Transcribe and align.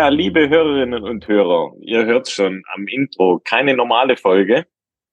Ja, 0.00 0.08
liebe 0.08 0.48
Hörerinnen 0.48 1.04
und 1.04 1.28
Hörer, 1.28 1.74
ihr 1.82 2.06
hört 2.06 2.26
schon 2.30 2.62
am 2.72 2.88
Intro, 2.88 3.38
keine 3.44 3.76
normale 3.76 4.16
Folge. 4.16 4.66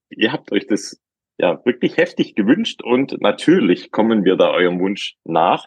Ihr 0.10 0.32
habt 0.32 0.50
euch 0.54 0.66
das 0.66 0.98
ja 1.38 1.60
wirklich 1.66 1.98
heftig 1.98 2.36
gewünscht 2.36 2.82
und 2.82 3.20
natürlich 3.20 3.92
kommen 3.92 4.24
wir 4.24 4.38
da 4.38 4.50
eurem 4.52 4.80
Wunsch 4.80 5.18
nach. 5.26 5.66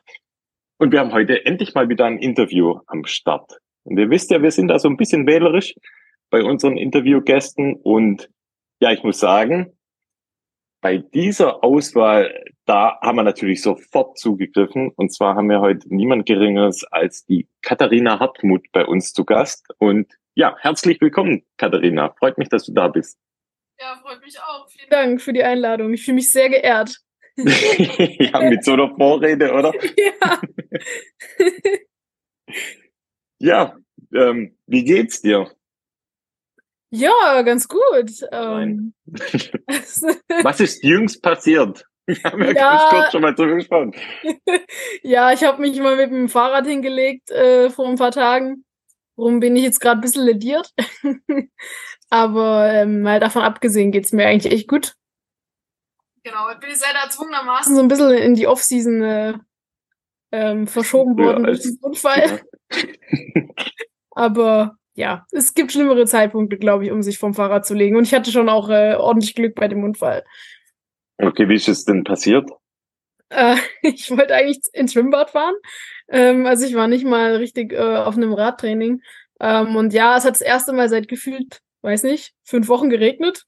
Und 0.78 0.92
wir 0.92 1.00
haben 1.00 1.12
heute 1.12 1.44
endlich 1.44 1.74
mal 1.74 1.90
wieder 1.90 2.06
ein 2.06 2.16
Interview 2.16 2.80
am 2.86 3.04
Start. 3.04 3.58
Und 3.82 3.98
ihr 3.98 4.08
wisst 4.08 4.30
ja, 4.30 4.40
wir 4.40 4.52
sind 4.52 4.68
da 4.68 4.78
so 4.78 4.88
ein 4.88 4.96
bisschen 4.96 5.26
wählerisch 5.26 5.74
bei 6.30 6.42
unseren 6.42 6.78
Interviewgästen 6.78 7.74
und 7.74 8.30
ja, 8.80 8.90
ich 8.90 9.02
muss 9.02 9.20
sagen, 9.20 9.78
bei 10.80 10.96
dieser 10.96 11.62
Auswahl, 11.62 12.42
da 12.66 12.98
haben 13.00 13.16
wir 13.16 13.22
natürlich 13.22 13.62
sofort 13.62 14.18
zugegriffen. 14.18 14.90
Und 14.96 15.12
zwar 15.12 15.34
haben 15.34 15.48
wir 15.48 15.60
heute 15.60 15.92
niemand 15.92 16.26
Geringeres 16.26 16.84
als 16.84 17.24
die 17.24 17.48
Katharina 17.62 18.20
Hartmut 18.20 18.66
bei 18.72 18.84
uns 18.84 19.12
zu 19.12 19.24
Gast. 19.24 19.66
Und 19.78 20.12
ja, 20.34 20.56
herzlich 20.60 21.00
willkommen, 21.00 21.44
Katharina. 21.56 22.14
Freut 22.18 22.38
mich, 22.38 22.48
dass 22.48 22.64
du 22.64 22.72
da 22.72 22.88
bist. 22.88 23.18
Ja, 23.80 23.98
freut 24.02 24.20
mich 24.22 24.38
auch. 24.38 24.68
Vielen 24.68 24.90
Dank 24.90 25.22
für 25.22 25.32
die 25.32 25.42
Einladung. 25.42 25.92
Ich 25.92 26.04
fühle 26.04 26.16
mich 26.16 26.30
sehr 26.30 26.48
geehrt. 26.48 26.96
ja, 27.36 28.40
mit 28.40 28.64
so 28.64 28.74
einer 28.74 28.94
Vorrede, 28.94 29.52
oder? 29.52 29.72
Ja. 30.22 30.40
ja, 33.38 33.76
ähm, 34.14 34.56
wie 34.66 34.84
geht's 34.84 35.22
dir? 35.22 35.50
Ja, 36.90 37.42
ganz 37.42 37.68
gut. 37.68 38.10
Ähm, 38.32 38.94
Was 40.42 40.60
ist 40.60 40.82
jüngst 40.82 41.22
passiert? 41.22 41.86
Wir 42.22 42.30
haben 42.30 42.42
ja, 42.42 42.50
Ja. 42.52 42.70
ganz 42.78 42.90
kurz 42.90 43.12
schon 43.12 43.22
mal 43.22 43.34
drüber 43.34 43.54
gesprochen. 43.56 43.94
ja, 45.02 45.32
ich 45.32 45.44
habe 45.44 45.60
mich 45.60 45.78
mal 45.80 45.96
mit 45.96 46.10
dem 46.10 46.28
Fahrrad 46.28 46.66
hingelegt 46.66 47.30
äh, 47.30 47.70
vor 47.70 47.88
ein 47.88 47.96
paar 47.96 48.10
Tagen. 48.10 48.64
Warum 49.16 49.40
bin 49.40 49.54
ich 49.56 49.62
jetzt 49.62 49.80
gerade 49.80 49.98
ein 49.98 50.02
bisschen 50.02 50.24
lediert? 50.24 50.72
Aber 52.10 52.72
ähm, 52.72 53.02
mal 53.02 53.20
davon 53.20 53.42
abgesehen 53.42 53.92
geht's 53.92 54.12
mir 54.12 54.26
eigentlich 54.26 54.52
echt 54.52 54.68
gut. 54.68 54.94
Genau, 56.22 56.50
ich 56.50 56.58
bin 56.58 56.70
jetzt 56.70 56.84
leider 56.84 57.04
erzwungenermaßen. 57.04 57.74
So 57.74 57.82
ein 57.82 57.88
bisschen 57.88 58.10
in 58.12 58.34
die 58.34 58.46
Off-Season 58.46 59.02
äh, 59.02 59.34
ähm, 60.32 60.66
verschoben 60.66 61.16
worden 61.16 61.44
durch 61.44 61.60
diesen 61.60 61.78
Unfall. 61.82 62.40
Aber 64.10 64.76
ja, 64.94 65.26
es 65.32 65.54
gibt 65.54 65.72
schlimmere 65.72 66.06
Zeitpunkte, 66.06 66.58
glaube 66.58 66.84
ich, 66.84 66.90
um 66.90 67.02
sich 67.02 67.18
vom 67.18 67.32
Fahrrad 67.34 67.64
zu 67.66 67.74
legen. 67.74 67.96
Und 67.96 68.04
ich 68.04 68.14
hatte 68.14 68.30
schon 68.32 68.48
auch 68.48 68.68
äh, 68.68 68.94
ordentlich 68.94 69.34
Glück 69.34 69.54
bei 69.54 69.68
dem 69.68 69.82
Unfall. 69.84 70.24
Okay, 71.22 71.48
wie 71.48 71.54
ist 71.54 71.68
es 71.68 71.84
denn 71.84 72.04
passiert? 72.04 72.50
Äh, 73.28 73.56
ich 73.82 74.10
wollte 74.10 74.34
eigentlich 74.34 74.60
ins 74.72 74.92
Schwimmbad 74.92 75.30
fahren. 75.30 75.54
Ähm, 76.08 76.46
also 76.46 76.66
ich 76.66 76.74
war 76.74 76.88
nicht 76.88 77.04
mal 77.04 77.36
richtig 77.36 77.72
äh, 77.72 77.96
auf 77.96 78.16
einem 78.16 78.32
Radtraining. 78.32 79.02
Ähm, 79.40 79.76
und 79.76 79.92
ja, 79.92 80.16
es 80.16 80.24
hat 80.24 80.34
das 80.34 80.40
erste 80.40 80.72
Mal 80.72 80.88
seit 80.88 81.08
gefühlt, 81.08 81.60
weiß 81.82 82.02
nicht, 82.04 82.34
fünf 82.44 82.68
Wochen 82.68 82.90
geregnet. 82.90 83.44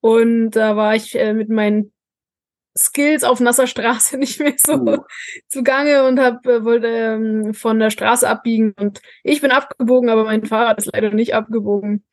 Und 0.00 0.50
da 0.50 0.76
war 0.76 0.94
ich 0.94 1.16
äh, 1.16 1.32
mit 1.32 1.48
meinen 1.48 1.92
Skills 2.76 3.24
auf 3.24 3.40
nasser 3.40 3.66
Straße 3.66 4.18
nicht 4.18 4.38
mehr 4.40 4.54
so 4.56 4.74
Uh. 4.74 4.98
zugange 5.48 6.04
und 6.04 6.20
hab, 6.20 6.46
äh, 6.46 6.64
wollte 6.64 6.88
ähm, 6.88 7.54
von 7.54 7.78
der 7.78 7.90
Straße 7.90 8.28
abbiegen. 8.28 8.74
Und 8.78 9.00
ich 9.22 9.40
bin 9.40 9.50
abgebogen, 9.50 10.10
aber 10.10 10.24
mein 10.24 10.44
Fahrrad 10.44 10.78
ist 10.78 10.90
leider 10.92 11.10
nicht 11.10 11.34
abgebogen. 11.34 12.04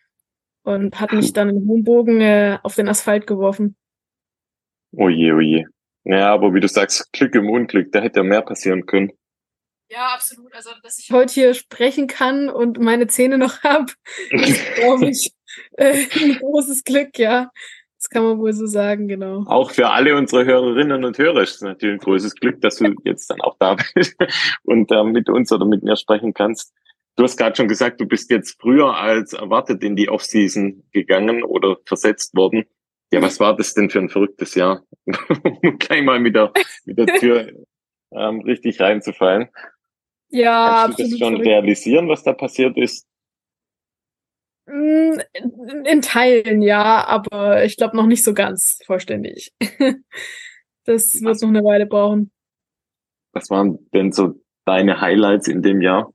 Und 0.66 1.01
hat 1.01 1.12
mich 1.12 1.34
dann 1.34 1.50
im 1.50 1.67
hohen 1.67 1.84
Bogen 1.84 2.22
äh, 2.22 2.57
auf 2.63 2.75
den 2.75 2.88
Asphalt 2.88 3.28
geworfen. 3.28 3.75
Oje, 4.95 5.33
oje. 5.33 5.65
Ja, 6.05 6.33
aber 6.33 6.53
wie 6.53 6.59
du 6.59 6.67
sagst, 6.67 7.11
Glück 7.13 7.33
im 7.35 7.49
Unglück, 7.49 7.91
da 7.91 8.01
hätte 8.01 8.19
ja 8.19 8.23
mehr 8.23 8.41
passieren 8.41 8.85
können. 8.85 9.11
Ja, 9.89 10.13
absolut. 10.13 10.53
Also, 10.53 10.71
dass 10.81 10.99
ich 10.99 11.11
heute 11.11 11.33
hier 11.33 11.53
sprechen 11.53 12.07
kann 12.07 12.49
und 12.49 12.79
meine 12.79 13.07
Zähne 13.07 13.37
noch 13.37 13.59
hab, 13.63 13.91
ist, 14.31 14.75
glaube 14.75 15.05
ich, 15.09 15.33
äh, 15.77 16.05
ein 16.21 16.37
großes 16.39 16.83
Glück, 16.83 17.17
ja. 17.17 17.49
Das 17.97 18.09
kann 18.09 18.23
man 18.23 18.37
wohl 18.37 18.51
so 18.51 18.65
sagen, 18.65 19.07
genau. 19.07 19.45
Auch 19.47 19.71
für 19.71 19.89
alle 19.89 20.17
unsere 20.17 20.43
Hörerinnen 20.43 21.05
und 21.05 21.17
Hörer 21.17 21.41
ist 21.41 21.55
es 21.55 21.61
natürlich 21.61 21.95
ein 21.95 22.03
großes 22.03 22.35
Glück, 22.35 22.59
dass 22.59 22.77
du 22.77 22.93
jetzt 23.05 23.29
dann 23.29 23.39
auch 23.39 23.55
da 23.59 23.77
bist 23.95 24.17
und 24.63 24.91
äh, 24.91 25.03
mit 25.03 25.29
uns 25.29 25.51
oder 25.53 25.65
mit 25.65 25.83
mir 25.83 25.95
sprechen 25.95 26.33
kannst. 26.33 26.73
Du 27.15 27.23
hast 27.23 27.37
gerade 27.37 27.55
schon 27.55 27.67
gesagt, 27.67 28.01
du 28.01 28.05
bist 28.05 28.29
jetzt 28.29 28.59
früher 28.59 28.97
als 28.97 29.33
erwartet 29.33 29.83
in 29.83 29.95
die 29.95 30.09
Offseason 30.09 30.83
gegangen 30.91 31.43
oder 31.43 31.77
versetzt 31.85 32.35
worden. 32.35 32.65
Ja, 33.13 33.22
was 33.22 33.40
war 33.40 33.56
das 33.56 33.74
denn 33.74 33.90
für 33.90 34.00
ein 34.00 34.09
verrücktes 34.09 34.56
Jahr? 34.56 34.84
um 35.06 35.78
gleich 35.78 36.03
mal 36.03 36.19
mit 36.19 36.35
der, 36.35 36.51
mit 36.85 36.97
der 36.97 37.06
Tür 37.19 37.51
ähm, 38.12 38.41
richtig 38.41 38.79
reinzufallen. 38.79 39.50
Ja, 40.29 40.84
Kannst 40.85 41.00
du 41.00 41.03
das 41.03 41.12
schon 41.19 41.34
verrückt. 41.34 41.47
realisieren, 41.47 42.09
was 42.09 42.23
da 42.23 42.34
passiert 42.34 42.75
ist? 42.75 43.07
Mm, 44.66 45.19
In, 45.34 45.85
in 45.85 46.02
Teilen 46.02 46.62
ja, 46.62 47.06
aber 47.06 47.63
ich 47.66 47.78
glaube 47.78 47.96
noch 47.96 48.07
nicht 48.07 48.23
so 48.23 48.34
ganz 48.34 48.79
vollständig. 48.85 49.53
Das 50.85 51.22
wird 51.22 51.41
noch 51.41 51.47
eine 51.47 51.63
Weile 51.63 51.85
brauchen. 51.85 52.29
Was 53.31 53.50
waren 53.50 53.90
denn 53.94 54.12
so 54.12 54.34
deine 54.66 55.00
Highlights 55.00 55.47
in 55.47 55.62
dem 55.62 55.81
Jahr? 55.81 56.12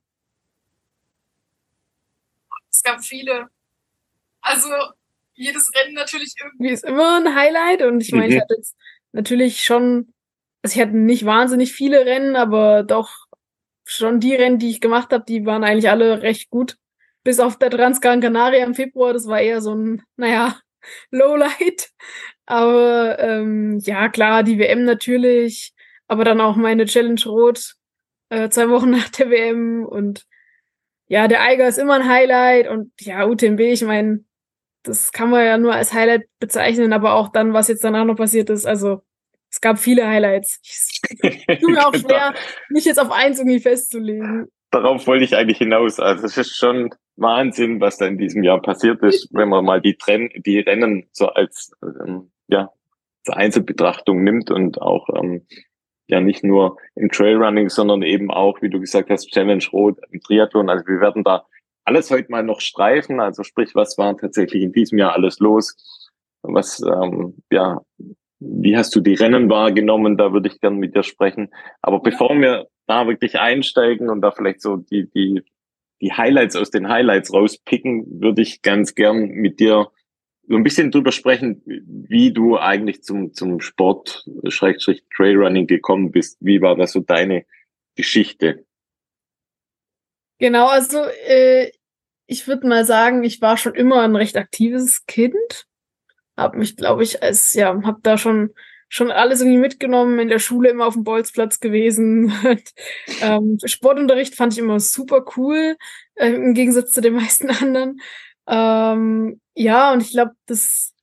es 2.69 2.83
gab 2.83 3.03
viele. 3.03 3.47
Also, 4.41 4.69
jedes 5.39 5.71
Rennen 5.75 5.93
natürlich 5.95 6.33
irgendwie. 6.41 6.69
Wie 6.69 6.73
ist 6.73 6.83
immer 6.83 7.17
ein 7.17 7.35
Highlight 7.35 7.81
und 7.83 8.01
ich 8.01 8.11
meine, 8.11 8.27
ich 8.29 8.35
Mhm. 8.35 8.41
hatte 8.41 8.55
jetzt 8.55 8.75
natürlich 9.13 9.63
schon, 9.63 10.13
also 10.63 10.75
ich 10.75 10.81
hatte 10.81 10.97
nicht 10.97 11.25
wahnsinnig 11.25 11.73
viele 11.73 12.05
Rennen, 12.05 12.35
aber 12.35 12.83
doch 12.83 13.09
schon 13.85 14.19
die 14.19 14.35
Rennen, 14.35 14.59
die 14.59 14.69
ich 14.69 14.81
gemacht 14.81 15.11
habe, 15.13 15.25
die 15.27 15.45
waren 15.45 15.63
eigentlich 15.63 15.89
alle 15.89 16.21
recht 16.21 16.49
gut. 16.49 16.77
Bis 17.23 17.39
auf 17.39 17.57
der 17.57 17.69
Transgran 17.71 18.21
Canaria 18.21 18.63
im 18.65 18.75
Februar, 18.75 19.13
das 19.13 19.27
war 19.27 19.41
eher 19.41 19.61
so 19.61 19.73
ein, 19.75 20.03
naja, 20.17 20.59
Lowlight. 21.11 21.89
Aber 22.45 23.19
ähm, 23.19 23.79
ja, 23.83 24.09
klar, 24.09 24.43
die 24.43 24.59
WM 24.59 24.83
natürlich, 24.85 25.73
aber 26.07 26.23
dann 26.23 26.41
auch 26.41 26.55
meine 26.55 26.85
Challenge 26.85 27.21
Rot 27.25 27.75
äh, 28.29 28.49
zwei 28.49 28.69
Wochen 28.69 28.89
nach 28.91 29.09
der 29.09 29.29
WM 29.29 29.85
und 29.85 30.25
ja, 31.07 31.27
der 31.27 31.41
Eiger 31.41 31.67
ist 31.67 31.77
immer 31.79 31.95
ein 31.95 32.07
Highlight 32.09 32.67
und 32.67 32.91
ja, 33.01 33.25
UTMB, 33.25 33.59
ich 33.61 33.83
meine, 33.83 34.23
das 34.83 35.11
kann 35.11 35.29
man 35.29 35.45
ja 35.45 35.57
nur 35.57 35.73
als 35.73 35.93
Highlight 35.93 36.23
bezeichnen, 36.39 36.93
aber 36.93 37.13
auch 37.13 37.29
dann, 37.29 37.53
was 37.53 37.67
jetzt 37.67 37.83
danach 37.83 38.05
noch 38.05 38.15
passiert 38.15 38.49
ist. 38.49 38.65
Also 38.65 39.01
es 39.51 39.61
gab 39.61 39.79
viele 39.79 40.07
Highlights. 40.07 40.59
Ich 40.63 41.45
tue 41.59 41.71
mir 41.71 41.87
auch 41.87 41.95
schwer, 41.95 42.33
mich 42.69 42.85
jetzt 42.85 42.99
auf 42.99 43.11
eins 43.11 43.39
irgendwie 43.39 43.59
festzulegen. 43.59 44.47
Darauf 44.71 45.07
wollte 45.07 45.23
ich 45.23 45.35
eigentlich 45.35 45.57
hinaus. 45.57 45.99
Also 45.99 46.25
es 46.25 46.37
ist 46.37 46.55
schon 46.55 46.91
Wahnsinn, 47.15 47.81
was 47.81 47.97
da 47.97 48.05
in 48.05 48.17
diesem 48.17 48.43
Jahr 48.43 48.61
passiert 48.61 49.01
ist, 49.03 49.29
wenn 49.33 49.49
man 49.49 49.65
mal 49.65 49.81
die, 49.81 49.95
Trenn 49.95 50.29
die 50.35 50.59
Rennen 50.59 51.09
so 51.11 51.27
als 51.27 51.71
ähm, 51.83 52.31
ja 52.47 52.71
als 53.25 53.35
Einzelbetrachtung 53.35 54.23
nimmt 54.23 54.51
und 54.51 54.81
auch 54.81 55.09
ähm, 55.15 55.45
ja 56.07 56.21
nicht 56.21 56.43
nur 56.43 56.77
im 56.95 57.09
Trailrunning, 57.09 57.69
sondern 57.69 58.01
eben 58.01 58.31
auch, 58.31 58.61
wie 58.61 58.69
du 58.69 58.79
gesagt 58.79 59.09
hast, 59.09 59.29
Challenge 59.29 59.63
Rot 59.73 59.97
im 60.11 60.21
Triathlon. 60.21 60.69
Also 60.69 60.85
wir 60.87 61.01
werden 61.01 61.23
da 61.23 61.45
alles 61.85 62.11
heute 62.11 62.31
mal 62.31 62.43
noch 62.43 62.61
streifen. 62.61 63.19
Also 63.19 63.43
sprich, 63.43 63.75
was 63.75 63.97
war 63.97 64.17
tatsächlich 64.17 64.63
in 64.63 64.71
diesem 64.71 64.97
Jahr 64.97 65.13
alles 65.13 65.39
los? 65.39 65.75
Was 66.41 66.81
ähm, 66.81 67.35
ja 67.51 67.81
wie 68.39 68.77
hast 68.77 68.95
du 68.95 69.01
die 69.01 69.15
Rennen 69.15 69.49
wahrgenommen? 69.49 70.17
Da 70.17 70.31
würde 70.31 70.49
ich 70.49 70.59
gern 70.59 70.77
mit 70.77 70.95
dir 70.95 71.03
sprechen. 71.03 71.49
Aber 71.81 71.99
bevor 71.99 72.29
wir 72.39 72.67
da 72.87 73.07
wirklich 73.07 73.39
einsteigen 73.39 74.09
und 74.09 74.21
da 74.21 74.31
vielleicht 74.31 74.61
so 74.61 74.77
die, 74.77 75.09
die, 75.09 75.43
die 76.01 76.13
Highlights 76.13 76.55
aus 76.55 76.71
den 76.71 76.87
Highlights 76.87 77.33
rauspicken, 77.33 78.21
würde 78.21 78.41
ich 78.41 78.61
ganz 78.61 78.95
gern 78.95 79.29
mit 79.29 79.59
dir 79.59 79.89
so 80.47 80.55
ein 80.55 80.63
bisschen 80.63 80.89
drüber 80.89 81.11
sprechen, 81.11 81.61
wie 81.65 82.33
du 82.33 82.57
eigentlich 82.57 83.03
zum, 83.03 83.33
zum 83.33 83.59
Sport, 83.59 84.25
Schrägstrich 84.47 85.03
Trailrunning 85.15 85.67
gekommen 85.67 86.11
bist. 86.11 86.37
Wie 86.39 86.61
war 86.61 86.75
das 86.75 86.93
so 86.93 87.01
deine 87.01 87.45
Geschichte? 87.95 88.65
Genau, 90.39 90.67
also 90.67 91.03
äh, 91.27 91.71
ich 92.25 92.47
würde 92.47 92.67
mal 92.67 92.85
sagen, 92.85 93.23
ich 93.23 93.41
war 93.41 93.57
schon 93.57 93.75
immer 93.75 94.01
ein 94.01 94.15
recht 94.15 94.37
aktives 94.37 95.05
Kind. 95.05 95.65
Hab 96.37 96.55
mich, 96.55 96.77
glaube 96.77 97.03
ich, 97.03 97.21
als, 97.21 97.53
ja, 97.53 97.77
hab 97.83 98.01
da 98.03 98.17
schon 98.17 98.53
schon 98.89 99.11
alles 99.11 99.41
irgendwie 99.41 99.59
mitgenommen, 99.59 100.17
in 100.19 100.29
der 100.29 100.39
Schule 100.39 100.69
immer 100.69 100.87
auf 100.87 100.95
dem 100.95 101.03
Bolzplatz 101.03 101.59
gewesen. 101.59 102.33
Ähm, 103.21 103.57
Sportunterricht 103.65 104.35
fand 104.35 104.53
ich 104.53 104.59
immer 104.59 104.79
super 104.79 105.25
cool, 105.35 105.75
äh, 106.15 106.29
im 106.29 106.53
Gegensatz 106.53 106.91
zu 106.91 107.01
den 107.01 107.15
meisten 107.15 107.49
anderen. 107.61 107.99
Ähm, 108.47 109.41
ja, 109.55 109.91
und 109.91 110.01
ich 110.01 110.11
glaube, 110.11 110.31
das 110.45 110.93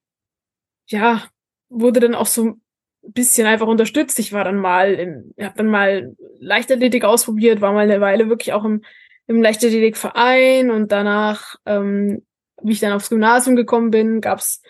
ja 0.87 1.25
wurde 1.69 2.01
dann 2.01 2.15
auch 2.15 2.27
so 2.27 2.45
ein 2.45 2.63
bisschen 3.03 3.47
einfach 3.47 3.67
unterstützt. 3.67 4.19
Ich 4.19 4.33
war 4.33 4.45
dann 4.45 4.57
mal 4.57 4.95
im, 4.95 5.35
ich 5.37 5.45
habe 5.45 5.57
dann 5.57 5.69
mal 5.69 6.17
Leichtathletik 6.39 7.05
ausprobiert, 7.05 7.61
war 7.61 7.73
mal 7.73 7.81
eine 7.81 8.01
Weile 8.01 8.29
wirklich 8.29 8.53
auch 8.53 8.65
im, 8.65 8.83
im 9.27 9.43
Leichtathletikverein 9.43 10.71
und 10.71 10.93
danach, 10.93 11.57
ähm, 11.67 12.25
wie 12.63 12.73
ich 12.73 12.81
dann 12.81 12.93
aufs 12.93 13.11
Gymnasium 13.11 13.57
gekommen 13.57 13.91
bin, 13.91 14.21
gab's 14.21 14.63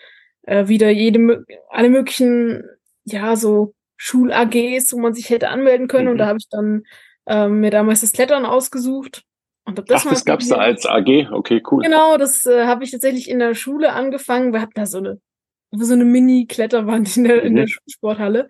äh, 0.43 0.67
wieder 0.67 0.89
jede 0.89 1.45
alle 1.69 1.89
möglichen 1.89 2.63
ja 3.05 3.35
so 3.35 3.73
Schul-AGs, 3.97 4.93
wo 4.93 4.99
man 4.99 5.13
sich 5.13 5.29
hätte 5.29 5.49
anmelden 5.49 5.87
können 5.87 6.07
und 6.07 6.15
Mhm. 6.15 6.19
da 6.19 6.27
habe 6.27 6.39
ich 6.39 6.49
dann 6.49 6.83
ähm, 7.27 7.59
mir 7.59 7.71
damals 7.71 8.01
das 8.01 8.11
Klettern 8.11 8.45
ausgesucht 8.45 9.23
Und 9.65 9.77
das 9.89 10.05
Ach, 10.05 10.11
das 10.11 10.23
gab's 10.23 10.47
da 10.47 10.55
als 10.55 10.85
AG, 10.85 11.29
okay, 11.31 11.61
cool. 11.69 11.83
Genau, 11.83 12.17
das 12.17 12.45
äh, 12.45 12.65
habe 12.65 12.85
ich 12.85 12.91
tatsächlich 12.91 13.29
in 13.29 13.39
der 13.39 13.53
Schule 13.53 13.91
angefangen. 13.91 14.53
Wir 14.53 14.61
hatten 14.61 14.71
da 14.75 14.85
so 14.85 14.99
eine, 14.99 15.19
so 15.71 15.93
eine 15.93 16.05
Mini-Kletterwand 16.05 17.17
in 17.17 17.25
der, 17.25 17.41
mhm. 17.41 17.47
in 17.47 17.55
der 17.57 17.65
mhm. 17.65 17.91
Sporthalle. 17.91 18.47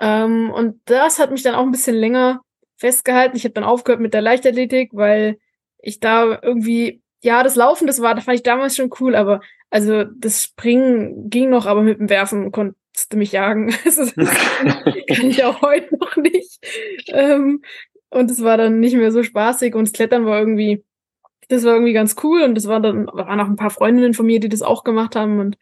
Ähm, 0.00 0.50
und 0.50 0.80
das 0.84 1.18
hat 1.18 1.32
mich 1.32 1.42
dann 1.42 1.56
auch 1.56 1.64
ein 1.64 1.72
bisschen 1.72 1.96
länger 1.96 2.40
festgehalten. 2.82 3.36
Ich 3.36 3.44
habe 3.44 3.54
dann 3.54 3.64
aufgehört 3.64 4.00
mit 4.00 4.12
der 4.12 4.22
Leichtathletik, 4.22 4.90
weil 4.92 5.38
ich 5.78 6.00
da 6.00 6.40
irgendwie, 6.42 7.00
ja, 7.22 7.44
das 7.44 7.54
Laufen, 7.54 7.86
das 7.86 8.02
war, 8.02 8.14
das 8.14 8.24
fand 8.24 8.36
ich 8.36 8.42
damals 8.42 8.76
schon 8.76 8.90
cool, 9.00 9.14
aber 9.14 9.40
also 9.70 10.04
das 10.04 10.42
Springen 10.42 11.30
ging 11.30 11.48
noch, 11.48 11.66
aber 11.66 11.82
mit 11.82 12.00
dem 12.00 12.10
Werfen 12.10 12.50
konntest 12.50 13.12
du 13.12 13.16
mich 13.16 13.32
jagen. 13.32 13.72
Also, 13.84 14.04
das 14.16 14.34
kann 15.16 15.30
ich 15.30 15.44
auch 15.44 15.62
heute 15.62 15.96
noch 15.96 16.16
nicht. 16.16 16.58
Ähm, 17.08 17.62
und 18.10 18.30
es 18.30 18.42
war 18.42 18.56
dann 18.56 18.80
nicht 18.80 18.96
mehr 18.96 19.12
so 19.12 19.22
spaßig 19.22 19.74
und 19.74 19.86
das 19.86 19.92
Klettern 19.92 20.26
war 20.26 20.40
irgendwie, 20.40 20.84
das 21.48 21.64
war 21.64 21.74
irgendwie 21.74 21.92
ganz 21.92 22.16
cool 22.24 22.42
und 22.42 22.58
es 22.58 22.66
war 22.66 22.80
dann, 22.80 23.06
waren 23.06 23.40
auch 23.40 23.46
ein 23.46 23.56
paar 23.56 23.70
Freundinnen 23.70 24.12
von 24.12 24.26
mir, 24.26 24.40
die 24.40 24.48
das 24.48 24.60
auch 24.60 24.82
gemacht 24.82 25.14
haben 25.14 25.38
und 25.38 25.56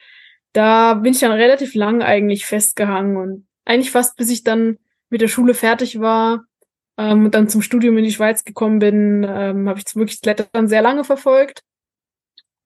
da 0.54 0.94
bin 0.94 1.12
ich 1.12 1.20
dann 1.20 1.32
relativ 1.32 1.74
lang 1.74 2.02
eigentlich 2.02 2.46
festgehangen 2.46 3.16
und 3.18 3.46
eigentlich 3.66 3.90
fast 3.90 4.16
bis 4.16 4.30
ich 4.30 4.42
dann 4.42 4.78
mit 5.10 5.20
der 5.20 5.28
Schule 5.28 5.54
fertig 5.54 6.00
war 6.00 6.44
ähm, 7.00 7.24
und 7.24 7.34
dann 7.34 7.48
zum 7.48 7.62
Studium 7.62 7.96
in 7.96 8.04
die 8.04 8.12
Schweiz 8.12 8.44
gekommen 8.44 8.78
bin, 8.78 9.24
ähm, 9.26 9.68
habe 9.68 9.78
ich 9.78 9.96
wirklich 9.96 10.20
Klettern 10.20 10.68
sehr 10.68 10.82
lange 10.82 11.02
verfolgt. 11.02 11.62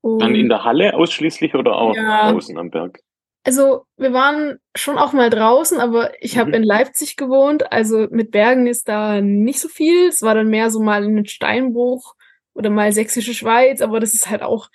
Und 0.00 0.20
dann 0.20 0.34
in 0.34 0.48
der 0.48 0.64
Halle 0.64 0.94
ausschließlich 0.94 1.54
oder 1.54 1.76
auch 1.76 1.94
ja, 1.94 2.32
außen 2.32 2.58
am 2.58 2.70
Berg? 2.70 2.98
Also 3.44 3.84
wir 3.96 4.12
waren 4.12 4.58
schon 4.74 4.98
auch 4.98 5.12
mal 5.12 5.30
draußen, 5.30 5.78
aber 5.78 6.12
ich 6.20 6.36
habe 6.36 6.48
mhm. 6.48 6.54
in 6.56 6.62
Leipzig 6.64 7.16
gewohnt, 7.16 7.70
also 7.72 8.08
mit 8.10 8.32
Bergen 8.32 8.66
ist 8.66 8.88
da 8.88 9.20
nicht 9.20 9.60
so 9.60 9.68
viel. 9.68 10.08
Es 10.08 10.20
war 10.22 10.34
dann 10.34 10.48
mehr 10.48 10.70
so 10.70 10.80
mal 10.80 11.04
in 11.04 11.26
Steinbruch 11.26 12.14
oder 12.54 12.70
mal 12.70 12.90
Sächsische 12.92 13.34
Schweiz, 13.34 13.82
aber 13.82 14.00
das 14.00 14.14
ist 14.14 14.28
halt 14.28 14.42
auch, 14.42 14.68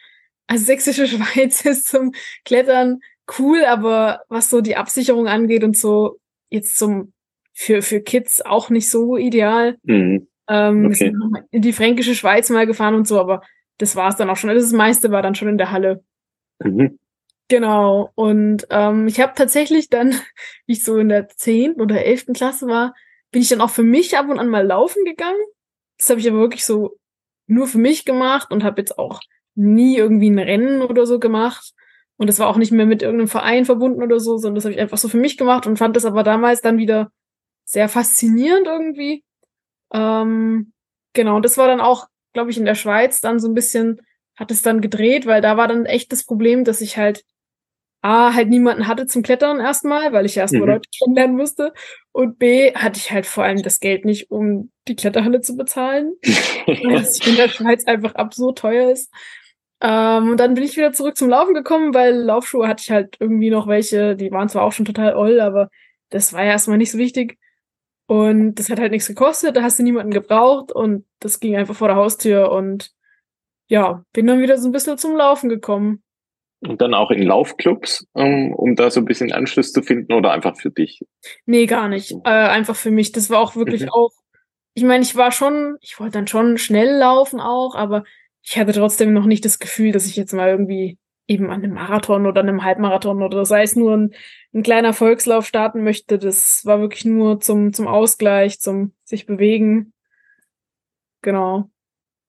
also 0.48 0.64
Sächsische 0.64 1.08
Schweiz 1.08 1.66
ist 1.66 1.88
zum 1.88 2.14
Klettern 2.46 3.00
cool, 3.38 3.66
aber 3.66 4.22
was 4.30 4.50
so 4.50 4.62
die 4.62 4.78
Absicherung 4.78 5.28
angeht 5.28 5.64
und 5.64 5.76
so 5.76 6.18
jetzt 6.50 6.78
zum 6.78 7.14
für 7.60 7.82
für 7.82 8.00
Kids 8.00 8.42
auch 8.42 8.70
nicht 8.70 8.90
so 8.90 9.18
ideal. 9.18 9.78
Mhm. 9.84 10.28
Ähm, 10.48 10.86
okay. 10.86 10.96
sind 10.96 11.46
in 11.52 11.62
die 11.62 11.74
fränkische 11.74 12.16
Schweiz 12.16 12.50
mal 12.50 12.66
gefahren 12.66 12.96
und 12.96 13.06
so, 13.06 13.20
aber 13.20 13.42
das 13.78 13.98
war 13.98 14.08
es 14.08 14.16
dann 14.16 14.30
auch 14.30 14.38
schon. 14.38 14.50
Also 14.50 14.66
das 14.66 14.72
meiste 14.72 15.12
war 15.12 15.22
dann 15.22 15.36
schon 15.36 15.50
in 15.50 15.58
der 15.58 15.72
Halle. 15.72 16.02
Mhm. 16.64 16.98
Genau. 17.50 18.12
Und 18.16 18.66
ähm, 18.70 19.08
ich 19.08 19.20
habe 19.20 19.34
tatsächlich 19.36 19.90
dann, 19.90 20.12
wie 20.68 20.74
ich 20.74 20.86
so 20.86 20.98
in 20.98 21.10
der 21.10 21.28
zehnten 21.28 21.82
oder 21.82 22.06
elften 22.06 22.34
Klasse 22.34 22.68
war, 22.68 22.96
bin 23.30 23.42
ich 23.42 23.50
dann 23.50 23.62
auch 23.62 23.72
für 23.72 23.84
mich 23.84 24.18
ab 24.18 24.30
und 24.30 24.40
an 24.40 24.48
mal 24.48 24.66
laufen 24.66 25.04
gegangen. 25.04 25.40
Das 25.98 26.10
habe 26.10 26.22
ich 26.22 26.30
aber 26.30 26.40
wirklich 26.40 26.64
so 26.64 26.98
nur 27.46 27.68
für 27.68 27.78
mich 27.78 28.06
gemacht 28.06 28.52
und 28.52 28.64
habe 28.64 28.80
jetzt 28.80 28.98
auch 28.98 29.20
nie 29.56 29.98
irgendwie 29.98 30.30
ein 30.30 30.40
Rennen 30.40 30.82
oder 30.82 31.06
so 31.06 31.20
gemacht. 31.20 31.74
Und 32.16 32.28
das 32.28 32.40
war 32.40 32.48
auch 32.48 32.58
nicht 32.58 32.72
mehr 32.72 32.86
mit 32.86 33.02
irgendeinem 33.02 33.28
Verein 33.28 33.66
verbunden 33.66 34.02
oder 34.02 34.22
so, 34.22 34.38
sondern 34.38 34.56
das 34.56 34.64
habe 34.64 34.74
ich 34.74 34.80
einfach 34.80 34.98
so 34.98 35.10
für 35.10 35.18
mich 35.18 35.38
gemacht 35.38 35.68
und 35.68 35.78
fand 35.78 35.98
das 35.98 36.06
aber 36.06 36.24
damals 36.24 36.62
dann 36.62 36.78
wieder 36.78 37.12
sehr 37.70 37.88
faszinierend 37.88 38.66
irgendwie. 38.66 39.24
Ähm, 39.94 40.74
genau, 41.14 41.36
und 41.36 41.46
das 41.46 41.58
war 41.58 41.68
dann 41.68 41.82
auch, 41.82 42.08
glaube 42.34 42.50
ich, 42.50 42.58
in 42.58 42.66
der 42.66 42.76
Schweiz 42.76 43.22
dann 43.22 43.40
so 43.40 43.48
ein 43.48 43.54
bisschen, 43.54 44.02
hat 44.36 44.50
es 44.50 44.64
dann 44.64 44.82
gedreht, 44.82 45.28
weil 45.28 45.42
da 45.42 45.56
war 45.56 45.68
dann 45.68 45.86
echt 45.86 46.12
das 46.12 46.26
Problem, 46.26 46.64
dass 46.64 46.82
ich 46.82 46.98
halt 46.98 47.24
A, 48.02 48.34
halt 48.34 48.48
niemanden 48.50 48.88
hatte 48.88 49.08
zum 49.08 49.24
Klettern 49.24 49.60
erstmal, 49.60 50.14
weil 50.14 50.26
ich 50.26 50.38
erstmal 50.38 50.62
mhm. 50.62 50.70
Leute 50.70 50.90
kennenlernen 50.98 51.36
musste. 51.36 51.74
Und 52.12 52.40
B, 52.40 52.74
hatte 52.74 52.98
ich 52.98 53.12
halt 53.12 53.26
vor 53.26 53.44
allem 53.44 53.62
das 53.62 53.82
Geld 53.82 54.06
nicht, 54.06 54.32
um 54.32 54.72
die 54.88 54.96
Kletterhalle 54.96 55.42
zu 55.42 55.56
bezahlen. 55.56 56.14
es 56.24 57.26
in 57.28 57.36
der 57.36 57.50
Schweiz 57.50 57.86
einfach 57.86 58.16
absurd 58.16 58.60
teuer 58.60 58.90
ist. 58.92 59.12
Ähm, 59.82 60.32
und 60.32 60.38
dann 60.40 60.54
bin 60.56 60.64
ich 60.64 60.78
wieder 60.78 60.94
zurück 60.94 61.18
zum 61.18 61.30
Laufen 61.30 61.54
gekommen, 61.54 61.94
weil 61.94 62.16
Laufschuhe 62.16 62.68
hatte 62.68 62.84
ich 62.84 62.92
halt 62.92 63.18
irgendwie 63.20 63.50
noch 63.50 63.68
welche, 63.68 64.16
die 64.16 64.32
waren 64.32 64.50
zwar 64.50 64.64
auch 64.64 64.72
schon 64.72 64.86
total 64.86 65.16
oll, 65.16 65.40
aber 65.40 65.70
das 66.10 66.34
war 66.34 66.44
ja 66.44 66.52
erstmal 66.52 66.78
nicht 66.78 66.92
so 66.92 66.98
wichtig. 66.98 67.38
Und 68.10 68.56
das 68.56 68.72
hat 68.72 68.80
halt 68.80 68.92
nichts 68.92 69.08
gekostet, 69.08 69.56
da 69.56 69.62
hast 69.62 69.78
du 69.78 69.84
niemanden 69.84 70.12
gebraucht 70.12 70.72
und 70.72 71.06
das 71.20 71.40
ging 71.40 71.56
einfach 71.56 71.76
vor 71.76 71.90
der 71.90 71.98
Haustür 71.98 72.52
und 72.52 72.90
ja, 73.68 74.04
bin 74.14 74.26
dann 74.26 74.42
wieder 74.42 74.58
so 74.58 74.68
ein 74.68 74.72
bisschen 74.72 74.98
zum 74.98 75.16
Laufen 75.16 75.48
gekommen. 75.48 76.02
Und 76.62 76.82
dann 76.82 76.96
auch 76.96 77.12
in 77.12 77.22
Laufclubs, 77.22 78.08
um, 78.14 78.52
um 78.56 78.76
da 78.76 78.90
so 78.90 79.00
ein 79.00 79.06
bisschen 79.06 79.32
Anschluss 79.32 79.72
zu 79.72 79.84
finden 79.84 80.12
oder 80.12 80.32
einfach 80.32 80.58
für 80.58 80.72
dich? 80.72 81.02
Nee, 81.46 81.68
gar 81.68 81.88
nicht. 81.88 82.14
Äh, 82.24 82.30
einfach 82.30 82.76
für 82.76 82.90
mich. 82.90 83.12
Das 83.12 83.30
war 83.30 83.42
auch 83.42 83.56
wirklich 83.56 83.84
mhm. 83.84 83.90
auch, 83.90 84.10
ich 84.74 84.84
meine, 84.84 85.04
ich 85.04 85.16
war 85.16 85.32
schon, 85.32 85.78
ich 85.80 86.00
wollte 86.00 86.14
dann 86.14 86.26
schon 86.26 86.58
schnell 86.58 86.98
laufen 86.98 87.40
auch, 87.40 87.76
aber 87.76 88.06
ich 88.42 88.58
hatte 88.58 88.74
trotzdem 88.74 89.14
noch 89.14 89.28
nicht 89.28 89.46
das 89.46 89.60
Gefühl, 89.60 89.92
dass 89.92 90.08
ich 90.08 90.16
jetzt 90.16 90.34
mal 90.34 90.50
irgendwie 90.50 90.98
eben 91.30 91.52
an 91.52 91.64
einem 91.64 91.74
Marathon 91.74 92.26
oder 92.26 92.42
einem 92.42 92.64
Halbmarathon 92.64 93.22
oder 93.22 93.46
sei 93.46 93.62
es 93.62 93.76
nur 93.76 93.96
ein, 93.96 94.16
ein 94.54 94.64
kleiner 94.64 94.94
Volkslauf 94.94 95.46
starten 95.46 95.84
möchte. 95.84 96.18
Das 96.18 96.66
war 96.66 96.82
wirklich 96.82 97.06
nur 97.06 97.40
zum, 97.40 97.72
zum 97.72 97.88
Ausgleich, 97.88 98.60
zum 98.60 98.94
sich 99.04 99.28
bewegen. 99.28 99.94
Genau. 101.22 101.70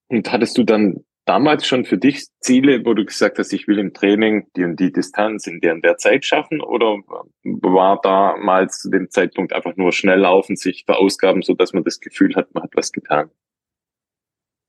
Und 0.09 0.31
hattest 0.31 0.59
du 0.59 0.65
dann 0.65 1.05
damals 1.25 1.67
schon 1.67 1.85
für 1.85 1.97
dich 1.97 2.27
Ziele, 2.41 2.85
wo 2.85 2.93
du 2.93 3.05
gesagt 3.05 3.39
hast, 3.39 3.53
ich 3.53 3.67
will 3.69 3.79
im 3.79 3.95
Training 3.95 4.49
die 4.57 4.65
und 4.65 4.79
die 4.79 4.93
Distanz 4.93 5.47
in 5.47 5.61
der 5.61 5.75
und 5.75 5.85
der 5.85 5.97
Zeit 5.97 6.27
schaffen? 6.27 6.61
Oder 6.61 6.99
war 7.45 8.01
damals 8.03 8.81
zu 8.81 8.91
dem 8.91 9.09
Zeitpunkt 9.11 9.53
einfach 9.55 9.77
nur 9.77 9.93
schnell 9.93 10.21
laufen, 10.21 10.57
sich 10.57 10.85
verausgaben, 10.85 11.43
so 11.43 11.55
dass 11.55 11.73
man 11.73 11.85
das 11.85 12.01
Gefühl 12.01 12.35
hat, 12.35 12.53
man 12.53 12.65
hat 12.65 12.73
was 12.75 12.93
getan? 12.93 13.31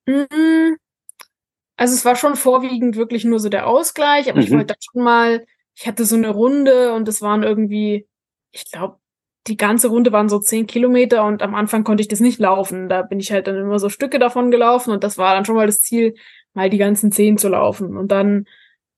Mhm. 0.08 0.78
Also 1.82 1.96
es 1.96 2.06
war 2.06 2.16
schon 2.16 2.36
vorwiegend 2.36 2.96
wirklich 2.96 3.26
nur 3.26 3.40
so 3.40 3.50
der 3.50 3.66
Ausgleich, 3.66 4.30
aber 4.30 4.38
mhm. 4.38 4.44
ich 4.44 4.52
wollte 4.52 4.76
schon 4.80 5.04
mal, 5.04 5.48
ich 5.76 5.88
hatte 5.88 6.06
so 6.06 6.16
eine 6.16 6.30
Runde 6.30 6.94
und 6.94 7.08
es 7.08 7.24
waren 7.24 7.42
irgendwie, 7.42 8.08
ich 8.52 8.70
glaube, 8.70 8.98
die 9.48 9.58
ganze 9.58 9.88
Runde 9.88 10.12
waren 10.12 10.30
so 10.30 10.38
zehn 10.38 10.68
Kilometer 10.68 11.26
und 11.26 11.42
am 11.42 11.56
Anfang 11.56 11.84
konnte 11.84 12.02
ich 12.02 12.08
das 12.08 12.20
nicht 12.20 12.38
laufen. 12.38 12.88
Da 12.88 13.02
bin 13.02 13.20
ich 13.20 13.32
halt 13.32 13.48
dann 13.48 13.56
immer 13.56 13.80
so 13.80 13.90
Stücke 13.90 14.20
davon 14.20 14.52
gelaufen 14.52 14.92
und 14.92 15.04
das 15.04 15.18
war 15.18 15.34
dann 15.34 15.44
schon 15.44 15.56
mal 15.56 15.66
das 15.66 15.82
Ziel, 15.82 16.14
mal 16.54 16.70
die 16.70 16.78
ganzen 16.78 17.12
zehn 17.12 17.40
zu 17.40 17.50
laufen 17.50 17.98
und 17.98 18.12
dann 18.12 18.46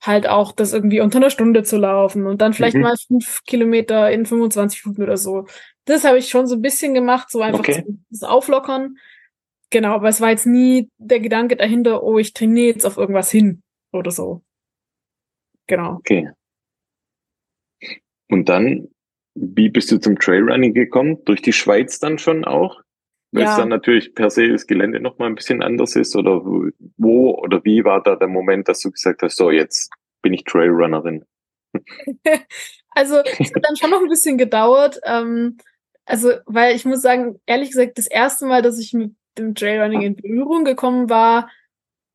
halt 0.01 0.27
auch 0.27 0.51
das 0.51 0.73
irgendwie 0.73 0.99
unter 0.99 1.19
einer 1.19 1.29
Stunde 1.29 1.63
zu 1.63 1.77
laufen 1.77 2.27
und 2.27 2.41
dann 2.41 2.51
vielleicht 2.51 2.75
mhm. 2.75 2.81
mal 2.81 2.97
fünf 2.97 3.45
Kilometer 3.45 4.11
in 4.11 4.25
25 4.25 4.83
Minuten 4.83 5.03
oder 5.03 5.15
so. 5.15 5.47
Das 5.85 6.03
habe 6.03 6.17
ich 6.17 6.27
schon 6.27 6.47
so 6.47 6.55
ein 6.55 6.61
bisschen 6.61 6.93
gemacht, 6.93 7.31
so 7.31 7.39
einfach 7.39 7.59
okay. 7.59 7.85
das 8.09 8.23
Auflockern. 8.23 8.97
Genau, 9.73 9.95
aber 9.95 10.07
es 10.07 10.21
war 10.21 10.29
jetzt 10.29 10.45
nie 10.45 10.87
der 10.99 11.19
Gedanke 11.19 11.55
dahinter, 11.55 12.03
oh, 12.03 12.19
ich 12.19 12.33
trainiere 12.33 12.67
jetzt 12.67 12.85
auf 12.85 12.97
irgendwas 12.97 13.31
hin 13.31 13.63
oder 13.91 14.11
so. 14.11 14.43
Genau. 15.65 15.95
Okay. 15.95 16.29
Und 18.29 18.49
dann, 18.49 18.89
wie 19.33 19.69
bist 19.69 19.91
du 19.91 19.97
zum 19.97 20.19
Trailrunning 20.19 20.75
gekommen? 20.75 21.25
Durch 21.25 21.41
die 21.41 21.53
Schweiz 21.53 21.99
dann 21.99 22.19
schon 22.19 22.45
auch? 22.45 22.83
Weil 23.31 23.45
ja. 23.45 23.51
es 23.51 23.57
dann 23.57 23.69
natürlich 23.69 24.13
per 24.13 24.29
se 24.29 24.47
das 24.47 24.67
Gelände 24.67 24.99
nochmal 24.99 25.29
ein 25.29 25.35
bisschen 25.35 25.63
anders 25.63 25.95
ist 25.95 26.15
oder 26.15 26.45
wo 26.45 27.31
oder 27.31 27.65
wie 27.65 27.83
war 27.83 28.03
da 28.03 28.15
der 28.15 28.27
Moment, 28.27 28.67
dass 28.67 28.81
du 28.81 28.91
gesagt 28.91 29.23
hast, 29.23 29.37
so 29.37 29.49
jetzt 29.49 29.91
bin 30.21 30.33
ich 30.33 30.43
Trailrunnerin? 30.43 31.25
also 32.91 33.23
es 33.39 33.51
hat 33.55 33.65
dann 33.65 33.75
schon 33.75 33.89
noch 33.89 34.01
ein 34.01 34.09
bisschen 34.09 34.37
gedauert. 34.37 34.99
Ähm, 35.03 35.57
also, 36.05 36.33
weil 36.45 36.75
ich 36.75 36.85
muss 36.85 37.01
sagen, 37.01 37.39
ehrlich 37.47 37.71
gesagt, 37.71 37.97
das 37.97 38.05
erste 38.05 38.45
Mal, 38.45 38.61
dass 38.61 38.77
ich 38.77 38.93
mit 38.93 39.15
dem 39.37 39.55
Trailrunning 39.55 40.01
in 40.01 40.15
Berührung 40.15 40.63
gekommen 40.65 41.09
war, 41.09 41.49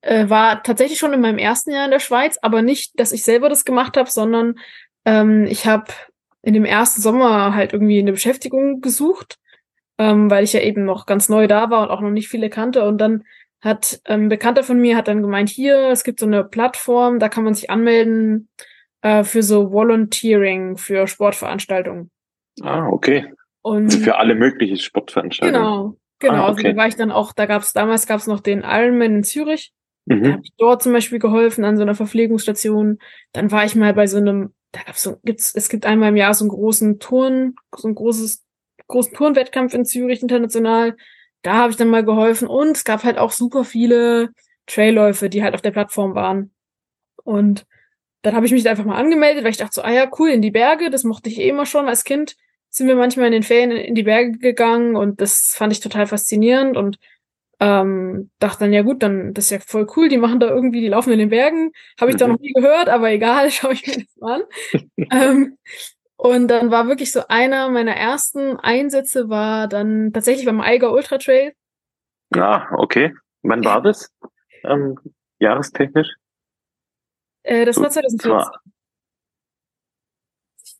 äh, 0.03 0.29
war 0.29 0.63
tatsächlich 0.63 0.99
schon 0.99 1.13
in 1.13 1.21
meinem 1.21 1.39
ersten 1.39 1.71
Jahr 1.71 1.85
in 1.85 1.91
der 1.91 1.99
Schweiz, 1.99 2.39
aber 2.43 2.63
nicht, 2.63 2.99
dass 2.99 3.13
ich 3.13 3.25
selber 3.25 3.49
das 3.49 3.65
gemacht 3.65 3.97
habe, 3.97 4.11
sondern 4.11 4.59
ähm, 5.05 5.47
ich 5.47 5.67
habe 5.67 5.87
in 6.43 6.55
dem 6.55 6.65
ersten 6.65 7.01
Sommer 7.01 7.55
halt 7.55 7.73
irgendwie 7.73 7.99
eine 7.99 8.13
Beschäftigung 8.13 8.81
gesucht 8.81 9.39
ähm, 9.99 10.31
weil 10.31 10.45
ich 10.45 10.53
ja 10.53 10.61
eben 10.61 10.85
noch 10.85 11.07
ganz 11.07 11.29
neu 11.29 11.47
da 11.47 11.71
war 11.71 11.83
und 11.83 11.91
auch 11.91 12.01
noch 12.01 12.11
nicht 12.11 12.29
viele 12.29 12.49
kannte. 12.49 12.85
Und 12.87 12.99
dann 12.99 13.25
hat 13.61 14.01
ähm, 14.07 14.25
ein 14.25 14.29
Bekannter 14.29 14.63
von 14.63 14.81
mir 14.81 14.97
hat 14.97 15.09
dann 15.09 15.23
gemeint, 15.23 15.49
hier, 15.49 15.89
es 15.91 16.05
gibt 16.05 16.21
so 16.21 16.27
eine 16.27 16.45
Plattform, 16.45 17.19
da 17.19 17.29
kann 17.29 17.45
man 17.45 17.55
sich 17.55 17.69
anmelden 17.69 18.49
äh, 19.03 19.25
für 19.25 19.43
so 19.43 19.73
Volunteering 19.73 20.77
für 20.77 21.09
Sportveranstaltungen. 21.09 22.11
Ah, 22.63 22.87
okay. 22.89 23.33
Und 23.63 23.87
also 23.87 23.99
für 23.99 24.17
alle 24.17 24.37
möglichen 24.37 24.79
Sportveranstaltungen. 24.79 25.61
Genau, 25.61 25.97
genau. 26.19 26.35
Ah, 26.35 26.51
okay. 26.51 26.59
Also 26.59 26.63
da 26.63 26.77
war 26.77 26.89
ich 26.89 26.97
dann 26.97 27.11
auch, 27.11 27.33
da 27.33 27.47
gab 27.47 27.63
es 27.63 27.73
damals 27.73 28.07
gab 28.07 28.21
es 28.21 28.27
noch 28.27 28.41
den 28.41 28.63
Ironman 28.63 29.17
in 29.17 29.25
Zürich. 29.25 29.73
Mhm. 30.07 30.23
Da 30.23 30.33
habe 30.33 30.43
ich 30.43 30.53
dort 30.57 30.83
zum 30.83 30.93
Beispiel 30.93 31.19
geholfen 31.19 31.65
an 31.65 31.77
so 31.77 31.83
einer 31.83 31.95
Verpflegungsstation. 31.95 32.99
Dann 33.33 33.51
war 33.51 33.65
ich 33.65 33.75
mal 33.75 33.95
bei 33.95 34.07
so 34.07 34.17
einem, 34.17 34.55
da 34.73 34.83
gab's 34.83 35.03
so, 35.03 35.17
gibt's, 35.25 35.55
es 35.55 35.69
gibt 35.69 35.87
einmal 35.87 36.11
im 36.11 36.17
Jahr 36.17 36.35
so 36.35 36.45
einen 36.45 36.51
großen 36.51 36.99
Turn, 36.99 37.55
so 37.77 37.89
ein 37.89 37.95
großes 37.95 38.45
großen 38.89 39.15
Turnwettkampf 39.15 39.75
in 39.75 39.85
Zürich 39.85 40.23
international. 40.23 40.97
Da 41.43 41.55
habe 41.55 41.71
ich 41.71 41.77
dann 41.77 41.91
mal 41.91 42.05
geholfen 42.05 42.49
und 42.49 42.77
es 42.77 42.85
gab 42.85 43.05
halt 43.05 43.19
auch 43.19 43.31
super 43.31 43.65
viele 43.65 44.31
Trailläufe, 44.67 45.29
die 45.31 45.43
halt 45.43 45.55
auf 45.55 45.63
der 45.63 45.71
Plattform 45.71 46.15
waren. 46.15 46.53
Und 47.23 47.67
dann 48.23 48.35
habe 48.35 48.47
ich 48.47 48.53
mich 48.53 48.69
einfach 48.69 48.85
mal 48.85 48.97
angemeldet, 48.97 49.45
weil 49.45 49.53
ich 49.53 49.59
dachte 49.59 49.75
so, 49.75 49.83
ah 49.83 49.93
ja, 49.93 50.11
cool, 50.19 50.31
in 50.31 50.43
die 50.43 50.51
Berge, 50.51 50.91
das 50.91 51.05
mochte 51.05 51.29
ich 51.29 51.39
eh 51.39 51.49
immer 51.49 51.67
schon 51.67 51.89
als 51.89 52.05
Kind. 52.05 52.37
Sind 52.71 52.89
wir 52.89 52.97
manchmal 52.97 53.27
in 53.27 53.33
den 53.33 53.43
Ferien 53.43 53.71
in 53.73 53.95
die 53.95 54.03
Berge 54.05 54.39
gegangen 54.39 54.97
und 54.97 55.21
das 55.21 55.53
fand 55.57 55.73
ich 55.73 55.81
total 55.81 56.07
faszinierend 56.07 56.77
und 56.77 56.99
Ähm, 57.61 58.31
dachte 58.41 58.61
dann, 58.61 58.73
ja 58.73 58.83
gut, 58.83 59.03
dann 59.03 59.35
das 59.35 59.47
ist 59.47 59.51
ja 59.53 59.59
voll 59.61 59.87
cool, 59.97 60.09
die 60.09 60.19
machen 60.19 60.41
da 60.41 60.49
irgendwie, 60.49 60.81
die 60.81 60.89
laufen 60.89 61.13
in 61.13 61.19
den 61.21 61.31
Bergen. 61.31 61.73
Habe 62.01 62.11
ich 62.13 62.17
da 62.17 62.27
Mhm. 62.27 62.33
noch 62.33 62.39
nie 62.41 62.53
gehört, 62.53 62.89
aber 62.89 63.11
egal, 63.11 63.51
schaue 63.53 63.73
ich 63.75 63.87
mir 63.87 63.95
das 63.95 64.17
mal 64.19 64.43
an. 64.43 64.45
ähm, 65.11 65.59
und 66.17 66.49
dann 66.49 66.71
war 66.73 66.89
wirklich 66.89 67.13
so 67.13 67.23
einer 67.29 67.69
meiner 67.71 67.95
ersten 67.97 68.57
Einsätze 68.59 69.29
war 69.31 69.69
dann 69.69 70.13
tatsächlich 70.13 70.47
beim 70.47 70.61
Eiger 70.63 70.93
Ultra 70.93 71.19
Trail. 71.19 71.55
Ah, 72.35 72.67
okay. 72.77 73.13
Wann 73.43 73.65
war 73.65 73.83
das? 73.83 74.11
Ähm, 74.65 74.99
jahrestechnisch? 75.41 76.09
Äh, 77.43 77.65
das 77.65 77.77
So, 77.77 77.83
war 77.83 77.91
2014. 77.91 78.61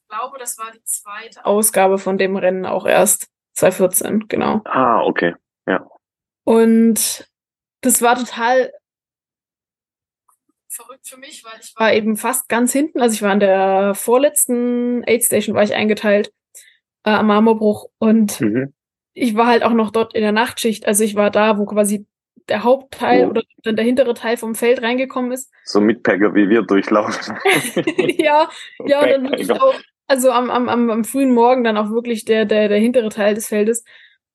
glaube, 0.09 0.39
das 0.39 0.59
war 0.59 0.71
die 0.73 0.83
zweite. 0.85 1.45
Ausgabe 1.45 1.99
von 1.99 2.19
dem 2.19 2.37
Rennen 2.37 2.67
auch 2.67 2.87
erst. 2.87 3.29
2014, 3.55 4.29
genau. 4.29 4.61
Ah, 4.65 5.03
okay. 5.03 5.35
Und 6.45 7.29
das 7.83 8.01
war 8.01 8.17
total, 8.17 8.73
Verrückt 10.71 11.09
für 11.09 11.17
mich, 11.17 11.45
weil 11.45 11.59
ich 11.61 11.75
war 11.77 11.93
eben 11.93 12.17
fast 12.17 12.49
ganz 12.49 12.73
hinten. 12.73 13.01
Also 13.01 13.15
ich 13.15 13.23
war 13.23 13.33
in 13.33 13.41
der 13.41 13.95
vorletzten 13.95 15.03
Aid 15.07 15.25
Station, 15.25 15.57
war 15.57 15.63
ich 15.63 15.75
eingeteilt 15.75 16.33
äh, 17.05 17.11
am 17.11 17.27
Marmorbruch. 17.27 17.89
Und 17.99 18.41
Mhm. 18.41 18.73
ich 19.15 19.35
war 19.35 19.47
halt 19.47 19.63
auch 19.65 19.73
noch 19.73 19.91
dort 19.91 20.15
in 20.15 20.21
der 20.23 20.33
Nachtschicht. 20.33 20.87
Also 20.87 21.05
ich 21.05 21.15
war 21.17 21.31
da, 21.31 21.59
wo 21.59 21.65
quasi 21.67 22.07
der 22.49 22.65
Hauptteil 22.65 23.27
Oh. 23.27 23.31
oder 23.31 23.43
dann 23.65 23.77
der 23.77 23.85
hintere 23.85 24.15
Teil 24.15 24.37
vom 24.37 24.55
Feld 24.55 24.81
reingekommen 24.83 25.33
ist. 25.33 25.51
So 25.65 25.81
Mitpacker 25.81 26.35
wie 26.35 26.49
wir 26.49 26.63
durchlaufen. 26.63 27.37
ja, 28.19 28.49
ja, 28.87 29.01
und 29.01 29.09
dann 29.11 29.27
Okay, 29.27 29.31
wirklich 29.49 29.53
auch, 29.53 29.75
also 30.09 30.31
am, 30.31 30.51
am, 30.51 30.69
am, 30.69 30.91
am 30.91 31.05
frühen 31.05 31.33
Morgen 31.33 31.63
dann 31.65 31.77
auch 31.77 31.91
wirklich 31.91 32.25
der, 32.25 32.45
der, 32.45 32.69
der 32.69 32.79
hintere 32.79 33.11
Teil 33.11 33.35
des 33.35 33.47
Feldes. 33.47 33.85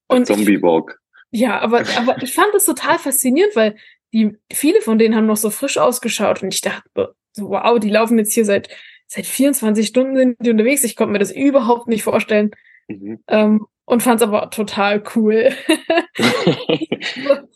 Und 0.08 0.30
ich, 0.30 0.36
Zombie 0.36 0.62
Walk. 0.62 1.00
ja, 1.32 1.60
aber, 1.60 1.80
aber 1.98 2.22
ich 2.22 2.34
fand 2.34 2.54
das 2.54 2.66
total 2.66 3.00
faszinierend, 3.00 3.56
weil 3.56 3.76
die, 4.14 4.38
viele 4.52 4.82
von 4.82 5.00
denen 5.00 5.16
haben 5.16 5.26
noch 5.26 5.38
so 5.38 5.50
frisch 5.50 5.78
ausgeschaut 5.78 6.44
und 6.44 6.54
ich 6.54 6.62
dachte, 6.62 7.16
so, 7.34 7.50
wow, 7.50 7.80
die 7.80 7.90
laufen 7.90 8.20
jetzt 8.20 8.34
hier 8.34 8.46
seit, 8.46 8.70
seit 9.08 9.26
24 9.26 9.88
Stunden 9.88 10.16
sind 10.16 10.38
die 10.40 10.52
unterwegs. 10.52 10.84
Ich 10.84 10.96
konnte 10.96 11.14
mir 11.14 11.20
das 11.20 11.32
überhaupt 11.32 11.88
nicht 11.88 12.04
vorstellen. 12.04 12.52
Mhm. 12.88 13.24
Ähm, 13.28 13.66
und 13.86 14.04
fand 14.04 14.22
es 14.22 14.28
aber 14.28 14.52
total 14.52 15.04
cool. 15.16 15.50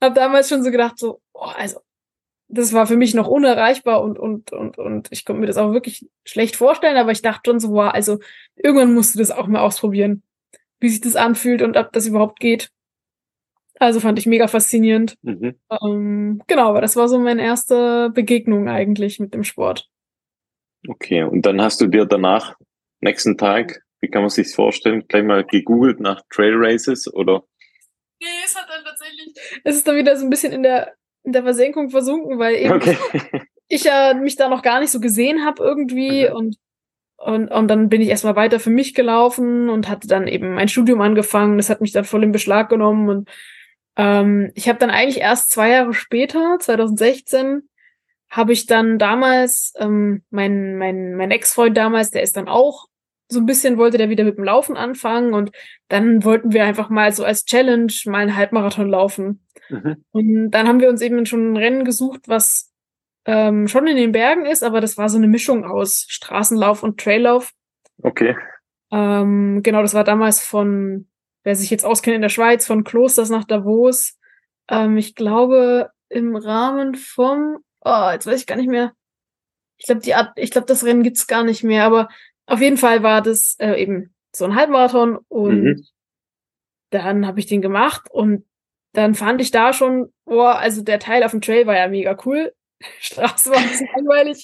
Hab 0.00 0.14
damals 0.14 0.48
schon 0.48 0.62
so 0.62 0.70
gedacht, 0.70 0.98
so, 0.98 1.20
oh, 1.32 1.50
also, 1.56 1.80
das 2.48 2.72
war 2.72 2.86
für 2.86 2.96
mich 2.96 3.14
noch 3.14 3.28
unerreichbar 3.28 4.02
und, 4.02 4.18
und, 4.18 4.52
und, 4.52 4.78
und 4.78 5.08
ich 5.10 5.24
konnte 5.24 5.40
mir 5.40 5.46
das 5.46 5.56
auch 5.56 5.72
wirklich 5.72 6.06
schlecht 6.24 6.56
vorstellen, 6.56 6.96
aber 6.96 7.12
ich 7.12 7.22
dachte 7.22 7.50
schon 7.50 7.60
so, 7.60 7.70
wow, 7.72 7.92
also, 7.92 8.18
irgendwann 8.56 8.94
musst 8.94 9.14
du 9.14 9.18
das 9.18 9.30
auch 9.30 9.46
mal 9.46 9.60
ausprobieren, 9.60 10.22
wie 10.80 10.88
sich 10.88 11.00
das 11.00 11.16
anfühlt 11.16 11.62
und 11.62 11.76
ob 11.76 11.92
das 11.92 12.06
überhaupt 12.06 12.40
geht. 12.40 12.70
Also 13.80 13.98
fand 14.00 14.18
ich 14.18 14.26
mega 14.26 14.46
faszinierend. 14.46 15.16
mhm. 15.22 15.58
Ähm, 15.82 16.42
genau, 16.46 16.68
aber 16.68 16.80
das 16.80 16.96
war 16.96 17.08
so 17.08 17.18
meine 17.18 17.42
erste 17.42 18.10
Begegnung 18.10 18.68
eigentlich 18.68 19.18
mit 19.18 19.34
dem 19.34 19.42
Sport. 19.42 19.88
Okay, 20.86 21.24
und 21.24 21.46
dann 21.46 21.60
hast 21.60 21.80
du 21.80 21.86
dir 21.86 22.04
danach, 22.04 22.56
nächsten 23.00 23.36
Tag, 23.36 23.82
wie 24.00 24.08
kann 24.08 24.22
man 24.22 24.30
sich 24.30 24.54
vorstellen, 24.54 25.04
gleich 25.08 25.24
mal 25.24 25.44
gegoogelt 25.44 25.98
nach 25.98 26.22
Trail 26.30 26.54
Races 26.54 27.12
oder? 27.12 27.42
Nee, 28.20 28.28
es 28.44 28.54
hat 28.54 28.68
dann 28.68 28.84
tatsächlich. 28.84 29.34
Es 29.64 29.76
ist 29.76 29.88
dann 29.88 29.96
wieder 29.96 30.16
so 30.16 30.24
ein 30.24 30.30
bisschen 30.30 30.52
in 30.52 30.62
der, 30.62 30.94
in 31.24 31.32
der 31.32 31.42
Versenkung 31.42 31.90
versunken, 31.90 32.38
weil 32.38 32.54
eben 32.56 32.72
Okay. 32.74 32.96
ich 33.68 33.84
ja 33.84 34.14
mich 34.14 34.36
da 34.36 34.48
noch 34.48 34.62
gar 34.62 34.80
nicht 34.80 34.90
so 34.90 35.00
gesehen 35.00 35.44
habe 35.44 35.62
irgendwie 35.64 36.28
Mhm. 36.28 36.36
und, 36.36 36.56
und, 37.16 37.48
und 37.48 37.68
dann 37.68 37.88
bin 37.88 38.00
ich 38.02 38.08
erstmal 38.08 38.36
weiter 38.36 38.60
für 38.60 38.70
mich 38.70 38.94
gelaufen 38.94 39.68
und 39.70 39.88
hatte 39.88 40.06
dann 40.06 40.26
eben 40.28 40.54
mein 40.54 40.68
Studium 40.68 41.00
angefangen. 41.00 41.56
Das 41.56 41.70
hat 41.70 41.80
mich 41.80 41.92
dann 41.92 42.04
voll 42.04 42.22
in 42.24 42.32
Beschlag 42.32 42.68
genommen 42.68 43.08
und 43.08 43.30
ähm, 43.96 44.50
ich 44.54 44.68
habe 44.68 44.78
dann 44.78 44.90
eigentlich 44.90 45.20
erst 45.20 45.50
zwei 45.50 45.70
Jahre 45.70 45.94
später, 45.94 46.58
2016, 46.60 47.68
habe 48.28 48.52
ich 48.52 48.66
dann 48.66 48.98
damals, 48.98 49.72
ähm, 49.78 50.24
mein, 50.30 50.76
mein, 50.76 51.14
mein 51.14 51.30
Ex-Freund 51.30 51.76
damals, 51.76 52.10
der 52.10 52.22
ist 52.22 52.36
dann 52.36 52.48
auch 52.48 52.86
so 53.28 53.40
ein 53.40 53.46
bisschen, 53.46 53.78
wollte 53.78 53.98
der 53.98 54.10
wieder 54.10 54.24
mit 54.24 54.36
dem 54.36 54.44
Laufen 54.44 54.76
anfangen 54.76 55.34
und 55.34 55.50
dann 55.88 56.24
wollten 56.24 56.52
wir 56.52 56.64
einfach 56.64 56.90
mal 56.90 57.12
so 57.12 57.24
als 57.24 57.44
Challenge 57.44 57.92
mal 58.06 58.18
einen 58.18 58.36
Halbmarathon 58.36 58.88
laufen. 58.88 59.46
Mhm. 59.68 60.04
Und 60.12 60.50
dann 60.50 60.68
haben 60.68 60.80
wir 60.80 60.88
uns 60.88 61.00
eben 61.00 61.24
schon 61.26 61.52
ein 61.52 61.56
Rennen 61.56 61.84
gesucht, 61.84 62.28
was 62.28 62.72
ähm, 63.26 63.68
schon 63.68 63.86
in 63.86 63.96
den 63.96 64.12
Bergen 64.12 64.44
ist, 64.44 64.62
aber 64.62 64.80
das 64.80 64.98
war 64.98 65.08
so 65.08 65.16
eine 65.16 65.28
Mischung 65.28 65.64
aus 65.64 66.04
Straßenlauf 66.08 66.82
und 66.82 67.00
Traillauf. 67.00 67.52
Okay. 68.02 68.36
Ähm, 68.92 69.62
genau, 69.62 69.82
das 69.82 69.94
war 69.94 70.04
damals 70.04 70.40
von, 70.40 71.08
wer 71.42 71.56
sich 71.56 71.70
jetzt 71.70 71.84
auskennt 71.84 72.16
in 72.16 72.22
der 72.22 72.28
Schweiz, 72.28 72.66
von 72.66 72.84
Klosters 72.84 73.30
nach 73.30 73.44
Davos. 73.44 74.18
Ähm, 74.68 74.96
ich 74.98 75.14
glaube, 75.14 75.90
im 76.08 76.36
Rahmen 76.36 76.94
vom, 76.94 77.58
oh, 77.80 78.10
jetzt 78.12 78.26
weiß 78.26 78.40
ich 78.40 78.46
gar 78.46 78.56
nicht 78.56 78.68
mehr. 78.68 78.92
Ich 79.78 79.86
glaube, 79.86 80.02
die 80.02 80.14
Art, 80.14 80.32
ich 80.36 80.50
glaube, 80.50 80.66
das 80.66 80.84
Rennen 80.84 81.02
gibt's 81.02 81.26
gar 81.26 81.42
nicht 81.42 81.64
mehr, 81.64 81.84
aber 81.84 82.08
auf 82.46 82.60
jeden 82.60 82.76
Fall 82.76 83.02
war 83.02 83.22
das 83.22 83.56
äh, 83.58 83.80
eben 83.80 84.14
so 84.34 84.44
ein 84.44 84.54
Halbmarathon 84.54 85.18
und 85.28 85.62
Mhm. 85.62 85.84
dann 86.90 87.26
habe 87.26 87.40
ich 87.40 87.46
den 87.46 87.62
gemacht 87.62 88.08
und 88.10 88.44
dann 88.92 89.14
fand 89.14 89.40
ich 89.40 89.50
da 89.50 89.72
schon, 89.72 90.12
boah, 90.24 90.56
also 90.58 90.82
der 90.82 90.98
Teil 91.00 91.24
auf 91.24 91.32
dem 91.32 91.40
Trail 91.40 91.66
war 91.66 91.76
ja 91.76 91.88
mega 91.88 92.16
cool. 92.24 92.52
Straße 93.00 93.50
war 93.50 93.58
ein 93.58 93.68
bisschen 93.68 93.88
langweilig, 93.96 94.42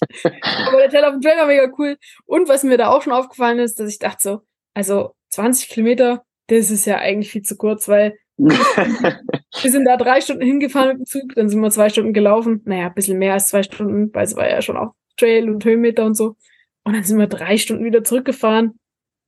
aber 0.67 0.79
der 0.79 0.89
Teil 0.91 1.05
auf 1.05 1.13
dem 1.13 1.21
Trail 1.21 1.37
war 1.39 1.47
mega 1.47 1.71
cool. 1.79 1.97
Und 2.27 2.49
was 2.49 2.65
mir 2.65 2.79
da 2.79 2.89
auch 2.89 3.03
schon 3.03 3.13
aufgefallen 3.13 3.59
ist, 3.59 3.79
dass 3.79 3.89
ich 3.91 3.99
dachte 3.99 4.19
so, 4.21 4.41
also 4.75 5.15
20 5.31 5.69
Kilometer, 5.69 6.25
das 6.49 6.71
ist 6.71 6.87
ja 6.87 6.97
eigentlich 6.99 7.31
viel 7.31 7.43
zu 7.43 7.57
kurz, 7.57 7.87
weil 7.89 8.17
wir 8.39 9.71
sind 9.71 9.85
da 9.85 9.97
drei 9.97 10.21
Stunden 10.21 10.43
hingefahren 10.43 10.89
mit 10.91 10.99
dem 10.99 11.07
Zug, 11.07 11.35
dann 11.35 11.49
sind 11.49 11.61
wir 11.61 11.71
zwei 11.71 11.89
Stunden 11.91 12.13
gelaufen. 12.15 12.63
Naja, 12.65 12.87
ein 12.87 12.95
bisschen 12.95 13.19
mehr 13.19 13.35
als 13.35 13.49
zwei 13.49 13.63
Stunden, 13.63 14.13
weil 14.15 14.25
es 14.25 14.35
war 14.37 14.49
ja 14.49 14.63
schon 14.63 14.77
auch 14.77 14.95
Trail 15.17 15.51
und 15.51 15.65
Höhenmeter 15.65 16.05
und 16.07 16.15
so. 16.15 16.37
Und 16.85 16.95
dann 16.95 17.05
sind 17.05 17.19
wir 17.19 17.27
drei 17.27 17.57
Stunden 17.57 17.85
wieder 17.85 18.05
zurückgefahren. 18.05 18.79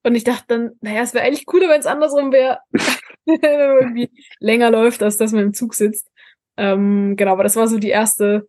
Und 0.05 0.15
ich 0.15 0.25
dachte 0.25 0.45
dann, 0.49 0.71
naja, 0.81 1.03
es 1.03 1.15
wäre 1.15 1.25
eigentlich 1.25 1.47
cooler, 1.47 1.69
wenn 1.69 1.81
es 1.81 1.87
andersrum 1.87 2.33
wäre. 2.33 2.59
wenn 3.25 3.41
man 3.41 3.79
irgendwie 3.79 4.11
länger 4.41 4.71
läuft, 4.71 5.03
als 5.03 5.17
dass 5.17 5.33
man 5.33 5.45
im 5.45 5.55
Zug 5.55 5.75
sitzt. 5.75 6.11
Ähm, 6.57 7.17
genau, 7.17 7.33
aber 7.33 7.45
das 7.45 7.57
war 7.57 7.69
so 7.69 7.79
die 7.79 7.89
erste, 7.89 8.49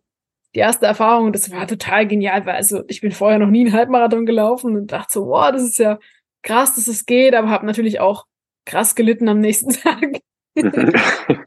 die 0.54 0.60
erste 0.60 0.86
Erfahrung 0.86 1.26
und 1.26 1.34
das 1.34 1.50
war 1.50 1.66
total 1.66 2.06
genial, 2.06 2.44
weil 2.46 2.56
also 2.56 2.82
ich 2.88 3.00
bin 3.00 3.12
vorher 3.12 3.38
noch 3.38 3.48
nie 3.48 3.60
einen 3.66 3.72
Halbmarathon 3.72 4.26
gelaufen 4.26 4.76
und 4.76 4.92
dachte 4.92 5.12
so, 5.12 5.26
wow, 5.26 5.50
das 5.52 5.62
ist 5.62 5.78
ja 5.78 5.98
krass, 6.42 6.74
dass 6.74 6.88
es 6.88 7.06
geht, 7.06 7.34
aber 7.34 7.50
habe 7.50 7.66
natürlich 7.66 8.00
auch 8.00 8.26
krass 8.66 8.94
gelitten 8.94 9.28
am 9.28 9.40
nächsten 9.40 9.70
Tag. 9.72 10.20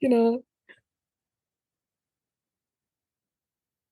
Genau. 0.00 0.42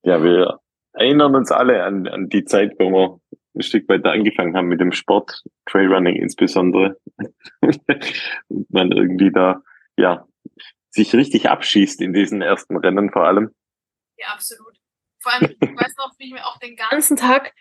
ja, 0.03 0.21
wir 0.21 0.60
erinnern 0.93 1.35
uns 1.35 1.51
alle 1.51 1.83
an, 1.83 2.07
an 2.07 2.29
die 2.29 2.45
Zeit, 2.45 2.73
wo 2.79 2.89
wir 2.91 3.19
ein 3.55 3.61
Stück 3.61 3.87
weiter 3.89 4.11
angefangen 4.11 4.55
haben 4.55 4.67
mit 4.67 4.79
dem 4.79 4.91
Sport, 4.91 5.43
Trailrunning 5.65 6.15
insbesondere. 6.15 6.97
Und 7.61 8.69
man 8.69 8.91
irgendwie 8.91 9.31
da, 9.31 9.61
ja, 9.97 10.25
sich 10.89 11.13
richtig 11.13 11.49
abschießt 11.49 12.01
in 12.01 12.13
diesen 12.13 12.41
ersten 12.41 12.77
Rennen 12.77 13.11
vor 13.11 13.25
allem. 13.25 13.51
Ja, 14.17 14.27
absolut. 14.33 14.77
Vor 15.19 15.33
allem, 15.33 15.55
ich 15.59 15.69
weiß 15.69 15.95
noch, 15.97 16.13
wie 16.17 16.27
ich 16.27 16.33
mir 16.33 16.45
auch 16.45 16.57
den 16.59 16.75
ganzen 16.75 17.15
Tag 17.15 17.53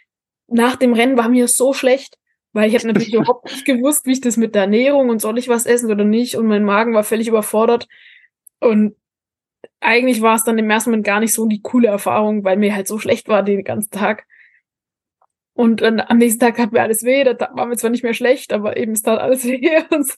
nach 0.49 0.77
dem 0.77 0.93
Rennen 0.93 1.17
war 1.17 1.29
mir 1.29 1.47
so 1.49 1.73
schlecht, 1.73 2.17
weil 2.53 2.69
ich 2.69 2.75
habe 2.75 2.87
natürlich 2.89 3.15
überhaupt 3.15 3.45
nicht 3.51 3.65
gewusst, 3.65 4.07
wie 4.07 4.13
ich 4.13 4.21
das 4.21 4.37
mit 4.37 4.55
der 4.55 4.63
Ernährung 4.63 5.09
und 5.09 5.21
soll 5.21 5.39
ich 5.39 5.49
was 5.49 5.67
essen 5.67 5.91
oder 5.91 6.05
nicht 6.05 6.37
und 6.37 6.47
mein 6.47 6.65
Magen 6.65 6.95
war 6.95 7.05
völlig 7.05 7.29
überfordert 7.29 7.87
und 8.59 8.97
eigentlich 9.81 10.23
war 10.23 10.37
es 10.37 10.45
dann 10.45 10.59
im 10.59 10.71
ersten 10.71 10.91
Moment 10.91 11.07
gar 11.07 11.21
nicht 11.21 11.33
so 11.33 11.47
die 11.47 11.63
coole 11.63 11.89
Erfahrung, 11.89 12.45
weil 12.45 12.57
mir 12.57 12.75
halt 12.75 12.87
so 12.87 12.99
schlecht 12.99 13.29
war 13.29 13.43
den 13.43 13.65
ganzen 13.65 13.91
Tag. 13.91 14.27
Und 15.55 15.83
dann 15.83 16.01
am 16.01 16.19
nächsten 16.19 16.41
Tag 16.41 16.59
hat 16.59 16.73
mir 16.73 16.83
alles 16.83 17.03
weh, 17.03 17.25
da 17.25 17.37
war 17.55 17.67
mir 17.67 17.77
zwar 17.77 17.91
nicht 17.91 18.03
mehr 18.05 18.15
schlecht, 18.15 18.53
aber 18.53 18.77
eben 18.77 18.93
es 18.93 19.03
tat 19.03 19.19
alles 19.19 19.45
weh 19.47 19.83
und 19.91 20.15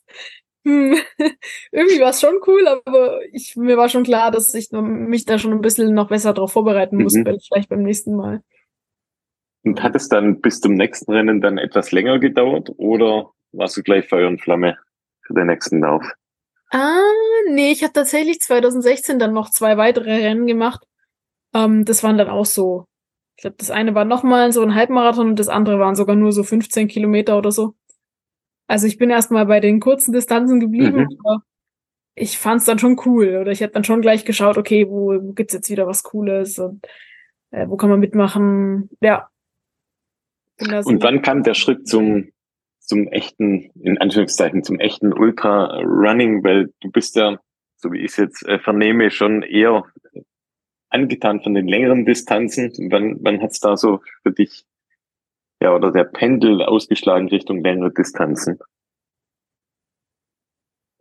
hm, 0.64 0.97
irgendwie 1.73 2.00
war 2.00 2.11
es 2.11 2.21
schon 2.21 2.37
cool, 2.47 2.66
aber 2.69 3.21
ich, 3.33 3.57
mir 3.57 3.76
war 3.76 3.88
schon 3.88 4.04
klar, 4.04 4.31
dass 4.31 4.54
ich 4.54 4.71
mich 4.71 5.25
da 5.25 5.38
schon 5.38 5.52
ein 5.52 5.61
bisschen 5.61 5.95
noch 5.95 6.09
besser 6.09 6.33
darauf 6.33 6.52
vorbereiten 6.52 7.02
muss, 7.02 7.14
Mhm. 7.14 7.25
vielleicht 7.25 7.69
beim 7.69 7.83
nächsten 7.83 8.14
Mal. 8.14 8.42
Und 9.64 9.83
hat 9.83 9.95
es 9.95 10.09
dann 10.09 10.40
bis 10.40 10.61
zum 10.61 10.75
nächsten 10.75 11.12
Rennen 11.12 11.40
dann 11.40 11.59
etwas 11.59 11.92
länger 11.92 12.19
gedauert 12.19 12.71
oder 12.76 13.31
warst 13.52 13.76
du 13.76 13.83
gleich 13.83 14.09
Feuer 14.09 14.28
und 14.28 14.40
Flamme 14.40 14.76
für 15.25 15.35
den 15.35 15.47
nächsten 15.47 15.81
Lauf? 15.81 16.04
Ah, 16.75 17.02
nee, 17.49 17.71
ich 17.73 17.83
habe 17.83 17.93
tatsächlich 17.93 18.41
2016 18.41 19.19
dann 19.19 19.35
noch 19.35 19.50
zwei 19.50 19.76
weitere 19.76 20.11
Rennen 20.11 20.47
gemacht. 20.47 20.85
Ähm, 21.55 21.85
das 21.85 22.02
waren 22.02 22.17
dann 22.17 22.29
auch 22.31 22.47
so. 22.47 22.87
Ich 23.37 23.43
glaube, 23.43 23.57
das 23.59 23.71
eine 23.71 23.95
war 23.95 24.05
nochmal 24.07 24.52
so 24.52 24.62
ein 24.62 24.75
Halbmarathon 24.75 25.29
und 25.31 25.38
das 25.38 25.49
andere 25.49 25.79
waren 25.79 25.95
sogar 25.97 26.17
nur 26.17 26.33
so 26.33 26.43
15 26.45 26.88
Kilometer 26.88 27.37
oder 27.37 27.50
so. 27.52 27.75
Also 28.69 28.87
ich 28.87 28.97
bin 28.97 29.11
erstmal 29.11 29.45
bei 29.47 29.61
den 29.61 29.81
kurzen 29.81 30.12
Distanzen 30.12 30.61
geblieben, 30.61 31.00
Mhm. 31.11 31.19
aber 31.25 31.43
ich 32.14 32.38
fand's 32.38 32.64
dann 32.64 32.79
schon 32.79 32.99
cool. 33.05 33.37
Oder 33.41 33.52
ich 33.52 33.62
habe 33.62 33.73
dann 33.73 33.85
schon 33.85 34.00
gleich 34.00 34.25
geschaut, 34.25 34.57
okay, 34.57 34.88
wo, 34.88 35.12
wo 35.23 35.33
gibt's 35.33 35.52
jetzt 35.55 35.69
wieder 35.71 35.87
was 35.87 36.02
Cooles 36.05 36.59
und 36.59 36.87
äh, 37.50 37.69
wo 37.69 37.76
kann 37.76 37.91
man 37.91 38.00
mitmachen? 38.00 38.88
Ja. 39.00 39.29
Und 40.87 41.02
wann 41.02 41.21
kam 41.23 41.43
der 41.43 41.55
Schritt 41.55 41.87
zum, 41.88 42.31
zum 42.92 43.08
echten, 43.08 43.70
in 43.80 43.99
Anführungszeichen, 43.99 44.62
zum 44.62 44.78
echten 44.78 45.12
Ultra-Running? 45.12 46.44
Weil 46.44 46.72
du 46.80 46.90
bist 46.90 47.16
ja 47.16 47.38
so 47.82 47.92
wie 47.92 47.99
ich 47.99 48.12
es 48.12 48.16
jetzt 48.16 48.46
äh, 48.46 48.58
vernehme, 48.58 49.11
schon 49.11 49.42
eher 49.42 49.84
angetan 50.88 51.42
von 51.42 51.54
den 51.54 51.66
längeren 51.66 52.04
Distanzen. 52.06 52.72
Wann, 52.90 53.18
wann 53.20 53.42
hat's 53.42 53.61
da 53.61 53.76
so 53.76 54.00
für 54.22 54.32
dich, 54.32 54.64
ja, 55.61 55.75
oder 55.75 55.90
der 55.90 56.04
Pendel 56.04 56.62
ausgeschlagen 56.62 57.28
Richtung 57.28 57.62
längere 57.62 57.92
Distanzen? 57.92 58.58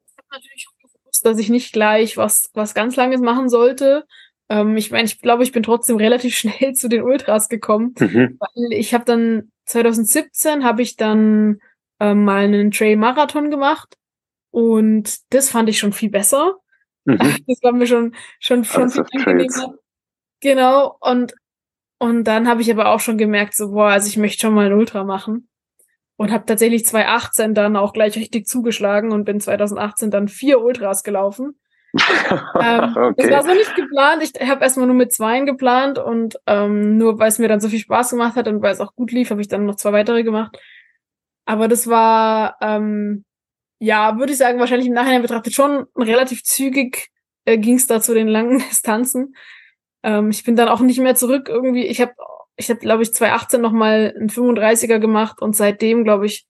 Ich 0.05 0.17
habe 0.17 0.27
natürlich 0.31 0.67
gewusst, 0.81 1.25
dass 1.25 1.37
ich 1.37 1.49
nicht 1.49 1.71
gleich 1.71 2.17
was, 2.17 2.49
was 2.53 2.73
ganz 2.73 2.95
Langes 2.95 3.21
machen 3.21 3.49
sollte. 3.49 4.05
Ähm, 4.49 4.75
ich 4.75 4.91
meine, 4.91 5.05
ich 5.05 5.21
glaube, 5.21 5.43
ich 5.43 5.51
bin 5.51 5.63
trotzdem 5.63 5.97
relativ 5.97 6.35
schnell 6.37 6.73
zu 6.73 6.89
den 6.89 7.03
Ultras 7.03 7.47
gekommen, 7.47 7.93
mhm. 7.99 8.39
weil 8.39 8.73
ich 8.73 8.93
habe 8.93 9.05
dann 9.05 9.51
2017 9.65 10.63
habe 10.63 10.81
ich 10.81 10.95
dann 10.95 11.61
ähm, 12.01 12.25
mal 12.25 12.43
einen 12.43 12.71
Trail-Marathon 12.71 13.51
gemacht 13.51 13.95
und 14.49 15.19
das 15.29 15.51
fand 15.51 15.69
ich 15.69 15.77
schon 15.79 15.93
viel 15.93 16.09
besser. 16.09 16.57
Mhm. 17.05 17.19
Das 17.47 17.63
war 17.63 17.71
mir 17.71 17.87
schon 17.87 18.15
schon 18.39 18.65
schon 18.65 18.83
also 18.83 19.03
viel 19.05 19.21
angenehmer. 19.21 19.75
Genau 20.41 20.97
und 20.99 21.35
und 21.99 22.23
dann 22.23 22.47
habe 22.47 22.61
ich 22.61 22.71
aber 22.71 22.89
auch 22.89 22.99
schon 22.99 23.19
gemerkt, 23.19 23.55
so 23.55 23.71
boah, 23.71 23.89
also 23.89 24.07
ich 24.07 24.17
möchte 24.17 24.41
schon 24.41 24.55
mal 24.55 24.65
ein 24.65 24.73
Ultra 24.73 25.03
machen 25.03 25.47
und 26.17 26.31
habe 26.31 26.45
tatsächlich 26.45 26.85
2018 26.85 27.53
dann 27.53 27.75
auch 27.75 27.93
gleich 27.93 28.15
richtig 28.15 28.47
zugeschlagen 28.47 29.11
und 29.11 29.23
bin 29.23 29.39
2018 29.39 30.09
dann 30.09 30.27
vier 30.27 30.59
Ultras 30.61 31.03
gelaufen. 31.03 31.59
ähm, 31.93 32.95
okay. 32.95 33.13
Das 33.17 33.31
war 33.31 33.43
so 33.43 33.53
nicht 33.53 33.75
geplant. 33.75 34.23
Ich 34.23 34.49
habe 34.49 34.63
erstmal 34.63 34.87
nur 34.87 34.95
mit 34.95 35.13
zweien 35.13 35.45
geplant 35.45 35.99
und 35.99 36.39
ähm, 36.47 36.97
nur 36.97 37.19
weil 37.19 37.27
es 37.27 37.37
mir 37.37 37.47
dann 37.47 37.59
so 37.59 37.69
viel 37.69 37.79
Spaß 37.79 38.11
gemacht 38.11 38.35
hat 38.35 38.47
und 38.47 38.61
weil 38.61 38.71
es 38.71 38.79
auch 38.79 38.95
gut 38.95 39.11
lief, 39.11 39.29
habe 39.29 39.41
ich 39.41 39.49
dann 39.49 39.65
noch 39.65 39.75
zwei 39.75 39.91
weitere 39.93 40.23
gemacht. 40.23 40.57
Aber 41.51 41.67
das 41.67 41.87
war, 41.87 42.55
ähm, 42.61 43.25
ja, 43.77 44.17
würde 44.17 44.31
ich 44.31 44.37
sagen, 44.37 44.57
wahrscheinlich 44.57 44.87
im 44.87 44.93
Nachhinein 44.93 45.21
betrachtet 45.21 45.53
schon 45.53 45.85
relativ 45.97 46.43
zügig 46.43 47.09
äh, 47.43 47.57
ging 47.57 47.75
es 47.75 47.87
da 47.87 47.99
zu 47.99 48.13
den 48.13 48.29
langen 48.29 48.59
Distanzen. 48.69 49.35
Ähm, 50.01 50.29
ich 50.29 50.45
bin 50.45 50.55
dann 50.55 50.69
auch 50.69 50.79
nicht 50.79 50.99
mehr 50.99 51.15
zurück 51.15 51.49
irgendwie. 51.49 51.85
Ich 51.87 51.99
habe, 51.99 52.13
ich 52.55 52.69
habe, 52.69 52.79
glaube 52.79 53.03
ich, 53.03 53.13
2018 53.13 53.59
noch 53.59 53.73
mal 53.73 54.13
einen 54.17 54.29
35er 54.29 54.99
gemacht 54.99 55.41
und 55.41 55.53
seitdem, 55.53 56.05
glaube 56.05 56.25
ich, 56.25 56.47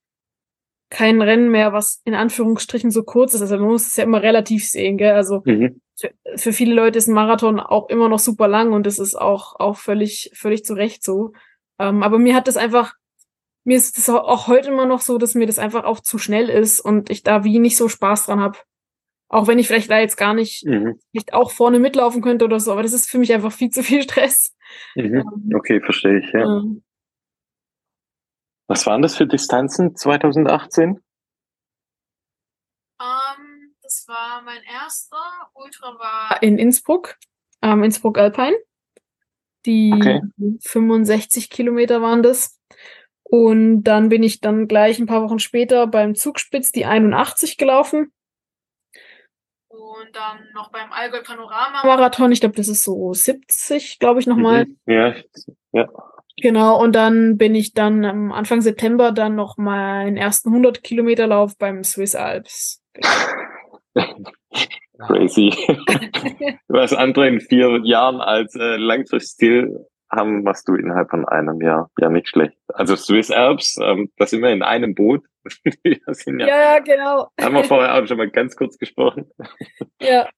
kein 0.91 1.20
Rennen 1.20 1.50
mehr, 1.50 1.74
was 1.74 2.03
in 2.05 2.13
Anführungsstrichen 2.13 2.91
so 2.91 3.01
kurz 3.01 3.34
ist. 3.34 3.41
Also 3.41 3.58
man 3.58 3.70
muss 3.70 3.88
es 3.88 3.96
ja 3.96 4.03
immer 4.03 4.22
relativ 4.22 4.70
sehen, 4.70 4.98
gell? 4.98 5.13
Also 5.13 5.41
mhm. 5.46 5.81
für, 5.96 6.12
für, 6.36 6.53
viele 6.53 6.75
Leute 6.75 7.00
ist 7.00 7.08
ein 7.08 7.15
Marathon 7.15 7.60
auch 7.60 7.89
immer 7.89 8.08
noch 8.08 8.20
super 8.20 8.48
lang 8.48 8.72
und 8.72 8.86
das 8.86 9.00
ist 9.00 9.15
auch, 9.15 9.60
auch 9.60 9.77
völlig, 9.77 10.29
völlig 10.36 10.63
zu 10.63 10.75
Recht 10.75 11.03
so. 11.03 11.31
Ähm, 11.79 12.03
aber 12.03 12.20
mir 12.20 12.36
hat 12.36 12.48
das 12.48 12.58
einfach, 12.58 12.93
mir 13.63 13.77
ist 13.77 13.98
das 13.98 14.10
auch 14.10 14.48
heute 14.48 14.70
immer 14.70 14.86
noch 14.86 15.01
so, 15.01 15.18
dass 15.18 15.36
mir 15.36 15.46
das 15.46 15.60
einfach 15.60 15.84
auch 15.84 16.00
zu 16.00 16.18
schnell 16.18 16.50
ist 16.50 16.80
und 16.80 17.10
ich 17.10 17.24
da 17.24 17.44
wie 17.44 17.60
nicht 17.60 17.77
so 17.77 17.88
Spaß 17.88 18.25
dran 18.25 18.39
habe. 18.39 18.58
Auch 19.30 19.48
wenn 19.48 19.60
ich 19.60 19.68
vielleicht 19.68 19.89
da 19.89 20.00
jetzt 20.00 20.18
gar 20.18 20.34
nicht, 20.34 20.65
mhm. 20.65 21.00
nicht 21.13 21.34
auch 21.34 21.51
vorne 21.51 21.80
mitlaufen 21.80 22.22
könnte 22.22 22.44
oder 22.44 22.60
so, 22.60 22.72
aber 22.72 22.84
das 22.84 22.94
ist 22.94 23.10
für 23.10 23.18
mich 23.18 23.32
einfach 23.34 23.51
viel 23.51 23.70
zu 23.70 23.84
viel 23.84 24.03
Stress. 24.03 24.56
Mhm. 24.96 25.15
Ähm, 25.15 25.50
okay, 25.56 25.80
verstehe 25.80 26.20
ich, 26.20 26.34
ja. 26.34 26.41
Ähm, 26.41 26.84
was 28.68 28.86
waren 28.86 29.01
das 29.01 29.15
für 29.15 29.27
Distanzen 29.27 29.96
2018? 29.96 30.89
Um, 30.89 30.98
ähm, 33.00 33.75
das 33.82 34.06
war 34.08 34.41
mein 34.44 34.62
erster. 34.63 35.18
Ultra 35.53 35.98
war 36.00 36.41
in 36.41 36.58
Innsbruck, 36.58 37.18
ähm, 37.62 37.84
Innsbruck 37.84 38.17
Alpine. 38.17 38.58
Die 39.65 39.93
okay. 39.93 40.21
65 40.62 41.50
Kilometer 41.50 42.02
waren 42.02 42.24
das. 42.24 42.60
Und 43.32 43.84
dann 43.84 44.10
bin 44.10 44.24
ich 44.24 44.41
dann 44.41 44.67
gleich 44.67 45.00
ein 45.00 45.06
paar 45.06 45.24
Wochen 45.24 45.39
später 45.39 45.88
beim 45.88 46.15
Zugspitz 46.15 46.74
die 46.74 46.86
81 46.86 47.56
gelaufen. 47.58 48.12
Und 49.70 50.13
dann 50.13 50.50
noch 50.54 50.70
beim 50.70 50.91
Allgäu 50.91 51.22
Panorama 51.24 51.82
Marathon. 51.86 52.34
Ich 52.34 52.41
glaube, 52.41 52.58
das 52.58 52.67
ist 52.67 52.84
so 52.84 53.13
70, 53.13 54.00
glaube 54.00 54.20
ich, 54.20 54.28
nochmal. 54.28 54.65
Mhm. 54.65 54.78
Ja, 54.86 55.15
ja. 55.72 55.88
Genau, 56.41 56.78
und 56.82 56.94
dann 56.94 57.38
bin 57.38 57.56
ich 57.56 57.74
dann 57.74 58.04
am 58.04 58.34
Anfang 58.34 58.60
September 58.60 59.13
dann 59.13 59.36
noch 59.36 59.56
meinen 59.56 60.17
ersten 60.17 60.50
100 60.50 60.84
Kilometer 60.84 61.26
Lauf 61.26 61.58
beim 61.58 61.86
Swiss 61.86 62.15
Alps. 62.15 62.84
Crazy. 65.08 65.52
Was 66.67 66.91
andere 66.91 67.30
in 67.30 67.39
vier 67.39 67.80
Jahren 67.86 68.20
als 68.20 68.56
äh, 68.56 68.76
Langfristziel 68.76 69.86
haben, 70.12 70.43
machst 70.43 70.67
du 70.67 70.76
innerhalb 70.76 71.10
von 71.10 71.26
einem 71.28 71.62
Jahr. 71.62 71.89
Ja, 72.00 72.10
nicht 72.10 72.28
schlecht. 72.28 72.58
Also 72.67 72.95
Swiss 72.95 73.32
Alps, 73.32 73.78
ähm, 73.82 74.12
da 74.17 74.26
sind 74.26 74.41
wir 74.41 74.52
in 74.52 74.63
einem 74.63 74.93
Boot. 74.93 75.26
ja, 75.84 75.97
ja, 76.38 76.80
genau. 76.80 77.30
Haben 77.39 77.56
wir 77.56 77.63
vorher 77.63 77.95
auch 77.95 78.06
schon 78.06 78.17
mal 78.17 78.30
ganz 78.30 78.56
kurz 78.56 78.78
gesprochen. 78.78 79.32
ja, 80.02 80.30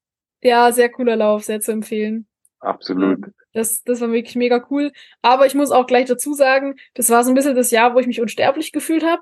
ja, 0.41 0.71
sehr 0.71 0.89
cooler 0.89 1.15
Lauf, 1.15 1.43
sehr 1.43 1.59
zu 1.59 1.71
empfehlen. 1.71 2.27
Absolut. 2.59 3.19
Das, 3.53 3.83
das 3.83 3.99
war 4.01 4.11
wirklich 4.11 4.35
mega 4.35 4.65
cool. 4.69 4.91
Aber 5.21 5.45
ich 5.45 5.55
muss 5.55 5.71
auch 5.71 5.85
gleich 5.85 6.05
dazu 6.05 6.33
sagen, 6.33 6.75
das 6.93 7.09
war 7.09 7.23
so 7.23 7.31
ein 7.31 7.35
bisschen 7.35 7.55
das 7.55 7.71
Jahr, 7.71 7.93
wo 7.93 7.99
ich 7.99 8.07
mich 8.07 8.21
unsterblich 8.21 8.71
gefühlt 8.71 9.03
habe. 9.03 9.21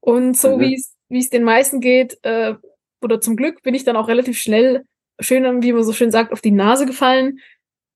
Und 0.00 0.36
so 0.36 0.56
mhm. 0.56 0.60
wie 0.60 0.74
es 0.74 0.94
wie 1.12 1.18
es 1.18 1.28
den 1.28 1.44
meisten 1.44 1.80
geht, 1.80 2.18
äh, 2.22 2.54
oder 3.02 3.20
zum 3.20 3.36
Glück 3.36 3.62
bin 3.62 3.74
ich 3.74 3.84
dann 3.84 3.96
auch 3.96 4.08
relativ 4.08 4.38
schnell, 4.38 4.84
schön, 5.20 5.62
wie 5.62 5.72
man 5.72 5.84
so 5.84 5.92
schön 5.92 6.10
sagt, 6.10 6.32
auf 6.32 6.40
die 6.40 6.50
Nase 6.50 6.86
gefallen. 6.86 7.38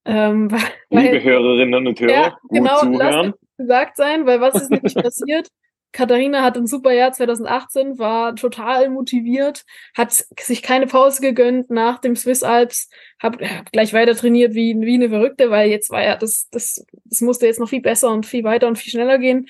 Ähm, 0.07 0.49
weil, 0.89 1.03
Liebe 1.03 1.23
Hörerinnen 1.23 1.85
und 1.85 1.99
Hörer, 1.99 2.11
ja, 2.11 2.37
gut 2.41 2.51
genau, 2.51 2.79
zuhören. 2.79 3.33
gesagt 3.57 3.97
sein, 3.97 4.25
weil 4.25 4.41
was 4.41 4.55
ist 4.55 4.71
nämlich 4.71 4.95
passiert? 4.95 5.49
Katharina 5.93 6.43
hat 6.43 6.57
ein 6.57 6.67
super 6.67 6.91
Jahr 6.91 7.11
2018, 7.11 7.97
war 7.97 8.35
total 8.35 8.89
motiviert, 8.89 9.63
hat 9.95 10.25
sich 10.39 10.61
keine 10.61 10.85
Pause 10.85 11.21
gegönnt 11.21 11.69
nach 11.69 11.99
dem 11.99 12.15
Swiss 12.15 12.43
Alps, 12.43 12.89
hab, 13.21 13.41
hab 13.41 13.71
gleich 13.71 13.93
weiter 13.93 14.15
trainiert 14.15 14.53
wie, 14.53 14.75
wie 14.79 14.95
eine 14.95 15.09
Verrückte, 15.09 15.49
weil 15.49 15.69
jetzt 15.69 15.89
war 15.89 16.03
ja 16.03 16.15
das, 16.15 16.49
das, 16.51 16.85
das 17.05 17.21
musste 17.21 17.47
jetzt 17.47 17.59
noch 17.59 17.69
viel 17.69 17.81
besser 17.81 18.11
und 18.11 18.25
viel 18.25 18.43
weiter 18.43 18.67
und 18.67 18.77
viel 18.77 18.91
schneller 18.91 19.17
gehen. 19.17 19.47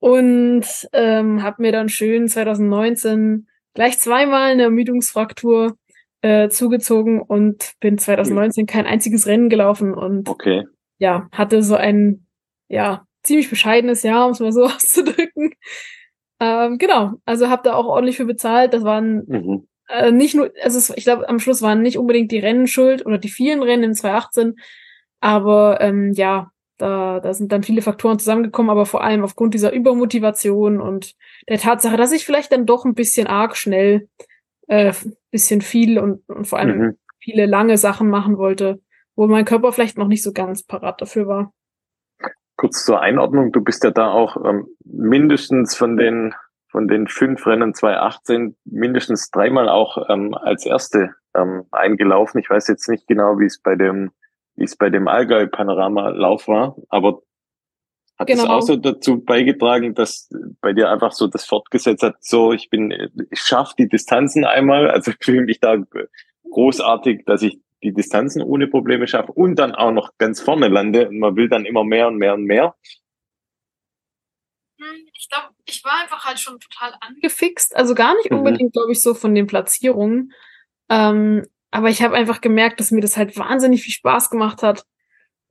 Und 0.00 0.66
ähm, 0.92 1.42
habe 1.42 1.62
mir 1.62 1.72
dann 1.72 1.88
schön 1.88 2.28
2019 2.28 3.46
gleich 3.74 3.98
zweimal 3.98 4.50
eine 4.50 4.64
Ermüdungsfraktur 4.64 5.76
äh, 6.24 6.48
zugezogen 6.48 7.20
und 7.20 7.74
bin 7.80 7.98
2019 7.98 8.64
kein 8.64 8.86
einziges 8.86 9.26
Rennen 9.26 9.50
gelaufen 9.50 9.92
und 9.92 10.26
okay. 10.30 10.64
ja, 10.96 11.28
hatte 11.32 11.62
so 11.62 11.74
ein, 11.74 12.26
ja, 12.68 13.06
ziemlich 13.22 13.50
bescheidenes 13.50 14.02
Jahr, 14.02 14.24
um 14.24 14.32
es 14.32 14.40
mal 14.40 14.50
so 14.50 14.64
auszudrücken. 14.64 15.52
Ähm, 16.40 16.78
genau, 16.78 17.12
also 17.26 17.50
habe 17.50 17.60
da 17.62 17.74
auch 17.74 17.84
ordentlich 17.84 18.16
für 18.16 18.24
bezahlt. 18.24 18.72
Das 18.72 18.84
waren 18.84 19.24
mhm. 19.26 19.68
äh, 19.88 20.12
nicht 20.12 20.34
nur, 20.34 20.50
also 20.62 20.78
es, 20.78 20.88
ich 20.96 21.04
glaube, 21.04 21.28
am 21.28 21.40
Schluss 21.40 21.60
waren 21.60 21.82
nicht 21.82 21.98
unbedingt 21.98 22.32
die 22.32 22.38
Rennen 22.38 22.68
schuld 22.68 23.04
oder 23.04 23.18
die 23.18 23.28
vielen 23.28 23.62
Rennen 23.62 23.84
in 23.84 23.94
2018, 23.94 24.54
aber 25.20 25.82
ähm, 25.82 26.12
ja, 26.14 26.52
da, 26.78 27.20
da 27.20 27.34
sind 27.34 27.52
dann 27.52 27.64
viele 27.64 27.82
Faktoren 27.82 28.18
zusammengekommen, 28.18 28.70
aber 28.70 28.86
vor 28.86 29.04
allem 29.04 29.24
aufgrund 29.24 29.52
dieser 29.52 29.74
Übermotivation 29.74 30.80
und 30.80 31.12
der 31.50 31.58
Tatsache, 31.58 31.98
dass 31.98 32.12
ich 32.12 32.24
vielleicht 32.24 32.50
dann 32.50 32.64
doch 32.64 32.86
ein 32.86 32.94
bisschen 32.94 33.26
arg 33.26 33.58
schnell, 33.58 34.08
äh, 34.68 34.92
bisschen 35.30 35.60
viel 35.60 35.98
und, 35.98 36.28
und 36.28 36.46
vor 36.46 36.58
allem 36.58 36.78
mhm. 36.78 36.98
viele 37.18 37.46
lange 37.46 37.78
Sachen 37.78 38.08
machen 38.08 38.38
wollte, 38.38 38.80
wo 39.16 39.26
mein 39.26 39.44
Körper 39.44 39.72
vielleicht 39.72 39.98
noch 39.98 40.08
nicht 40.08 40.22
so 40.22 40.32
ganz 40.32 40.62
parat 40.62 41.00
dafür 41.00 41.26
war 41.26 41.52
kurz 42.56 42.84
zur 42.84 43.00
Einordnung, 43.00 43.52
du 43.52 43.60
bist 43.60 43.84
ja 43.84 43.90
da 43.90 44.10
auch 44.10 44.36
ähm, 44.44 44.66
mindestens 44.84 45.76
von 45.76 45.96
den 45.96 46.34
von 46.70 46.88
den 46.88 47.06
fünf 47.06 47.46
Rennen 47.46 47.72
2018 47.72 48.56
mindestens 48.64 49.30
dreimal 49.30 49.68
auch 49.68 50.08
ähm, 50.08 50.34
als 50.34 50.66
erste 50.66 51.14
ähm, 51.36 51.66
eingelaufen. 51.70 52.40
Ich 52.40 52.50
weiß 52.50 52.66
jetzt 52.66 52.88
nicht 52.88 53.06
genau, 53.06 53.38
wie 53.38 53.44
es 53.44 53.60
bei 53.60 53.76
dem 53.76 54.10
wie 54.56 54.64
es 54.64 54.76
bei 54.76 54.90
dem 54.90 55.08
Allgäu 55.08 55.46
Panorama 55.46 56.08
Lauf 56.10 56.48
war, 56.48 56.76
aber 56.88 57.22
hat 58.18 58.28
genau. 58.28 58.46
auch 58.46 58.62
so 58.62 58.76
dazu 58.76 59.22
beigetragen, 59.22 59.94
dass 59.94 60.30
bei 60.60 60.72
dir 60.72 60.90
einfach 60.90 61.12
so 61.12 61.26
das 61.26 61.44
fortgesetzt 61.44 62.02
hat, 62.02 62.16
so 62.20 62.52
ich 62.52 62.70
bin, 62.70 62.92
ich 63.30 63.40
schaffe 63.40 63.74
die 63.78 63.88
Distanzen 63.88 64.44
einmal, 64.44 64.90
also 64.90 65.12
fühle 65.20 65.42
mich 65.42 65.60
da 65.60 65.76
großartig, 66.50 67.24
dass 67.26 67.42
ich 67.42 67.58
die 67.82 67.92
Distanzen 67.92 68.42
ohne 68.42 68.68
Probleme 68.68 69.06
schaffe 69.06 69.32
und 69.32 69.56
dann 69.56 69.74
auch 69.74 69.92
noch 69.92 70.16
ganz 70.16 70.40
vorne 70.40 70.68
lande 70.68 71.08
und 71.08 71.18
man 71.18 71.36
will 71.36 71.48
dann 71.48 71.64
immer 71.64 71.84
mehr 71.84 72.08
und 72.08 72.16
mehr 72.16 72.34
und 72.34 72.44
mehr. 72.44 72.74
Hm, 74.80 75.08
ich 75.12 75.28
glaube, 75.28 75.48
ich 75.66 75.84
war 75.84 76.02
einfach 76.02 76.24
halt 76.24 76.38
schon 76.38 76.58
total 76.58 76.94
angefixt. 77.00 77.76
Also 77.76 77.94
gar 77.94 78.16
nicht 78.16 78.30
mhm. 78.30 78.38
unbedingt, 78.38 78.70
mhm. 78.70 78.78
glaube 78.78 78.92
ich, 78.92 79.00
so 79.00 79.14
von 79.14 79.34
den 79.34 79.46
Platzierungen. 79.46 80.32
Ähm, 80.88 81.46
aber 81.70 81.88
ich 81.90 82.02
habe 82.02 82.14
einfach 82.14 82.40
gemerkt, 82.40 82.80
dass 82.80 82.90
mir 82.90 83.00
das 83.00 83.16
halt 83.16 83.36
wahnsinnig 83.36 83.82
viel 83.82 83.92
Spaß 83.92 84.30
gemacht 84.30 84.62
hat. 84.62 84.84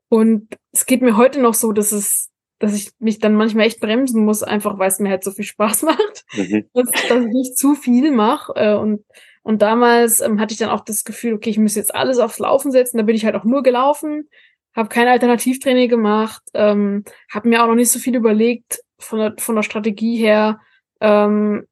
Und 0.09 0.55
es 0.71 0.85
geht 0.85 1.01
mir 1.01 1.17
heute 1.17 1.41
noch 1.41 1.53
so, 1.53 1.71
dass 1.71 1.91
es, 1.91 2.29
dass 2.63 2.73
ich 2.73 2.91
mich 2.99 3.19
dann 3.19 3.35
manchmal 3.35 3.65
echt 3.65 3.81
bremsen 3.81 4.23
muss, 4.23 4.41
einfach 4.41 4.79
weil 4.79 4.87
es 4.87 4.99
mir 4.99 5.09
halt 5.09 5.23
so 5.23 5.31
viel 5.31 5.43
Spaß 5.43 5.81
macht, 5.83 6.23
mhm. 6.33 6.65
dass, 6.73 6.89
dass 7.09 7.25
ich 7.25 7.31
nicht 7.31 7.57
zu 7.57 7.75
viel 7.75 8.11
mache. 8.11 8.53
Äh, 8.55 8.75
und 8.75 9.03
und 9.45 9.61
damals 9.61 10.21
ähm, 10.21 10.39
hatte 10.39 10.53
ich 10.53 10.59
dann 10.59 10.69
auch 10.69 10.85
das 10.85 11.03
Gefühl, 11.03 11.33
okay, 11.33 11.49
ich 11.49 11.59
muss 11.59 11.75
jetzt 11.75 11.93
alles 11.93 12.17
aufs 12.17 12.39
Laufen 12.39 12.71
setzen. 12.71 12.97
Da 12.97 13.03
bin 13.03 13.15
ich 13.15 13.25
halt 13.25 13.35
auch 13.35 13.43
nur 13.43 13.61
gelaufen, 13.61 14.29
habe 14.73 14.87
kein 14.87 15.09
Alternativtraining 15.09 15.89
gemacht, 15.89 16.41
ähm, 16.53 17.03
habe 17.29 17.49
mir 17.49 17.61
auch 17.61 17.67
noch 17.67 17.75
nicht 17.75 17.91
so 17.91 17.99
viel 17.99 18.15
überlegt 18.15 18.79
von 18.97 19.19
der, 19.19 19.35
von 19.37 19.55
der 19.55 19.63
Strategie 19.63 20.15
her. 20.15 20.61
Ähm, 21.01 21.67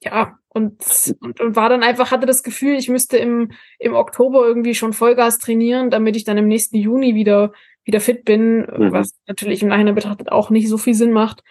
ja, 0.00 0.38
und, 0.48 0.84
und, 1.20 1.40
und 1.40 1.56
war 1.56 1.68
dann 1.68 1.82
einfach, 1.82 2.12
hatte 2.12 2.26
das 2.26 2.44
Gefühl, 2.44 2.76
ich 2.76 2.88
müsste 2.88 3.16
im, 3.16 3.50
im 3.80 3.94
Oktober 3.94 4.46
irgendwie 4.46 4.76
schon 4.76 4.92
Vollgas 4.92 5.38
trainieren, 5.38 5.90
damit 5.90 6.14
ich 6.14 6.24
dann 6.24 6.38
im 6.38 6.46
nächsten 6.46 6.76
Juni 6.76 7.16
wieder, 7.16 7.52
wieder 7.84 8.00
fit 8.00 8.24
bin, 8.24 8.60
mhm. 8.60 8.92
was 8.92 9.12
natürlich 9.26 9.62
im 9.62 9.68
Nachhinein 9.68 9.94
betrachtet 9.94 10.30
auch 10.30 10.50
nicht 10.50 10.68
so 10.68 10.78
viel 10.78 10.94
Sinn 10.94 11.12
macht. 11.12 11.42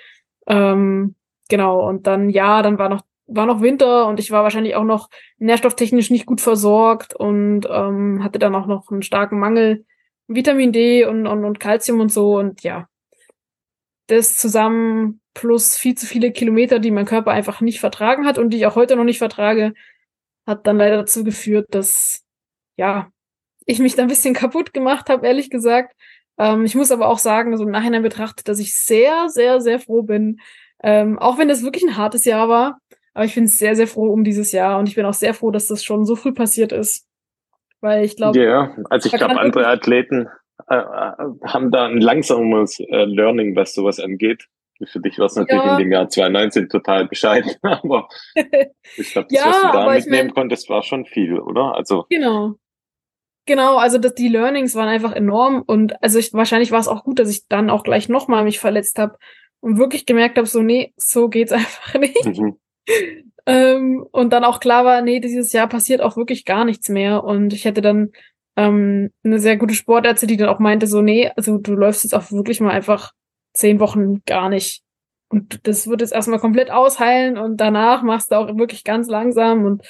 Ähm, 0.47 1.15
genau, 1.49 1.87
und 1.87 2.07
dann, 2.07 2.29
ja, 2.29 2.61
dann 2.61 2.77
war 2.77 2.89
noch, 2.89 3.01
war 3.27 3.45
noch 3.45 3.61
Winter 3.61 4.07
und 4.07 4.19
ich 4.19 4.31
war 4.31 4.43
wahrscheinlich 4.43 4.75
auch 4.75 4.83
noch 4.83 5.09
nährstofftechnisch 5.37 6.09
nicht 6.09 6.25
gut 6.25 6.41
versorgt 6.41 7.15
und 7.15 7.67
ähm, 7.69 8.23
hatte 8.23 8.39
dann 8.39 8.55
auch 8.55 8.67
noch 8.67 8.89
einen 8.91 9.03
starken 9.03 9.39
Mangel 9.39 9.85
Vitamin 10.27 10.71
D 10.71 11.05
und, 11.05 11.27
und, 11.27 11.45
und 11.45 11.59
Calcium 11.59 11.99
und 11.99 12.11
so 12.11 12.37
und 12.37 12.63
ja, 12.63 12.87
das 14.07 14.35
zusammen 14.35 15.21
plus 15.33 15.77
viel 15.77 15.95
zu 15.95 16.05
viele 16.05 16.31
Kilometer, 16.31 16.79
die 16.79 16.91
mein 16.91 17.05
Körper 17.05 17.31
einfach 17.31 17.61
nicht 17.61 17.79
vertragen 17.79 18.25
hat 18.25 18.37
und 18.37 18.49
die 18.49 18.57
ich 18.57 18.65
auch 18.65 18.75
heute 18.75 18.95
noch 18.95 19.03
nicht 19.03 19.19
vertrage, 19.19 19.73
hat 20.45 20.67
dann 20.67 20.77
leider 20.77 20.97
dazu 20.97 21.23
geführt, 21.23 21.67
dass 21.69 22.23
ja 22.77 23.11
ich 23.65 23.79
mich 23.79 23.95
da 23.95 24.03
ein 24.03 24.09
bisschen 24.09 24.33
kaputt 24.33 24.73
gemacht 24.73 25.09
habe, 25.09 25.25
ehrlich 25.25 25.49
gesagt. 25.49 25.95
Ähm, 26.37 26.65
ich 26.65 26.75
muss 26.75 26.91
aber 26.91 27.07
auch 27.07 27.19
sagen, 27.19 27.55
so 27.57 27.63
im 27.63 27.71
Nachhinein 27.71 28.03
betrachtet, 28.03 28.47
dass 28.47 28.59
ich 28.59 28.75
sehr, 28.75 29.29
sehr, 29.29 29.61
sehr 29.61 29.79
froh 29.79 30.03
bin. 30.03 30.39
Ähm, 30.83 31.19
auch 31.19 31.37
wenn 31.37 31.47
das 31.47 31.63
wirklich 31.63 31.83
ein 31.83 31.97
hartes 31.97 32.25
Jahr 32.25 32.49
war, 32.49 32.79
aber 33.13 33.25
ich 33.25 33.35
bin 33.35 33.47
sehr, 33.47 33.75
sehr 33.75 33.87
froh 33.87 34.11
um 34.11 34.23
dieses 34.23 34.51
Jahr 34.51 34.79
und 34.79 34.87
ich 34.87 34.95
bin 34.95 35.05
auch 35.05 35.13
sehr 35.13 35.33
froh, 35.33 35.51
dass 35.51 35.67
das 35.67 35.83
schon 35.83 36.05
so 36.05 36.15
früh 36.15 36.33
passiert 36.33 36.71
ist. 36.71 37.07
Weil 37.81 38.05
ich 38.05 38.15
glaube. 38.15 38.39
Ja, 38.39 38.75
also 38.89 39.07
ich 39.07 39.13
glaube, 39.13 39.39
andere 39.39 39.67
Athleten 39.67 40.27
äh, 40.69 40.75
äh, 40.75 41.13
haben 41.43 41.71
da 41.71 41.87
ein 41.87 41.99
langsames 41.99 42.79
äh, 42.79 43.05
Learning, 43.05 43.55
was 43.55 43.73
sowas 43.73 43.99
angeht. 43.99 44.47
Für 44.85 44.99
dich 44.99 45.19
war 45.19 45.27
es 45.27 45.35
natürlich 45.35 45.63
ja. 45.63 45.73
in 45.73 45.83
dem 45.83 45.91
Jahr 45.91 46.09
2019 46.09 46.69
total 46.69 47.07
bescheiden, 47.07 47.51
aber 47.61 48.07
ich 48.97 49.11
glaube, 49.11 49.27
das, 49.29 49.39
ja, 49.39 49.47
was 49.47 49.61
du 49.61 49.67
da 49.67 49.91
mitnehmen 49.91 49.97
ich 49.99 50.09
mein, 50.09 50.33
konntest, 50.33 50.69
war 50.69 50.81
schon 50.81 51.05
viel, 51.05 51.39
oder? 51.39 51.75
Also 51.75 52.05
genau. 52.09 52.55
Genau, 53.45 53.77
also 53.77 53.97
das, 53.97 54.13
die 54.13 54.27
Learnings 54.27 54.75
waren 54.75 54.87
einfach 54.87 55.13
enorm 55.13 55.63
und 55.65 56.01
also 56.03 56.19
ich, 56.19 56.33
wahrscheinlich 56.33 56.71
war 56.71 56.79
es 56.79 56.87
auch 56.87 57.03
gut, 57.03 57.19
dass 57.19 57.29
ich 57.29 57.47
dann 57.47 57.69
auch 57.69 57.83
gleich 57.83 58.07
nochmal 58.07 58.43
mich 58.43 58.59
verletzt 58.59 58.99
habe 58.99 59.17
und 59.61 59.77
wirklich 59.77 60.05
gemerkt 60.05 60.37
habe, 60.37 60.47
so 60.47 60.61
nee, 60.61 60.93
so 60.95 61.27
geht's 61.27 61.51
einfach 61.51 61.99
nicht. 61.99 62.25
Mhm. 62.25 62.57
ähm, 63.45 64.05
und 64.11 64.31
dann 64.31 64.43
auch 64.43 64.59
klar 64.59 64.85
war, 64.85 65.01
nee, 65.01 65.19
dieses 65.19 65.53
Jahr 65.53 65.67
passiert 65.67 66.01
auch 66.01 66.17
wirklich 66.17 66.45
gar 66.45 66.65
nichts 66.65 66.87
mehr 66.89 67.23
und 67.23 67.51
ich 67.53 67.65
hätte 67.65 67.81
dann 67.81 68.11
ähm, 68.57 69.11
eine 69.23 69.39
sehr 69.39 69.57
gute 69.57 69.73
Sportärztin, 69.73 70.27
die 70.27 70.37
dann 70.37 70.49
auch 70.49 70.59
meinte, 70.59 70.85
so, 70.85 71.01
nee, 71.01 71.31
also 71.35 71.57
du 71.57 71.73
läufst 71.73 72.03
jetzt 72.03 72.13
auch 72.13 72.31
wirklich 72.31 72.59
mal 72.59 72.71
einfach 72.71 73.11
zehn 73.53 73.79
Wochen 73.79 74.21
gar 74.25 74.49
nicht. 74.49 74.83
Und 75.29 75.65
das 75.67 75.87
wird 75.87 76.01
jetzt 76.01 76.13
erstmal 76.13 76.39
komplett 76.39 76.69
ausheilen 76.69 77.37
und 77.37 77.57
danach 77.57 78.03
machst 78.03 78.31
du 78.31 78.35
auch 78.35 78.57
wirklich 78.57 78.83
ganz 78.83 79.07
langsam 79.07 79.63
und 79.63 79.83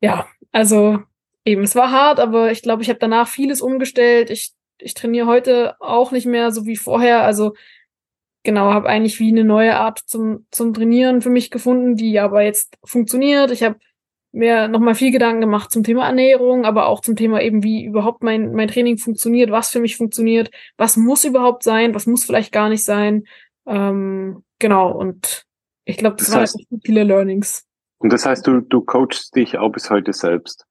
ja, 0.00 0.26
also 0.52 1.00
eben, 1.46 1.62
es 1.62 1.74
war 1.74 1.90
hart, 1.90 2.20
aber 2.20 2.50
ich 2.50 2.60
glaube, 2.60 2.82
ich 2.82 2.90
habe 2.90 2.98
danach 2.98 3.28
vieles 3.28 3.62
umgestellt. 3.62 4.30
Ich, 4.30 4.52
ich 4.78 4.92
trainiere 4.92 5.26
heute 5.26 5.76
auch 5.80 6.10
nicht 6.10 6.26
mehr 6.26 6.50
so 6.50 6.66
wie 6.66 6.76
vorher. 6.76 7.22
Also 7.22 7.54
genau, 8.42 8.72
habe 8.72 8.88
eigentlich 8.88 9.18
wie 9.20 9.30
eine 9.30 9.44
neue 9.44 9.76
Art 9.76 10.00
zum, 10.06 10.46
zum 10.50 10.74
Trainieren 10.74 11.22
für 11.22 11.30
mich 11.30 11.50
gefunden, 11.50 11.96
die 11.96 12.18
aber 12.18 12.42
jetzt 12.42 12.76
funktioniert. 12.84 13.52
Ich 13.52 13.62
habe 13.62 13.76
mir 14.32 14.68
nochmal 14.68 14.94
viel 14.94 15.12
Gedanken 15.12 15.40
gemacht 15.40 15.70
zum 15.70 15.84
Thema 15.84 16.06
Ernährung, 16.06 16.64
aber 16.64 16.88
auch 16.88 17.00
zum 17.00 17.16
Thema 17.16 17.40
eben, 17.40 17.62
wie 17.62 17.84
überhaupt 17.84 18.22
mein, 18.22 18.52
mein 18.52 18.68
Training 18.68 18.98
funktioniert, 18.98 19.50
was 19.50 19.70
für 19.70 19.80
mich 19.80 19.96
funktioniert, 19.96 20.50
was 20.76 20.96
muss 20.96 21.24
überhaupt 21.24 21.62
sein, 21.62 21.94
was 21.94 22.06
muss 22.06 22.24
vielleicht 22.24 22.52
gar 22.52 22.68
nicht 22.68 22.84
sein. 22.84 23.24
Ähm, 23.66 24.42
genau, 24.58 24.92
und 24.92 25.44
ich 25.84 25.96
glaube, 25.96 26.16
das, 26.16 26.26
das 26.26 26.36
heißt, 26.36 26.58
waren 26.70 26.80
viele 26.84 27.04
Learnings. 27.04 27.64
Und 27.98 28.12
das 28.12 28.26
heißt, 28.26 28.46
du, 28.46 28.60
du 28.60 28.82
coachst 28.82 29.34
dich 29.36 29.56
auch 29.58 29.70
bis 29.70 29.90
heute 29.90 30.12
selbst? 30.12 30.66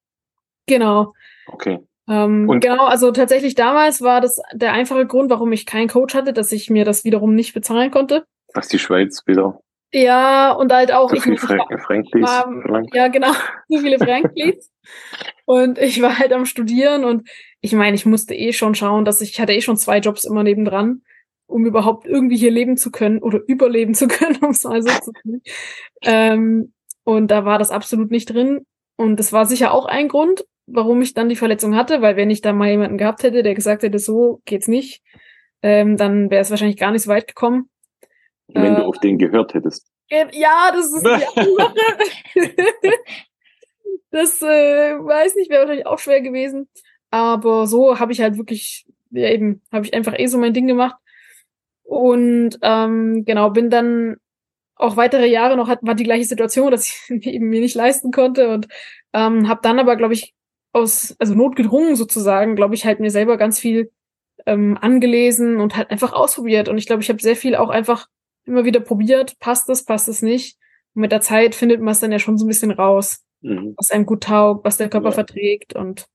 Genau. 0.68 1.14
Okay. 1.48 1.80
Ähm, 2.08 2.48
und 2.50 2.60
genau, 2.60 2.86
also 2.86 3.12
tatsächlich 3.12 3.56
damals 3.56 4.02
war 4.02 4.22
das 4.22 4.42
der 4.54 4.74
einfache 4.74 5.08
Grund, 5.08 5.30
warum 5.32 5.52
ich 5.52 5.66
keinen 5.66 5.88
Coach 5.88 6.14
hatte, 6.14 6.34
dass 6.34 6.52
ich 6.52 6.70
mir 6.70 6.86
das 6.86 7.04
wiederum 7.04 7.34
nicht 7.34 7.54
bezahlen 7.54 7.92
konnte. 7.92 8.26
Was 8.54 8.68
die 8.68 8.80
Schweiz 8.80 9.24
wieder 9.26 9.60
ja, 9.96 10.52
und 10.52 10.74
halt 10.74 10.92
auch. 10.92 11.10
So 11.10 11.22
viele 11.22 11.38
Fra 11.38 11.58
Franklis. 11.86 12.30
ja, 12.94 13.08
genau. 13.08 13.32
So 13.70 13.80
viele 13.80 13.98
Franklis. 13.98 14.70
und 15.46 15.80
ich 15.80 16.02
war 16.02 16.20
halt 16.20 16.34
am 16.34 16.46
Studieren 16.46 17.06
und 17.06 17.30
ich 17.62 17.72
meine, 17.72 17.96
ich 17.96 18.06
musste 18.06 18.36
eh 18.36 18.52
schon 18.52 18.76
schauen, 18.76 19.06
dass 19.06 19.22
ich, 19.22 19.32
ich 19.32 19.40
hatte 19.40 19.54
eh 19.54 19.62
schon 19.62 19.78
zwei 19.78 20.00
Jobs 20.00 20.26
immer 20.26 20.44
nebendran, 20.44 21.02
um 21.48 21.66
überhaupt 21.66 22.06
irgendwie 22.06 22.36
hier 22.36 22.52
leben 22.52 22.76
zu 22.76 22.92
können 22.92 23.20
oder 23.20 23.40
überleben 23.48 23.94
zu 23.94 24.08
können, 24.10 24.38
um 24.42 24.50
es 24.50 24.66
mal 24.66 24.82
so 24.82 24.90
zu 25.00 25.14
tun. 25.14 25.42
Ähm, 26.02 26.74
und 27.06 27.32
da 27.32 27.46
war 27.46 27.58
das 27.58 27.72
absolut 27.72 28.12
nicht 28.12 28.34
drin. 28.34 28.66
Und 28.98 29.18
das 29.18 29.32
war 29.32 29.46
sicher 29.46 29.74
auch 29.74 29.86
ein 29.86 30.10
Grund, 30.10 30.46
warum 30.68 31.02
ich 31.02 31.14
dann 31.14 31.30
die 31.30 31.36
Verletzung 31.36 31.76
hatte, 31.76 32.02
weil 32.02 32.16
wenn 32.16 32.30
ich 32.30 32.42
da 32.42 32.54
mal 32.54 32.70
jemanden 32.70 32.98
gehabt 32.98 33.24
hätte, 33.24 33.44
der 33.44 33.54
gesagt 33.54 33.84
hätte, 33.84 34.00
so 34.00 34.42
geht's 34.46 34.68
nicht, 34.68 35.02
ähm, 35.62 35.98
dann 35.98 36.30
wäre 36.30 36.42
es 36.42 36.50
wahrscheinlich 36.50 36.78
gar 36.78 36.92
nicht 36.92 37.04
so 37.04 37.10
weit 37.10 37.28
gekommen. 37.28 37.70
Wenn 38.48 38.74
äh, 38.74 38.78
du 38.78 38.84
auf 38.86 39.00
den 39.00 39.18
gehört 39.18 39.54
hättest. 39.54 39.92
Ja, 40.10 40.72
das 40.72 40.86
ist 40.86 41.04
die 41.04 41.26
Sache. 41.26 41.80
das 44.12 44.42
äh, 44.42 45.00
weiß 45.00 45.36
nicht, 45.36 45.50
wäre 45.50 45.62
wahrscheinlich 45.62 45.88
auch 45.88 46.00
schwer 46.00 46.22
gewesen. 46.22 46.70
Aber 47.10 47.66
so 47.66 48.00
habe 48.00 48.12
ich 48.12 48.22
halt 48.22 48.38
wirklich, 48.38 48.86
ja 49.12 49.30
eben, 49.30 49.62
habe 49.72 49.86
ich 49.86 49.94
einfach 49.94 50.18
eh 50.18 50.28
so 50.28 50.38
mein 50.38 50.54
Ding 50.54 50.68
gemacht. 50.68 50.96
Und 51.84 52.60
ähm, 52.62 53.24
genau, 53.26 53.50
bin 53.50 53.70
dann 53.70 54.18
auch 54.76 54.98
weitere 54.98 55.28
Jahre 55.28 55.58
noch, 55.58 55.68
hat, 55.68 55.80
war 55.82 55.96
die 55.96 56.04
gleiche 56.04 56.26
Situation, 56.26 56.70
dass 56.72 56.88
ich 57.10 57.10
eben 57.26 57.50
mir 57.50 57.62
nicht 57.62 57.76
leisten 57.76 58.12
konnte 58.12 58.50
und 58.50 58.68
ähm, 59.14 59.48
habe 59.48 59.62
dann 59.64 59.80
aber, 59.80 59.96
glaube 59.96 60.14
ich, 60.14 60.35
aus, 60.76 61.16
also 61.20 61.34
notgedrungen 61.34 61.96
sozusagen, 61.96 62.56
glaube 62.56 62.76
ich, 62.76 62.86
halt 62.86 63.00
mir 63.00 63.10
selber 63.10 63.38
ganz 63.38 63.60
viel 63.60 63.92
ähm, 64.46 64.78
angelesen 64.80 65.62
und 65.62 65.78
halt 65.78 65.90
einfach 65.90 66.12
ausprobiert. 66.12 66.68
Und 66.68 66.78
ich 66.78 66.86
glaube, 66.86 67.02
ich 67.02 67.10
habe 67.10 67.22
sehr 67.22 67.38
viel 67.38 67.56
auch 67.56 67.70
einfach 67.70 68.08
immer 68.44 68.66
wieder 68.66 68.82
probiert, 68.82 69.40
passt 69.40 69.70
es, 69.70 69.86
passt 69.86 70.10
es 70.10 70.22
nicht. 70.22 70.58
Und 70.94 71.02
mit 71.02 71.14
der 71.14 71.22
Zeit 71.22 71.56
findet 71.56 71.82
man 71.82 71.94
es 71.94 72.02
dann 72.02 72.12
ja 72.12 72.20
schon 72.20 72.38
so 72.38 72.46
ein 72.46 72.50
bisschen 72.50 72.72
raus, 72.72 73.24
mhm. 73.42 73.74
was 73.78 73.90
einem 73.90 74.06
gut 74.06 74.24
taugt, 74.24 74.66
was 74.66 74.76
der 74.76 74.90
Körper 74.90 75.10
ja. 75.10 75.14
verträgt 75.14 75.76
und 75.76 76.08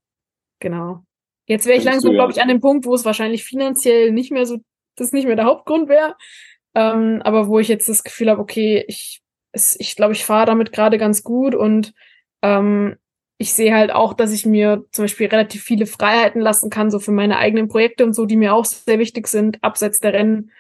genau. 0.60 1.04
Jetzt 1.46 1.66
wäre 1.66 1.78
ich 1.78 1.84
langsam, 1.84 2.12
glaube 2.12 2.32
ich, 2.32 2.42
an 2.42 2.48
dem 2.48 2.60
Punkt, 2.60 2.84
wo 2.84 2.94
es 2.94 3.04
wahrscheinlich 3.04 3.44
finanziell 3.44 4.12
nicht 4.12 4.30
mehr 4.30 4.46
so, 4.46 4.58
das 4.94 5.12
nicht 5.12 5.26
mehr 5.26 5.36
der 5.36 5.46
Hauptgrund 5.46 5.88
wäre. 5.88 6.14
Ähm, 6.74 7.22
aber 7.24 7.48
wo 7.48 7.58
ich 7.58 7.66
jetzt 7.66 7.88
das 7.88 8.04
Gefühl 8.04 8.30
habe, 8.30 8.40
okay, 8.40 8.84
ich, 8.86 9.20
es, 9.50 9.74
ich 9.80 9.96
glaube, 9.96 10.12
ich 10.12 10.24
fahre 10.24 10.46
damit 10.46 10.70
gerade 10.70 10.98
ganz 10.98 11.24
gut 11.24 11.56
und 11.56 11.92
ähm, 12.42 12.96
ich 13.40 13.55
sehe 13.55 13.74
halt 13.74 13.90
auch, 13.90 14.12
dass 14.12 14.35
ich 14.35 14.44
mir 14.44 14.85
zum 14.92 15.05
Beispiel 15.05 15.26
relativ 15.29 15.62
viele 15.62 15.87
Freiheiten 15.87 16.42
lassen 16.42 16.68
kann, 16.68 16.90
so 16.90 16.98
für 16.98 17.11
meine 17.11 17.38
eigenen 17.38 17.68
Projekte 17.68 18.05
und 18.05 18.12
so, 18.12 18.26
die 18.26 18.37
mir 18.37 18.53
auch 18.53 18.66
sehr 18.66 18.98
wichtig 18.98 19.29
sind, 19.29 19.57
abseits 19.64 19.98
der 19.98 20.12
Rennen. 20.12 20.50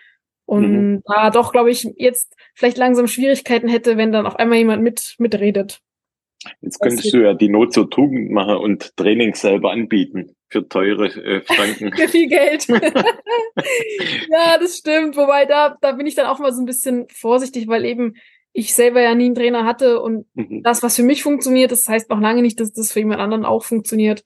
Und 0.46 0.72
mhm. 0.72 1.02
da 1.04 1.28
doch, 1.28 1.52
glaube 1.52 1.70
ich, 1.70 1.86
jetzt 1.98 2.34
vielleicht 2.54 2.78
langsam 2.78 3.06
Schwierigkeiten 3.06 3.68
hätte, 3.68 3.98
wenn 3.98 4.12
dann 4.12 4.26
auf 4.26 4.36
einmal 4.36 4.56
jemand 4.56 4.82
mit 4.82 5.16
mitredet. 5.18 5.82
Jetzt 6.62 6.78
könntest 6.80 7.12
du 7.12 7.18
ja 7.18 7.34
die 7.34 7.50
Not 7.50 7.74
zur 7.74 7.90
Tugend 7.90 8.30
machen 8.30 8.56
und 8.56 8.96
Training 8.96 9.34
selber 9.34 9.72
anbieten 9.72 10.34
für 10.48 10.66
teure 10.66 11.08
äh, 11.08 11.42
Franken. 11.42 11.92
für 11.96 12.08
viel 12.08 12.28
Geld. 12.28 12.66
ja, 14.30 14.56
das 14.58 14.78
stimmt. 14.78 15.18
Wobei 15.18 15.44
da, 15.44 15.76
da 15.82 15.92
bin 15.92 16.06
ich 16.06 16.14
dann 16.14 16.24
auch 16.24 16.38
mal 16.38 16.54
so 16.54 16.62
ein 16.62 16.66
bisschen 16.66 17.08
vorsichtig, 17.10 17.68
weil 17.68 17.84
eben 17.84 18.14
ich 18.52 18.74
selber 18.74 19.00
ja 19.00 19.14
nie 19.14 19.26
einen 19.26 19.34
Trainer 19.34 19.64
hatte 19.64 20.00
und 20.00 20.26
mhm. 20.34 20.62
das, 20.62 20.82
was 20.82 20.96
für 20.96 21.02
mich 21.02 21.22
funktioniert, 21.22 21.70
das 21.70 21.88
heißt 21.88 22.10
noch 22.10 22.20
lange 22.20 22.42
nicht, 22.42 22.58
dass 22.60 22.72
das 22.72 22.92
für 22.92 23.00
jemand 23.00 23.20
anderen 23.20 23.44
auch 23.44 23.64
funktioniert. 23.64 24.24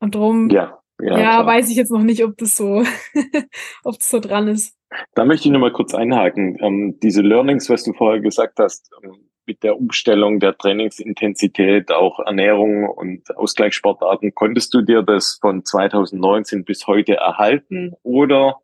Und 0.00 0.14
drum, 0.14 0.48
ja, 0.50 0.78
ja, 1.00 1.18
ja 1.18 1.46
weiß 1.46 1.70
ich 1.70 1.76
jetzt 1.76 1.90
noch 1.90 2.02
nicht, 2.02 2.24
ob 2.24 2.36
das 2.36 2.54
so, 2.54 2.84
ob 3.84 3.98
das 3.98 4.08
so 4.08 4.20
dran 4.20 4.48
ist. 4.48 4.76
Da 5.14 5.24
möchte 5.24 5.48
ich 5.48 5.52
nochmal 5.52 5.72
kurz 5.72 5.94
einhaken. 5.94 6.56
Ähm, 6.60 6.98
diese 7.02 7.20
Learnings, 7.20 7.68
was 7.68 7.84
du 7.84 7.92
vorher 7.92 8.20
gesagt 8.20 8.58
hast, 8.58 8.90
ähm, 9.02 9.28
mit 9.44 9.62
der 9.62 9.78
Umstellung 9.78 10.40
der 10.40 10.56
Trainingsintensität, 10.56 11.90
auch 11.90 12.20
Ernährung 12.20 12.88
und 12.88 13.34
Ausgleichssportarten, 13.36 14.34
konntest 14.34 14.72
du 14.74 14.82
dir 14.82 15.02
das 15.02 15.38
von 15.40 15.64
2019 15.64 16.64
bis 16.64 16.86
heute 16.86 17.16
erhalten 17.16 17.94
oder 18.02 18.60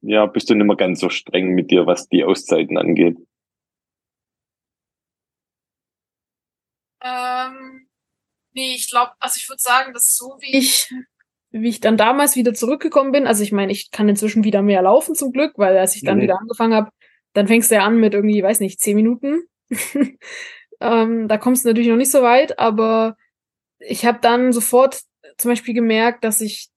ja, 0.00 0.26
bist 0.26 0.50
du 0.50 0.54
nicht 0.54 0.66
mehr 0.66 0.76
ganz 0.76 1.00
so 1.00 1.08
streng 1.08 1.50
mit 1.54 1.70
dir, 1.70 1.86
was 1.86 2.08
die 2.08 2.24
Auszeiten 2.24 2.76
angeht? 2.76 3.16
Ähm, 7.02 7.88
nee, 8.52 8.74
ich 8.74 8.90
glaube, 8.90 9.12
also 9.18 9.36
ich 9.36 9.48
würde 9.48 9.62
sagen, 9.62 9.92
dass 9.92 10.16
so 10.16 10.36
wie 10.40 10.56
ich 10.56 10.88
wie 11.52 11.68
ich 11.68 11.80
dann 11.80 11.98
damals 11.98 12.34
wieder 12.34 12.54
zurückgekommen 12.54 13.12
bin, 13.12 13.26
also 13.26 13.42
ich 13.42 13.52
meine, 13.52 13.72
ich 13.72 13.90
kann 13.90 14.08
inzwischen 14.08 14.42
wieder 14.42 14.62
mehr 14.62 14.82
laufen 14.82 15.14
zum 15.14 15.32
Glück, 15.32 15.52
weil 15.56 15.76
als 15.76 15.94
ich 15.96 16.02
dann 16.02 16.16
mhm. 16.18 16.22
wieder 16.22 16.40
angefangen 16.40 16.74
habe, 16.74 16.90
dann 17.34 17.46
fängst 17.46 17.70
du 17.70 17.74
ja 17.74 17.84
an 17.84 17.98
mit 17.98 18.14
irgendwie, 18.14 18.42
weiß 18.42 18.60
nicht, 18.60 18.80
zehn 18.80 18.96
Minuten. 18.96 19.42
ähm, 20.80 21.28
da 21.28 21.38
kommst 21.38 21.64
du 21.64 21.68
natürlich 21.68 21.90
noch 21.90 21.96
nicht 21.96 22.10
so 22.10 22.22
weit, 22.22 22.58
aber 22.58 23.16
ich 23.78 24.06
habe 24.06 24.18
dann 24.22 24.52
sofort 24.52 25.02
zum 25.36 25.50
Beispiel 25.50 25.74
gemerkt, 25.74 26.24
dass 26.24 26.40
ich, 26.40 26.68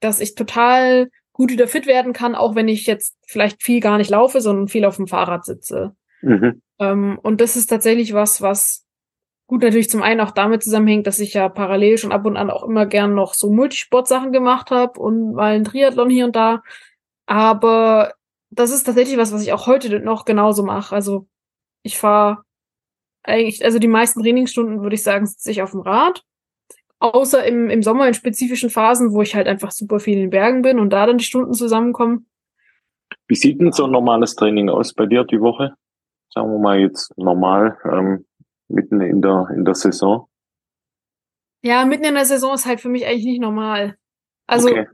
dass 0.00 0.20
ich 0.20 0.34
total 0.34 1.10
gut 1.32 1.50
wieder 1.50 1.68
fit 1.68 1.86
werden 1.86 2.12
kann, 2.12 2.34
auch 2.34 2.54
wenn 2.54 2.68
ich 2.68 2.86
jetzt 2.86 3.16
vielleicht 3.26 3.62
viel 3.62 3.80
gar 3.80 3.98
nicht 3.98 4.10
laufe, 4.10 4.40
sondern 4.40 4.68
viel 4.68 4.84
auf 4.84 4.96
dem 4.96 5.08
Fahrrad 5.08 5.44
sitze. 5.44 5.96
Mhm. 6.22 6.62
Ähm, 6.78 7.18
und 7.22 7.40
das 7.40 7.56
ist 7.56 7.66
tatsächlich 7.66 8.12
was, 8.12 8.40
was 8.40 8.85
gut 9.46 9.62
natürlich 9.62 9.90
zum 9.90 10.02
einen 10.02 10.20
auch 10.20 10.32
damit 10.32 10.62
zusammenhängt, 10.62 11.06
dass 11.06 11.20
ich 11.20 11.34
ja 11.34 11.48
parallel 11.48 11.98
schon 11.98 12.12
ab 12.12 12.24
und 12.24 12.36
an 12.36 12.50
auch 12.50 12.64
immer 12.64 12.86
gern 12.86 13.14
noch 13.14 13.34
so 13.34 13.50
Multisportsachen 13.50 14.32
gemacht 14.32 14.70
habe 14.70 14.98
und 15.00 15.34
mal 15.34 15.54
ein 15.54 15.64
Triathlon 15.64 16.10
hier 16.10 16.26
und 16.26 16.36
da. 16.36 16.62
Aber 17.26 18.14
das 18.50 18.72
ist 18.72 18.84
tatsächlich 18.84 19.18
was, 19.18 19.32
was 19.32 19.42
ich 19.42 19.52
auch 19.52 19.66
heute 19.66 20.00
noch 20.00 20.24
genauso 20.24 20.62
mache. 20.62 20.94
Also 20.94 21.26
ich 21.82 21.98
fahre 21.98 22.42
eigentlich, 23.22 23.64
also 23.64 23.78
die 23.78 23.88
meisten 23.88 24.22
Trainingsstunden 24.22 24.82
würde 24.82 24.94
ich 24.94 25.02
sagen, 25.02 25.26
sitze 25.26 25.50
ich 25.50 25.62
auf 25.62 25.72
dem 25.72 25.80
Rad. 25.80 26.22
Außer 26.98 27.44
im, 27.44 27.68
im 27.68 27.82
Sommer 27.82 28.08
in 28.08 28.14
spezifischen 28.14 28.70
Phasen, 28.70 29.12
wo 29.12 29.20
ich 29.20 29.34
halt 29.34 29.48
einfach 29.48 29.70
super 29.70 30.00
viel 30.00 30.14
in 30.14 30.20
den 30.20 30.30
Bergen 30.30 30.62
bin 30.62 30.78
und 30.78 30.90
da 30.90 31.06
dann 31.06 31.18
die 31.18 31.24
Stunden 31.24 31.52
zusammenkommen. 31.52 32.26
Wie 33.28 33.34
sieht 33.34 33.60
denn 33.60 33.72
so 33.72 33.84
ein 33.84 33.90
normales 33.90 34.34
Training 34.34 34.70
aus 34.70 34.94
bei 34.94 35.06
dir 35.06 35.24
die 35.24 35.40
Woche? 35.40 35.74
Sagen 36.30 36.50
wir 36.50 36.58
mal 36.58 36.78
jetzt 36.78 37.16
normal, 37.18 37.78
ähm, 37.84 38.25
mitten 38.68 39.00
in 39.00 39.22
der, 39.22 39.48
in 39.54 39.64
der 39.64 39.74
Saison. 39.74 40.28
Ja, 41.62 41.84
mitten 41.84 42.04
in 42.04 42.14
der 42.14 42.24
Saison 42.24 42.54
ist 42.54 42.66
halt 42.66 42.80
für 42.80 42.88
mich 42.88 43.06
eigentlich 43.06 43.24
nicht 43.24 43.40
normal. 43.40 43.96
Also, 44.46 44.68
okay. 44.68 44.86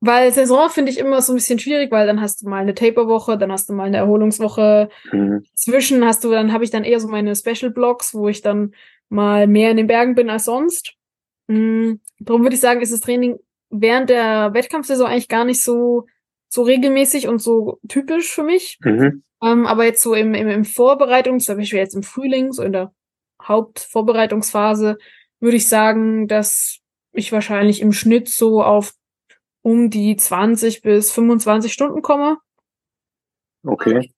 weil 0.00 0.30
Saison 0.32 0.68
finde 0.68 0.90
ich 0.90 0.98
immer 0.98 1.22
so 1.22 1.32
ein 1.32 1.36
bisschen 1.36 1.58
schwierig, 1.58 1.90
weil 1.90 2.06
dann 2.06 2.20
hast 2.20 2.42
du 2.42 2.48
mal 2.48 2.60
eine 2.60 2.74
Taper-Woche, 2.74 3.38
dann 3.38 3.52
hast 3.52 3.68
du 3.68 3.72
mal 3.72 3.86
eine 3.86 3.96
Erholungswoche. 3.98 4.90
Mhm. 5.12 5.44
Zwischen 5.54 6.04
hast 6.04 6.24
du, 6.24 6.30
dann 6.30 6.52
habe 6.52 6.64
ich 6.64 6.70
dann 6.70 6.84
eher 6.84 7.00
so 7.00 7.08
meine 7.08 7.34
Special-Blocks, 7.34 8.14
wo 8.14 8.28
ich 8.28 8.42
dann 8.42 8.74
mal 9.08 9.46
mehr 9.46 9.70
in 9.70 9.76
den 9.76 9.86
Bergen 9.86 10.14
bin 10.14 10.30
als 10.30 10.44
sonst. 10.44 10.94
Mhm. 11.48 12.00
Darum 12.18 12.42
würde 12.42 12.54
ich 12.54 12.60
sagen, 12.60 12.80
ist 12.80 12.92
das 12.92 13.00
Training 13.00 13.38
während 13.70 14.10
der 14.10 14.52
Wettkampfsaison 14.52 15.06
eigentlich 15.06 15.28
gar 15.28 15.44
nicht 15.44 15.62
so, 15.62 16.06
so 16.48 16.62
regelmäßig 16.62 17.28
und 17.28 17.40
so 17.40 17.78
typisch 17.88 18.30
für 18.30 18.42
mich. 18.42 18.78
Mhm. 18.84 19.22
Ähm, 19.42 19.66
aber 19.66 19.84
jetzt 19.84 20.02
so 20.02 20.14
im, 20.14 20.34
im, 20.34 20.48
im 20.48 20.64
Vorbereitungs, 20.64 21.46
zum 21.46 21.56
Beispiel 21.56 21.78
jetzt 21.78 21.94
im 21.94 22.02
Frühling, 22.02 22.52
so 22.52 22.62
in 22.62 22.72
der 22.72 22.92
Hauptvorbereitungsphase, 23.42 24.98
würde 25.40 25.56
ich 25.56 25.68
sagen, 25.68 26.28
dass 26.28 26.78
ich 27.12 27.32
wahrscheinlich 27.32 27.80
im 27.80 27.92
Schnitt 27.92 28.28
so 28.28 28.62
auf 28.62 28.92
um 29.62 29.90
die 29.90 30.16
20 30.16 30.82
bis 30.82 31.12
25 31.12 31.72
Stunden 31.72 32.02
komme. 32.02 32.38
Okay. 33.66 34.10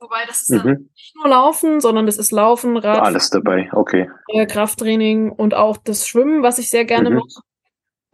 Wobei 0.00 0.24
das 0.26 0.42
ist 0.42 0.50
dann 0.50 0.66
Mhm. 0.66 0.90
Nicht 0.94 1.14
nur 1.16 1.28
Laufen, 1.28 1.80
sondern 1.80 2.06
das 2.06 2.18
ist 2.18 2.30
Laufen, 2.32 2.76
Rad, 2.76 3.00
Alles 3.00 3.30
dabei, 3.30 3.70
okay. 3.72 4.10
äh, 4.28 4.46
Krafttraining 4.46 5.30
und 5.30 5.54
auch 5.54 5.76
das 5.78 6.06
Schwimmen, 6.06 6.42
was 6.42 6.58
ich 6.58 6.68
sehr 6.70 6.84
gerne 6.84 7.10
Mhm. 7.10 7.16
mache. 7.16 7.40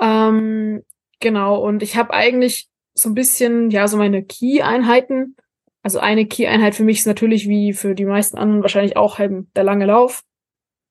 Ähm, 0.01 0.85
genau, 1.19 1.61
und 1.61 1.83
ich 1.83 1.97
habe 1.97 2.13
eigentlich 2.13 2.69
so 2.95 3.09
ein 3.09 3.15
bisschen, 3.15 3.71
ja, 3.71 3.89
so 3.89 3.97
meine 3.97 4.23
Key-Einheiten. 4.23 5.37
Also 5.83 5.99
eine 5.99 6.27
Key-Einheit 6.27 6.75
für 6.75 6.85
mich 6.85 6.99
ist 7.01 7.07
natürlich 7.07 7.49
wie 7.49 7.73
für 7.73 7.95
die 7.95 8.05
meisten 8.05 8.37
anderen 8.39 8.63
wahrscheinlich 8.63 8.97
auch 8.97 9.19
halt 9.19 9.47
der 9.57 9.65
lange 9.65 9.87
Lauf. 9.87 10.23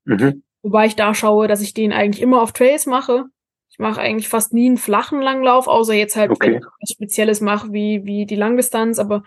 Mhm. 0.10 0.44
Wobei 0.64 0.88
ich 0.88 0.96
da 0.96 1.14
schaue, 1.14 1.48
dass 1.48 1.62
ich 1.62 1.74
den 1.74 1.94
eigentlich 1.94 2.22
immer 2.22 2.42
auf 2.42 2.52
Trails 2.52 2.86
mache. 2.86 3.26
Ich 3.70 3.80
mache 3.80 4.02
eigentlich 4.02 4.28
fast 4.28 4.54
nie 4.54 4.68
einen 4.68 4.78
flachen 4.78 5.22
Langlauf, 5.22 5.68
außer 5.68 5.94
jetzt 5.94 6.16
halt, 6.16 6.32
Okay. 6.32 6.54
wenn 6.54 6.58
ich 6.58 6.66
was 6.82 6.90
Spezielles 6.92 7.42
mache, 7.42 7.72
wie, 7.72 8.04
wie 8.04 8.26
die 8.26 8.36
Langdistanz. 8.36 9.00
Aber 9.00 9.24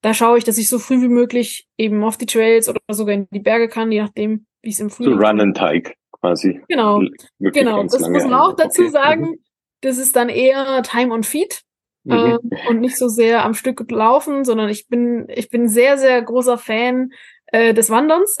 da 0.00 0.14
schaue 0.14 0.38
ich, 0.38 0.44
dass 0.44 0.58
ich 0.58 0.68
so 0.68 0.78
früh 0.78 1.02
wie 1.02 1.08
möglich 1.08 1.68
eben 1.78 2.02
auf 2.02 2.16
die 2.16 2.26
Trails 2.26 2.68
oder 2.68 2.80
sogar 2.90 3.14
in 3.14 3.28
die 3.30 3.40
Berge 3.40 3.68
kann, 3.68 3.92
je 3.92 4.00
nachdem, 4.02 4.46
wie 4.62 4.70
es 4.70 4.80
im 4.80 4.88
So 4.88 4.96
Frühling 4.96 5.18
Run 5.22 5.40
and 5.40 5.56
Teig 5.56 5.94
quasi. 6.12 6.60
Genau, 6.68 7.00
Wirklich 7.38 7.64
genau. 7.64 7.82
Das 7.84 8.00
muss 8.08 8.24
man 8.24 8.34
auch 8.34 8.56
dazu 8.56 8.82
Okay. 8.82 8.90
sagen. 8.90 9.34
Das 9.82 9.98
ist 9.98 10.16
dann 10.16 10.28
eher 10.30 10.82
Time 10.82 11.12
on 11.12 11.22
Feet 11.22 11.62
Mhm. 12.04 12.12
ähm, 12.14 12.50
und 12.68 12.80
nicht 12.80 12.96
so 12.96 13.08
sehr 13.08 13.44
am 13.44 13.52
Stück 13.54 13.90
laufen, 13.90 14.44
sondern 14.44 14.68
ich 14.68 14.86
bin, 14.88 15.26
ich 15.28 15.50
bin 15.50 15.68
sehr, 15.68 15.98
sehr 15.98 16.22
großer 16.22 16.56
Fan 16.56 17.10
äh, 17.46 17.74
des 17.74 17.90
Wanderns. 17.90 18.38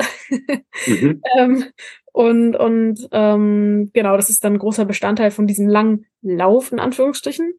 Mhm. 0.86 1.22
ähm, 1.38 1.64
und 2.12 2.56
und 2.56 3.08
ähm, 3.12 3.90
genau, 3.92 4.16
das 4.16 4.30
ist 4.30 4.42
dann 4.42 4.54
ein 4.54 4.58
großer 4.58 4.84
Bestandteil 4.86 5.30
von 5.30 5.46
diesem 5.46 5.68
langen 5.68 6.06
Lauf, 6.22 6.72
in 6.72 6.80
Anführungsstrichen. 6.80 7.52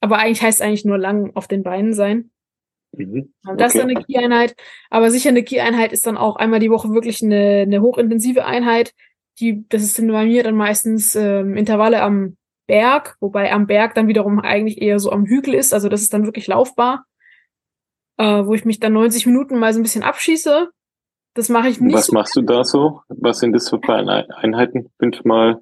Aber 0.00 0.18
eigentlich 0.18 0.42
heißt 0.42 0.60
es 0.60 0.66
eigentlich 0.66 0.84
nur 0.84 0.98
lang 0.98 1.32
auf 1.34 1.48
den 1.48 1.62
Beinen 1.62 1.94
sein. 1.94 2.30
Mhm. 2.92 3.32
Das 3.56 3.74
ist 3.74 3.80
Okay. 3.80 3.86
dann 3.86 3.96
eine 3.96 4.04
Key-Einheit. 4.04 4.56
Aber 4.90 5.10
sicher 5.10 5.30
eine 5.30 5.42
Key-Einheit 5.42 5.92
ist 5.92 6.06
dann 6.06 6.16
auch 6.16 6.36
einmal 6.36 6.60
die 6.60 6.70
Woche 6.70 6.90
wirklich 6.90 7.22
eine, 7.22 7.62
eine 7.62 7.80
hochintensive 7.80 8.44
Einheit. 8.44 8.92
Die, 9.40 9.66
das 9.68 9.94
sind 9.94 10.10
bei 10.10 10.24
mir 10.24 10.42
dann 10.42 10.56
meistens 10.56 11.14
ähm, 11.14 11.56
Intervalle 11.56 12.02
am 12.02 12.36
Berg, 12.66 13.16
wobei 13.20 13.52
am 13.52 13.66
Berg 13.66 13.94
dann 13.94 14.08
wiederum 14.08 14.40
eigentlich 14.40 14.80
eher 14.82 14.98
so 14.98 15.10
am 15.12 15.26
Hügel 15.26 15.54
ist. 15.54 15.72
Also 15.72 15.88
das 15.88 16.02
ist 16.02 16.12
dann 16.12 16.24
wirklich 16.24 16.46
laufbar, 16.46 17.06
äh, 18.18 18.44
wo 18.44 18.54
ich 18.54 18.64
mich 18.64 18.80
dann 18.80 18.92
90 18.92 19.26
Minuten 19.26 19.58
mal 19.58 19.72
so 19.72 19.80
ein 19.80 19.82
bisschen 19.82 20.02
abschieße. 20.02 20.70
Das 21.36 21.50
mache 21.50 21.68
ich 21.68 21.80
nicht 21.80 21.94
Was 21.94 22.06
so 22.06 22.14
machst 22.14 22.34
du 22.34 22.40
da 22.40 22.64
so? 22.64 23.02
Was 23.08 23.40
sind 23.40 23.52
das 23.52 23.68
für 23.68 23.78
kleine 23.78 24.26
Einheiten? 24.36 24.90
Fünfmal 24.98 25.60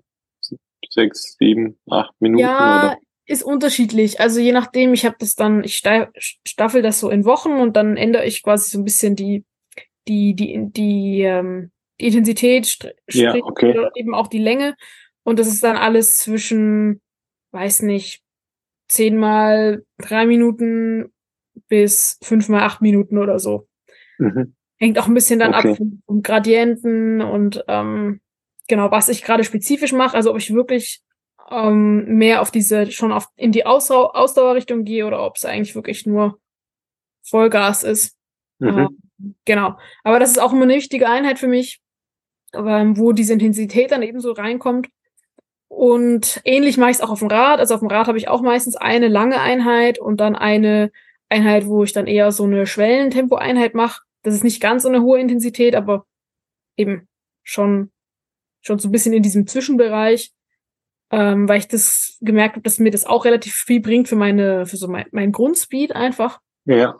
sechs, 0.88 1.36
sieben, 1.36 1.78
acht 1.90 2.14
Minuten? 2.20 2.42
Ja, 2.44 2.78
Oder? 2.78 2.98
ist 3.26 3.42
unterschiedlich. 3.42 4.20
Also 4.20 4.38
je 4.38 4.52
nachdem, 4.52 4.94
ich 4.94 5.04
habe 5.04 5.16
das 5.18 5.34
dann, 5.34 5.64
ich 5.64 5.76
staffel 5.76 6.82
das 6.82 7.00
so 7.00 7.10
in 7.10 7.24
Wochen 7.24 7.54
und 7.54 7.76
dann 7.76 7.96
ändere 7.96 8.24
ich 8.24 8.44
quasi 8.44 8.70
so 8.70 8.78
ein 8.78 8.84
bisschen 8.84 9.16
die, 9.16 9.44
die, 10.06 10.34
die, 10.34 10.70
die, 10.70 11.22
ähm, 11.22 11.72
die 12.00 12.06
Intensität, 12.06 12.94
Ja, 13.10 13.34
okay. 13.42 13.70
oder 13.70 13.90
eben 13.96 14.14
auch 14.14 14.28
die 14.28 14.38
Länge. 14.38 14.76
Und 15.24 15.40
das 15.40 15.48
ist 15.48 15.64
dann 15.64 15.76
alles 15.76 16.18
zwischen, 16.18 17.00
weiß 17.50 17.82
nicht, 17.82 18.22
zehnmal 18.88 19.82
drei 19.98 20.26
Minuten 20.26 21.12
bis 21.68 22.18
fünfmal 22.22 22.62
acht 22.62 22.80
Minuten 22.80 23.18
oder 23.18 23.40
so. 23.40 23.66
Mhm. 24.18 24.54
Hängt 24.78 24.98
auch 24.98 25.06
ein 25.06 25.14
bisschen 25.14 25.38
dann 25.38 25.54
Okay. 25.54 25.70
ab 25.70 25.76
vom, 25.76 26.02
vom 26.06 26.22
Gradienten 26.22 27.20
und 27.22 27.64
ähm, 27.68 28.20
genau, 28.68 28.90
was 28.90 29.08
ich 29.08 29.22
gerade 29.22 29.44
spezifisch 29.44 29.92
mache, 29.92 30.16
also 30.16 30.30
ob 30.30 30.38
ich 30.38 30.52
wirklich 30.52 31.00
ähm, 31.50 32.04
mehr 32.16 32.40
auf 32.40 32.50
diese, 32.50 32.90
schon 32.90 33.12
auf 33.12 33.28
in 33.36 33.52
die 33.52 33.66
Ausdau 33.66 34.10
Ausdauerrichtung 34.10 34.84
gehe 34.84 35.06
oder 35.06 35.24
ob 35.24 35.36
es 35.36 35.44
eigentlich 35.44 35.74
wirklich 35.74 36.06
nur 36.06 36.38
Vollgas 37.22 37.82
ist. 37.82 38.16
Mhm. 38.58 38.68
Ähm, 38.78 38.98
genau. 39.44 39.78
Aber 40.02 40.18
das 40.18 40.30
ist 40.30 40.38
auch 40.38 40.52
immer 40.52 40.62
eine 40.62 40.74
wichtige 40.74 41.08
Einheit 41.08 41.38
für 41.38 41.48
mich, 41.48 41.80
ähm, 42.54 42.96
wo 42.96 43.12
diese 43.12 43.32
Intensität 43.32 43.92
dann 43.92 44.02
eben 44.02 44.20
so 44.20 44.32
reinkommt. 44.32 44.88
Und 45.68 46.40
ähnlich 46.44 46.76
mache 46.76 46.90
ich 46.90 46.96
es 46.98 47.02
auch 47.02 47.10
auf 47.10 47.18
dem 47.18 47.28
Rad. 47.28 47.58
Also 47.58 47.74
auf 47.74 47.80
dem 47.80 47.88
Rad 47.88 48.06
habe 48.06 48.18
ich 48.18 48.28
auch 48.28 48.42
meistens 48.42 48.76
eine 48.76 49.08
lange 49.08 49.40
Einheit 49.40 49.98
und 49.98 50.20
dann 50.20 50.36
eine 50.36 50.92
Einheit, 51.28 51.66
wo 51.66 51.82
ich 51.82 51.92
dann 51.92 52.06
eher 52.06 52.30
so 52.32 52.44
eine 52.44 52.66
Schwellentempo-Einheit 52.66 53.74
mache. 53.74 54.02
Das 54.24 54.34
ist 54.34 54.42
nicht 54.42 54.60
ganz 54.60 54.82
so 54.82 54.88
eine 54.88 55.02
hohe 55.02 55.20
Intensität, 55.20 55.76
aber 55.76 56.06
eben 56.76 57.06
schon, 57.44 57.92
schon 58.60 58.78
so 58.78 58.88
ein 58.88 58.92
bisschen 58.92 59.12
in 59.12 59.22
diesem 59.22 59.46
Zwischenbereich, 59.46 60.32
ähm, 61.10 61.48
weil 61.48 61.58
ich 61.58 61.68
das 61.68 62.18
gemerkt 62.20 62.56
habe, 62.56 62.62
dass 62.62 62.80
mir 62.80 62.90
das 62.90 63.06
auch 63.06 63.24
relativ 63.24 63.54
viel 63.54 63.80
bringt 63.80 64.08
für 64.08 64.16
meine, 64.16 64.66
für 64.66 64.76
so 64.76 64.88
mein, 64.88 65.06
mein 65.12 65.30
Grundspeed 65.30 65.94
einfach. 65.94 66.40
Ja. 66.64 66.98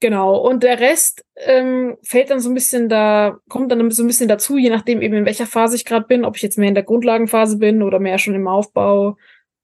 Genau. 0.00 0.36
Und 0.36 0.64
der 0.64 0.80
Rest 0.80 1.24
ähm, 1.36 1.96
fällt 2.02 2.30
dann 2.30 2.40
so 2.40 2.50
ein 2.50 2.54
bisschen 2.54 2.88
da, 2.88 3.38
kommt 3.48 3.70
dann 3.70 3.88
so 3.90 4.02
ein 4.02 4.08
bisschen 4.08 4.28
dazu, 4.28 4.56
je 4.56 4.70
nachdem 4.70 5.00
eben 5.00 5.14
in 5.14 5.26
welcher 5.26 5.46
Phase 5.46 5.76
ich 5.76 5.84
gerade 5.84 6.06
bin, 6.06 6.24
ob 6.24 6.36
ich 6.36 6.42
jetzt 6.42 6.58
mehr 6.58 6.68
in 6.68 6.74
der 6.74 6.82
Grundlagenphase 6.82 7.58
bin 7.58 7.82
oder 7.82 8.00
mehr 8.00 8.18
schon 8.18 8.34
im 8.34 8.48
Aufbau. 8.48 9.16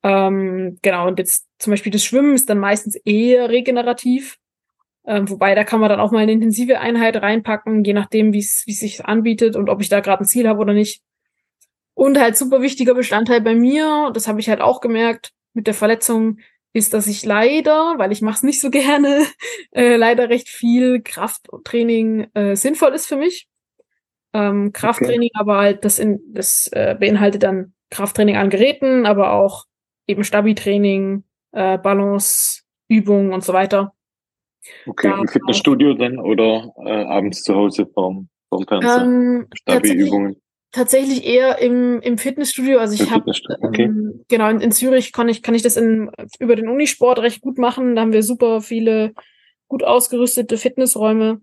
Ähm, 0.04 0.78
genau, 0.80 1.08
und 1.08 1.18
jetzt 1.18 1.48
zum 1.58 1.72
Beispiel 1.72 1.90
das 1.90 2.04
Schwimmen 2.04 2.34
ist 2.34 2.48
dann 2.48 2.58
meistens 2.58 2.94
eher 3.04 3.48
regenerativ. 3.48 4.38
Ähm, 5.08 5.30
wobei, 5.30 5.54
da 5.54 5.64
kann 5.64 5.80
man 5.80 5.88
dann 5.88 6.00
auch 6.00 6.12
mal 6.12 6.18
eine 6.18 6.32
intensive 6.32 6.80
Einheit 6.80 7.16
reinpacken, 7.16 7.82
je 7.82 7.94
nachdem, 7.94 8.34
wie 8.34 8.40
es 8.40 8.60
sich 8.60 9.06
anbietet 9.06 9.56
und 9.56 9.70
ob 9.70 9.80
ich 9.80 9.88
da 9.88 10.00
gerade 10.00 10.22
ein 10.22 10.26
Ziel 10.26 10.46
habe 10.46 10.60
oder 10.60 10.74
nicht. 10.74 11.02
Und 11.94 12.20
halt 12.20 12.36
super 12.36 12.60
wichtiger 12.60 12.92
Bestandteil 12.94 13.40
bei 13.40 13.54
mir, 13.54 14.10
das 14.12 14.28
habe 14.28 14.38
ich 14.38 14.50
halt 14.50 14.60
auch 14.60 14.82
gemerkt 14.82 15.32
mit 15.54 15.66
der 15.66 15.72
Verletzung, 15.72 16.40
ist, 16.74 16.92
dass 16.92 17.06
ich 17.06 17.24
leider, 17.24 17.94
weil 17.96 18.12
ich 18.12 18.20
mache 18.20 18.36
es 18.36 18.42
nicht 18.42 18.60
so 18.60 18.68
gerne, 18.70 19.24
äh, 19.70 19.96
leider 19.96 20.28
recht 20.28 20.50
viel 20.50 21.00
Krafttraining 21.00 22.28
äh, 22.34 22.54
sinnvoll 22.54 22.92
ist 22.92 23.06
für 23.06 23.16
mich. 23.16 23.48
Ähm, 24.34 24.74
Krafttraining, 24.74 25.30
aber 25.32 25.56
halt 25.56 25.86
das, 25.86 25.98
in, 25.98 26.20
das 26.34 26.68
äh, 26.72 26.94
beinhaltet 27.00 27.44
dann 27.44 27.72
Krafttraining 27.88 28.36
an 28.36 28.50
Geräten, 28.50 29.06
aber 29.06 29.32
auch 29.32 29.64
eben 30.06 30.22
Stabi-Training, 30.22 31.24
äh, 31.52 31.78
Balance-Übungen 31.78 33.32
und 33.32 33.42
so 33.42 33.54
weiter. 33.54 33.94
Okay, 34.86 35.08
Da- 35.08 35.20
im 35.20 35.28
Fitnessstudio 35.28 35.94
dann 35.94 36.18
oder 36.18 36.72
äh, 36.84 37.04
abends 37.04 37.42
zu 37.42 37.54
Hause 37.54 37.86
vorm, 37.86 38.28
vorm 38.48 38.66
Fernseher? 38.66 39.02
Ähm, 39.02 39.46
tatsächlich, 39.64 40.08
Stabi-Übungen 40.08 40.36
tatsächlich 40.72 41.24
eher 41.24 41.58
im, 41.58 42.00
im 42.00 42.18
Fitnessstudio. 42.18 42.78
Also 42.78 42.94
ich 42.94 43.10
habe 43.10 43.20
Fitnessstudio. 43.20 43.68
Okay. 43.68 43.84
Ähm, 43.84 44.24
genau, 44.28 44.48
in, 44.50 44.60
in 44.60 44.72
Zürich 44.72 45.12
kann 45.12 45.28
ich, 45.28 45.42
kann 45.42 45.54
ich 45.54 45.62
das 45.62 45.76
in, 45.76 46.10
über 46.38 46.56
den 46.56 46.68
Unisport 46.68 47.18
recht 47.20 47.40
gut 47.40 47.58
machen. 47.58 47.94
Da 47.96 48.02
haben 48.02 48.12
wir 48.12 48.22
super 48.22 48.60
viele 48.60 49.14
gut 49.66 49.82
ausgerüstete 49.82 50.56
Fitnessräume. 50.56 51.40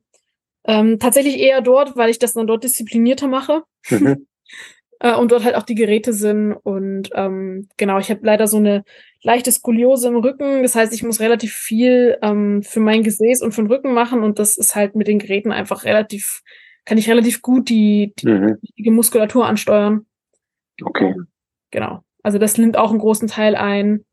Ähm, 0.65 0.99
tatsächlich 0.99 1.39
eher 1.39 1.61
dort, 1.61 1.95
weil 1.95 2.09
ich 2.09 2.19
das 2.19 2.33
dann 2.33 2.47
dort 2.47 2.63
disziplinierter 2.63 3.27
mache. 3.27 3.63
Mhm. 3.89 4.27
äh, 4.99 5.15
und 5.15 5.31
dort 5.31 5.43
halt 5.43 5.55
auch 5.55 5.63
die 5.63 5.75
Geräte 5.75 6.13
sind. 6.13 6.53
Und 6.53 7.09
ähm, 7.13 7.69
genau, 7.77 7.99
ich 7.99 8.09
habe 8.09 8.21
leider 8.23 8.47
so 8.47 8.57
eine 8.57 8.83
leichte 9.25 9.51
Skoliose 9.51 10.07
im 10.07 10.17
Rücken. 10.17 10.61
Das 10.63 10.75
heißt, 10.75 10.93
ich 10.93 11.03
muss 11.03 11.19
relativ 11.19 11.53
viel 11.53 12.17
ähm, 12.21 12.61
für 12.63 12.79
mein 12.79 13.03
Gesäß 13.03 13.41
und 13.41 13.51
für 13.53 13.63
den 13.63 13.71
Rücken 13.71 13.93
machen. 13.93 14.23
Und 14.23 14.39
das 14.39 14.55
ist 14.55 14.75
halt 14.75 14.95
mit 14.95 15.07
den 15.07 15.19
Geräten 15.19 15.51
einfach 15.51 15.83
relativ, 15.83 16.41
kann 16.85 16.97
ich 16.97 17.09
relativ 17.09 17.41
gut 17.41 17.67
die, 17.69 18.13
die, 18.19 18.27
Mhm. 18.27 18.57
die 18.77 18.91
Muskulatur 18.91 19.45
ansteuern. 19.47 20.05
Okay. 20.81 21.15
Genau. 21.71 22.01
Also 22.23 22.37
das 22.37 22.57
nimmt 22.57 22.77
auch 22.77 22.91
einen 22.91 22.99
großen 22.99 23.27
Teil 23.27 23.55
ein. 23.55 24.05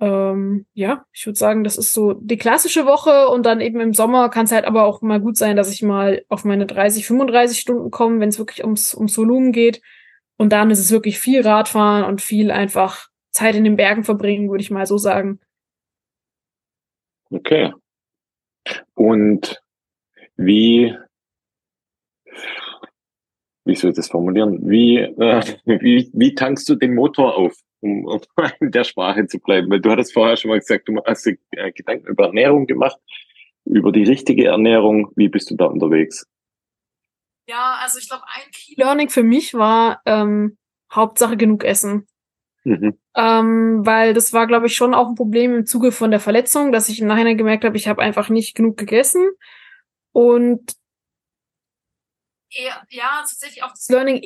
Ähm, 0.00 0.66
ja, 0.74 1.04
ich 1.12 1.26
würde 1.26 1.38
sagen, 1.38 1.64
das 1.64 1.76
ist 1.76 1.92
so 1.92 2.12
die 2.14 2.36
klassische 2.36 2.86
Woche 2.86 3.28
und 3.28 3.46
dann 3.46 3.60
eben 3.60 3.80
im 3.80 3.94
Sommer 3.94 4.28
kann 4.28 4.44
es 4.44 4.52
halt 4.52 4.64
aber 4.64 4.84
auch 4.84 5.00
mal 5.02 5.20
gut 5.20 5.36
sein, 5.36 5.56
dass 5.56 5.72
ich 5.72 5.82
mal 5.82 6.22
auf 6.28 6.44
meine 6.44 6.66
30, 6.66 7.06
35 7.06 7.58
Stunden 7.58 7.90
komme, 7.90 8.20
wenn 8.20 8.28
es 8.28 8.38
wirklich 8.38 8.62
ums, 8.64 8.94
ums 8.94 9.16
Volumen 9.16 9.52
geht. 9.52 9.80
Und 10.36 10.52
dann 10.52 10.70
ist 10.70 10.78
es 10.78 10.90
wirklich 10.92 11.18
viel 11.18 11.40
Radfahren 11.42 12.04
und 12.04 12.20
viel 12.20 12.50
einfach 12.50 13.08
Zeit 13.38 13.54
in 13.54 13.64
den 13.64 13.76
Bergen 13.76 14.02
verbringen, 14.02 14.50
würde 14.50 14.62
ich 14.62 14.70
mal 14.70 14.86
so 14.86 14.98
sagen. 14.98 15.40
Okay. 17.30 17.72
Und 18.94 19.62
wie, 20.36 20.94
wie 23.64 23.74
soll 23.76 23.90
ich 23.90 23.96
das 23.96 24.08
formulieren? 24.08 24.68
Wie, 24.68 24.96
äh, 24.96 25.42
wie, 25.66 26.10
wie 26.12 26.34
tankst 26.34 26.68
du 26.68 26.74
den 26.74 26.94
Motor 26.94 27.36
auf, 27.36 27.54
um, 27.80 28.06
um 28.06 28.20
in 28.60 28.72
der 28.72 28.84
Sprache 28.84 29.26
zu 29.26 29.38
bleiben? 29.38 29.70
Weil 29.70 29.80
du 29.80 29.90
hattest 29.90 30.12
vorher 30.12 30.36
schon 30.36 30.50
mal 30.50 30.58
gesagt, 30.58 30.88
du 30.88 31.00
hast 31.04 31.26
dir 31.26 31.38
äh, 31.52 31.70
Gedanken 31.70 32.08
über 32.08 32.26
Ernährung 32.26 32.66
gemacht, 32.66 32.98
über 33.64 33.92
die 33.92 34.04
richtige 34.04 34.46
Ernährung. 34.46 35.12
Wie 35.14 35.28
bist 35.28 35.50
du 35.50 35.54
da 35.54 35.66
unterwegs? 35.66 36.26
Ja, 37.48 37.78
also 37.82 37.98
ich 37.98 38.08
glaube, 38.08 38.24
ein 38.26 38.50
Key 38.52 38.74
Learning 38.76 39.08
für 39.08 39.22
mich 39.22 39.54
war 39.54 40.02
ähm, 40.06 40.58
Hauptsache 40.92 41.36
genug 41.36 41.64
essen. 41.64 42.06
Mhm. 42.68 42.98
Ähm, 43.16 43.86
weil 43.86 44.12
das 44.12 44.34
war, 44.34 44.46
glaube 44.46 44.66
ich, 44.66 44.74
schon 44.74 44.92
auch 44.92 45.08
ein 45.08 45.14
Problem 45.14 45.54
im 45.54 45.66
Zuge 45.66 45.90
von 45.90 46.10
der 46.10 46.20
Verletzung, 46.20 46.70
dass 46.70 46.90
ich 46.90 47.00
im 47.00 47.08
Nachhinein 47.08 47.38
gemerkt 47.38 47.64
habe, 47.64 47.76
ich 47.76 47.88
habe 47.88 48.02
einfach 48.02 48.28
nicht 48.28 48.54
genug 48.54 48.76
gegessen. 48.76 49.26
Und 50.12 50.74
eher, 52.50 52.82
ja, 52.90 53.20
tatsächlich 53.20 53.62
auch 53.62 53.70
das 53.70 53.88
Learning, 53.88 54.20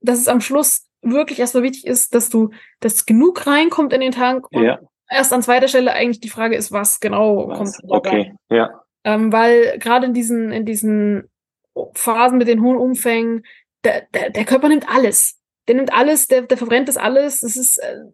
dass 0.00 0.18
es 0.18 0.28
am 0.28 0.40
Schluss 0.40 0.88
wirklich 1.02 1.38
erstmal 1.38 1.62
wichtig 1.62 1.86
ist, 1.86 2.14
dass 2.14 2.28
du, 2.28 2.50
dass 2.80 3.06
genug 3.06 3.46
reinkommt 3.46 3.92
in 3.92 4.00
den 4.00 4.12
Tank 4.12 4.50
und 4.50 4.64
Ja, 4.64 4.80
erst 5.08 5.32
an 5.32 5.42
zweiter 5.42 5.68
Stelle 5.68 5.92
eigentlich 5.92 6.20
die 6.20 6.28
Frage 6.28 6.56
ist, 6.56 6.72
was 6.72 6.98
genau 6.98 7.48
was? 7.48 7.78
kommt 7.78 7.92
okay. 7.92 8.22
rein. 8.22 8.36
Ja, 8.50 8.70
Ähm, 9.04 9.32
weil 9.32 9.78
gerade 9.78 10.06
in 10.06 10.14
diesen, 10.14 10.50
in 10.50 10.64
diesen 10.64 11.30
Phasen 11.94 12.38
mit 12.38 12.48
den 12.48 12.62
hohen 12.62 12.78
Umfängen, 12.78 13.44
der, 13.84 14.06
der, 14.12 14.30
der 14.30 14.44
Körper 14.44 14.68
nimmt 14.68 14.88
alles. 14.88 15.35
Der 15.68 15.74
nimmt 15.74 15.92
alles, 15.92 16.26
der, 16.28 16.42
der 16.42 16.56
verbrennt 16.56 16.88
das 16.88 16.96
alles. 16.96 17.42
Es 17.42 17.56
ist 17.56 17.78
äh, 17.78 18.04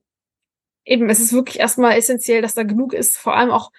eben, 0.84 1.08
es 1.10 1.20
ist 1.20 1.32
wirklich 1.32 1.58
erstmal 1.58 1.96
essentiell, 1.96 2.42
dass 2.42 2.54
da 2.54 2.62
genug 2.62 2.94
ist, 2.94 3.18
vor 3.18 3.36
allem 3.36 3.50
auch 3.50 3.70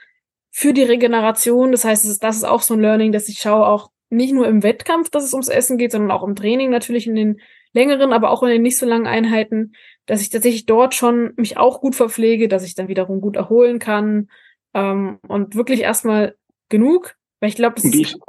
für 0.51 0.73
die 0.73 0.83
Regeneration. 0.83 1.71
Das 1.71 1.85
heißt, 1.85 2.05
es 2.05 2.11
ist, 2.11 2.23
das 2.23 2.37
ist 2.37 2.43
auch 2.43 2.61
so 2.61 2.75
ein 2.75 2.81
Learning, 2.81 3.11
dass 3.11 3.29
ich 3.29 3.39
schaue 3.39 3.65
auch 3.65 3.91
nicht 4.09 4.33
nur 4.33 4.47
im 4.47 4.61
Wettkampf, 4.61 5.09
dass 5.09 5.23
es 5.23 5.33
ums 5.33 5.47
Essen 5.47 5.77
geht, 5.77 5.91
sondern 5.91 6.11
auch 6.11 6.23
im 6.23 6.35
Training 6.35 6.69
natürlich 6.69 7.07
in 7.07 7.15
den 7.15 7.41
längeren, 7.73 8.13
aber 8.13 8.29
auch 8.29 8.43
in 8.43 8.49
den 8.49 8.61
nicht 8.61 8.77
so 8.77 8.85
langen 8.85 9.07
Einheiten, 9.07 9.73
dass 10.05 10.21
ich 10.21 10.29
tatsächlich 10.29 10.67
dort 10.67 10.93
schon 10.93 11.33
mich 11.37 11.57
auch 11.57 11.81
gut 11.81 11.95
verpflege, 11.95 12.47
dass 12.47 12.63
ich 12.63 12.75
dann 12.75 12.87
wiederum 12.87 13.19
gut 13.19 13.35
erholen 13.35 13.79
kann 13.79 14.29
ähm, 14.75 15.19
und 15.27 15.55
wirklich 15.55 15.81
erstmal 15.81 16.35
genug, 16.69 17.15
weil 17.39 17.49
ich 17.49 17.55
glaube, 17.55 17.75
das 17.75 17.85
ist 17.85 18.19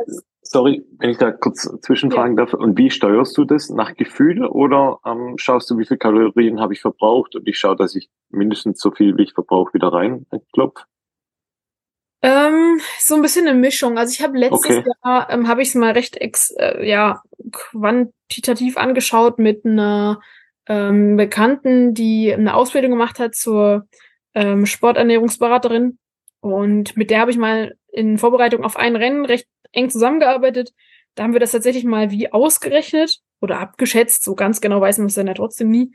sorry, 0.54 0.86
wenn 0.98 1.10
ich 1.10 1.18
da 1.18 1.32
kurz 1.32 1.68
zwischenfragen 1.82 2.36
darf. 2.36 2.54
Und 2.54 2.78
wie 2.78 2.88
steuerst 2.88 3.36
du 3.36 3.44
das? 3.44 3.70
Nach 3.70 3.96
Gefühl 3.96 4.46
oder 4.46 5.00
ähm, 5.04 5.34
schaust 5.36 5.68
du, 5.68 5.78
wie 5.78 5.84
viel 5.84 5.96
Kalorien 5.96 6.60
habe 6.60 6.72
ich 6.72 6.80
verbraucht 6.80 7.34
und 7.34 7.48
ich 7.48 7.58
schaue, 7.58 7.74
dass 7.74 7.96
ich 7.96 8.08
mindestens 8.30 8.80
so 8.80 8.92
viel, 8.92 9.16
wie 9.16 9.24
ich 9.24 9.32
verbrauche, 9.32 9.74
wieder 9.74 9.88
rein 9.88 10.26
klopf? 10.52 10.84
Ähm, 12.22 12.78
so 13.00 13.16
ein 13.16 13.22
bisschen 13.22 13.48
eine 13.48 13.58
Mischung. 13.58 13.98
Also 13.98 14.12
ich 14.12 14.22
habe 14.22 14.38
letztes 14.38 14.78
Okay. 14.78 14.90
Jahr 15.04 15.28
ähm, 15.28 15.48
habe 15.48 15.60
ich 15.60 15.68
es 15.68 15.74
mal 15.74 15.90
recht 15.90 16.16
ex, 16.18 16.52
äh, 16.52 16.88
ja 16.88 17.20
quantitativ 17.50 18.76
angeschaut 18.76 19.40
mit 19.40 19.66
einer 19.66 20.20
ähm, 20.68 21.16
Bekannten, 21.16 21.94
die 21.94 22.32
eine 22.32 22.54
Ausbildung 22.54 22.92
gemacht 22.92 23.18
hat 23.18 23.34
zur 23.34 23.88
ähm, 24.34 24.66
Sporternährungsberaterin 24.66 25.98
und 26.40 26.96
mit 26.96 27.10
der 27.10 27.20
habe 27.20 27.32
ich 27.32 27.38
mal 27.38 27.74
in 27.94 28.18
Vorbereitung 28.18 28.64
auf 28.64 28.76
ein 28.76 28.96
Rennen 28.96 29.24
recht 29.24 29.46
eng 29.72 29.88
zusammengearbeitet. 29.90 30.72
Da 31.14 31.22
haben 31.22 31.32
wir 31.32 31.40
das 31.40 31.52
tatsächlich 31.52 31.84
mal 31.84 32.10
wie 32.10 32.32
ausgerechnet 32.32 33.20
oder 33.40 33.60
abgeschätzt. 33.60 34.24
So 34.24 34.34
ganz 34.34 34.60
genau 34.60 34.80
weiß 34.80 34.98
man 34.98 35.06
es 35.06 35.14
dann 35.14 35.26
ja 35.28 35.34
trotzdem 35.34 35.68
nie. 35.70 35.92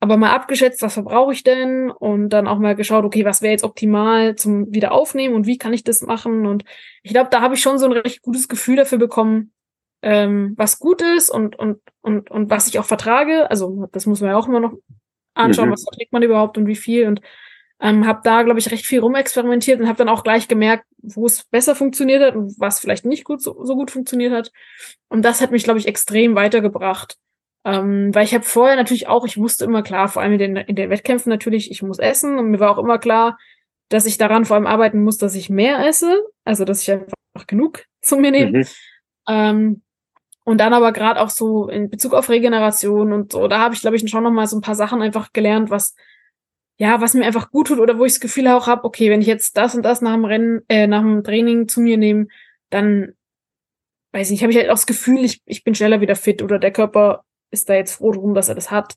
Aber 0.00 0.16
mal 0.16 0.32
abgeschätzt, 0.32 0.82
was 0.82 0.94
verbrauche 0.94 1.32
ich 1.32 1.44
denn? 1.44 1.90
Und 1.90 2.30
dann 2.30 2.46
auch 2.48 2.58
mal 2.58 2.74
geschaut, 2.74 3.04
okay, 3.04 3.24
was 3.24 3.42
wäre 3.42 3.52
jetzt 3.52 3.64
optimal 3.64 4.34
zum 4.36 4.72
Wiederaufnehmen 4.74 5.36
und 5.36 5.46
wie 5.46 5.58
kann 5.58 5.72
ich 5.72 5.84
das 5.84 6.02
machen? 6.02 6.46
Und 6.46 6.64
ich 7.02 7.12
glaube, 7.12 7.30
da 7.30 7.40
habe 7.40 7.54
ich 7.54 7.62
schon 7.62 7.78
so 7.78 7.86
ein 7.86 7.92
recht 7.92 8.22
gutes 8.22 8.48
Gefühl 8.48 8.76
dafür 8.76 8.98
bekommen, 8.98 9.52
ähm, 10.02 10.54
was 10.56 10.78
gut 10.78 11.00
ist 11.00 11.30
und, 11.30 11.58
und, 11.58 11.80
und, 12.02 12.30
und 12.30 12.50
was 12.50 12.66
ich 12.68 12.78
auch 12.78 12.84
vertrage. 12.84 13.50
Also 13.50 13.88
das 13.92 14.04
muss 14.06 14.20
man 14.20 14.30
ja 14.30 14.36
auch 14.36 14.48
immer 14.48 14.60
noch 14.60 14.74
anschauen, 15.34 15.68
Mhm. 15.68 15.72
was 15.72 15.84
verträgt 15.84 16.12
man 16.12 16.22
überhaupt 16.22 16.58
und 16.58 16.66
wie 16.66 16.76
viel. 16.76 17.06
Und 17.06 17.20
ähm, 17.84 18.06
habe 18.06 18.22
da, 18.24 18.42
glaube 18.42 18.58
ich, 18.58 18.70
recht 18.70 18.86
viel 18.86 19.00
rumexperimentiert 19.00 19.78
und 19.78 19.88
habe 19.88 19.98
dann 19.98 20.08
auch 20.08 20.24
gleich 20.24 20.48
gemerkt, 20.48 20.86
wo 21.02 21.26
es 21.26 21.44
besser 21.44 21.76
funktioniert 21.76 22.22
hat 22.22 22.34
und 22.34 22.58
was 22.58 22.80
vielleicht 22.80 23.04
nicht 23.04 23.24
gut 23.24 23.42
so, 23.42 23.62
so 23.62 23.74
gut 23.74 23.90
funktioniert 23.90 24.32
hat. 24.32 24.52
Und 25.08 25.22
das 25.22 25.42
hat 25.42 25.50
mich, 25.50 25.64
glaube 25.64 25.78
ich, 25.78 25.86
extrem 25.86 26.34
weitergebracht. 26.34 27.18
Ähm, 27.66 28.14
weil 28.14 28.24
ich 28.24 28.32
habe 28.32 28.42
vorher 28.42 28.76
natürlich 28.76 29.06
auch, 29.06 29.26
ich 29.26 29.36
wusste 29.36 29.66
immer 29.66 29.82
klar, 29.82 30.08
vor 30.08 30.22
allem 30.22 30.32
in 30.32 30.38
den, 30.38 30.56
in 30.56 30.76
den 30.76 30.88
Wettkämpfen 30.88 31.28
natürlich, 31.28 31.70
ich 31.70 31.82
muss 31.82 31.98
essen 31.98 32.38
und 32.38 32.50
mir 32.50 32.58
war 32.58 32.70
auch 32.70 32.82
immer 32.82 32.98
klar, 32.98 33.38
dass 33.90 34.06
ich 34.06 34.16
daran 34.16 34.46
vor 34.46 34.56
allem 34.56 34.66
arbeiten 34.66 35.02
muss, 35.02 35.18
dass 35.18 35.34
ich 35.34 35.50
mehr 35.50 35.86
esse, 35.86 36.22
also 36.44 36.64
dass 36.64 36.80
ich 36.80 36.90
einfach 36.90 37.46
genug 37.46 37.84
zu 38.00 38.16
mir 38.16 38.30
nehme. 38.30 38.60
Mhm. 38.60 38.66
Ähm, 39.28 39.82
und 40.44 40.58
dann 40.58 40.72
aber 40.72 40.92
gerade 40.92 41.20
auch 41.20 41.30
so 41.30 41.68
in 41.68 41.90
Bezug 41.90 42.14
auf 42.14 42.30
Regeneration 42.30 43.12
und 43.12 43.32
so, 43.32 43.46
da 43.46 43.60
habe 43.60 43.74
ich, 43.74 43.82
glaube 43.82 43.96
ich, 43.96 44.08
schon 44.08 44.24
noch 44.24 44.30
mal 44.30 44.46
so 44.46 44.56
ein 44.56 44.62
paar 44.62 44.74
Sachen 44.74 45.02
einfach 45.02 45.34
gelernt, 45.34 45.68
was 45.68 45.94
ja, 46.76 47.00
was 47.00 47.14
mir 47.14 47.24
einfach 47.24 47.50
gut 47.50 47.68
tut 47.68 47.78
oder 47.78 47.98
wo 47.98 48.04
ich 48.04 48.14
das 48.14 48.20
Gefühl 48.20 48.48
auch 48.48 48.66
habe, 48.66 48.84
okay, 48.84 49.10
wenn 49.10 49.20
ich 49.20 49.26
jetzt 49.26 49.56
das 49.56 49.74
und 49.74 49.82
das 49.82 50.00
nach 50.00 50.14
dem 50.14 50.24
Rennen, 50.24 50.62
äh, 50.68 50.86
nach 50.86 51.02
dem 51.02 51.22
Training 51.22 51.68
zu 51.68 51.80
mir 51.80 51.96
nehme, 51.96 52.26
dann 52.70 53.14
weiß 54.12 54.30
ich, 54.30 54.42
habe 54.42 54.52
ich 54.52 54.58
halt 54.58 54.68
auch 54.68 54.74
das 54.74 54.86
Gefühl, 54.86 55.24
ich, 55.24 55.42
ich 55.44 55.64
bin 55.64 55.74
schneller 55.74 56.00
wieder 56.00 56.16
fit 56.16 56.42
oder 56.42 56.58
der 56.58 56.72
Körper 56.72 57.24
ist 57.50 57.68
da 57.68 57.74
jetzt 57.74 57.96
froh 57.96 58.12
drum, 58.12 58.34
dass 58.34 58.48
er 58.48 58.54
das 58.54 58.70
hat. 58.70 58.94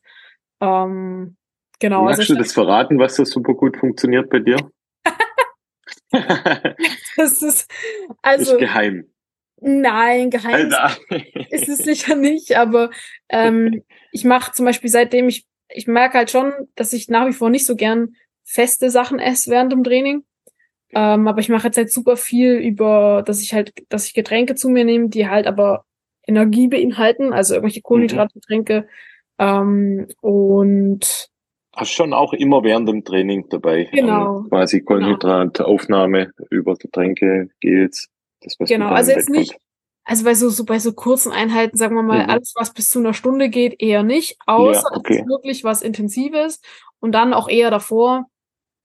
Ähm, 0.61 1.37
genau, 1.79 2.03
Magst 2.03 2.19
also 2.19 2.33
du 2.33 2.39
das 2.39 2.53
verraten, 2.53 2.99
was 2.99 3.15
so 3.15 3.25
super 3.25 3.53
gut 3.53 3.77
funktioniert 3.77 4.29
bei 4.29 4.39
dir? 4.39 4.57
das 7.17 7.41
ist 7.41 7.69
also 8.21 8.53
ist 8.53 8.59
geheim. 8.59 9.11
nein, 9.59 10.29
geheim 10.29 10.71
ist 11.49 11.67
es 11.67 11.79
sicher 11.79 12.15
nicht, 12.15 12.55
aber 12.55 12.91
ähm, 13.29 13.83
ich 14.11 14.23
mache 14.23 14.53
zum 14.53 14.65
Beispiel 14.65 14.89
seitdem 14.89 15.27
ich, 15.27 15.45
ich 15.69 15.88
merke 15.88 16.17
halt 16.17 16.32
schon, 16.32 16.53
dass 16.75 16.93
ich 16.93 17.10
nach 17.10 17.27
wie 17.27 17.34
vor 17.34 17.49
nicht 17.49 17.65
so 17.65 17.75
gern 17.75 18.15
feste 18.43 18.89
Sachen 18.89 19.19
esse 19.19 19.51
während 19.51 19.71
dem 19.71 19.84
Training. 19.84 20.23
Ähm, 20.93 21.27
aber 21.27 21.39
ich 21.39 21.49
mache 21.49 21.67
jetzt 21.67 21.77
halt 21.77 21.91
super 21.91 22.15
viel 22.15 22.53
über, 22.53 23.21
dass 23.25 23.41
ich 23.41 23.53
halt, 23.53 23.73
dass 23.89 24.08
ich 24.08 24.13
Getränke 24.13 24.56
zu 24.56 24.69
mir 24.69 24.86
nehme, 24.86 25.10
die 25.10 25.27
halt 25.27 25.45
aber 25.47 25.84
Energie 26.25 26.67
beinhalten, 26.67 27.34
also 27.34 27.53
irgendwelche 27.56 27.82
Kohlenhydratgetränke. 27.82 28.88
Ähm, 29.39 30.08
und 30.21 31.30
Hast 31.75 31.91
schon 31.91 32.13
auch 32.13 32.34
immer 32.34 32.63
während 32.63 32.89
dem 32.89 33.03
Training 33.03 33.49
dabei. 33.49 33.88
Genau. 33.91 34.39
Ähm, 34.39 34.49
quasi 34.49 34.82
Kohlenhydrataufnahme 34.82 36.32
über 36.49 36.75
Getränke, 36.75 37.49
Gels. 37.60 38.07
Das, 38.41 38.55
was 38.59 38.70
Genau, 38.70 38.88
also 38.89 39.11
jetzt 39.11 39.30
nicht- 39.30 39.57
also 40.08 40.24
bei 40.26 40.34
so, 40.36 40.49
so 40.49 40.66
bei 40.66 40.80
so 40.80 40.93
kurzen 40.93 41.32
Einheiten, 41.32 41.78
sagen 41.78 41.95
wir 41.95 42.03
mal, 42.03 42.24
Mhm. 42.24 42.30
alles, 42.32 42.53
was 42.55 42.74
bis 42.74 42.89
zu 42.89 42.99
einer 42.99 43.14
Stunde 43.14 43.49
geht, 43.49 43.82
eher 43.82 44.03
nicht, 44.03 44.38
außer 44.47 44.89
Ja, 44.91 44.97
okay. 44.99 45.14
es 45.16 45.20
ist 45.22 45.28
wirklich 45.28 45.64
was 45.64 45.82
Intensives 45.84 46.62
und 46.99 47.14
dann 47.14 47.34
auch 47.34 47.49
eher 47.49 47.72
davor, 47.72 48.28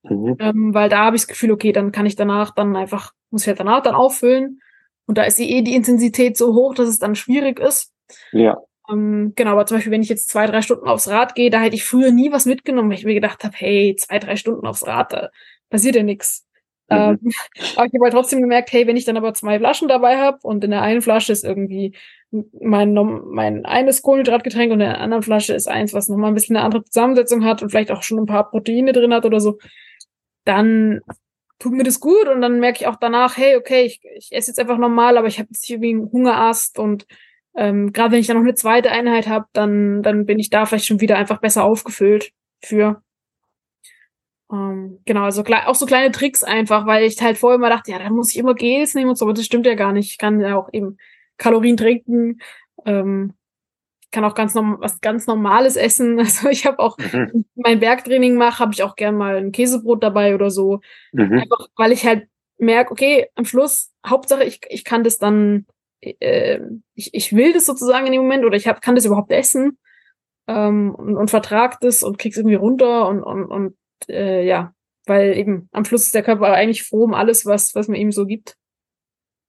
Mhm. 0.05 0.37
ähm, 0.41 0.75
weil 0.75 0.89
da 0.89 1.05
habe 1.07 1.17
ich 1.17 1.23
das 1.23 1.29
Gefühl, 1.29 1.53
okay, 1.53 1.73
dann 1.73 1.93
kann 1.93 2.07
ich 2.07 2.17
danach 2.17 2.55
dann 2.55 2.77
einfach, 2.77 3.13
muss 3.31 3.43
ich 3.43 3.49
halt 3.49 3.61
danach 3.61 3.83
dann 3.83 3.95
auffüllen. 3.95 4.61
Und 5.07 5.19
da 5.19 5.25
ist 5.25 5.39
die, 5.39 5.51
eh 5.53 5.63
die 5.63 5.75
Intensität 5.77 6.37
so 6.37 6.55
hoch, 6.55 6.75
dass 6.75 6.89
es 6.89 6.99
dann 6.99 7.15
schwierig 7.17 7.59
ist. 7.61 7.93
Ja, 8.33 8.59
Ähm, 8.91 9.33
genau, 9.37 9.53
aber 9.53 9.67
zum 9.67 9.77
Beispiel, 9.79 9.93
wenn 9.93 10.03
ich 10.03 10.09
jetzt 10.09 10.29
zwei, 10.29 10.47
drei 10.47 10.63
Stunden 10.63 10.89
aufs 10.89 11.09
Rad 11.09 11.35
gehe, 11.37 11.51
da 11.51 11.61
hätte 11.61 11.77
ich 11.77 11.85
früher 11.85 12.11
nie 12.11 12.33
was 12.33 12.47
mitgenommen, 12.47 12.91
weil 12.91 12.99
ich 12.99 13.05
mir 13.05 13.15
gedacht 13.15 13.45
habe, 13.45 13.55
hey, 13.57 13.95
zwei, 13.99 14.19
drei 14.19 14.37
Stunden 14.37 14.67
aufs 14.67 14.87
Rad, 14.87 15.13
da 15.13 15.31
passiert 15.71 15.95
ja 15.97 16.03
nichts. 16.03 16.47
Mhm. 16.93 17.19
Ähm, 17.23 17.33
aber 17.77 17.87
ich 17.87 17.93
habe 17.95 18.05
halt 18.05 18.13
trotzdem 18.13 18.41
gemerkt, 18.41 18.73
hey, 18.73 18.87
wenn 18.87 18.97
ich 18.97 19.05
dann 19.05 19.17
aber 19.17 19.35
zwei 19.35 19.59
Flaschen 19.59 19.89
dabei 19.89 20.19
habe 20.19 20.39
und 20.43 20.65
in 20.65 20.71
der 20.71 20.83
einen 20.83 21.03
Flasche 21.03 21.33
ist 21.33 21.45
irgendwie 21.45 21.95
mein, 22.61 22.95
mein 22.95 23.67
eines 23.67 24.03
Kohlenhydratgetränk 24.03 24.73
und 24.73 24.81
in 24.81 24.89
der 24.89 25.01
anderen 25.01 25.23
Flasche 25.23 25.55
ist 25.55 25.69
eins, 25.69 25.93
was 25.93 26.09
nochmal 26.09 26.31
ein 26.31 26.35
bisschen 26.35 26.57
eine 26.57 26.65
andere 26.65 26.85
Zusammensetzung 26.85 27.45
hat 27.45 27.63
und 27.63 27.71
vielleicht 27.71 27.91
auch 27.91 28.03
schon 28.03 28.19
ein 28.19 28.27
paar 28.27 28.51
Proteine 28.51 28.93
drin 28.93 29.13
hat 29.13 29.27
oder 29.27 29.41
so, 29.41 29.59
dann 30.45 31.01
tut 31.59 31.73
mir 31.73 31.85
das 31.85 32.01
gut 32.01 32.29
und 32.29 32.41
dann 32.41 32.59
merke 32.59 32.79
ich 32.81 32.87
auch 32.87 32.97
danach, 32.97 33.37
hey, 33.37 33.57
okay, 33.57 33.83
ich, 33.83 34.01
ich 34.17 34.33
esse 34.33 34.51
jetzt 34.51 34.59
einfach 34.59 34.79
normal, 34.79 35.17
aber 35.17 35.29
ich 35.29 35.39
habe 35.39 35.49
jetzt 35.51 35.65
hier 35.65 35.81
wie 35.81 35.91
einen 35.91 36.11
Hungerast 36.11 36.79
und 36.79 37.07
ähm, 37.55 37.93
gerade 37.93 38.13
wenn 38.13 38.21
ich 38.21 38.27
dann 38.27 38.37
noch 38.37 38.45
eine 38.45 38.55
zweite 38.55 38.91
Einheit 38.91 39.29
habe, 39.29 39.47
dann, 39.53 40.03
dann 40.03 40.27
bin 40.27 40.39
ich 40.39 40.51
da 40.51 40.67
vielleicht 40.67 40.87
schon 40.87 41.01
wieder 41.01 41.19
einfach 41.19 41.39
besser 41.41 41.65
aufgefüllt 41.65 42.33
für. 42.63 43.03
Ähm, 44.53 45.01
genau, 45.07 45.23
also 45.23 45.43
auch 45.43 45.75
so 45.75 45.87
kleine 45.87 46.13
Tricks 46.13 46.45
einfach, 46.45 46.87
weil 46.87 47.05
ich 47.05 47.21
halt 47.23 47.39
vorher 47.39 47.57
immer 47.57 47.71
dachte, 47.71 47.91
ja, 47.91 47.99
da 47.99 48.11
muss 48.11 48.31
ich 48.31 48.39
immer 48.39 48.55
Gels 48.55 48.95
nehmen 48.95 49.11
und 49.11 49.17
so, 49.17 49.25
aber 49.25 49.33
das 49.33 49.47
stimmt 49.47 49.67
ja 49.67 49.75
gar 49.75 49.93
nicht. 49.93 50.11
Ich 50.11 50.19
kann 50.19 50.41
ja 50.41 50.57
auch 50.57 50.69
eben 50.73 50.99
Kalorien 51.39 51.77
trinken, 51.77 52.41
ähm, 52.85 53.33
kann 54.11 54.25
auch 54.25 54.35
ganz 54.35 54.55
was 54.55 55.01
ganz 55.01 55.27
Normales 55.27 55.77
essen. 55.77 56.19
Also 56.19 56.51
ich 56.51 56.67
habe 56.67 56.79
auch 56.81 56.99
mhm. 56.99 57.47
mein 57.55 57.81
Bergtraining 57.81 58.37
mache, 58.37 58.59
habe 58.59 58.75
ich 58.75 58.83
auch 58.83 58.95
gern 58.95 59.17
mal 59.17 59.37
ein 59.37 59.53
Käsebrot 59.53 60.03
dabei 60.03 60.35
oder 60.35 60.51
so. 60.51 60.81
Mhm. 61.13 61.33
Einfach, 61.33 61.69
weil 61.77 61.93
ich 61.93 62.05
halt 62.05 62.29
merke, 62.59 62.93
okay, 62.93 63.29
am 63.35 63.47
Schluss, 63.47 63.91
Hauptsache, 64.07 64.45
ich, 64.45 64.61
ich 64.69 64.85
kann 64.85 65.03
das 65.03 65.17
dann, 65.19 65.67
äh, 66.01 66.61
ich, 66.95 67.15
ich 67.15 67.35
will 67.35 67.55
das 67.55 67.65
sozusagen 67.65 68.07
in 68.07 68.13
dem 68.13 68.23
Moment 68.23 68.45
oder 68.45 68.57
ich 68.57 68.69
hab, 68.69 68.83
kann 68.83 68.97
das 68.97 69.07
überhaupt 69.07 69.33
essen 69.33 69.79
ähm, 70.47 70.95
und, 70.95 71.17
und 71.17 71.31
vertrag 71.31 71.81
das 71.81 72.03
und 72.03 72.19
krieg's 72.19 72.37
irgendwie 72.37 72.57
runter 72.57 73.09
und, 73.09 73.23
und, 73.23 73.47
und 73.47 73.77
äh, 74.09 74.45
ja, 74.45 74.75
weil 75.07 75.37
eben 75.37 75.69
am 75.73 75.85
Schluss 75.85 76.05
ist 76.05 76.15
der 76.15 76.23
Körper 76.23 76.53
eigentlich 76.53 76.85
froh 76.85 77.05
um 77.05 77.15
alles, 77.15 77.47
was, 77.47 77.75
was 77.75 77.89
man 77.89 77.97
ihm 77.97 78.13
so 78.13 78.27
gibt. 78.27 78.57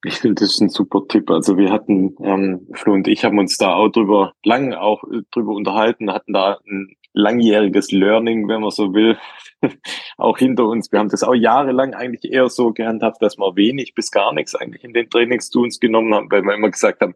Ich 0.05 0.15
finde, 0.15 0.41
das 0.41 0.51
ist 0.51 0.61
ein 0.61 0.69
super 0.69 1.01
Tipp. 1.07 1.29
Also 1.29 1.57
wir 1.57 1.71
hatten, 1.71 2.15
ähm, 2.21 2.67
Flo 2.73 2.93
und 2.93 3.07
ich 3.07 3.23
haben 3.23 3.39
uns 3.39 3.57
da 3.57 3.73
auch 3.73 3.89
drüber, 3.89 4.33
lang 4.43 4.73
auch 4.73 5.03
äh, 5.05 5.21
drüber 5.31 5.53
unterhalten, 5.53 6.11
hatten 6.11 6.33
da 6.33 6.59
ein 6.67 6.95
langjähriges 7.13 7.91
Learning, 7.91 8.47
wenn 8.47 8.61
man 8.61 8.71
so 8.71 8.93
will, 8.93 9.17
auch 10.17 10.37
hinter 10.37 10.65
uns. 10.67 10.91
Wir 10.91 10.99
haben 10.99 11.09
das 11.09 11.23
auch 11.23 11.35
jahrelang 11.35 11.93
eigentlich 11.93 12.31
eher 12.31 12.49
so 12.49 12.73
gehandhabt, 12.73 13.21
dass 13.21 13.37
wir 13.37 13.55
wenig 13.55 13.93
bis 13.93 14.11
gar 14.11 14.33
nichts 14.33 14.55
eigentlich 14.55 14.83
in 14.83 14.93
den 14.93 15.09
Trainings 15.09 15.49
zu 15.49 15.61
uns 15.61 15.79
genommen 15.79 16.13
haben, 16.13 16.29
weil 16.31 16.41
wir 16.41 16.55
immer 16.55 16.71
gesagt 16.71 17.01
haben, 17.01 17.15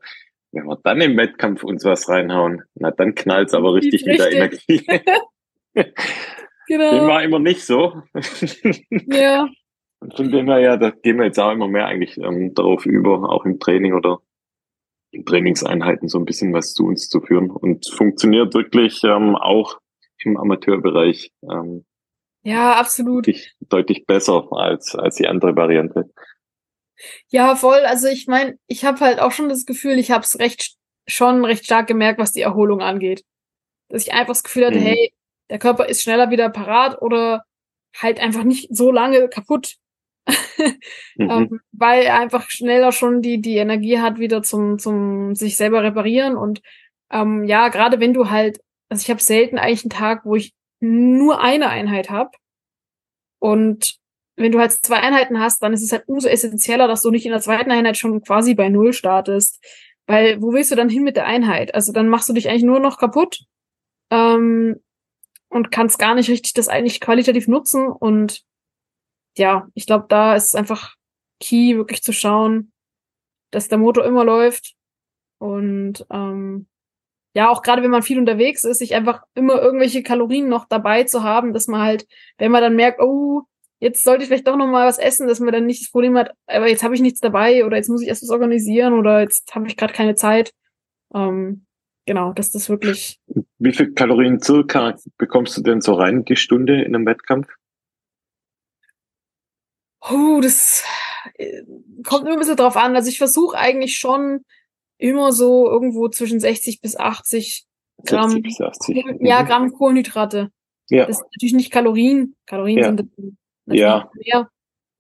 wenn 0.54 0.66
wir 0.66 0.80
dann 0.82 1.02
im 1.02 1.18
Wettkampf 1.18 1.64
uns 1.64 1.84
was 1.84 2.08
reinhauen, 2.08 2.64
na 2.76 2.92
dann 2.92 3.16
knallt's 3.16 3.54
aber 3.54 3.74
richtig 3.74 4.06
mit 4.06 4.20
der 4.20 4.32
Energie. 4.32 4.86
genau. 6.68 6.92
Dem 6.92 7.08
war 7.08 7.24
immer 7.24 7.40
nicht 7.40 7.66
so. 7.66 8.02
ja. 9.08 9.48
Und 10.00 10.16
von 10.16 10.32
dem 10.32 10.48
her, 10.48 10.60
ja, 10.60 10.78
da 10.78 10.92
gehen 10.92 11.18
wir 11.18 11.26
jetzt 11.26 11.40
auch 11.40 11.52
immer 11.52 11.68
mehr 11.68 11.88
eigentlich 11.88 12.18
ähm, 12.18 12.54
darauf 12.54 12.86
über, 12.86 13.30
auch 13.30 13.46
im 13.46 13.60
Training 13.60 13.94
oder 13.94 14.20
in 15.12 15.26
Trainingseinheiten 15.26 16.08
so 16.08 16.20
ein 16.20 16.26
bisschen 16.26 16.54
was 16.54 16.74
zu 16.74 16.86
uns 16.86 17.10
zu 17.10 17.22
führen. 17.22 17.50
Und 17.50 17.90
funktioniert 17.90 18.54
wirklich 18.54 19.02
ähm, 19.04 19.36
auch 19.36 19.80
im 20.24 20.38
Amateurbereich. 20.38 21.32
Ähm, 21.50 21.86
ja, 22.44 22.74
absolut. 22.74 23.28
Deutlich, 23.28 23.56
deutlich 23.68 24.06
besser 24.06 24.48
als, 24.52 24.96
als 24.96 25.16
die 25.16 25.28
andere 25.28 25.56
Variante. 25.56 26.12
Ja, 27.30 27.56
voll. 27.56 27.80
Also 27.80 28.08
ich 28.08 28.28
meine, 28.28 28.58
ich 28.68 28.86
habe 28.86 29.00
halt 29.00 29.20
auch 29.20 29.32
schon 29.32 29.50
das 29.50 29.66
Gefühl, 29.66 29.98
ich 30.00 30.12
habe 30.12 30.24
es 30.24 30.40
recht 30.40 30.78
schon 31.08 31.46
recht 31.46 31.66
stark 31.66 31.88
gemerkt, 31.88 32.20
was 32.20 32.34
die 32.34 32.42
Erholung 32.42 32.82
angeht. 32.82 33.24
Dass 33.90 34.06
ich 34.06 34.14
einfach 34.14 34.34
das 34.34 34.44
Gefühl 34.44 34.66
hatte, 34.66 34.80
mhm. 34.80 34.84
hey, 34.84 35.14
der 35.50 35.60
Körper 35.60 35.86
ist 35.88 36.04
schneller 36.04 36.30
wieder 36.30 36.50
parat 36.50 37.02
oder 37.02 37.44
halt 37.96 38.20
einfach 38.20 38.44
nicht 38.44 38.76
so 38.76 38.92
lange 38.92 39.30
kaputt. 39.30 39.76
mhm. 41.16 41.30
ähm, 41.30 41.60
weil 41.72 42.04
er 42.04 42.20
einfach 42.20 42.50
schneller 42.50 42.92
schon 42.92 43.22
die, 43.22 43.40
die 43.42 43.58
Energie 43.58 44.00
hat, 44.00 44.20
wieder 44.20 44.44
zum, 44.44 44.78
zum 44.78 45.36
sich 45.36 45.56
selber 45.56 45.84
reparieren. 45.84 46.36
Und 46.36 46.62
ähm, 47.12 47.46
ja, 47.46 47.70
gerade 47.70 48.00
wenn 48.00 48.14
du 48.14 48.30
halt, 48.30 48.60
also 48.90 49.02
ich 49.02 49.10
habe 49.10 49.22
selten 49.22 49.58
eigentlich 49.58 49.84
einen 49.84 49.90
Tag, 49.90 50.26
wo 50.26 50.36
ich 50.36 50.54
nur 50.80 51.42
eine 51.42 51.70
Einheit 51.70 52.10
habe. 52.10 52.32
Und 53.40 53.96
wenn 54.36 54.52
du 54.52 54.60
halt 54.60 54.74
zwei 54.74 54.98
Einheiten 54.98 55.40
hast, 55.40 55.64
dann 55.64 55.74
ist 55.74 55.82
es 55.82 55.92
halt 55.92 56.08
umso 56.08 56.28
essentieller, 56.28 56.88
dass 56.88 57.02
du 57.02 57.10
nicht 57.10 57.26
in 57.26 57.32
der 57.32 57.42
zweiten 57.42 57.72
Einheit 57.72 57.98
schon 57.98 58.22
quasi 58.22 58.54
bei 58.54 58.70
Null 58.70 58.94
startest. 58.94 59.64
Weil 60.06 60.42
wo 60.42 60.54
willst 60.54 60.72
du 60.72 60.76
dann 60.76 60.90
hin 60.90 61.04
mit 61.04 61.16
der 61.16 61.26
Einheit? 61.26 61.74
Also 61.74 61.92
dann 61.92 62.10
machst 62.10 62.30
du 62.30 62.34
dich 62.34 62.50
eigentlich 62.50 62.64
nur 62.64 62.80
noch 62.80 62.98
kaputt 62.98 63.40
ähm, 64.10 64.80
und 65.50 65.72
kannst 65.72 66.00
gar 66.00 66.16
nicht 66.16 66.30
richtig 66.30 66.54
das 66.54 66.68
eigentlich 66.68 67.00
qualitativ 67.00 67.48
nutzen. 67.48 67.88
Und 67.88 68.44
ja, 69.38 69.68
ich 69.74 69.86
glaube, 69.86 70.06
da 70.10 70.36
ist 70.36 70.46
es 70.46 70.56
einfach 70.56 70.96
key, 71.40 71.76
wirklich 71.76 72.02
zu 72.02 72.14
schauen, 72.14 72.72
dass 73.52 73.68
der 73.68 73.78
Motor 73.78 74.06
immer 74.06 74.26
läuft. 74.26 74.76
Und 75.40 76.06
ähm, 76.12 76.68
ja, 77.38 77.50
auch 77.50 77.62
gerade 77.62 77.84
wenn 77.84 77.92
man 77.92 78.02
viel 78.02 78.18
unterwegs 78.18 78.64
ist, 78.64 78.80
sich 78.80 78.96
einfach 78.96 79.22
immer 79.36 79.62
irgendwelche 79.62 80.02
Kalorien 80.02 80.50
noch 80.50 80.66
dabei 80.66 81.04
zu 81.04 81.22
haben, 81.22 81.54
dass 81.54 81.68
man 81.68 81.82
halt, 81.82 82.08
wenn 82.40 82.52
man 82.52 82.64
dann 82.64 82.76
merkt, 82.76 83.00
oh, 83.00 83.44
jetzt 83.80 84.04
sollte 84.04 84.24
ich 84.24 84.28
vielleicht 84.28 84.48
doch 84.48 84.58
noch 84.58 84.66
mal 84.66 84.88
was 84.88 84.98
essen, 84.98 85.28
dass 85.28 85.40
man 85.40 85.54
dann 85.54 85.68
nicht 85.68 85.84
das 85.84 85.92
Problem 85.92 86.18
hat, 86.18 86.34
aber 86.48 86.68
jetzt 86.68 86.82
habe 86.82 86.96
ich 86.96 87.02
nichts 87.02 87.20
dabei 87.20 87.64
oder 87.64 87.78
jetzt 87.78 87.90
muss 87.90 88.02
ich 88.02 88.08
erst 88.08 88.24
was 88.24 88.32
organisieren 88.32 88.94
oder 88.94 89.22
jetzt 89.22 89.54
habe 89.54 89.68
ich 89.68 89.78
gerade 89.78 89.94
keine 89.94 90.16
Zeit. 90.16 90.52
Ähm, 91.14 91.67
genau, 92.08 92.34
dass 92.34 92.50
das 92.50 92.70
wirklich. 92.70 93.20
Wie 93.60 93.74
viel 93.74 93.94
Kalorien 93.94 94.42
circa 94.42 94.96
bekommst 95.18 95.56
du 95.58 95.62
denn 95.62 95.82
so 95.82 95.94
rein 95.94 96.26
die 96.26 96.36
Stunde 96.36 96.82
in 96.82 96.96
einem 96.96 97.06
Wettkampf? 97.06 97.48
Oh, 100.02 100.40
das 100.42 100.84
äh, 101.36 101.62
kommt 102.04 102.26
immer 102.26 102.34
ein 102.34 102.40
bisschen 102.40 102.56
drauf 102.56 102.78
an. 102.78 102.96
Also 102.96 103.10
ich 103.10 103.20
versuche 103.20 103.58
eigentlich 103.58 103.98
schon 103.98 104.42
immer 104.98 105.32
so 105.32 105.70
irgendwo 105.70 106.08
zwischen 106.10 106.40
60 106.40 106.82
bis 106.82 106.98
80 106.98 107.66
Gramm, 108.06 108.32
60 108.32 108.44
bis 108.44 108.62
80. 108.62 109.06
Ja, 109.20 109.44
mhm. 109.44 109.48
Gramm 109.48 109.74
Kohlenhydrate. 109.74 110.52
Ja. 110.90 111.06
Das 111.06 111.18
ist 111.18 111.26
natürlich 111.34 111.54
nicht 111.54 111.72
Kalorien. 111.72 112.36
Kalorien 112.46 112.78
ja. 112.78 112.86
sind 112.86 113.12
ja. 113.66 114.10
mehr. 114.14 114.50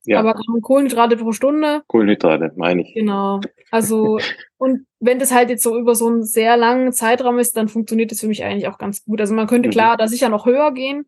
Ja. 0.05 0.19
Aber 0.19 0.35
Kohlenhydrate 0.61 1.17
pro 1.17 1.31
Stunde. 1.33 1.83
Kohlenhydrate, 1.87 2.53
meine 2.55 2.81
ich. 2.81 2.93
Genau. 2.93 3.41
Also, 3.69 4.17
und 4.55 4.85
wenn 5.01 5.19
das 5.19 5.33
halt 5.33 5.49
jetzt 5.49 5.61
so 5.61 5.77
über 5.77 5.93
so 5.93 6.07
einen 6.07 6.23
sehr 6.23 6.55
langen 6.55 6.93
Zeitraum 6.93 7.37
ist, 7.37 7.57
dann 7.57 7.67
funktioniert 7.67 8.11
das 8.11 8.21
für 8.21 8.29
mich 8.29 8.45
eigentlich 8.45 8.69
auch 8.69 8.77
ganz 8.77 9.03
gut. 9.03 9.19
Also 9.19 9.33
man 9.33 9.45
könnte 9.45 9.67
mhm. 9.67 9.73
klar 9.73 9.97
da 9.97 10.07
sicher 10.07 10.29
noch 10.29 10.45
höher 10.45 10.71
gehen. 10.71 11.05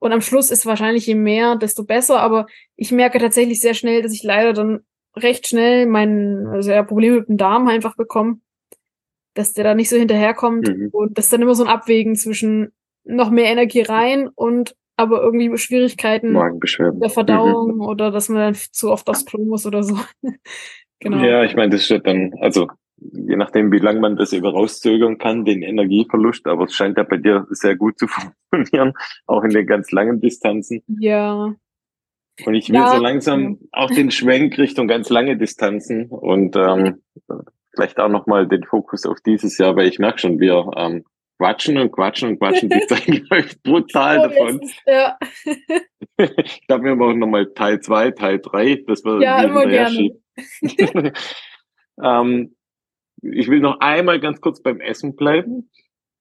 Und 0.00 0.12
am 0.12 0.20
Schluss 0.20 0.50
ist 0.50 0.66
wahrscheinlich 0.66 1.06
je 1.06 1.14
mehr, 1.14 1.54
desto 1.54 1.84
besser. 1.84 2.18
Aber 2.18 2.48
ich 2.74 2.90
merke 2.90 3.20
tatsächlich 3.20 3.60
sehr 3.60 3.74
schnell, 3.74 4.02
dass 4.02 4.12
ich 4.12 4.24
leider 4.24 4.52
dann 4.52 4.80
recht 5.16 5.46
schnell 5.46 5.86
mein, 5.86 6.46
also 6.48 6.72
ja, 6.72 6.82
Probleme 6.82 7.20
mit 7.20 7.28
dem 7.28 7.36
Darm 7.36 7.68
einfach 7.68 7.96
bekommen, 7.96 8.42
dass 9.34 9.52
der 9.52 9.64
da 9.64 9.74
nicht 9.74 9.88
so 9.88 9.96
hinterherkommt 9.96 10.68
mhm. 10.68 10.88
und 10.92 11.16
das 11.18 11.26
ist 11.26 11.32
dann 11.32 11.42
immer 11.42 11.54
so 11.54 11.64
ein 11.64 11.70
Abwägen 11.70 12.16
zwischen 12.16 12.72
noch 13.04 13.30
mehr 13.30 13.46
Energie 13.46 13.82
rein 13.82 14.28
und 14.28 14.76
aber 14.96 15.22
irgendwie 15.22 15.56
Schwierigkeiten 15.56 16.32
der 16.32 17.10
Verdauung 17.10 17.76
mhm. 17.76 17.80
oder 17.80 18.10
dass 18.10 18.28
man 18.28 18.38
dann 18.38 18.54
zu 18.54 18.90
oft 18.90 19.08
aufs 19.08 19.24
Klo 19.24 19.44
muss 19.44 19.66
oder 19.66 19.82
so. 19.82 19.96
genau. 21.00 21.24
Ja, 21.24 21.44
ich 21.44 21.56
meine, 21.56 21.70
das 21.70 21.84
steht 21.84 22.06
dann, 22.06 22.32
also 22.40 22.68
je 22.96 23.36
nachdem, 23.36 23.72
wie 23.72 23.78
lange 23.78 24.00
man 24.00 24.16
das 24.16 24.32
eben 24.32 24.46
rauszögern 24.46 25.18
kann, 25.18 25.44
den 25.44 25.62
Energieverlust, 25.62 26.46
aber 26.46 26.64
es 26.64 26.74
scheint 26.74 26.98
ja 26.98 27.04
bei 27.04 27.16
dir 27.16 27.46
sehr 27.50 27.76
gut 27.76 27.98
zu 27.98 28.06
funktionieren, 28.50 28.92
auch 29.26 29.42
in 29.42 29.50
den 29.50 29.66
ganz 29.66 29.90
langen 29.90 30.20
Distanzen. 30.20 30.82
Ja. 31.00 31.54
Und 32.46 32.54
ich 32.54 32.68
will 32.70 32.76
ja, 32.76 32.94
so 32.94 33.02
langsam 33.02 33.58
auch 33.72 33.90
den 33.90 34.10
Schwenk 34.10 34.56
Richtung 34.56 34.88
ganz 34.88 35.10
lange 35.10 35.36
Distanzen 35.36 36.08
und 36.08 36.56
ähm, 36.56 37.02
vielleicht 37.74 38.00
auch 38.00 38.08
nochmal 38.08 38.48
den 38.48 38.64
Fokus 38.64 39.04
auf 39.04 39.18
dieses 39.20 39.58
Jahr, 39.58 39.76
weil 39.76 39.86
ich 39.86 39.98
merke 39.98 40.18
schon, 40.18 40.40
wir 40.40 40.70
ähm, 40.76 41.04
quatschen 41.42 41.76
und 41.76 41.90
quatschen 41.90 42.28
und 42.28 42.38
quatschen, 42.38 42.68
die 42.70 42.86
Zeit 42.86 43.28
läuft 43.30 43.62
brutal 43.64 44.18
oh, 44.18 44.22
davon. 44.22 44.60
Ist, 44.60 44.82
ja. 44.86 45.18
ich 46.44 46.66
glaube, 46.68 46.84
wir 46.84 46.94
machen 46.94 47.18
nochmal 47.18 47.46
Teil 47.52 47.80
zwei, 47.80 48.12
Teil 48.12 48.38
drei, 48.38 48.76
dass 48.86 49.04
wir 49.04 49.20
ja, 49.20 49.42
immer 49.42 49.66
gerne. 49.66 50.10
ähm, 52.02 52.56
ich 53.22 53.48
will 53.48 53.58
noch 53.58 53.80
einmal 53.80 54.20
ganz 54.20 54.40
kurz 54.40 54.62
beim 54.62 54.80
Essen 54.80 55.16
bleiben. 55.16 55.68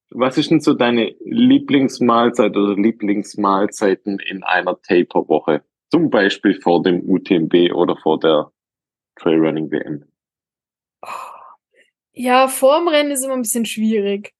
Was 0.10 0.40
ist 0.40 0.50
denn 0.50 0.60
so 0.60 0.74
deine 0.74 1.16
Lieblingsmahlzeit 1.24 2.58
oder 2.58 2.76
Lieblingsmahlzeiten 2.76 4.20
in 4.20 4.44
einer 4.44 4.82
Taper-Woche? 4.82 5.64
Zum 5.92 6.10
Beispiel 6.10 6.60
vor 6.62 6.82
dem 6.82 7.08
UTMB 7.08 7.74
oder 7.74 7.96
vor 7.96 8.20
der 8.20 8.52
Trailrunning 9.16 9.72
WM? 9.72 10.06
Ja, 12.14 12.48
vorm 12.48 12.88
Rennen 12.88 13.12
ist 13.12 13.24
immer 13.24 13.36
ein 13.36 13.44
bisschen 13.44 13.66
schwierig. 13.66 14.34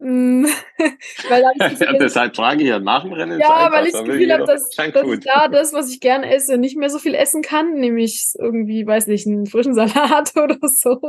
Mm, 0.00 0.44
weil 1.28 1.42
ja, 1.58 1.92
deshalb 2.00 2.36
frage 2.36 2.62
ich 2.62 2.68
ja 2.68 2.78
nach 2.78 3.02
dem 3.02 3.12
Rennen. 3.12 3.40
Ja, 3.40 3.70
weil 3.72 3.86
ich 3.86 3.92
das 3.92 4.04
Gefühl 4.04 4.32
habe, 4.32 4.44
dass, 4.44 4.68
dass 4.76 5.20
da 5.24 5.48
das, 5.48 5.72
was 5.72 5.90
ich 5.90 6.00
gerne 6.00 6.32
esse, 6.32 6.56
nicht 6.56 6.76
mehr 6.76 6.90
so 6.90 6.98
viel 6.98 7.14
essen 7.14 7.42
kann, 7.42 7.74
nämlich 7.74 8.32
irgendwie, 8.38 8.86
weiß 8.86 9.08
nicht, 9.08 9.26
einen 9.26 9.46
frischen 9.46 9.74
Salat 9.74 10.36
oder 10.36 10.58
so. 10.62 11.00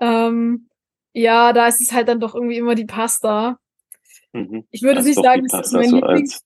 Ähm, 0.00 0.68
ja, 1.12 1.52
da 1.52 1.68
ist 1.68 1.80
es 1.80 1.92
halt 1.92 2.08
dann 2.08 2.20
doch 2.20 2.34
irgendwie 2.34 2.56
immer 2.56 2.74
die 2.74 2.86
Pasta. 2.86 3.58
Mhm. 4.32 4.66
Ich 4.70 4.82
würde 4.82 5.02
nicht 5.02 5.14
sagen, 5.14 5.46
das 5.48 5.68
ist 5.68 5.72
mein 5.72 5.88
so 5.88 5.96
Lieblings 5.96 6.40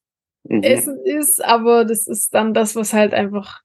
mhm. 0.44 0.62
Essen 0.62 0.98
ist, 1.04 1.42
aber 1.44 1.84
das 1.84 2.06
ist 2.06 2.34
dann 2.34 2.54
das, 2.54 2.76
was 2.76 2.92
halt 2.92 3.14
einfach, 3.14 3.60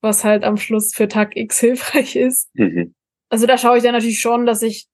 was 0.00 0.24
halt 0.24 0.44
am 0.44 0.56
Schluss 0.56 0.94
für 0.94 1.08
Tag 1.08 1.36
X 1.36 1.58
hilfreich 1.58 2.16
ist. 2.16 2.50
Mhm. 2.54 2.94
Also 3.30 3.46
da 3.46 3.58
schaue 3.58 3.78
ich 3.78 3.82
dann 3.82 3.92
natürlich 3.92 4.20
schon, 4.20 4.46
dass 4.46 4.62
ich, 4.62 4.88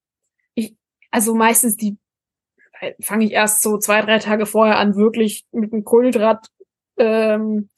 ich, 0.54 0.74
also 1.10 1.34
meistens 1.34 1.76
die, 1.76 1.96
fange 3.00 3.24
ich 3.24 3.32
erst 3.32 3.62
so 3.62 3.78
zwei, 3.78 4.00
drei 4.02 4.18
Tage 4.18 4.46
vorher 4.46 4.78
an, 4.78 4.96
wirklich 4.96 5.44
mit 5.52 5.72
einem 5.72 5.84
Kohlenhydrat, 5.84 6.48
ähm, 6.96 7.70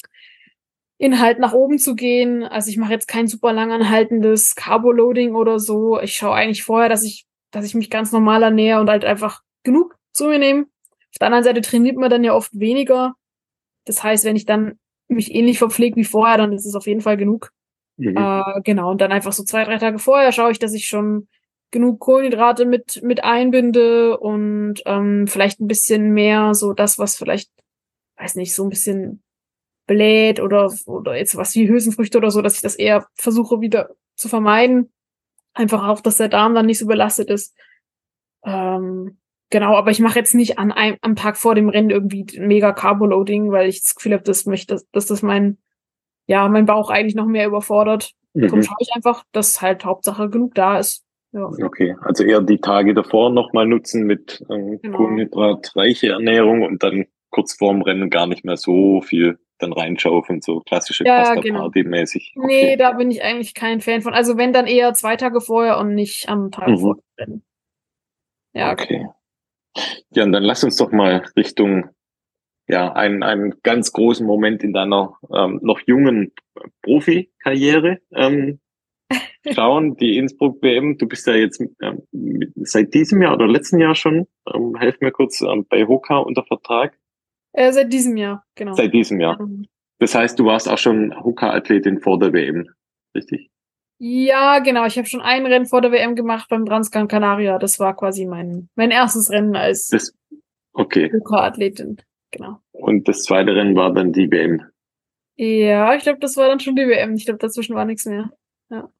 Inhalt 0.99 1.38
nach 1.38 1.53
oben 1.53 1.78
zu 1.78 1.94
gehen. 1.94 2.42
Also 2.42 2.70
ich 2.70 2.78
mache 2.78 2.92
jetzt 2.92 3.07
kein 3.07 3.26
super 3.26 3.53
lang 3.53 3.70
anhaltendes 3.70 4.55
Carbo-Loading 4.55 5.34
oder 5.34 5.59
so. 5.59 6.01
Ich 6.01 6.14
schaue 6.14 6.34
eigentlich 6.34 6.64
vorher, 6.64 6.88
dass 6.88 7.05
ich, 7.05 7.26
dass 7.51 7.66
ich 7.66 7.74
mich 7.74 7.90
ganz 7.90 8.12
normal 8.12 8.42
ernähre 8.42 8.80
und 8.80 8.88
halt 8.88 9.05
einfach 9.05 9.42
genug 9.62 9.97
zu 10.12 10.26
mir 10.26 10.38
nehme. 10.38 10.62
Auf 10.62 11.18
der 11.20 11.26
anderen 11.26 11.44
Seite 11.44 11.61
trainiert 11.61 11.97
man 11.97 12.11
dann 12.11 12.24
ja 12.24 12.34
oft 12.34 12.51
weniger. 12.59 13.14
Das 13.84 14.03
heißt, 14.03 14.24
wenn 14.24 14.36
ich 14.36 14.47
dann 14.47 14.78
mich 15.09 15.34
ähnlich 15.34 15.59
verpflege 15.59 15.97
wie 15.97 16.05
vorher, 16.05 16.38
dann 16.38 16.53
ist 16.53 16.66
es 16.66 16.74
auf 16.74 16.86
jeden 16.86 17.03
Fall 17.03 17.16
genug. 17.16 17.53
Mhm. 17.99 18.16
Äh, 18.16 18.61
genau, 18.64 18.90
und 18.90 19.01
dann 19.01 19.12
einfach 19.12 19.32
so 19.32 19.44
zwei, 19.44 19.64
drei 19.64 19.78
Tage 19.78 19.99
vorher 19.99 20.32
schaue 20.32 20.51
ich, 20.51 20.59
dass 20.59 20.74
ich 20.74 20.86
schon 20.88 21.28
genug 21.70 22.00
Kohlenhydrate 22.00 22.64
mit, 22.64 23.02
mit 23.02 23.24
einbinde 23.24 24.18
und 24.18 24.82
ähm, 24.86 25.26
vielleicht 25.26 25.60
ein 25.60 25.66
bisschen 25.66 26.12
mehr 26.12 26.54
so 26.54 26.72
das, 26.72 26.98
was 26.98 27.16
vielleicht, 27.16 27.50
weiß 28.16 28.36
nicht, 28.36 28.54
so 28.54 28.64
ein 28.64 28.70
bisschen 28.70 29.22
bläht 29.86 30.40
oder, 30.40 30.72
oder 30.86 31.16
jetzt 31.16 31.36
was 31.36 31.54
wie 31.54 31.68
Hülsenfrüchte 31.68 32.18
oder 32.18 32.30
so, 32.30 32.42
dass 32.42 32.56
ich 32.56 32.60
das 32.60 32.76
eher 32.76 33.06
versuche 33.14 33.60
wieder 33.60 33.90
zu 34.16 34.28
vermeiden. 34.28 34.92
Einfach 35.54 35.86
auch, 35.86 36.00
dass 36.00 36.18
der 36.18 36.28
Darm 36.28 36.54
dann 36.54 36.66
nicht 36.66 36.78
so 36.78 36.86
belastet 36.86 37.30
ist. 37.30 37.54
Ähm, 38.44 39.18
genau, 39.50 39.76
aber 39.76 39.90
ich 39.90 40.00
mache 40.00 40.18
jetzt 40.18 40.34
nicht 40.34 40.58
an 40.58 40.72
einem 40.72 40.96
am 41.00 41.16
Tag 41.16 41.36
vor 41.36 41.54
dem 41.54 41.68
Rennen 41.68 41.90
irgendwie 41.90 42.26
mega 42.38 42.72
Carboloading, 42.72 43.50
weil 43.52 43.68
ich 43.68 43.82
das 43.82 43.94
Gefühl 43.94 44.12
habe, 44.12 44.24
das 44.24 44.44
möchte, 44.46 44.82
dass 44.92 45.06
das 45.06 45.22
mein, 45.22 45.58
ja, 46.26 46.48
mein 46.48 46.66
Bauch 46.66 46.90
eigentlich 46.90 47.14
noch 47.14 47.26
mehr 47.26 47.46
überfordert. 47.46 48.12
Mhm. 48.34 48.42
Darum 48.42 48.62
schaue 48.62 48.76
ich 48.80 48.92
einfach, 48.92 49.24
dass 49.32 49.62
halt 49.62 49.84
Hauptsache 49.84 50.28
genug 50.28 50.54
da 50.54 50.78
ist. 50.78 51.05
Ja. 51.37 51.66
Okay, 51.66 51.95
also 52.01 52.24
eher 52.24 52.41
die 52.41 52.59
Tage 52.59 52.95
davor 52.95 53.30
nochmal 53.30 53.66
nutzen 53.66 54.05
mit 54.05 54.43
ähm, 54.51 54.80
genau. 54.80 54.97
kohlenhydratreiche 54.97 56.09
Ernährung 56.09 56.62
und 56.62 56.82
dann 56.82 57.05
kurz 57.30 57.53
vorm 57.53 57.82
Rennen 57.82 58.09
gar 58.09 58.26
nicht 58.26 58.45
mehr 58.45 58.57
so 58.57 59.03
viel 59.03 59.39
dann 59.59 59.72
reinschaufeln, 59.72 60.41
so 60.41 60.61
klassische 60.61 61.05
ja, 61.05 61.22
Pasta-Party-mäßig. 61.22 62.32
Genau. 62.34 62.47
Okay. 62.47 62.64
Nee, 62.64 62.76
da 62.76 62.93
bin 62.93 63.11
ich 63.11 63.22
eigentlich 63.22 63.55
kein 63.55 63.80
Fan 63.80 64.01
von. 64.01 64.14
Also 64.14 64.39
wenn 64.39 64.53
dann 64.55 64.66
eher 64.66 64.95
zwei 64.95 65.16
Tage 65.16 65.41
vorher 65.41 65.78
und 65.78 65.95
nicht 65.95 66.28
am 66.28 66.51
Tag 66.51 66.68
mhm. 66.68 66.78
vor 66.78 66.99
Rennen. 67.18 67.43
Ja. 68.55 68.72
Okay. 68.72 69.07
Ja, 70.11 70.24
und 70.24 70.32
dann 70.32 70.43
lass 70.43 70.64
uns 70.64 70.76
doch 70.76 70.91
mal 70.91 71.22
Richtung 71.37 71.91
ja, 72.68 72.93
einen, 72.93 73.22
einen 73.22 73.55
ganz 73.62 73.93
großen 73.93 74.26
Moment 74.26 74.62
in 74.64 74.72
deiner 74.72 75.18
ähm, 75.32 75.61
noch 75.62 75.80
jungen 75.87 76.32
Profikarriere 76.82 77.99
ähm, 78.14 78.59
schauen, 79.53 79.97
die 79.97 80.16
Innsbruck 80.16 80.62
WM. 80.62 80.99
Du 80.99 81.07
bist 81.07 81.26
ja 81.26 81.34
jetzt 81.34 81.62
ähm, 81.80 82.03
seit 82.62 82.94
diesem 82.94 83.22
Jahr 83.22 83.34
oder 83.34 83.47
letzten 83.47 83.78
Jahr 83.78 83.94
schon, 83.94 84.26
ähm, 84.53 84.76
helf 84.78 85.01
mir 85.01 85.12
kurz, 85.12 85.40
ähm, 85.40 85.66
bei 85.68 85.86
Hoka 85.86 86.18
unter 86.18 86.44
Vertrag. 86.44 86.97
Äh, 87.53 87.72
seit 87.72 87.92
diesem 87.92 88.16
Jahr, 88.16 88.44
genau. 88.55 88.74
Seit 88.74 88.92
diesem 88.92 89.20
Jahr. 89.20 89.40
Mhm. 89.40 89.66
Das 89.99 90.14
heißt, 90.14 90.38
du 90.38 90.44
warst 90.44 90.68
auch 90.68 90.78
schon 90.78 91.14
Hoka-Athletin 91.24 92.01
vor 92.01 92.18
der 92.18 92.32
WM, 92.32 92.68
richtig? 93.14 93.51
Ja, 93.99 94.59
genau. 94.59 94.84
Ich 94.84 94.99
habe 94.99 95.09
schon 95.09 95.22
ein 95.22 95.47
Rennen 95.47 95.64
vor 95.64 95.80
der 95.80 95.90
WM 95.90 96.14
gemacht 96.14 96.49
beim 96.51 96.66
Transgran 96.66 97.09
Canaria. 97.09 97.59
Das 97.59 97.80
war 97.80 97.97
quasi 97.97 98.26
mein, 98.26 98.68
mein 98.74 98.90
erstes 98.90 99.30
Rennen 99.30 99.57
als 99.57 99.88
das, 99.88 100.14
okay. 100.74 101.11
Hoka-Athletin. 101.11 101.97
Genau. 102.30 102.59
Und 102.72 103.09
das 103.09 103.22
zweite 103.22 103.55
Rennen 103.55 103.74
war 103.74 103.94
dann 103.94 104.12
die 104.12 104.30
WM. 104.30 104.62
Ja, 105.36 105.94
ich 105.94 106.03
glaube, 106.03 106.18
das 106.18 106.36
war 106.36 106.49
dann 106.49 106.61
schon 106.61 106.76
die 106.76 106.86
WM. 106.86 107.14
Ich 107.14 107.24
glaube, 107.24 107.38
dazwischen 107.38 107.74
war 107.74 107.86
nichts 107.86 108.05
mehr. 108.05 108.30
Ja. 108.70 108.90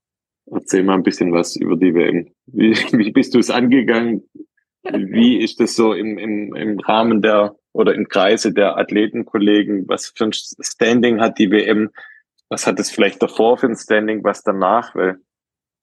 Erzähl 0.51 0.85
mal 0.85 0.95
ein 0.95 1.03
bisschen 1.03 1.33
was 1.33 1.57
über 1.57 1.77
die 1.77 1.95
WM. 1.95 2.29
Wie, 2.47 2.73
wie 2.93 3.11
bist 3.11 3.35
du 3.35 3.39
es 3.39 3.51
angegangen? 3.51 4.29
Wie 4.93 5.39
ist 5.39 5.59
das 5.61 5.75
so 5.75 5.93
im, 5.93 6.17
im, 6.17 6.55
im 6.55 6.79
Rahmen 6.79 7.21
der 7.21 7.57
oder 7.73 7.95
im 7.95 8.09
Kreise 8.09 8.53
der 8.53 8.77
Athletenkollegen? 8.77 9.89
Was 9.89 10.13
für 10.17 10.25
ein 10.25 10.33
Standing 10.33 11.21
hat 11.21 11.39
die 11.39 11.51
WM? 11.51 11.91
Was 12.49 12.67
hat 12.67 12.79
es 12.79 12.91
vielleicht 12.91 13.23
davor 13.23 13.59
für 13.59 13.67
ein 13.67 13.77
Standing? 13.77 14.23
Was 14.23 14.45
danach? 14.45 14.95
Weil 14.95 15.19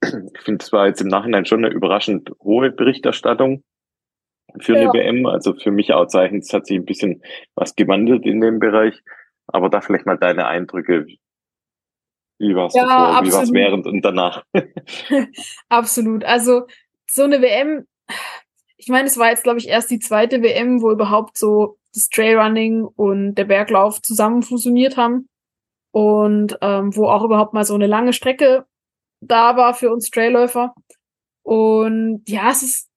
ich 0.01 0.41
finde, 0.41 0.64
es 0.64 0.72
war 0.72 0.88
jetzt 0.88 1.01
im 1.01 1.07
Nachhinein 1.07 1.45
schon 1.45 1.66
eine 1.66 1.74
überraschend 1.74 2.32
hohe 2.41 2.72
Berichterstattung 2.72 3.64
für 4.59 4.74
ja. 4.74 4.82
eine 4.82 4.93
WM. 4.93 5.26
Also 5.26 5.53
für 5.53 5.72
mich 5.72 5.93
auch 5.93 6.07
Zeichen, 6.07 6.39
es 6.39 6.53
hat 6.53 6.66
sich 6.66 6.78
ein 6.78 6.86
bisschen 6.86 7.22
was 7.55 7.76
gewandelt 7.76 8.26
in 8.26 8.41
dem 8.41 8.59
Bereich. 8.59 9.01
Aber 9.47 9.70
da 9.70 9.82
vielleicht 9.82 10.05
mal 10.05 10.18
deine 10.18 10.47
Eindrücke. 10.47 11.05
Wie 12.43 12.55
war 12.55 12.67
es 12.67 12.73
ja, 12.73 12.83
wie 13.23 13.31
war 13.31 13.43
es 13.43 13.53
während 13.53 13.87
und 13.87 14.01
danach? 14.01 14.43
absolut. 15.69 16.25
Also 16.25 16.67
so 17.09 17.23
eine 17.23 17.41
WM, 17.41 17.87
ich 18.77 18.89
meine, 18.89 19.07
es 19.07 19.17
war 19.17 19.29
jetzt, 19.29 19.43
glaube 19.43 19.59
ich, 19.59 19.69
erst 19.69 19.89
die 19.89 19.99
zweite 19.99 20.41
WM, 20.41 20.81
wo 20.81 20.91
überhaupt 20.91 21.37
so 21.37 21.77
das 21.93 22.09
Trailrunning 22.09 22.83
und 22.83 23.35
der 23.35 23.45
Berglauf 23.45 24.01
zusammen 24.01 24.43
fusioniert 24.43 24.97
haben. 24.97 25.29
Und 25.91 26.57
ähm, 26.61 26.95
wo 26.95 27.07
auch 27.07 27.23
überhaupt 27.23 27.53
mal 27.53 27.65
so 27.65 27.75
eine 27.75 27.85
lange 27.85 28.13
Strecke 28.13 28.65
da 29.27 29.55
war 29.55 29.73
für 29.73 29.91
uns 29.91 30.09
Trailläufer. 30.09 30.73
Und 31.43 32.23
ja, 32.27 32.49
es 32.49 32.63
ist, 32.63 32.89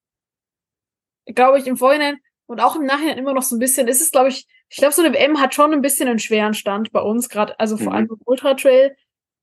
glaube 1.25 1.59
ich, 1.59 1.67
im 1.67 1.77
Vorhinein 1.77 2.17
und 2.47 2.59
auch 2.59 2.75
im 2.75 2.85
Nachhinein 2.85 3.17
immer 3.17 3.33
noch 3.33 3.43
so 3.43 3.55
ein 3.55 3.59
bisschen, 3.59 3.87
ist 3.87 4.01
es, 4.01 4.11
glaube 4.11 4.29
ich, 4.29 4.47
ich 4.69 4.77
glaube, 4.77 4.93
so 4.93 5.01
eine 5.01 5.13
WM 5.13 5.39
hat 5.39 5.53
schon 5.53 5.73
ein 5.73 5.81
bisschen 5.81 6.09
einen 6.09 6.19
schweren 6.19 6.53
Stand 6.53 6.91
bei 6.91 7.01
uns, 7.01 7.29
gerade, 7.29 7.57
also 7.59 7.77
vor 7.77 7.87
mhm. 7.87 7.93
allem 7.93 8.07
im 8.09 8.21
Ultra 8.25 8.53
Trail, 8.53 8.95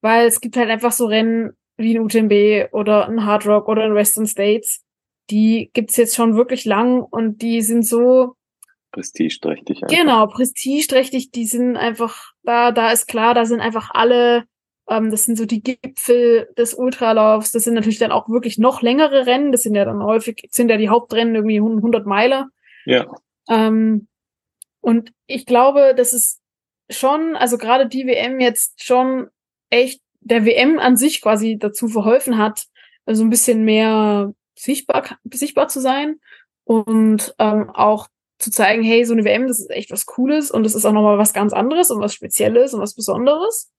weil 0.04 0.26
es 0.26 0.42
gibt 0.42 0.58
halt 0.58 0.68
einfach 0.68 0.92
so 0.92 1.06
Rennen 1.06 1.56
wie 1.78 1.96
ein 1.96 2.02
UTMB 2.02 2.74
oder 2.74 3.08
ein 3.08 3.24
Hard 3.24 3.46
Rock 3.46 3.68
oder 3.68 3.84
ein 3.84 3.94
Western 3.94 4.26
States, 4.26 4.84
die 5.30 5.70
gibt's 5.72 5.96
jetzt 5.96 6.14
schon 6.14 6.36
wirklich 6.36 6.66
lang 6.66 7.00
und 7.00 7.40
die 7.40 7.62
sind 7.62 7.86
so 7.86 8.34
prestigeträchtig. 8.92 9.82
Einfach. 9.82 9.96
Genau, 9.96 10.26
prestigeträchtig, 10.26 11.30
die 11.30 11.46
sind 11.46 11.78
einfach, 11.78 12.32
da, 12.42 12.70
da 12.70 12.92
ist 12.92 13.06
klar, 13.06 13.32
da 13.32 13.46
sind 13.46 13.60
einfach 13.60 13.92
alle, 13.94 14.44
ähm, 14.90 15.10
das 15.10 15.24
sind 15.24 15.38
so 15.38 15.46
die 15.46 15.62
Gipfel 15.62 16.50
des 16.58 16.74
Ultralaufs, 16.74 17.50
das 17.50 17.64
sind 17.64 17.72
natürlich 17.72 17.98
dann 17.98 18.12
auch 18.12 18.28
wirklich 18.28 18.58
noch 18.58 18.82
längere 18.82 19.24
Rennen, 19.24 19.52
das 19.52 19.62
sind 19.62 19.74
ja 19.74 19.86
dann 19.86 20.04
häufig, 20.04 20.46
sind 20.50 20.68
ja 20.68 20.76
die 20.76 20.90
Hauptrennen 20.90 21.34
irgendwie 21.34 21.56
100 21.56 22.04
Meiler. 22.04 22.48
Ja. 22.84 23.06
Ähm, 23.48 24.06
und 24.82 25.12
ich 25.26 25.46
glaube, 25.46 25.94
das 25.96 26.12
ist 26.12 26.42
schon, 26.90 27.36
also 27.36 27.56
gerade 27.56 27.88
die 27.88 28.06
WM 28.06 28.38
jetzt 28.38 28.84
schon 28.84 29.30
echt 29.74 30.00
der 30.20 30.46
WM 30.46 30.78
an 30.78 30.96
sich 30.96 31.20
quasi 31.20 31.58
dazu 31.58 31.88
verholfen 31.88 32.38
hat, 32.38 32.60
so 32.60 32.66
also 33.06 33.24
ein 33.24 33.30
bisschen 33.30 33.64
mehr 33.64 34.32
sichtbar, 34.54 35.18
sichtbar 35.30 35.68
zu 35.68 35.80
sein 35.80 36.20
und 36.64 37.34
ähm, 37.38 37.70
auch 37.70 38.08
zu 38.38 38.50
zeigen, 38.50 38.82
hey, 38.82 39.04
so 39.04 39.12
eine 39.12 39.24
WM, 39.24 39.46
das 39.46 39.60
ist 39.60 39.70
echt 39.70 39.90
was 39.90 40.06
Cooles 40.06 40.50
und 40.50 40.64
das 40.64 40.74
ist 40.74 40.84
auch 40.84 40.92
nochmal 40.92 41.18
was 41.18 41.32
ganz 41.32 41.52
anderes 41.52 41.90
und 41.90 42.00
was 42.00 42.14
Spezielles 42.14 42.74
und 42.74 42.80
was 42.80 42.94
Besonderes. 42.94 43.70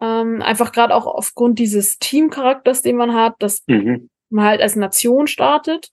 Ähm, 0.00 0.42
einfach 0.42 0.72
gerade 0.72 0.94
auch 0.94 1.06
aufgrund 1.06 1.58
dieses 1.58 1.98
Teamcharakters, 1.98 2.82
den 2.82 2.96
man 2.96 3.14
hat, 3.14 3.36
dass 3.40 3.62
mhm. 3.66 4.08
man 4.30 4.44
halt 4.44 4.60
als 4.60 4.76
Nation 4.76 5.26
startet. 5.26 5.90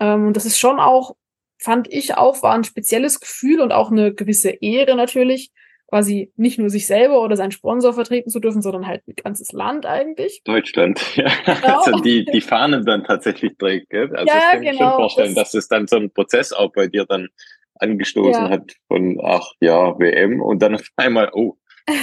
Ähm, 0.00 0.28
und 0.28 0.36
das 0.36 0.46
ist 0.46 0.58
schon 0.58 0.80
auch, 0.80 1.16
fand 1.58 1.90
ich 1.92 2.14
auch, 2.16 2.42
war 2.42 2.54
ein 2.54 2.64
spezielles 2.64 3.20
Gefühl 3.20 3.60
und 3.60 3.72
auch 3.72 3.90
eine 3.90 4.12
gewisse 4.12 4.50
Ehre 4.50 4.96
natürlich, 4.96 5.50
quasi 5.88 6.30
nicht 6.36 6.58
nur 6.58 6.68
sich 6.68 6.86
selber 6.86 7.22
oder 7.22 7.36
seinen 7.36 7.50
Sponsor 7.50 7.94
vertreten 7.94 8.30
zu 8.30 8.40
dürfen, 8.40 8.60
sondern 8.60 8.86
halt 8.86 9.02
ein 9.08 9.14
ganzes 9.16 9.52
Land 9.52 9.86
eigentlich. 9.86 10.42
Deutschland, 10.44 11.00
ja. 11.16 11.30
Genau. 11.44 11.80
Also 11.80 12.00
die, 12.00 12.26
die 12.26 12.40
Fahnen 12.42 12.84
dann 12.84 13.04
tatsächlich 13.04 13.56
trägt, 13.56 13.90
gell? 13.90 14.14
Also 14.14 14.26
ja, 14.26 14.34
das 14.34 14.50
kann 14.50 14.62
ich 14.62 14.70
genau. 14.70 14.90
schon 14.90 14.98
vorstellen, 14.98 15.34
das 15.34 15.52
dass 15.52 15.54
es 15.54 15.68
dann 15.68 15.86
so 15.86 15.96
ein 15.96 16.10
Prozess 16.12 16.52
auch 16.52 16.72
bei 16.72 16.88
dir 16.88 17.06
dann 17.06 17.28
angestoßen 17.76 18.44
ja. 18.44 18.50
hat 18.50 18.74
von, 18.88 19.18
ach 19.22 19.52
ja, 19.60 19.98
WM 19.98 20.42
und 20.42 20.60
dann 20.60 20.74
auf 20.74 20.86
einmal, 20.96 21.30
oh. 21.32 21.56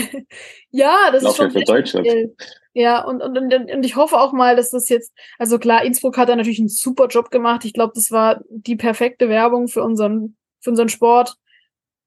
ja, 0.72 1.12
das 1.12 1.24
ist 1.24 1.38
schon 1.38 1.52
für 1.52 1.64
Deutschland. 1.64 2.08
Viel. 2.08 2.36
Ja, 2.74 3.06
und, 3.06 3.22
und, 3.22 3.38
und, 3.38 3.54
und 3.54 3.86
ich 3.86 3.96
hoffe 3.96 4.20
auch 4.20 4.34
mal, 4.34 4.56
dass 4.56 4.72
das 4.72 4.90
jetzt, 4.90 5.14
also 5.38 5.60
klar, 5.60 5.86
Innsbruck 5.86 6.18
hat 6.18 6.28
da 6.28 6.36
natürlich 6.36 6.60
einen 6.60 6.70
super 6.70 7.08
Job 7.08 7.30
gemacht. 7.30 7.64
Ich 7.66 7.74
glaube, 7.74 7.94
das 7.94 8.10
war 8.10 8.42
die 8.50 8.76
perfekte 8.76 9.30
Werbung 9.30 9.68
für 9.68 9.84
unseren, 9.84 10.36
für 10.60 10.72
unseren 10.72 10.90
Sport. 10.90 11.36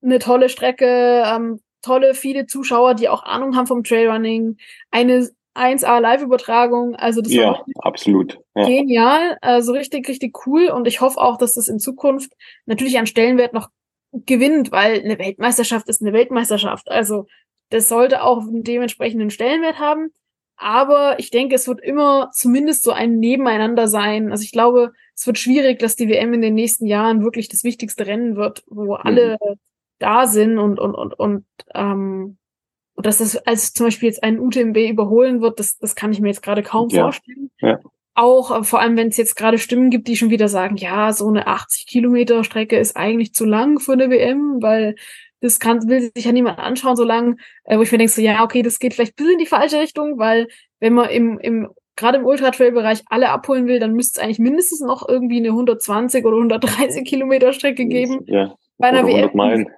Eine 0.02 0.18
tolle 0.18 0.48
Strecke, 0.48 1.22
ähm, 1.24 1.60
tolle, 1.82 2.14
viele 2.14 2.46
Zuschauer, 2.46 2.94
die 2.94 3.08
auch 3.08 3.22
Ahnung 3.22 3.56
haben 3.56 3.66
vom 3.66 3.84
Trailrunning, 3.84 4.56
eine 4.90 5.28
1A 5.54 6.00
Live-Übertragung, 6.00 6.94
also 6.94 7.20
das 7.20 7.32
ja, 7.32 7.52
war 7.52 7.66
absolut 7.80 8.38
ja. 8.54 8.66
genial, 8.66 9.38
also 9.40 9.72
richtig, 9.72 10.08
richtig 10.08 10.46
cool. 10.46 10.68
Und 10.68 10.86
ich 10.86 11.00
hoffe 11.00 11.20
auch, 11.20 11.36
dass 11.36 11.54
das 11.54 11.68
in 11.68 11.80
Zukunft 11.80 12.32
natürlich 12.66 12.98
an 12.98 13.06
Stellenwert 13.06 13.52
noch 13.52 13.68
gewinnt, 14.12 14.72
weil 14.72 15.00
eine 15.00 15.18
Weltmeisterschaft 15.18 15.88
ist 15.88 16.00
eine 16.00 16.12
Weltmeisterschaft, 16.12 16.90
also 16.90 17.26
das 17.70 17.88
sollte 17.88 18.22
auch 18.22 18.40
einen 18.40 18.62
dementsprechenden 18.62 19.30
Stellenwert 19.30 19.78
haben, 19.78 20.10
aber 20.56 21.18
ich 21.18 21.30
denke, 21.30 21.54
es 21.54 21.68
wird 21.68 21.80
immer 21.82 22.30
zumindest 22.32 22.82
so 22.84 22.92
ein 22.92 23.18
Nebeneinander 23.18 23.86
sein, 23.86 24.30
also 24.30 24.42
ich 24.42 24.52
glaube, 24.52 24.92
es 25.14 25.26
wird 25.26 25.38
schwierig, 25.38 25.78
dass 25.78 25.96
die 25.96 26.08
WM 26.08 26.32
in 26.32 26.40
den 26.40 26.54
nächsten 26.54 26.86
Jahren 26.86 27.22
wirklich 27.22 27.48
das 27.48 27.64
wichtigste 27.64 28.06
Rennen 28.06 28.36
wird, 28.36 28.62
wo 28.66 28.96
mhm. 28.96 29.00
Da 29.98 30.26
sind 30.26 30.58
und, 30.58 30.78
und, 30.78 30.94
und, 30.94 31.14
und, 31.14 31.44
ähm, 31.74 32.38
und 32.94 33.06
dass 33.06 33.18
das 33.18 33.36
als 33.36 33.72
zum 33.72 33.86
Beispiel 33.86 34.08
jetzt 34.08 34.22
ein 34.22 34.40
UTMB 34.40 34.76
überholen 34.90 35.40
wird, 35.40 35.60
das, 35.60 35.78
das 35.78 35.94
kann 35.94 36.12
ich 36.12 36.20
mir 36.20 36.28
jetzt 36.28 36.42
gerade 36.42 36.62
kaum 36.62 36.88
ja. 36.90 37.02
vorstellen. 37.02 37.50
Ja. 37.60 37.78
Auch 38.14 38.60
äh, 38.60 38.64
vor 38.64 38.80
allem, 38.80 38.96
wenn 38.96 39.08
es 39.08 39.16
jetzt 39.16 39.36
gerade 39.36 39.58
Stimmen 39.58 39.90
gibt, 39.90 40.08
die 40.08 40.16
schon 40.16 40.30
wieder 40.30 40.48
sagen, 40.48 40.76
ja, 40.76 41.12
so 41.12 41.28
eine 41.28 41.46
80 41.46 41.86
Kilometer 41.86 42.42
Strecke 42.44 42.76
ist 42.76 42.96
eigentlich 42.96 43.34
zu 43.34 43.44
lang 43.44 43.78
für 43.78 43.92
eine 43.92 44.10
WM, 44.10 44.58
weil 44.60 44.96
das 45.40 45.60
kann, 45.60 45.88
will 45.88 46.10
sich 46.12 46.24
ja 46.24 46.32
niemand 46.32 46.58
anschauen, 46.58 46.96
so 46.96 47.04
lange, 47.04 47.36
äh, 47.64 47.78
wo 47.78 47.82
ich 47.82 47.92
mir 47.92 47.98
denke, 47.98 48.12
so, 48.12 48.20
ja, 48.20 48.42
okay, 48.42 48.62
das 48.62 48.78
geht 48.78 48.94
vielleicht 48.94 49.12
ein 49.12 49.16
bisschen 49.16 49.32
in 49.34 49.38
die 49.38 49.46
falsche 49.46 49.78
Richtung, 49.78 50.18
weil 50.18 50.48
wenn 50.80 50.94
man 50.94 51.10
im, 51.10 51.38
im 51.38 51.68
gerade 51.98 52.18
im 52.18 52.26
Ultra-Trail-Bereich 52.26 53.02
alle 53.06 53.30
abholen 53.30 53.66
will, 53.66 53.80
dann 53.80 53.92
müsste 53.92 54.20
es 54.20 54.24
eigentlich 54.24 54.38
mindestens 54.38 54.80
noch 54.80 55.08
irgendwie 55.08 55.38
eine 55.38 55.48
120 55.48 56.24
oder 56.24 56.36
130 56.36 57.04
Kilometer 57.04 57.52
Strecke 57.52 57.86
geben. 57.86 58.20
Ja. 58.26 58.54
Bei 58.78 58.88
einer 58.88 59.04
Oder 59.04 59.08
100 59.08 59.30
WM. 59.30 59.36
Meilen. 59.36 59.70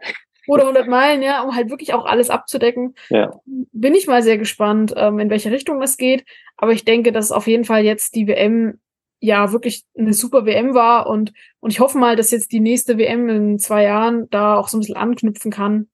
Oder 0.46 0.62
100 0.62 0.88
Meilen, 0.88 1.22
ja, 1.22 1.42
um 1.42 1.54
halt 1.54 1.70
wirklich 1.70 1.94
auch 1.94 2.06
alles 2.06 2.30
abzudecken. 2.30 2.94
Ja. 3.08 3.40
Bin 3.46 3.94
ich 3.94 4.06
mal 4.06 4.22
sehr 4.22 4.38
gespannt, 4.38 4.94
ähm, 4.96 5.18
in 5.18 5.30
welche 5.30 5.50
Richtung 5.50 5.80
das 5.80 5.96
geht. 5.96 6.24
Aber 6.56 6.72
ich 6.72 6.84
denke, 6.84 7.12
dass 7.12 7.32
auf 7.32 7.46
jeden 7.46 7.64
Fall 7.64 7.84
jetzt 7.84 8.14
die 8.14 8.26
WM 8.26 8.78
ja 9.20 9.52
wirklich 9.52 9.84
eine 9.96 10.14
super 10.14 10.46
WM 10.46 10.74
war 10.74 11.06
und, 11.06 11.32
und 11.60 11.70
ich 11.70 11.80
hoffe 11.80 11.98
mal, 11.98 12.16
dass 12.16 12.30
jetzt 12.30 12.52
die 12.52 12.60
nächste 12.60 12.96
WM 12.98 13.28
in 13.28 13.58
zwei 13.58 13.84
Jahren 13.84 14.28
da 14.30 14.56
auch 14.56 14.68
so 14.68 14.76
ein 14.76 14.80
bisschen 14.80 14.96
anknüpfen 14.96 15.50
kann. 15.50 15.88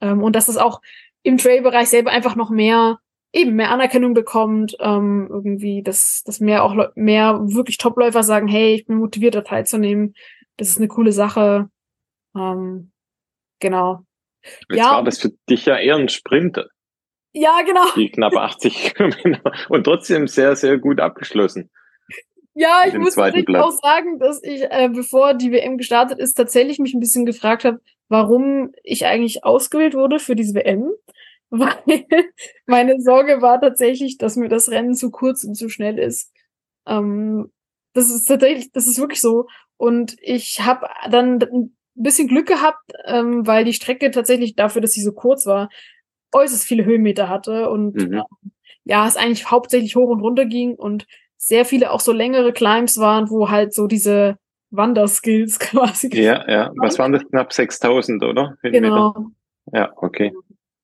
Ähm, 0.00 0.22
und 0.22 0.36
dass 0.36 0.48
es 0.48 0.56
auch 0.56 0.80
im 1.22 1.38
Trail-Bereich 1.38 1.88
selber 1.88 2.10
einfach 2.10 2.36
noch 2.36 2.50
mehr, 2.50 2.98
eben 3.32 3.54
mehr 3.54 3.70
Anerkennung 3.70 4.14
bekommt, 4.14 4.76
ähm, 4.80 5.28
irgendwie, 5.30 5.82
dass, 5.82 6.22
dass 6.24 6.40
mehr 6.40 6.64
auch 6.64 6.90
mehr 6.94 7.40
wirklich 7.42 7.78
Topläufer 7.78 8.22
sagen, 8.22 8.48
hey, 8.48 8.74
ich 8.74 8.86
bin 8.86 8.98
motiviert, 8.98 9.34
da 9.34 9.40
teilzunehmen. 9.42 10.14
Das 10.56 10.68
ist 10.68 10.78
eine 10.78 10.88
coole 10.88 11.12
Sache. 11.12 11.68
Ähm, 12.36 12.92
genau. 13.60 14.00
Jetzt 14.70 14.78
Ja. 14.78 14.90
war 14.92 15.04
das 15.04 15.18
für 15.18 15.30
dich 15.48 15.66
ja 15.66 15.76
eher 15.78 15.96
ein 15.96 16.08
Sprint, 16.08 16.64
Ja, 17.32 17.62
genau. 17.62 17.84
die 17.96 18.10
knappe 18.10 18.40
80 18.40 18.94
Kilometer 18.94 19.52
und 19.68 19.84
trotzdem 19.84 20.28
sehr, 20.28 20.54
sehr 20.56 20.78
gut 20.78 21.00
abgeschlossen. 21.00 21.70
Ja, 22.54 22.84
ich 22.86 22.94
muss 22.94 23.18
auch 23.18 23.70
sagen, 23.82 24.18
dass 24.18 24.42
ich, 24.42 24.62
äh, 24.62 24.88
bevor 24.90 25.34
die 25.34 25.52
WM 25.52 25.76
gestartet 25.76 26.18
ist, 26.18 26.34
tatsächlich 26.34 26.78
mich 26.78 26.94
ein 26.94 27.00
bisschen 27.00 27.26
gefragt 27.26 27.64
habe, 27.64 27.80
warum 28.08 28.72
ich 28.82 29.04
eigentlich 29.04 29.44
ausgewählt 29.44 29.94
wurde 29.94 30.18
für 30.18 30.34
diese 30.36 30.54
WM. 30.54 30.90
Weil 31.50 31.76
meine 32.66 32.98
Sorge 33.00 33.42
war 33.42 33.60
tatsächlich, 33.60 34.16
dass 34.18 34.36
mir 34.36 34.48
das 34.48 34.70
Rennen 34.70 34.94
zu 34.94 35.10
kurz 35.10 35.44
und 35.44 35.54
zu 35.54 35.68
schnell 35.68 35.98
ist. 35.98 36.32
Ähm, 36.86 37.52
das 37.92 38.10
ist 38.10 38.24
tatsächlich, 38.24 38.72
das 38.72 38.86
ist 38.86 38.98
wirklich 38.98 39.20
so. 39.20 39.46
Und 39.76 40.16
ich 40.20 40.60
habe 40.62 40.88
dann 41.10 41.75
bisschen 42.02 42.28
Glück 42.28 42.46
gehabt, 42.46 42.92
ähm, 43.06 43.46
weil 43.46 43.64
die 43.64 43.72
Strecke 43.72 44.10
tatsächlich 44.10 44.54
dafür, 44.56 44.82
dass 44.82 44.92
sie 44.92 45.02
so 45.02 45.12
kurz 45.12 45.46
war, 45.46 45.68
äußerst 46.32 46.64
viele 46.64 46.84
Höhenmeter 46.84 47.28
hatte 47.28 47.70
und 47.70 47.94
Mhm. 47.96 48.14
ähm, 48.14 48.52
ja, 48.84 49.06
es 49.06 49.16
eigentlich 49.16 49.50
hauptsächlich 49.50 49.96
hoch 49.96 50.08
und 50.10 50.20
runter 50.20 50.46
ging 50.46 50.74
und 50.74 51.06
sehr 51.36 51.64
viele 51.64 51.90
auch 51.90 52.00
so 52.00 52.12
längere 52.12 52.52
Climbs 52.52 52.98
waren, 52.98 53.30
wo 53.30 53.50
halt 53.50 53.74
so 53.74 53.86
diese 53.86 54.38
Wanderskills 54.70 55.58
quasi. 55.58 56.08
Ja, 56.14 56.48
ja. 56.48 56.72
Was 56.76 56.98
waren 56.98 57.12
das? 57.12 57.24
Knapp 57.28 57.52
6000, 57.52 58.22
oder? 58.22 58.56
Genau. 58.62 59.14
Ja, 59.72 59.92
okay. 59.96 60.32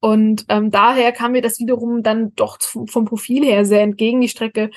Und 0.00 0.46
ähm, 0.48 0.70
daher 0.72 1.12
kam 1.12 1.32
mir 1.32 1.42
das 1.42 1.60
wiederum 1.60 2.02
dann 2.02 2.34
doch 2.34 2.58
vom 2.60 3.04
Profil 3.04 3.44
her 3.44 3.64
sehr 3.64 3.82
entgegen 3.82 4.20
die 4.20 4.28
Strecke. 4.28 4.70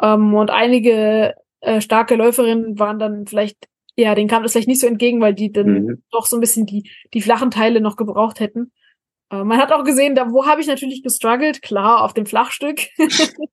Ähm, 0.00 0.32
und 0.34 0.50
einige 0.50 1.34
äh, 1.60 1.80
starke 1.82 2.14
Läuferinnen 2.14 2.78
waren 2.78 2.98
dann 2.98 3.26
vielleicht, 3.26 3.68
ja, 3.96 4.14
denen 4.14 4.28
kam 4.28 4.42
das 4.42 4.52
vielleicht 4.52 4.68
nicht 4.68 4.80
so 4.80 4.86
entgegen, 4.86 5.20
weil 5.20 5.34
die 5.34 5.52
dann 5.52 5.84
Mhm. 5.84 6.02
doch 6.10 6.26
so 6.26 6.36
ein 6.36 6.40
bisschen 6.40 6.66
die, 6.66 6.90
die 7.14 7.22
flachen 7.22 7.50
Teile 7.50 7.80
noch 7.80 7.96
gebraucht 7.96 8.40
hätten. 8.40 8.72
Äh, 9.30 9.44
man 9.44 9.58
hat 9.58 9.72
auch 9.72 9.84
gesehen, 9.84 10.14
da 10.14 10.30
wo 10.32 10.46
habe 10.46 10.60
ich 10.60 10.66
natürlich 10.66 11.02
gestruggelt, 11.02 11.62
klar, 11.62 12.02
auf 12.02 12.14
dem 12.14 12.26
Flachstück. 12.26 12.80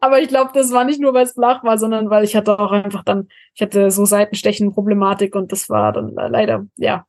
Aber 0.00 0.20
ich 0.20 0.28
glaube, 0.28 0.50
das 0.54 0.72
war 0.72 0.84
nicht 0.84 1.00
nur, 1.00 1.14
weil 1.14 1.24
es 1.24 1.32
flach 1.32 1.62
war, 1.64 1.78
sondern 1.78 2.10
weil 2.10 2.24
ich 2.24 2.36
hatte 2.36 2.58
auch 2.58 2.72
einfach 2.72 3.04
dann, 3.04 3.28
ich 3.54 3.62
hatte 3.62 3.90
so 3.90 4.04
Seitenstechen-Problematik 4.04 5.34
und 5.34 5.52
das 5.52 5.68
war 5.68 5.92
dann 5.92 6.14
le- 6.14 6.28
leider, 6.28 6.66
ja, 6.76 7.06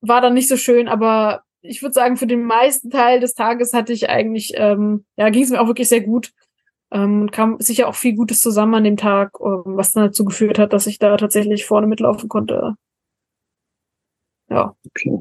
war 0.00 0.20
dann 0.20 0.34
nicht 0.34 0.48
so 0.48 0.56
schön, 0.56 0.88
aber 0.88 1.42
ich 1.62 1.82
würde 1.82 1.94
sagen, 1.94 2.16
für 2.16 2.26
den 2.26 2.44
meisten 2.44 2.90
Teil 2.90 3.20
des 3.20 3.34
Tages 3.34 3.72
hatte 3.72 3.92
ich 3.92 4.08
eigentlich, 4.10 4.52
ähm, 4.56 5.04
ja, 5.16 5.30
ging 5.30 5.44
es 5.44 5.50
mir 5.50 5.60
auch 5.60 5.68
wirklich 5.68 5.88
sehr 5.88 6.00
gut. 6.02 6.32
Ähm, 6.92 7.22
und 7.22 7.32
kam 7.32 7.58
sicher 7.58 7.88
auch 7.88 7.94
viel 7.94 8.14
Gutes 8.14 8.40
zusammen 8.40 8.74
an 8.74 8.84
dem 8.84 8.96
Tag, 8.96 9.32
ähm, 9.40 9.62
was 9.64 9.92
dann 9.92 10.04
dazu 10.06 10.24
geführt 10.24 10.58
hat, 10.58 10.72
dass 10.72 10.86
ich 10.86 10.98
da 10.98 11.16
tatsächlich 11.16 11.64
vorne 11.64 11.86
mitlaufen 11.86 12.28
konnte. 12.28 12.74
Ja. 14.50 14.76
okay. 14.86 15.18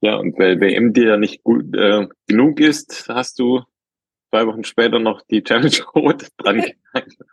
Ja, 0.00 0.16
und 0.16 0.36
weil 0.38 0.60
WM 0.60 0.92
dir 0.92 1.10
ja 1.10 1.16
nicht 1.16 1.44
gut 1.44 1.76
äh, 1.76 2.08
genug 2.26 2.58
ist, 2.58 3.08
hast 3.08 3.38
du 3.38 3.62
zwei 4.30 4.46
Wochen 4.46 4.64
später 4.64 4.98
noch 4.98 5.20
die 5.30 5.44
Challenge 5.44 5.76
Rot 5.94 6.28
dran 6.38 6.64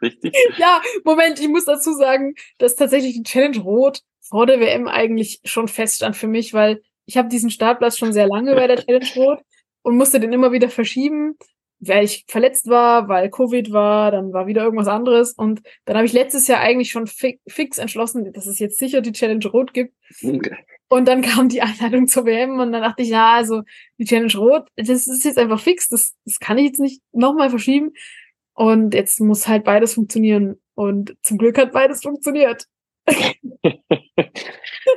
richtig? 0.01 0.35
Ja, 0.57 0.81
Moment, 1.03 1.39
ich 1.39 1.47
muss 1.47 1.65
dazu 1.65 1.93
sagen, 1.93 2.35
dass 2.57 2.75
tatsächlich 2.75 3.13
die 3.13 3.23
Challenge 3.23 3.59
Rot 3.59 4.01
vor 4.19 4.45
der 4.45 4.59
WM 4.59 4.87
eigentlich 4.87 5.39
schon 5.45 5.67
feststand 5.67 6.15
für 6.15 6.27
mich, 6.27 6.53
weil 6.53 6.81
ich 7.05 7.17
habe 7.17 7.29
diesen 7.29 7.49
Startplatz 7.49 7.97
schon 7.97 8.13
sehr 8.13 8.27
lange 8.27 8.53
bei 8.53 8.67
der 8.67 8.77
Challenge 8.85 9.09
Rot 9.15 9.39
und 9.81 9.97
musste 9.97 10.19
den 10.19 10.33
immer 10.33 10.51
wieder 10.51 10.69
verschieben, 10.69 11.37
weil 11.79 12.03
ich 12.03 12.25
verletzt 12.27 12.67
war, 12.67 13.07
weil 13.07 13.29
Covid 13.29 13.71
war, 13.71 14.11
dann 14.11 14.33
war 14.33 14.47
wieder 14.47 14.63
irgendwas 14.63 14.87
anderes 14.87 15.33
und 15.33 15.61
dann 15.85 15.95
habe 15.95 16.05
ich 16.05 16.13
letztes 16.13 16.47
Jahr 16.47 16.59
eigentlich 16.59 16.91
schon 16.91 17.07
fi 17.07 17.39
fix 17.47 17.77
entschlossen, 17.77 18.31
dass 18.33 18.45
es 18.45 18.59
jetzt 18.59 18.77
sicher 18.77 19.01
die 19.01 19.13
Challenge 19.13 19.45
Rot 19.47 19.73
gibt 19.73 19.93
Okay. 20.23 20.55
und 20.89 21.07
dann 21.07 21.21
kam 21.23 21.49
die 21.49 21.61
Einladung 21.61 22.07
zur 22.07 22.25
WM 22.25 22.59
und 22.59 22.71
dann 22.71 22.81
dachte 22.81 23.03
ich, 23.03 23.09
ja, 23.09 23.33
also 23.33 23.63
die 23.97 24.05
Challenge 24.05 24.37
Rot, 24.37 24.67
das 24.75 24.89
ist 24.89 25.23
jetzt 25.25 25.37
einfach 25.37 25.59
fix, 25.59 25.89
das, 25.89 26.15
das 26.25 26.39
kann 26.39 26.57
ich 26.57 26.65
jetzt 26.65 26.79
nicht 26.79 27.01
nochmal 27.11 27.49
verschieben. 27.49 27.93
Und 28.59 28.93
jetzt 28.93 29.21
muss 29.21 29.47
halt 29.47 29.63
beides 29.63 29.93
funktionieren. 29.93 30.59
Und 30.75 31.15
zum 31.21 31.37
Glück 31.37 31.57
hat 31.57 31.71
beides 31.71 32.01
funktioniert. 32.01 32.65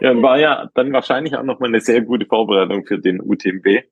ja, 0.01 0.21
war 0.21 0.41
ja 0.41 0.69
dann 0.75 0.93
wahrscheinlich 0.93 1.37
auch 1.37 1.45
nochmal 1.45 1.69
eine 1.69 1.81
sehr 1.81 2.01
gute 2.01 2.27
Vorbereitung 2.27 2.85
für 2.85 2.99
den 2.99 3.21
UTMB. 3.21 3.85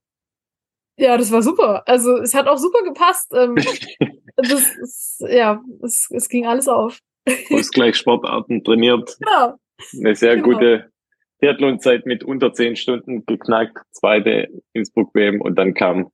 Ja, 1.01 1.16
das 1.16 1.32
war 1.32 1.40
super. 1.42 1.82
Also 1.88 2.18
es 2.18 2.34
hat 2.34 2.46
auch 2.46 2.59
super 2.59 2.82
gepasst. 2.84 3.32
Ähm, 3.34 3.55
das 4.36 4.76
ist, 4.76 5.24
ja, 5.26 5.62
es, 5.82 6.07
es 6.11 6.28
ging 6.28 6.46
alles 6.46 6.68
auf. 6.68 6.98
Ausgleichssportarten 7.51 8.62
trainiert, 8.64 9.16
Genau. 9.18 9.55
eine 9.98 10.14
sehr 10.14 10.36
Genau. 10.36 10.48
gute 10.51 10.90
Triathlonzeit 11.40 12.05
mit 12.05 12.22
unter 12.22 12.53
zehn 12.53 12.76
Stunden 12.76 13.24
geknackt, 13.24 13.78
zweite 13.92 14.48
Innsbruck 14.74 15.14
WM 15.14 15.40
und 15.40 15.57
dann 15.57 15.72
kam, 15.72 16.11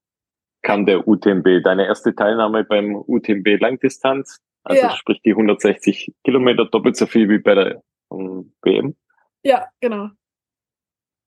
kam 0.62 0.86
der 0.86 1.06
UTMB. 1.08 1.62
Deine 1.64 1.86
erste 1.86 2.14
Teilnahme 2.14 2.62
beim 2.64 2.94
UTMB 2.94 3.56
Langdistanz, 3.60 4.38
also 4.62 4.82
Ja. 4.82 4.90
sprich 4.92 5.20
die 5.24 5.32
160 5.34 6.12
Kilometer, 6.22 6.64
doppelt 6.66 6.96
so 6.96 7.06
viel 7.06 7.28
wie 7.28 7.38
bei 7.38 7.54
der 7.56 7.82
ähm, 8.12 8.52
WM. 8.62 8.94
Ja, 9.42 9.66
genau. 9.80 10.10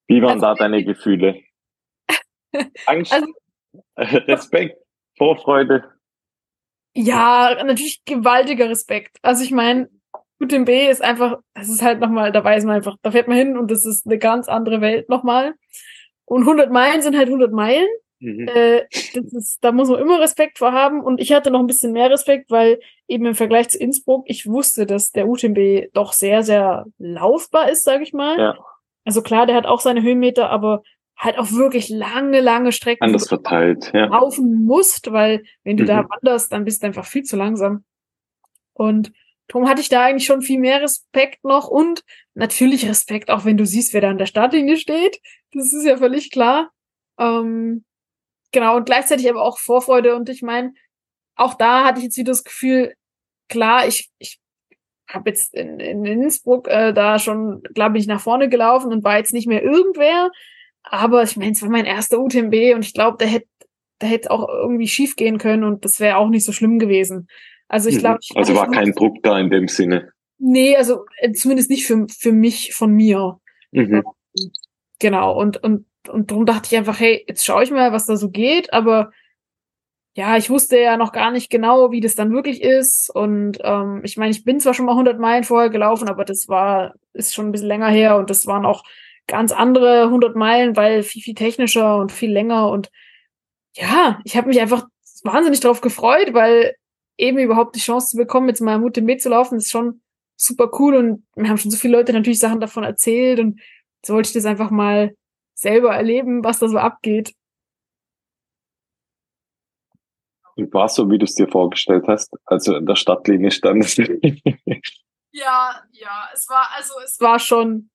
Wie 0.07 0.22
waren 0.22 0.41
Also- 0.41 0.45
da 0.45 0.53
deine 0.55 0.84
Gefühle? 0.86 1.41
Angst, 2.86 3.12
Also- 3.12 3.34
Respekt, 3.97 4.78
Vorfreude. 5.17 5.84
Ja, 6.93 7.61
natürlich 7.63 8.03
gewaltiger 8.05 8.70
Respekt. 8.70 9.17
Also 9.22 9.43
ich 9.43 9.51
meine, 9.51 9.89
UTMB 10.41 10.70
ist 10.89 11.03
einfach, 11.03 11.39
das 11.53 11.70
ist 11.70 11.82
halt 11.82 11.99
nochmal, 11.99 12.32
da 12.32 12.43
weiß 12.43 12.63
man 12.65 12.76
einfach, 12.76 12.97
da 13.01 13.11
fährt 13.11 13.28
man 13.28 13.38
hin 13.38 13.57
und 13.57 13.70
das 13.70 13.86
ist 13.86 14.05
eine 14.05 14.17
ganz 14.17 14.47
andere 14.47 14.82
Welt 14.82 15.09
nochmal. 15.09 15.53
Und 16.26 16.41
100 16.41 16.72
Meilen 16.72 17.01
sind 17.01 17.17
halt 17.17 17.28
100 17.28 17.51
Meilen. 17.51 17.88
Mhm. 18.20 18.47
Äh, 18.47 18.86
das 19.13 19.34
ist, 19.34 19.63
da 19.63 19.72
muss 19.72 19.89
man 19.89 19.99
immer 19.99 20.20
Respekt 20.20 20.57
vor 20.57 20.72
haben. 20.72 21.01
Und 21.01 21.20
ich 21.20 21.34
hatte 21.34 21.51
noch 21.51 21.59
ein 21.59 21.67
bisschen 21.67 21.91
mehr 21.91 22.09
Respekt, 22.09 22.51
weil 22.51 22.80
eben 23.07 23.26
im 23.26 23.36
Vergleich 23.36 23.70
zu 23.70 23.80
Innsbruck, 23.80 24.26
ich 24.28 24.45
wusste, 24.45 24.86
dass 24.86 25.11
der 25.11 25.28
UTMB 25.28 25.91
doch 25.93 26.13
sehr, 26.13 26.43
sehr 26.43 26.86
laufbar 26.97 27.70
ist, 27.70 27.84
sage 27.84 28.03
ich 28.03 28.13
mal. 28.13 28.39
Ja. 28.39 28.57
Also 29.05 29.22
klar, 29.22 29.45
der 29.45 29.55
hat 29.55 29.65
auch 29.65 29.80
seine 29.80 30.01
Höhenmeter, 30.01 30.49
aber 30.49 30.84
halt 31.20 31.38
auch 31.38 31.51
wirklich 31.51 31.89
lange, 31.89 32.39
lange 32.39 32.72
Strecken, 32.72 33.03
Anders 33.03 33.28
verteilt, 33.28 33.91
ja. 33.93 34.05
laufen 34.05 34.63
musst, 34.65 35.11
weil 35.11 35.43
wenn 35.63 35.76
du 35.78 35.84
da 35.86 36.03
Mhm. 36.03 36.07
wanderst, 36.09 36.51
dann 36.53 36.63
bist 36.63 36.82
du 36.82 36.88
einfach 36.88 37.05
viel 37.05 37.24
zu 37.24 37.36
langsam. 37.36 37.84
Und 38.74 39.11
darum 39.47 39.67
hatte 39.67 39.82
ich 39.82 39.89
da 39.89 40.05
eigentlich 40.05 40.26
schon 40.26 40.41
viel 40.41 40.59
mehr 40.59 40.82
Respekt 40.82 41.43
noch 41.43 41.67
und 41.67 42.03
natürlich 42.36 42.88
Respekt, 42.88 43.30
auch 43.30 43.43
wenn 43.43 43.57
du 43.57 43.65
siehst, 43.65 43.93
wer 43.93 44.01
da 44.01 44.09
an 44.09 44.17
der 44.17 44.28
Startlinie 44.28 44.78
steht. 44.78 45.20
Das 45.51 45.74
ist 45.74 45.84
ja 45.84 45.97
völlig 45.97 46.32
klar. 46.32 46.72
Ähm, 47.20 47.84
genau, 48.53 48.78
und 48.78 48.86
gleichzeitig 48.86 49.30
aber 49.30 49.41
auch 49.41 49.59
Vorfreude. 49.59 50.15
Und 50.15 50.30
ich 50.30 50.41
meine, 50.41 50.74
auch 51.36 51.53
da 51.53 51.84
hatte 51.84 51.99
ich 51.99 52.05
jetzt 52.05 52.17
wieder 52.17 52.32
das 52.32 52.45
Gefühl, 52.45 52.93
klar, 53.49 53.86
ich, 53.88 54.09
ich 54.20 54.39
habe 55.09 55.30
jetzt 55.32 55.53
in, 55.53 55.82
in 55.82 56.05
Innsbruck 56.05 56.70
äh, 56.70 56.93
da 56.93 57.20
schon, 57.20 57.61
glaube 57.74 57.97
ich, 57.97 58.07
nach 58.07 58.22
vorne 58.22 58.47
gelaufen 58.47 58.93
und 58.93 59.03
war 59.03 59.17
jetzt 59.17 59.34
nicht 59.34 59.47
mehr 59.47 59.63
irgendwer. 59.63 60.32
Aber 60.84 61.23
ich 61.23 61.38
meine, 61.38 61.51
es 61.51 61.61
war 61.61 61.69
mein 61.69 61.86
erster 61.86 62.19
UTMB 62.19 62.73
und 62.75 62.86
ich 62.86 62.93
glaube, 62.93 63.17
da 63.19 63.25
hätte 63.25 63.47
da 63.99 64.07
hätte 64.07 64.32
auch 64.32 64.47
irgendwie 64.47 64.88
schief 64.88 65.17
gehen 65.17 65.38
können 65.38 65.65
und 65.65 65.84
das 65.84 65.99
wäre 65.99 66.15
auch 66.17 66.30
nicht 66.30 66.45
so 66.45 66.53
schlimm 66.53 66.80
gewesen. 66.80 67.27
Also 67.67 67.89
ich 67.89 67.95
Mhm. 67.95 67.99
glaube, 67.99 68.19
ich 68.21 68.36
Also 68.36 68.55
war 68.55 68.71
kein 68.71 68.93
Druck 68.93 69.21
da 69.23 69.38
in 69.38 69.49
dem 69.49 69.67
Sinne. 69.67 70.13
Nee, 70.38 70.77
also 70.77 71.05
äh, 71.17 71.34
zumindest 71.34 71.69
nicht 71.69 71.86
für, 71.86 72.07
für 72.07 72.32
mich, 72.32 72.73
von 72.73 72.93
mir. 72.93 73.39
Mhm. 73.71 74.03
Genau. 74.99 75.38
Und, 75.38 75.61
und, 75.63 75.86
und 76.07 76.32
darum 76.32 76.45
dachte 76.45 76.69
ich 76.71 76.77
einfach, 76.77 76.97
hey, 76.99 77.25
jetzt 77.27 77.43
schaue 77.43 77.63
ich 77.63 77.71
mal, 77.71 77.91
was 77.91 78.05
da 78.05 78.15
so 78.15 78.30
geht. 78.30 78.71
Aber 78.71 79.11
ja, 80.15 80.38
ich 80.38 80.49
wusste 80.49 80.80
ja 80.80 80.95
noch 80.95 81.11
gar 81.11 81.32
nicht 81.32 81.49
genau, 81.49 81.91
wie 81.91 81.99
das 81.99 82.15
dann 82.15 82.32
wirklich 82.32 82.61
ist. 82.61 83.09
Und 83.13 83.57
ähm, 83.63 84.01
ich 84.05 84.15
meine, 84.15 84.32
ich 84.32 84.45
bin 84.45 84.61
zwar 84.61 84.73
schon 84.73 84.86
mal 84.86 84.93
100 84.93 85.19
Meilen 85.19 85.43
vorher 85.43 85.69
gelaufen, 85.69 86.07
aber 86.07 86.23
das 86.23 86.47
war, 86.47 86.93
ist 87.13 87.34
schon 87.34 87.47
ein 87.47 87.51
bisschen 87.51 87.67
länger 87.67 87.89
her 87.89 88.17
und 88.17 88.30
das 88.30 88.47
waren 88.47 88.65
auch 88.65 88.84
ganz 89.30 89.51
andere 89.51 90.03
100 90.03 90.36
Meilen, 90.36 90.75
weil 90.75 91.03
viel, 91.03 91.21
viel 91.21 91.36
technischer 91.36 91.97
und 91.97 92.11
viel 92.11 92.32
länger 92.32 92.69
und 92.69 92.89
ja, 93.75 94.19
ich 94.25 94.36
habe 94.36 94.47
mich 94.47 94.59
einfach 94.59 94.88
wahnsinnig 95.23 95.59
drauf 95.59 95.80
gefreut, 95.80 96.34
weil 96.34 96.75
eben 97.17 97.38
überhaupt 97.38 97.75
die 97.75 97.80
Chance 97.80 98.09
zu 98.09 98.17
bekommen, 98.17 98.47
mit 98.47 98.59
meinem 98.59 98.84
UTMB 98.84 99.19
zu 99.19 99.30
laufen, 99.30 99.57
ist 99.57 99.69
schon 99.69 100.01
super 100.36 100.71
cool 100.80 100.95
und 100.95 101.25
mir 101.36 101.49
haben 101.49 101.57
schon 101.57 101.71
so 101.71 101.77
viele 101.77 101.97
Leute 101.97 102.11
natürlich 102.11 102.39
Sachen 102.39 102.59
davon 102.59 102.84
erzählt 102.84 103.39
und 103.39 103.61
so 104.03 104.15
wollte 104.15 104.27
ich 104.27 104.34
das 104.34 104.45
einfach 104.45 104.71
mal 104.71 105.15
selber 105.53 105.93
erleben, 105.93 106.43
was 106.43 106.59
da 106.59 106.67
so 106.67 106.77
abgeht. 106.77 107.34
Und 110.55 110.73
war 110.73 110.89
so, 110.89 111.09
wie 111.11 111.17
du 111.17 111.25
es 111.25 111.36
dir 111.36 111.47
vorgestellt 111.47 112.05
hast, 112.07 112.34
also 112.45 112.75
in 112.75 112.86
der 112.86 112.95
Stadtlinie 112.95 113.51
standest. 113.51 114.01
Ja, 115.32 115.84
ja, 115.91 116.27
es 116.34 116.49
war, 116.49 116.67
also 116.75 116.93
es 117.05 117.19
war 117.19 117.38
schon, 117.38 117.91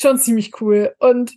schon 0.00 0.18
ziemlich 0.18 0.60
cool. 0.60 0.94
Und 0.98 1.32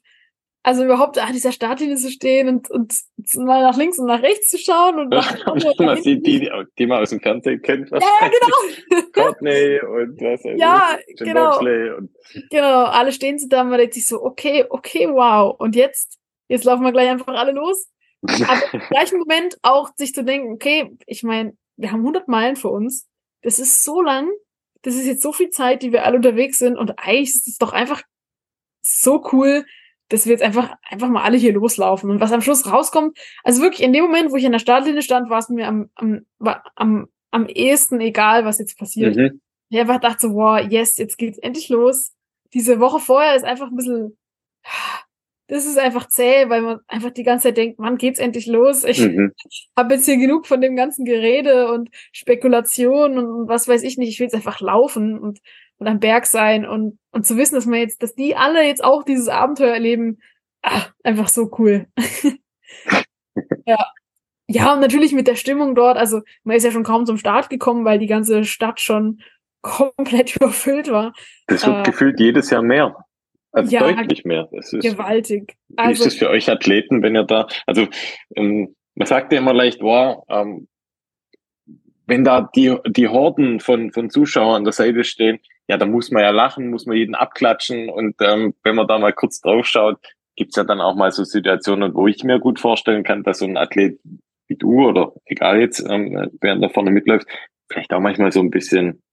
also 0.67 0.83
überhaupt 0.83 1.17
an 1.17 1.31
dieser 1.31 1.53
Startlinie 1.53 1.95
zu 1.95 2.11
stehen 2.11 2.49
und, 2.49 2.69
und 2.69 2.93
mal 3.35 3.63
nach 3.63 3.77
links 3.77 3.99
und 3.99 4.07
nach 4.07 4.21
rechts 4.21 4.49
zu 4.49 4.57
schauen 4.57 4.99
und 4.99 5.09
nach 5.09 5.33
man 5.79 6.01
sieht 6.01 6.27
die, 6.27 6.51
die 6.77 6.87
man 6.87 7.01
aus 7.01 7.11
dem 7.11 7.21
Fernsehen 7.21 7.61
kennt. 7.61 7.89
Ja, 7.89 7.99
ja 7.99 8.27
genau. 8.27 9.01
Courtney 9.13 9.79
und 9.79 10.19
was 10.19 10.43
weiß 10.43 10.59
ja, 10.59 10.97
ich, 11.07 11.15
genau. 11.15 11.57
Und 11.57 12.09
genau, 12.49 12.83
alle 12.83 13.13
stehen 13.13 13.39
sie 13.39 13.47
da 13.47 13.61
und 13.61 13.69
man 13.69 13.79
denkt 13.79 13.93
sich 13.93 14.07
so, 14.07 14.21
okay, 14.21 14.65
okay, 14.69 15.07
wow. 15.09 15.55
Und 15.57 15.73
jetzt, 15.77 16.19
jetzt 16.49 16.65
laufen 16.65 16.83
wir 16.83 16.91
gleich 16.91 17.09
einfach 17.09 17.27
alle 17.27 17.53
los. 17.53 17.87
Aber 18.23 18.61
im 18.73 18.81
gleichen 18.89 19.19
Moment 19.19 19.57
auch 19.61 19.91
sich 19.95 20.13
zu 20.13 20.25
denken, 20.25 20.51
okay, 20.51 20.97
ich 21.05 21.23
meine, 21.23 21.55
wir 21.77 21.93
haben 21.93 22.01
100 22.01 22.27
Meilen 22.27 22.57
vor 22.57 22.71
uns. 22.71 23.07
Das 23.41 23.59
ist 23.59 23.85
so 23.85 24.01
lang. 24.01 24.29
Das 24.81 24.95
ist 24.95 25.05
jetzt 25.05 25.21
so 25.21 25.31
viel 25.31 25.49
Zeit, 25.49 25.81
die 25.81 25.93
wir 25.93 26.05
alle 26.05 26.17
unterwegs 26.17 26.59
sind. 26.59 26.77
Und 26.77 26.99
eigentlich 26.99 27.29
ist 27.29 27.47
es 27.47 27.57
doch 27.57 27.71
einfach 27.71 28.03
so 28.87 29.23
cool, 29.31 29.65
dass 30.09 30.25
wir 30.25 30.31
jetzt 30.31 30.43
einfach, 30.43 30.73
einfach 30.89 31.09
mal 31.09 31.23
alle 31.23 31.37
hier 31.37 31.53
loslaufen. 31.53 32.09
Und 32.09 32.21
was 32.21 32.31
am 32.31 32.41
Schluss 32.41 32.71
rauskommt, 32.71 33.17
also 33.43 33.61
wirklich 33.61 33.83
in 33.83 33.93
dem 33.93 34.05
Moment, 34.05 34.31
wo 34.31 34.37
ich 34.37 34.45
in 34.45 34.51
der 34.51 34.59
Startlinie 34.59 35.01
stand, 35.01 35.29
war 35.29 35.39
es 35.39 35.49
mir 35.49 35.67
am, 35.67 35.89
am, 35.95 36.25
am, 36.75 37.07
am 37.31 37.47
ehesten 37.47 37.99
egal, 37.99 38.45
was 38.45 38.59
jetzt 38.59 38.77
passiert. 38.77 39.15
Mhm. 39.15 39.41
Ich 39.69 39.79
einfach 39.79 39.99
dachte 39.99 40.27
so, 40.27 40.33
wow, 40.33 40.59
yes, 40.59 40.97
jetzt 40.97 41.17
geht's 41.17 41.37
endlich 41.39 41.69
los. 41.69 42.13
Diese 42.53 42.79
Woche 42.79 42.99
vorher 42.99 43.35
ist 43.35 43.43
einfach 43.43 43.67
ein 43.67 43.75
bisschen, 43.75 44.17
das 45.47 45.65
ist 45.65 45.77
einfach 45.77 46.07
zäh, 46.07 46.47
weil 46.47 46.61
man 46.61 46.79
einfach 46.87 47.11
die 47.11 47.23
ganze 47.23 47.49
Zeit 47.49 47.57
denkt, 47.57 47.77
wann 47.79 47.97
geht's 47.97 48.19
endlich 48.19 48.47
los? 48.47 48.85
Ich 48.85 48.99
mhm. 48.99 49.33
habe 49.75 49.95
jetzt 49.95 50.05
hier 50.05 50.17
genug 50.17 50.47
von 50.47 50.61
dem 50.61 50.77
ganzen 50.77 51.03
Gerede 51.03 51.71
und 51.71 51.89
Spekulation 52.13 53.17
und 53.17 53.49
was 53.49 53.67
weiß 53.67 53.83
ich 53.83 53.97
nicht. 53.97 54.09
Ich 54.09 54.19
will 54.19 54.25
jetzt 54.25 54.35
einfach 54.35 54.61
laufen 54.61 55.19
und, 55.19 55.39
und 55.77 55.87
am 55.87 55.99
Berg 55.99 56.25
sein 56.25 56.65
und, 56.65 56.99
und 57.11 57.25
zu 57.25 57.37
wissen, 57.37 57.55
dass 57.55 57.65
man 57.65 57.79
jetzt, 57.79 58.01
dass 58.03 58.15
die 58.15 58.35
alle 58.35 58.65
jetzt 58.65 58.83
auch 58.83 59.03
dieses 59.03 59.27
Abenteuer 59.29 59.73
erleben, 59.73 60.19
ach, 60.61 60.91
einfach 61.03 61.27
so 61.27 61.51
cool. 61.57 61.87
ja. 63.65 63.91
Ja, 64.49 64.73
und 64.73 64.79
natürlich 64.79 65.11
mit 65.11 65.27
der 65.27 65.35
Stimmung 65.35 65.75
dort, 65.75 65.97
also 65.97 66.21
man 66.43 66.55
ist 66.55 66.63
ja 66.63 66.71
schon 66.71 66.83
kaum 66.83 67.05
zum 67.05 67.17
Start 67.17 67.49
gekommen, 67.49 67.83
weil 67.83 67.99
die 67.99 68.07
ganze 68.07 68.45
Stadt 68.45 68.79
schon 68.79 69.19
komplett 69.61 70.35
überfüllt 70.35 70.89
war. 70.89 71.13
Das 71.47 71.65
wird 71.65 71.79
äh, 71.79 71.83
gefühlt 71.83 72.19
jedes 72.19 72.49
Jahr 72.49 72.61
mehr. 72.61 72.95
Also 73.51 73.75
ja, 73.75 73.81
deutlich 73.81 74.23
mehr. 74.23 74.47
Das 74.51 74.71
ist, 74.71 74.83
gewaltig. 74.83 75.57
Wie 75.67 75.77
also, 75.77 76.03
ist 76.03 76.13
es 76.13 76.19
für 76.19 76.29
euch 76.29 76.49
Athleten, 76.49 77.01
wenn 77.01 77.15
ihr 77.15 77.23
da, 77.23 77.47
also 77.65 77.87
ähm, 78.35 78.75
man 78.95 79.07
sagt 79.07 79.33
ja 79.33 79.39
immer 79.39 79.53
leicht, 79.53 79.81
wow, 79.81 80.23
ähm, 80.29 80.67
wenn 82.07 82.23
da 82.23 82.49
die, 82.55 82.75
die 82.87 83.07
Horden 83.07 83.59
von, 83.59 83.91
von 83.91 84.09
Zuschauern 84.09 84.55
an 84.55 84.63
der 84.63 84.73
Seite 84.73 85.03
stehen, 85.03 85.39
ja, 85.67 85.77
da 85.77 85.85
muss 85.85 86.09
man 86.11 86.23
ja 86.23 86.31
lachen, 86.31 86.69
muss 86.69 86.85
man 86.85 86.95
jeden 86.95 87.15
abklatschen 87.15 87.89
und 87.89 88.15
ähm, 88.21 88.55
wenn 88.63 88.75
man 88.75 88.87
da 88.87 88.97
mal 88.97 89.13
kurz 89.13 89.41
drauf 89.41 89.65
schaut, 89.65 89.99
gibt's 90.35 90.55
ja 90.55 90.63
dann 90.63 90.81
auch 90.81 90.95
mal 90.95 91.11
so 91.11 91.23
Situationen, 91.23 91.93
wo 91.93 92.07
ich 92.07 92.23
mir 92.23 92.39
gut 92.39 92.59
vorstellen 92.59 93.03
kann, 93.03 93.23
dass 93.23 93.39
so 93.39 93.45
ein 93.45 93.57
Athlet 93.57 93.99
wie 94.47 94.55
du 94.55 94.87
oder 94.87 95.13
egal 95.25 95.59
jetzt, 95.59 95.79
ähm, 95.87 96.31
während 96.39 96.63
da 96.63 96.69
vorne 96.69 96.91
mitläuft, 96.91 97.27
vielleicht 97.69 97.91
auch 97.91 97.99
manchmal 97.99 98.31
so 98.31 98.39
ein 98.39 98.51
bisschen 98.51 99.03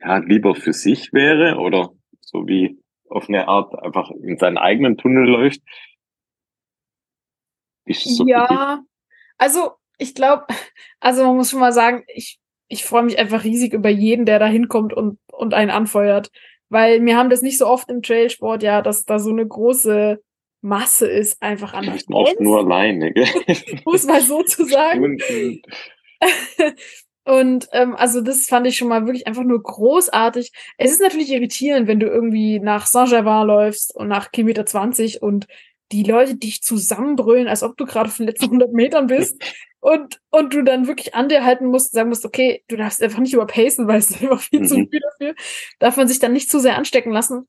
ja, 0.00 0.16
lieber 0.18 0.54
für 0.54 0.72
sich 0.72 1.12
wäre 1.12 1.58
oder 1.58 1.90
so 2.20 2.46
wie 2.46 2.80
auf 3.10 3.28
eine 3.28 3.48
Art 3.48 3.74
einfach 3.82 4.10
in 4.10 4.38
seinen 4.38 4.56
eigenen 4.56 4.96
Tunnel 4.96 5.28
läuft. 5.28 5.60
So 7.86 8.26
ja, 8.26 8.82
also 9.36 9.72
ich 10.00 10.14
glaube, 10.14 10.46
also 11.00 11.24
man 11.24 11.36
muss 11.36 11.50
schon 11.50 11.60
mal 11.60 11.72
sagen, 11.72 12.04
ich, 12.08 12.38
ich 12.68 12.84
freue 12.84 13.02
mich 13.02 13.18
einfach 13.18 13.44
riesig 13.44 13.72
über 13.72 13.88
jeden, 13.88 14.26
der 14.26 14.38
da 14.38 14.46
hinkommt 14.46 14.92
und, 14.92 15.18
und 15.32 15.54
einen 15.54 15.70
anfeuert. 15.70 16.30
Weil 16.68 17.04
wir 17.04 17.16
haben 17.16 17.30
das 17.30 17.42
nicht 17.42 17.58
so 17.58 17.66
oft 17.66 17.90
im 17.90 18.00
Trailsport, 18.00 18.62
ja, 18.62 18.80
dass 18.80 19.04
da 19.04 19.18
so 19.18 19.30
eine 19.30 19.46
große 19.46 20.20
Masse 20.62 21.08
ist, 21.08 21.42
einfach 21.42 21.72
an 21.72 21.84
Vielleicht 21.84 22.10
oft 22.10 22.40
nur 22.40 22.58
alleine, 22.58 23.12
gell? 23.12 23.26
muss 23.84 24.06
mal 24.06 24.20
so 24.20 24.42
zu 24.42 24.64
sagen. 24.66 25.18
Und 27.24 27.68
ähm, 27.72 27.94
also 27.96 28.20
das 28.20 28.46
fand 28.46 28.66
ich 28.66 28.76
schon 28.76 28.88
mal 28.88 29.04
wirklich 29.04 29.26
einfach 29.26 29.42
nur 29.42 29.62
großartig. 29.62 30.52
Es 30.78 30.90
ist 30.90 31.00
natürlich 31.00 31.30
irritierend, 31.30 31.86
wenn 31.86 32.00
du 32.00 32.06
irgendwie 32.06 32.60
nach 32.60 32.86
Saint-Germain 32.86 33.46
läufst 33.46 33.94
und 33.94 34.08
nach 34.08 34.32
Kilometer 34.32 34.64
20 34.64 35.22
und 35.22 35.46
die 35.92 36.02
Leute 36.02 36.36
dich 36.36 36.62
zusammenbrüllen, 36.62 37.48
als 37.48 37.62
ob 37.62 37.76
du 37.76 37.84
gerade 37.84 38.08
auf 38.08 38.16
den 38.16 38.26
letzten 38.26 38.46
100 38.46 38.72
Metern 38.72 39.06
bist 39.08 39.42
und, 39.80 40.20
und 40.30 40.54
du 40.54 40.62
dann 40.62 40.86
wirklich 40.86 41.14
an 41.14 41.28
dir 41.28 41.44
halten 41.44 41.66
musst, 41.66 41.92
sagen 41.92 42.10
musst, 42.10 42.24
okay, 42.24 42.64
du 42.68 42.76
darfst 42.76 43.02
einfach 43.02 43.18
nicht 43.18 43.34
überpacen, 43.34 43.88
weil 43.88 43.98
es 43.98 44.10
ist 44.10 44.22
einfach 44.22 44.40
viel 44.40 44.60
mhm. 44.60 44.66
zu 44.66 44.74
viel 44.74 45.00
dafür. 45.00 45.34
Darf 45.78 45.96
man 45.96 46.08
sich 46.08 46.18
dann 46.18 46.32
nicht 46.32 46.50
zu 46.50 46.60
sehr 46.60 46.76
anstecken 46.76 47.12
lassen. 47.12 47.48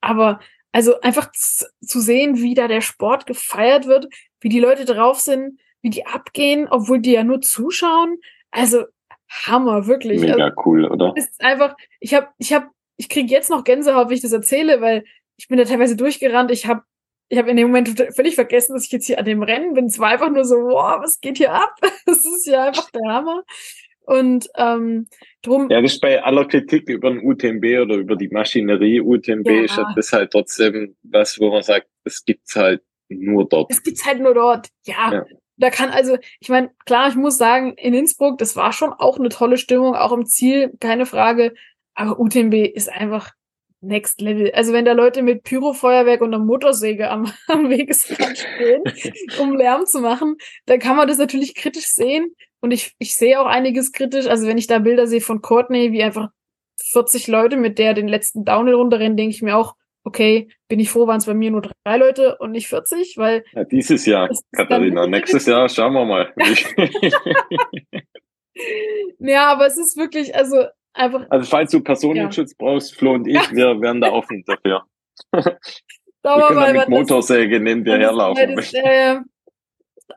Aber 0.00 0.40
also 0.72 1.00
einfach 1.00 1.32
zu 1.32 2.00
sehen, 2.00 2.36
wie 2.36 2.54
da 2.54 2.68
der 2.68 2.82
Sport 2.82 3.26
gefeiert 3.26 3.86
wird, 3.86 4.08
wie 4.40 4.48
die 4.48 4.60
Leute 4.60 4.84
drauf 4.84 5.18
sind, 5.18 5.58
wie 5.82 5.90
die 5.90 6.06
abgehen, 6.06 6.68
obwohl 6.68 7.00
die 7.00 7.12
ja 7.12 7.24
nur 7.24 7.40
zuschauen. 7.40 8.18
Also 8.50 8.84
Hammer, 9.28 9.86
wirklich. 9.86 10.20
Mega 10.20 10.34
also, 10.34 10.62
cool, 10.64 10.84
oder? 10.84 11.12
Ist 11.16 11.40
einfach, 11.42 11.76
ich 11.98 12.14
habe, 12.14 12.28
ich 12.38 12.52
habe, 12.52 12.66
ich 12.96 13.08
krieg 13.08 13.30
jetzt 13.30 13.50
noch 13.50 13.64
Gänsehaut, 13.64 14.10
wie 14.10 14.14
ich 14.14 14.20
das 14.20 14.32
erzähle, 14.32 14.80
weil 14.80 15.04
ich 15.36 15.48
bin 15.48 15.58
da 15.58 15.64
teilweise 15.64 15.96
durchgerannt. 15.96 16.50
Ich 16.50 16.66
habe, 16.66 16.82
ich 17.28 17.38
habe 17.38 17.50
in 17.50 17.56
dem 17.56 17.68
Moment 17.68 17.88
völlig 18.14 18.34
vergessen, 18.34 18.74
dass 18.74 18.84
ich 18.84 18.92
jetzt 18.92 19.06
hier 19.06 19.18
an 19.18 19.24
dem 19.24 19.42
Rennen 19.42 19.74
bin. 19.74 19.86
Es 19.86 19.98
war 19.98 20.10
einfach 20.10 20.30
nur 20.30 20.44
so, 20.44 20.56
wow, 20.56 21.00
was 21.00 21.20
geht 21.20 21.38
hier 21.38 21.52
ab? 21.52 21.74
Das 22.06 22.18
ist 22.18 22.46
ja 22.46 22.64
einfach 22.64 22.88
der 22.90 23.12
Hammer. 23.12 23.42
Und 24.02 24.48
ähm, 24.56 25.08
drum. 25.42 25.68
Ja, 25.68 25.80
das 25.82 25.94
ist 25.94 26.00
bei 26.00 26.22
aller 26.22 26.46
Kritik 26.46 26.88
über 26.88 27.10
den 27.10 27.24
UTMB 27.24 27.64
oder 27.82 27.96
über 27.96 28.14
die 28.14 28.28
Maschinerie 28.28 29.00
UTMB 29.00 29.48
ja. 29.48 29.62
ist 29.64 29.80
das 29.96 30.12
halt 30.12 30.30
trotzdem 30.30 30.96
was, 31.02 31.40
wo 31.40 31.50
man 31.50 31.62
sagt, 31.62 31.88
das 32.04 32.24
gibt's 32.24 32.54
halt 32.54 32.82
nur 33.08 33.48
dort. 33.48 33.70
Das 33.70 33.82
gibt's 33.82 34.06
halt 34.06 34.20
nur 34.20 34.34
dort. 34.34 34.68
Ja. 34.84 35.12
ja 35.12 35.26
da 35.56 35.70
kann 35.70 35.90
also, 35.90 36.18
ich 36.40 36.48
meine, 36.48 36.70
klar, 36.84 37.08
ich 37.08 37.16
muss 37.16 37.38
sagen, 37.38 37.74
in 37.74 37.94
Innsbruck, 37.94 38.38
das 38.38 38.56
war 38.56 38.72
schon 38.72 38.92
auch 38.92 39.18
eine 39.18 39.30
tolle 39.30 39.56
Stimmung, 39.56 39.94
auch 39.94 40.12
im 40.12 40.26
Ziel, 40.26 40.72
keine 40.80 41.06
Frage. 41.06 41.54
Aber 41.94 42.20
UTMB 42.20 42.54
ist 42.54 42.90
einfach 42.90 43.32
Next 43.80 44.20
Level. 44.20 44.50
Also 44.52 44.72
wenn 44.72 44.84
da 44.84 44.92
Leute 44.92 45.22
mit 45.22 45.42
Pyrofeuerwerk 45.44 46.20
und 46.20 46.34
einer 46.34 46.42
Motorsäge 46.42 47.10
am, 47.10 47.30
am 47.48 47.68
Wegesrand 47.68 48.38
stehen, 48.38 48.82
um 49.40 49.56
Lärm 49.56 49.86
zu 49.86 50.00
machen, 50.00 50.36
dann 50.66 50.78
kann 50.78 50.96
man 50.96 51.08
das 51.08 51.18
natürlich 51.18 51.54
kritisch 51.54 51.86
sehen. 51.86 52.34
Und 52.60 52.70
ich, 52.70 52.94
ich 52.98 53.14
sehe 53.16 53.40
auch 53.40 53.46
einiges 53.46 53.92
kritisch. 53.92 54.26
Also 54.26 54.46
wenn 54.46 54.58
ich 54.58 54.66
da 54.66 54.78
Bilder 54.78 55.06
sehe 55.06 55.20
von 55.20 55.42
Courtney, 55.42 55.92
wie 55.92 56.02
einfach 56.02 56.30
40 56.82 57.26
Leute 57.28 57.56
mit 57.56 57.78
der 57.78 57.94
den 57.94 58.08
letzten 58.08 58.44
Downhill 58.44 58.74
runterrennen, 58.74 59.16
denke 59.16 59.34
ich 59.34 59.42
mir 59.42 59.56
auch, 59.56 59.74
okay, 60.04 60.48
bin 60.68 60.80
ich 60.80 60.90
froh, 60.90 61.06
waren 61.06 61.18
es 61.18 61.26
bei 61.26 61.34
mir 61.34 61.50
nur 61.50 61.62
drei 61.62 61.96
Leute 61.96 62.38
und 62.38 62.52
nicht 62.52 62.68
40, 62.68 63.16
weil. 63.18 63.44
Ja, 63.52 63.64
dieses 63.64 64.06
Jahr, 64.06 64.30
Katharina. 64.52 65.06
Nächstes 65.06 65.46
Jahr 65.46 65.68
schauen 65.68 65.94
wir 65.94 66.04
mal. 66.04 66.32
ja, 69.18 69.46
aber 69.46 69.66
es 69.66 69.76
ist 69.76 69.96
wirklich, 69.96 70.34
also 70.34 70.64
einfach. 70.96 71.26
Also 71.30 71.46
falls 71.46 71.70
du 71.70 71.80
Personenschutz 71.80 72.52
ja. 72.52 72.56
brauchst, 72.58 72.94
Flo 72.96 73.14
und 73.14 73.26
ich, 73.26 73.52
wir 73.52 73.80
wären 73.80 74.00
da 74.00 74.12
offen 74.12 74.44
dafür. 74.46 74.84
wir 75.32 75.58
können 76.22 76.54
mal, 76.54 76.72
mit 76.72 76.88
Motorsäge 76.88 77.60
neben 77.60 77.84
dir 77.84 77.98
herlaufen. 77.98 78.56
Das, 78.56 78.72
äh, 78.74 79.20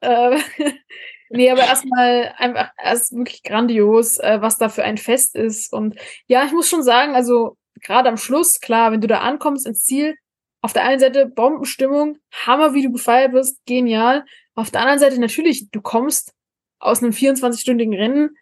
äh, 0.02 0.40
nee, 1.30 1.50
aber 1.50 1.62
erstmal 1.62 2.34
einfach 2.38 2.72
erst 2.78 3.16
wirklich 3.16 3.44
grandios, 3.44 4.18
äh, 4.18 4.42
was 4.42 4.58
da 4.58 4.70
für 4.70 4.84
ein 4.84 4.98
Fest 4.98 5.36
ist. 5.36 5.74
Und 5.74 5.96
ja, 6.28 6.46
ich 6.46 6.52
muss 6.52 6.70
schon 6.70 6.84
sagen, 6.84 7.16
also 7.16 7.58
gerade 7.82 8.10
am 8.10 8.18
Schluss, 8.18 8.60
klar, 8.60 8.92
wenn 8.92 9.02
du 9.02 9.08
da 9.08 9.20
ankommst 9.20 9.68
ins 9.68 9.84
Ziel, 9.84 10.16
auf 10.62 10.74
der 10.74 10.84
einen 10.84 11.00
Seite 11.00 11.26
Bombenstimmung, 11.26 12.18
Hammer, 12.46 12.74
wie 12.74 12.84
du 12.84 12.92
gefeiert 12.92 13.32
wirst, 13.32 13.66
genial. 13.66 14.26
Auf 14.56 14.72
der 14.72 14.82
anderen 14.82 15.00
Seite 15.00 15.20
natürlich, 15.20 15.70
du 15.72 15.82
kommst 15.82 16.34
aus 16.80 17.02
einem 17.02 17.12
24-stündigen 17.12 17.96
Rennen, 17.96 18.36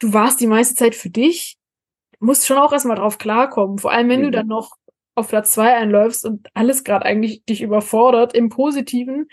du 0.00 0.12
warst 0.12 0.40
die 0.40 0.46
meiste 0.46 0.74
Zeit 0.74 0.94
für 0.94 1.10
dich, 1.10 1.56
musst 2.20 2.46
schon 2.46 2.58
auch 2.58 2.72
erstmal 2.72 2.96
drauf 2.96 3.18
klarkommen. 3.18 3.78
Vor 3.78 3.90
allem, 3.90 4.08
wenn 4.08 4.20
mhm. 4.20 4.24
du 4.24 4.30
dann 4.30 4.46
noch 4.46 4.76
auf 5.14 5.28
Platz 5.28 5.52
zwei 5.52 5.74
einläufst 5.74 6.24
und 6.24 6.48
alles 6.54 6.84
gerade 6.84 7.04
eigentlich 7.04 7.44
dich 7.44 7.62
überfordert, 7.62 8.34
im 8.34 8.48
Positiven, 8.48 9.28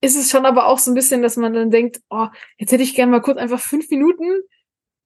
ist 0.00 0.16
es 0.16 0.30
schon 0.30 0.46
aber 0.46 0.66
auch 0.66 0.78
so 0.78 0.90
ein 0.90 0.94
bisschen, 0.94 1.22
dass 1.22 1.36
man 1.36 1.54
dann 1.54 1.70
denkt, 1.70 2.00
oh, 2.10 2.26
jetzt 2.56 2.72
hätte 2.72 2.82
ich 2.82 2.94
gerne 2.94 3.12
mal 3.12 3.20
kurz 3.20 3.38
einfach 3.38 3.60
fünf 3.60 3.88
Minuten 3.90 4.42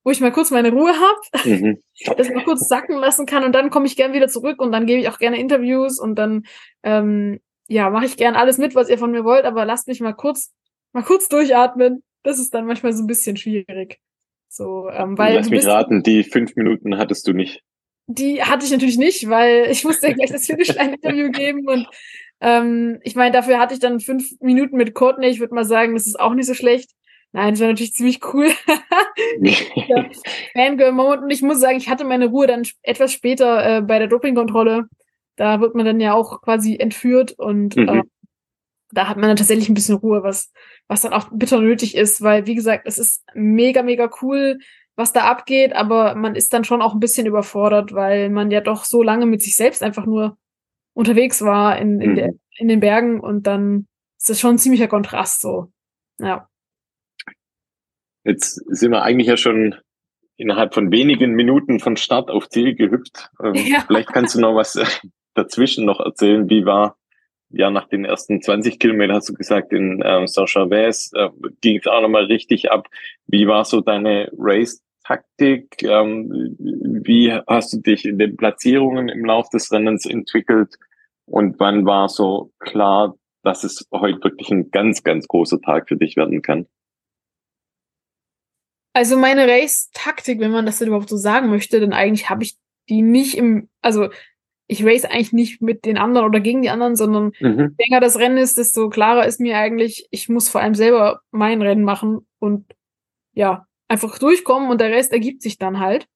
wo 0.05 0.11
ich 0.11 0.21
mal 0.21 0.33
kurz 0.33 0.51
meine 0.51 0.73
Ruhe 0.73 0.93
habe, 0.93 1.49
mhm. 1.49 1.83
das 2.17 2.29
mal 2.31 2.45
kurz 2.45 2.69
sacken 2.69 2.97
lassen 2.97 3.27
kann 3.27 3.45
und 3.45 3.53
dann 3.53 3.71
komme 3.71 3.87
ich 3.87 3.97
gern 3.97 4.13
wieder 4.13 4.29
zurück 4.29 4.61
und 4.61 4.73
dann 4.73 4.87
gebe 4.87 5.01
ich 5.01 5.09
auch 5.09 5.19
gerne 5.19 5.39
Interviews 5.39 5.99
und 5.99 6.17
dann 6.17 6.45
ähm, 6.83 7.41
ja 7.69 7.91
mache 7.91 8.07
ich 8.07 8.17
gern 8.17 8.35
alles 8.35 8.59
mit, 8.59 8.75
was 8.75 8.89
ihr 8.89 8.99
von 8.99 9.11
mir 9.11 9.25
wollt, 9.25 9.45
aber 9.45 9.65
lasst 9.65 9.89
mich 9.89 10.01
mal 10.01 10.15
kurz 10.15 10.53
mal 10.93 11.05
kurz 11.05 11.29
durchatmen. 11.29 12.03
Das 12.23 12.39
ist 12.39 12.55
dann 12.55 12.67
manchmal 12.67 12.93
so 12.93 13.03
ein 13.03 13.07
bisschen 13.07 13.37
schwierig. 13.37 13.99
So, 14.55 14.91
ähm, 14.91 15.17
weil 15.17 15.35
Lass 15.35 15.49
mich 15.49 15.67
raten, 15.67 16.03
die 16.03 16.25
fünf 16.25 16.55
Minuten 16.57 16.99
hattest 16.99 17.27
du 17.27 17.33
nicht. 17.33 17.63
Die 18.07 18.43
hatte 18.43 18.67
ich 18.67 18.71
natürlich 18.71 18.99
nicht, 18.99 19.31
weil 19.31 19.69
ich 19.71 19.83
musste 19.83 20.09
ja 20.09 20.13
gleich 20.13 20.31
das 20.31 20.45
Finishline-Interview 20.45 21.31
geben 21.31 21.67
und 21.67 21.89
ähm, 22.43 22.99
ich 23.03 23.17
meine, 23.17 23.33
dafür 23.33 23.59
hatte 23.59 23.73
ich 23.73 23.81
dann 23.81 24.01
fünf 24.01 24.31
Minuten 24.41 24.77
mit 24.77 24.93
Courtney. 24.93 25.29
Ich 25.29 25.41
würde 25.41 25.55
mal 25.55 25.65
sagen, 25.65 25.95
das 25.95 26.07
ist 26.07 26.21
auch 26.21 26.35
nicht 26.35 26.45
so 26.45 26.53
schlecht. 26.53 26.91
Nein, 27.33 27.55
das 27.55 27.61
war 27.61 27.69
natürlich 27.69 27.95
ziemlich 27.95 28.21
cool. 28.35 28.51
ja, 29.41 30.05
Fangirl-Moment. 30.53 31.23
Und 31.23 31.31
ich 31.31 31.41
muss 31.41 31.59
sagen, 31.59 31.79
ich 31.79 31.89
hatte 31.89 32.05
meine 32.05 32.27
Ruhe 32.27 32.47
dann 32.47 32.67
etwas 32.83 33.15
später 33.15 33.79
äh, 33.79 33.81
bei 33.81 33.99
der 33.99 34.09
Dopingkontrolle. 34.09 34.85
Da 35.37 35.61
wird 35.61 35.75
man 35.75 35.87
dann 35.87 35.99
ja 35.99 36.13
auch 36.13 36.43
quasi 36.43 36.77
entführt 36.77 37.33
und 37.39 37.75
mhm. 37.77 37.89
äh, 37.89 38.03
da 38.93 39.09
hat 39.09 39.17
man 39.17 39.29
dann 39.29 39.37
tatsächlich 39.37 39.69
ein 39.69 39.75
bisschen 39.75 39.97
Ruhe, 39.97 40.23
was, 40.23 40.53
was 40.87 41.01
dann 41.01 41.13
auch 41.13 41.29
bitter 41.33 41.61
nötig 41.61 41.97
ist, 41.97 42.23
weil, 42.23 42.47
wie 42.47 42.55
gesagt, 42.55 42.87
es 42.87 42.99
ist 42.99 43.25
mega, 43.35 43.83
mega 43.83 44.11
cool, 44.21 44.59
was 44.95 45.13
da 45.13 45.25
abgeht, 45.25 45.73
aber 45.75 46.15
man 46.15 46.37
ist 46.37 46.53
dann 46.53 46.65
schon 46.65 46.83
auch 46.83 46.93
ein 46.93 47.01
bisschen 47.01 47.27
überfordert, 47.27 47.95
weil 47.95 48.29
man 48.29 48.51
ja 48.51 48.61
doch 48.61 48.85
so 48.85 49.03
lange 49.03 49.27
mit 49.27 49.43
sich 49.43 49.57
selbst 49.57 49.83
einfach 49.83 50.05
nur 50.05 50.37
unterwegs 50.95 51.43
war 51.43 51.79
in, 51.79 52.01
in, 52.01 52.11
mhm. 52.11 52.17
der, 52.17 52.31
in 52.59 52.69
den 52.69 52.81
Bergen 52.81 53.21
und 53.21 53.47
dann 53.47 53.87
ist 54.19 54.29
das 54.29 54.39
schon 54.39 54.57
ein 54.57 54.59
ziemlicher 54.59 54.89
Kontrast 54.89 55.41
so. 55.41 55.73
Ja. 56.19 56.49
Jetzt 58.25 58.55
sind 58.69 58.93
wir 58.93 59.03
eigentlich 59.03 59.27
ja 59.27 59.37
schon 59.37 59.75
innerhalb 60.37 60.75
von 60.75 60.93
wenigen 60.93 61.33
Minuten 61.33 61.81
von 61.81 61.97
Start 61.97 62.31
auf 62.31 62.49
Ziel 62.49 62.75
gehüpft. 62.75 63.31
Ähm, 63.43 63.55
ja. 63.67 63.85
Vielleicht 63.87 64.13
kannst 64.13 64.35
du 64.35 64.41
noch 64.41 64.55
was 64.55 64.77
äh, 64.77 64.85
dazwischen 65.35 65.87
noch 65.87 66.01
erzählen. 66.01 66.49
Wie 66.51 66.67
war, 66.67 66.97
ja, 67.53 67.71
nach 67.71 67.89
den 67.89 68.05
ersten 68.05 68.43
20 68.43 68.79
Kilometern 68.79 69.17
hast 69.17 69.29
du 69.29 69.35
gesagt, 69.35 69.73
in 69.73 70.01
äh, 70.03 70.27
Saint-Gervais 70.27 71.13
äh, 71.15 71.29
ging 71.61 71.79
es 71.79 71.87
auch 71.87 72.01
nochmal 72.01 72.25
richtig 72.25 72.71
ab. 72.71 72.89
Wie 73.27 73.47
war 73.47 73.65
so 73.65 73.81
deine 73.81 74.31
Race-Taktik? 74.37 75.83
Ähm, 75.83 76.57
wie 76.59 77.33
hast 77.47 77.73
du 77.73 77.79
dich 77.79 78.05
in 78.05 78.19
den 78.19 78.37
Platzierungen 78.37 79.09
im 79.09 79.25
Lauf 79.25 79.49
des 79.51 79.71
Rennens 79.73 80.07
entwickelt? 80.07 80.77
Und 81.27 81.59
wann 81.61 81.87
war 81.87 82.09
so 82.09 82.53
klar, 82.59 83.17
dass 83.43 83.65
es 83.65 83.87
heute 83.93 84.23
wirklich 84.23 84.51
ein 84.51 84.71
ganz, 84.71 85.03
ganz 85.03 85.27
großer 85.29 85.61
Tag 85.61 85.89
für 85.89 85.97
dich 85.97 86.17
werden 86.17 86.43
kann? 86.43 86.67
Also 88.95 89.17
meine 89.17 89.49
Race-Taktik, 89.49 90.39
wenn 90.41 90.51
man 90.51 90.67
das 90.67 90.79
denn 90.79 90.89
überhaupt 90.89 91.09
so 91.09 91.17
sagen 91.17 91.49
möchte, 91.49 91.81
denn 91.81 91.93
eigentlich 91.93 92.29
habe 92.29 92.43
ich 92.43 92.57
die 92.89 93.03
nicht 93.03 93.37
im, 93.37 93.69
also 93.81 94.11
ich 94.73 94.85
race 94.85 95.05
eigentlich 95.05 95.33
nicht 95.33 95.61
mit 95.61 95.85
den 95.85 95.99
anderen 95.99 96.27
oder 96.27 96.41
gegen 96.41 96.63
die 96.63 96.71
anderen, 96.71 96.97
sondern 96.97 97.33
mhm. 97.41 97.75
je 97.79 97.85
länger 97.85 98.01
das 98.01 98.19
Rennen 98.19 98.39
ist, 98.39 98.57
desto 98.57 98.89
klarer 98.89 99.27
ist 99.27 99.39
mir 99.39 99.59
eigentlich, 99.59 100.09
ich 100.11 100.31
muss 100.31 100.49
vor 100.49 100.63
allem 100.63 100.75
selber 100.75 101.21
mein 101.31 101.61
Rennen 101.61 101.85
machen 101.85 102.27
und 102.39 102.65
ja, 103.35 103.67
einfach 103.89 104.19
durchkommen 104.19 104.71
und 104.71 104.81
der 104.81 104.91
Rest 104.91 105.13
ergibt 105.13 105.43
sich 105.43 105.59
dann 105.59 105.79
halt. 105.79 106.07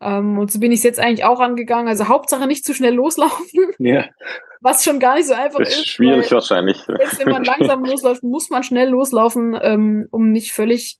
Ähm, 0.00 0.38
und 0.38 0.52
so 0.52 0.60
bin 0.60 0.70
ich 0.70 0.78
es 0.78 0.84
jetzt 0.84 1.00
eigentlich 1.00 1.24
auch 1.24 1.40
angegangen. 1.40 1.88
Also 1.88 2.06
Hauptsache 2.06 2.46
nicht 2.46 2.64
zu 2.64 2.74
schnell 2.74 2.94
loslaufen. 3.02 3.72
Ja. 3.78 4.06
Was 4.60 4.84
schon 4.84 5.00
gar 5.00 5.16
nicht 5.16 5.26
so 5.26 5.34
einfach 5.34 5.58
das 5.58 5.70
ist. 5.70 5.88
Schwierig 5.88 6.30
wahrscheinlich. 6.30 6.76
Selbst 6.78 7.18
wenn 7.18 7.32
man 7.32 7.44
langsam 7.44 7.84
losläuft, 7.84 8.22
muss 8.22 8.50
man 8.50 8.62
schnell 8.62 8.90
loslaufen, 8.90 9.58
ähm, 9.60 10.06
um 10.12 10.30
nicht 10.30 10.52
völlig 10.52 10.98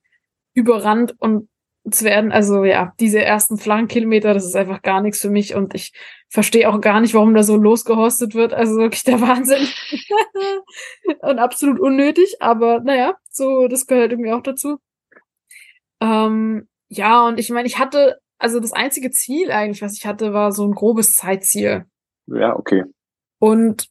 überrannt 0.55 1.15
und 1.19 1.49
zu 1.89 2.05
werden. 2.05 2.33
Also 2.33 2.65
ja, 2.65 2.93
diese 2.99 3.23
ersten 3.23 3.59
flachen 3.59 3.87
Kilometer, 3.87 4.35
das 4.35 4.45
ist 4.45 4.57
einfach 4.57 4.83
gar 4.83 5.01
nichts 5.01 5.21
für 5.21 5.31
mich 5.31 5.55
und 5.55 5.75
ich 5.75 5.93
verstehe 6.31 6.69
auch 6.69 6.81
gar 6.81 7.01
nicht, 7.01 7.13
warum 7.13 7.35
da 7.35 7.43
so 7.43 7.57
losgehostet 7.57 8.35
wird. 8.35 8.55
Also 8.55 8.77
wirklich 8.77 9.03
der 9.05 9.21
Wahnsinn. 9.21 9.67
und 11.21 11.39
absolut 11.39 11.79
unnötig, 11.79 12.41
aber 12.41 12.81
naja, 12.81 13.17
so, 13.29 13.69
das 13.69 13.87
gehört 13.87 14.13
irgendwie 14.13 14.33
auch 14.33 14.43
dazu. 14.43 14.79
Ähm, 16.01 16.69
ja, 16.89 17.27
und 17.27 17.39
ich 17.39 17.51
meine, 17.51 17.67
ich 17.67 17.79
hatte, 17.79 18.21
also 18.39 18.61
das 18.61 18.73
einzige 18.73 19.11
Ziel 19.11 19.51
eigentlich, 19.51 19.83
was 19.83 19.97
ich 19.97 20.07
hatte, 20.07 20.33
war 20.33 20.53
so 20.53 20.65
ein 20.65 20.73
grobes 20.73 21.15
Zeitziel. 21.15 21.85
Ja, 22.27 22.57
okay. 22.57 22.85
Und 23.39 23.89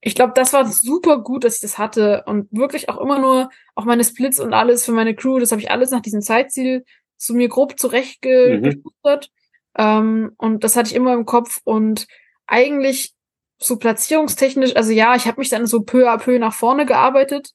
ich 0.00 0.14
glaube, 0.14 0.32
das 0.34 0.52
war 0.52 0.66
super 0.66 1.22
gut, 1.22 1.44
dass 1.44 1.56
ich 1.56 1.60
das 1.60 1.78
hatte 1.78 2.24
und 2.26 2.48
wirklich 2.50 2.88
auch 2.88 3.00
immer 3.00 3.18
nur 3.18 3.50
auch 3.74 3.84
meine 3.84 4.04
Splits 4.04 4.40
und 4.40 4.52
alles 4.52 4.84
für 4.84 4.92
meine 4.92 5.14
Crew, 5.14 5.38
das 5.38 5.52
habe 5.52 5.60
ich 5.60 5.70
alles 5.70 5.90
nach 5.90 6.00
diesem 6.00 6.22
Zeitziel 6.22 6.84
zu 7.16 7.34
mir 7.34 7.48
grob 7.48 7.78
zurechtgestutert. 7.78 9.30
Mhm. 9.30 9.41
Ähm, 9.76 10.32
und 10.36 10.64
das 10.64 10.76
hatte 10.76 10.90
ich 10.90 10.94
immer 10.94 11.14
im 11.14 11.26
Kopf 11.26 11.60
und 11.64 12.06
eigentlich 12.46 13.14
so 13.58 13.76
platzierungstechnisch, 13.76 14.76
also 14.76 14.92
ja, 14.92 15.14
ich 15.14 15.26
habe 15.26 15.40
mich 15.40 15.48
dann 15.48 15.66
so 15.66 15.82
peu 15.82 16.10
à 16.10 16.18
peu 16.18 16.38
nach 16.38 16.52
vorne 16.52 16.84
gearbeitet, 16.84 17.52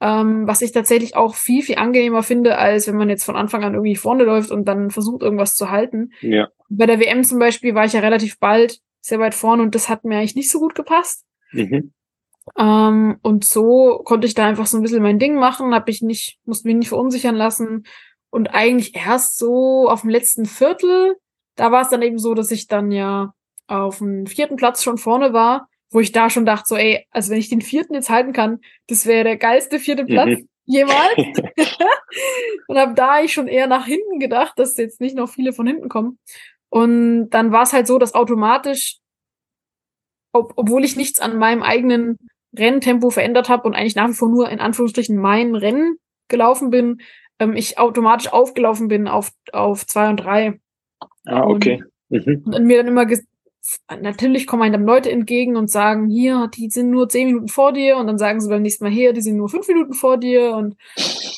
ähm, 0.00 0.46
was 0.46 0.60
ich 0.62 0.72
tatsächlich 0.72 1.16
auch 1.16 1.34
viel, 1.34 1.62
viel 1.62 1.76
angenehmer 1.76 2.22
finde, 2.22 2.58
als 2.58 2.86
wenn 2.86 2.96
man 2.96 3.08
jetzt 3.08 3.24
von 3.24 3.36
Anfang 3.36 3.64
an 3.64 3.74
irgendwie 3.74 3.96
vorne 3.96 4.24
läuft 4.24 4.50
und 4.50 4.66
dann 4.66 4.90
versucht, 4.90 5.22
irgendwas 5.22 5.56
zu 5.56 5.70
halten. 5.70 6.12
Ja. 6.20 6.48
Bei 6.68 6.86
der 6.86 7.00
WM 7.00 7.24
zum 7.24 7.38
Beispiel 7.38 7.74
war 7.74 7.86
ich 7.86 7.94
ja 7.94 8.00
relativ 8.00 8.38
bald 8.38 8.80
sehr 9.00 9.18
weit 9.18 9.34
vorne 9.34 9.62
und 9.62 9.74
das 9.74 9.88
hat 9.88 10.04
mir 10.04 10.18
eigentlich 10.18 10.34
nicht 10.34 10.50
so 10.50 10.58
gut 10.58 10.74
gepasst. 10.74 11.24
Mhm. 11.52 11.92
Ähm, 12.58 13.16
und 13.22 13.44
so 13.44 14.02
konnte 14.04 14.26
ich 14.26 14.34
da 14.34 14.46
einfach 14.46 14.66
so 14.66 14.76
ein 14.76 14.82
bisschen 14.82 15.02
mein 15.02 15.18
Ding 15.18 15.36
machen, 15.36 15.74
habe 15.74 15.90
ich 15.90 16.02
nicht, 16.02 16.38
musste 16.44 16.68
mich 16.68 16.76
nicht 16.76 16.88
verunsichern 16.88 17.34
lassen. 17.34 17.84
Und 18.30 18.48
eigentlich 18.48 18.94
erst 18.94 19.38
so 19.38 19.88
auf 19.88 20.02
dem 20.02 20.10
letzten 20.10 20.44
Viertel, 20.44 21.16
da 21.56 21.72
war 21.72 21.82
es 21.82 21.88
dann 21.88 22.02
eben 22.02 22.18
so, 22.18 22.34
dass 22.34 22.50
ich 22.50 22.66
dann 22.66 22.90
ja 22.92 23.32
auf 23.66 23.98
dem 23.98 24.26
vierten 24.26 24.56
Platz 24.56 24.82
schon 24.82 24.98
vorne 24.98 25.32
war, 25.32 25.68
wo 25.90 26.00
ich 26.00 26.12
da 26.12 26.30
schon 26.30 26.46
dachte, 26.46 26.66
so, 26.68 26.76
ey, 26.76 27.06
also 27.10 27.30
wenn 27.30 27.38
ich 27.38 27.48
den 27.48 27.62
vierten 27.62 27.94
jetzt 27.94 28.10
halten 28.10 28.32
kann, 28.32 28.60
das 28.86 29.06
wäre 29.06 29.24
der 29.24 29.36
geilste 29.36 29.78
vierte 29.78 30.04
Platz 30.04 30.28
mhm. 30.28 30.48
jemals. 30.64 31.16
und 32.68 32.78
habe 32.78 32.94
da 32.94 33.20
ich 33.20 33.32
schon 33.32 33.48
eher 33.48 33.66
nach 33.66 33.86
hinten 33.86 34.18
gedacht, 34.18 34.58
dass 34.58 34.76
jetzt 34.76 35.00
nicht 35.00 35.16
noch 35.16 35.28
viele 35.28 35.52
von 35.52 35.66
hinten 35.66 35.88
kommen. 35.88 36.18
Und 36.68 37.30
dann 37.30 37.52
war 37.52 37.62
es 37.62 37.72
halt 37.72 37.86
so, 37.86 37.98
dass 37.98 38.14
automatisch 38.14 38.98
ob, 40.36 40.52
obwohl 40.56 40.84
ich 40.84 40.96
nichts 40.96 41.20
an 41.20 41.38
meinem 41.38 41.62
eigenen 41.62 42.18
Renntempo 42.56 43.10
verändert 43.10 43.48
habe 43.48 43.66
und 43.66 43.74
eigentlich 43.74 43.96
nach 43.96 44.08
wie 44.08 44.14
vor 44.14 44.28
nur 44.28 44.48
in 44.50 44.60
Anführungsstrichen 44.60 45.16
mein 45.16 45.54
Rennen 45.54 45.96
gelaufen 46.28 46.70
bin, 46.70 47.00
ähm, 47.38 47.54
ich 47.54 47.78
automatisch 47.78 48.32
aufgelaufen 48.32 48.88
bin 48.88 49.08
auf, 49.08 49.30
auf 49.52 49.86
zwei 49.86 50.08
und 50.08 50.18
drei. 50.18 50.60
Ah, 51.26 51.44
okay. 51.46 51.82
Mhm. 52.08 52.44
Und, 52.46 52.64
mir 52.64 52.78
dann 52.78 52.88
immer 52.88 53.06
natürlich 54.00 54.46
kommen 54.46 54.62
einem 54.62 54.72
dann 54.72 54.84
Leute 54.84 55.10
entgegen 55.10 55.56
und 55.56 55.70
sagen, 55.70 56.08
hier, 56.08 56.48
die 56.54 56.70
sind 56.70 56.90
nur 56.90 57.08
zehn 57.08 57.26
Minuten 57.26 57.48
vor 57.48 57.72
dir 57.72 57.96
und 57.96 58.06
dann 58.06 58.18
sagen 58.18 58.40
sie 58.40 58.48
beim 58.48 58.62
nächsten 58.62 58.84
Mal 58.84 58.92
hier, 58.92 59.12
die 59.12 59.20
sind 59.20 59.36
nur 59.36 59.48
fünf 59.48 59.66
Minuten 59.66 59.92
vor 59.92 60.18
dir 60.18 60.54
und, 60.54 60.76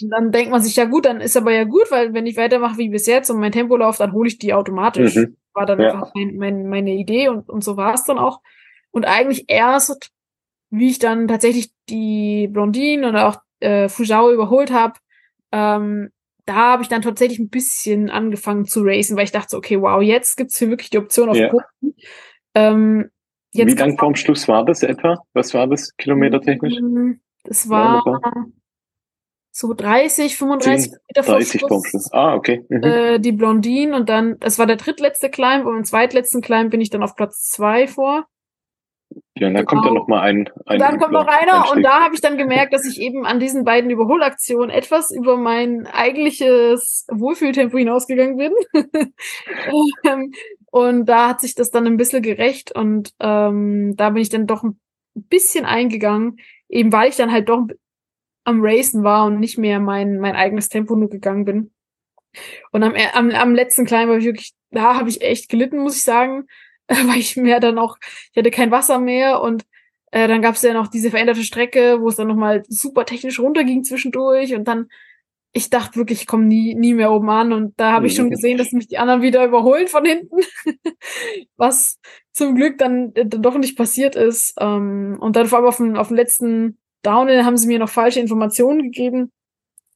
und 0.02 0.10
dann 0.10 0.30
denkt 0.30 0.50
man 0.50 0.62
sich, 0.62 0.76
ja 0.76 0.84
gut, 0.84 1.06
dann 1.06 1.20
ist 1.20 1.36
aber 1.36 1.52
ja 1.52 1.64
gut, 1.64 1.90
weil 1.90 2.12
wenn 2.12 2.26
ich 2.26 2.36
weitermache 2.36 2.78
wie 2.78 2.90
bis 2.90 3.06
jetzt 3.06 3.30
und 3.30 3.40
mein 3.40 3.52
Tempo 3.52 3.76
laufe, 3.76 3.98
dann 3.98 4.12
hole 4.12 4.28
ich 4.28 4.38
die 4.38 4.52
automatisch. 4.52 5.16
Mhm. 5.16 5.36
War 5.54 5.66
dann 5.66 5.80
ja. 5.80 5.92
einfach 5.92 6.12
mein, 6.14 6.36
mein, 6.36 6.68
meine 6.68 6.94
Idee 6.94 7.28
und, 7.28 7.48
und 7.48 7.64
so 7.64 7.76
war 7.76 7.94
es 7.94 8.04
dann 8.04 8.18
auch. 8.18 8.40
Und 8.90 9.06
eigentlich 9.06 9.46
erst, 9.48 10.10
wie 10.70 10.90
ich 10.90 10.98
dann 10.98 11.28
tatsächlich 11.28 11.72
die 11.88 12.48
Blondine 12.48 13.08
und 13.08 13.16
auch 13.16 13.40
äh, 13.60 13.88
Fujao 13.88 14.30
überholt 14.30 14.70
habe, 14.70 14.94
ähm, 15.50 16.10
da 16.48 16.54
habe 16.54 16.82
ich 16.82 16.88
dann 16.88 17.02
tatsächlich 17.02 17.38
ein 17.38 17.50
bisschen 17.50 18.08
angefangen 18.08 18.64
zu 18.64 18.80
racen, 18.82 19.16
weil 19.16 19.24
ich 19.24 19.32
dachte, 19.32 19.56
okay, 19.56 19.80
wow, 19.80 20.00
jetzt 20.00 20.36
gibt's 20.36 20.58
hier 20.58 20.70
wirklich 20.70 20.88
die 20.88 20.98
Option 20.98 21.28
auf 21.28 21.36
ja. 21.36 21.48
Punkten. 21.48 21.94
Ähm, 22.54 23.10
Wie 23.52 23.64
lang 23.64 23.98
vorm 23.98 24.14
Schluss 24.14 24.48
war 24.48 24.64
das 24.64 24.82
etwa? 24.82 25.18
Was 25.34 25.52
war 25.52 25.66
das 25.66 25.94
kilometertechnisch? 25.96 26.76
Das 27.44 27.68
war 27.68 28.02
so 29.50 29.74
30, 29.74 30.36
35 30.36 30.90
10, 30.90 30.98
Meter 31.08 31.32
30 31.32 31.60
vor 31.60 31.84
Schluss. 31.84 32.12
Ah, 32.12 32.34
okay. 32.34 32.64
Mhm. 32.68 32.82
Äh, 32.82 33.18
die 33.18 33.32
Blondine 33.32 33.94
und 33.94 34.08
dann, 34.08 34.38
das 34.38 34.58
war 34.58 34.66
der 34.66 34.76
drittletzte 34.76 35.28
Climb 35.28 35.66
und 35.66 35.76
im 35.76 35.84
zweitletzten 35.84 36.40
Climb 36.40 36.70
bin 36.70 36.80
ich 36.80 36.90
dann 36.90 37.02
auf 37.02 37.14
Platz 37.14 37.50
zwei 37.50 37.86
vor. 37.86 38.26
Ja, 39.40 39.50
da 39.50 39.62
kommt 39.62 39.82
genau. 39.82 39.94
noch 39.94 40.08
mal 40.08 40.20
ein, 40.20 40.48
ein 40.66 40.78
Dann 40.78 40.98
kommt 40.98 41.12
noch 41.12 41.26
einer 41.26 41.60
Einstieg. 41.60 41.76
und 41.76 41.82
da 41.82 42.04
habe 42.04 42.14
ich 42.14 42.20
dann 42.20 42.36
gemerkt, 42.36 42.72
dass 42.72 42.86
ich 42.86 43.00
eben 43.00 43.24
an 43.26 43.40
diesen 43.40 43.64
beiden 43.64 43.90
Überholaktionen 43.90 44.70
etwas 44.70 45.10
über 45.10 45.36
mein 45.36 45.86
eigentliches 45.86 47.06
Wohlfühltempo 47.10 47.76
hinausgegangen 47.78 48.36
bin. 48.36 48.52
Ähm, 50.04 50.32
und 50.70 51.06
da 51.06 51.28
hat 51.28 51.40
sich 51.40 51.54
das 51.54 51.70
dann 51.70 51.86
ein 51.86 51.96
bisschen 51.96 52.22
gerecht 52.22 52.72
und 52.74 53.12
ähm, 53.20 53.94
da 53.96 54.10
bin 54.10 54.22
ich 54.22 54.28
dann 54.28 54.46
doch 54.46 54.62
ein 54.62 54.78
bisschen 55.14 55.64
eingegangen, 55.64 56.38
eben 56.68 56.92
weil 56.92 57.08
ich 57.08 57.16
dann 57.16 57.32
halt 57.32 57.48
doch 57.48 57.66
am 58.44 58.60
Racen 58.62 59.02
war 59.04 59.26
und 59.26 59.40
nicht 59.40 59.58
mehr 59.58 59.80
mein, 59.80 60.18
mein 60.18 60.36
eigenes 60.36 60.68
Tempo 60.68 60.96
nur 60.96 61.10
gegangen 61.10 61.44
bin. 61.44 61.70
Und 62.72 62.82
am, 62.82 62.94
am, 63.14 63.30
am 63.30 63.54
letzten 63.54 63.84
Climb 63.84 64.08
habe 64.08 64.18
ich 64.18 64.24
wirklich, 64.24 64.54
da 64.70 64.94
habe 64.94 65.08
ich 65.08 65.22
echt 65.22 65.48
gelitten, 65.48 65.78
muss 65.78 65.96
ich 65.96 66.02
sagen. 66.02 66.46
weil 67.06 67.18
ich 67.18 67.36
mir 67.36 67.60
dann 67.60 67.78
auch, 67.78 67.96
ich 68.32 68.36
hatte 68.38 68.50
kein 68.50 68.70
Wasser 68.70 68.98
mehr 68.98 69.40
und 69.42 69.64
äh, 70.12 70.28
dann 70.28 70.42
gab 70.42 70.54
es 70.54 70.62
ja 70.62 70.72
noch 70.72 70.88
diese 70.88 71.10
veränderte 71.10 71.42
Strecke, 71.42 72.00
wo 72.00 72.08
es 72.08 72.16
dann 72.16 72.28
nochmal 72.28 72.62
super 72.68 73.04
technisch 73.04 73.38
runterging 73.40 73.84
zwischendurch 73.84 74.54
und 74.54 74.66
dann 74.66 74.88
ich 75.52 75.70
dachte 75.70 75.96
wirklich, 75.96 76.20
ich 76.22 76.26
komme 76.26 76.44
nie, 76.44 76.74
nie 76.74 76.94
mehr 76.94 77.10
oben 77.10 77.30
an. 77.30 77.52
Und 77.54 77.72
da 77.80 77.92
habe 77.92 78.06
ich 78.06 78.14
schon 78.14 78.26
Mhm. 78.26 78.30
gesehen, 78.30 78.58
dass 78.58 78.72
mich 78.72 78.86
die 78.86 78.98
anderen 78.98 79.22
wieder 79.22 79.44
überholen 79.44 79.88
von 79.88 80.04
hinten. 80.04 80.36
Was 81.56 81.98
zum 82.32 82.54
Glück 82.54 82.78
dann, 82.78 83.12
äh, 83.14 83.26
dann 83.26 83.42
doch 83.42 83.56
nicht 83.56 83.76
passiert 83.76 84.14
ist. 84.14 84.54
Ähm, 84.60 85.16
und 85.20 85.36
dann 85.36 85.46
vor 85.46 85.58
allem 85.58 85.68
auf 85.68 85.76
dem, 85.78 85.96
auf 85.96 86.08
dem 86.08 86.16
letzten 86.16 86.78
Downhill 87.02 87.44
haben 87.44 87.56
sie 87.56 87.66
mir 87.66 87.78
noch 87.78 87.88
falsche 87.88 88.20
Informationen 88.20 88.82
gegeben, 88.82 89.32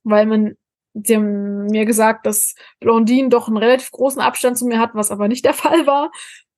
weil 0.05 0.27
man, 0.27 0.55
sie 0.95 1.17
haben 1.17 1.67
mir 1.67 1.85
gesagt, 1.85 2.27
dass 2.27 2.55
Blondine 2.81 3.29
doch 3.29 3.49
einen 3.49 3.57
relativ 3.59 3.91
großen 3.93 4.21
Abstand 4.23 4.59
zu 4.59 4.67
mir 4.67 4.81
hat, 4.81 4.91
was 4.95 5.11
aber 5.11 5.29
nicht 5.29 5.45
der 5.45 5.55
Fall 5.55 5.87
war. 5.87 6.11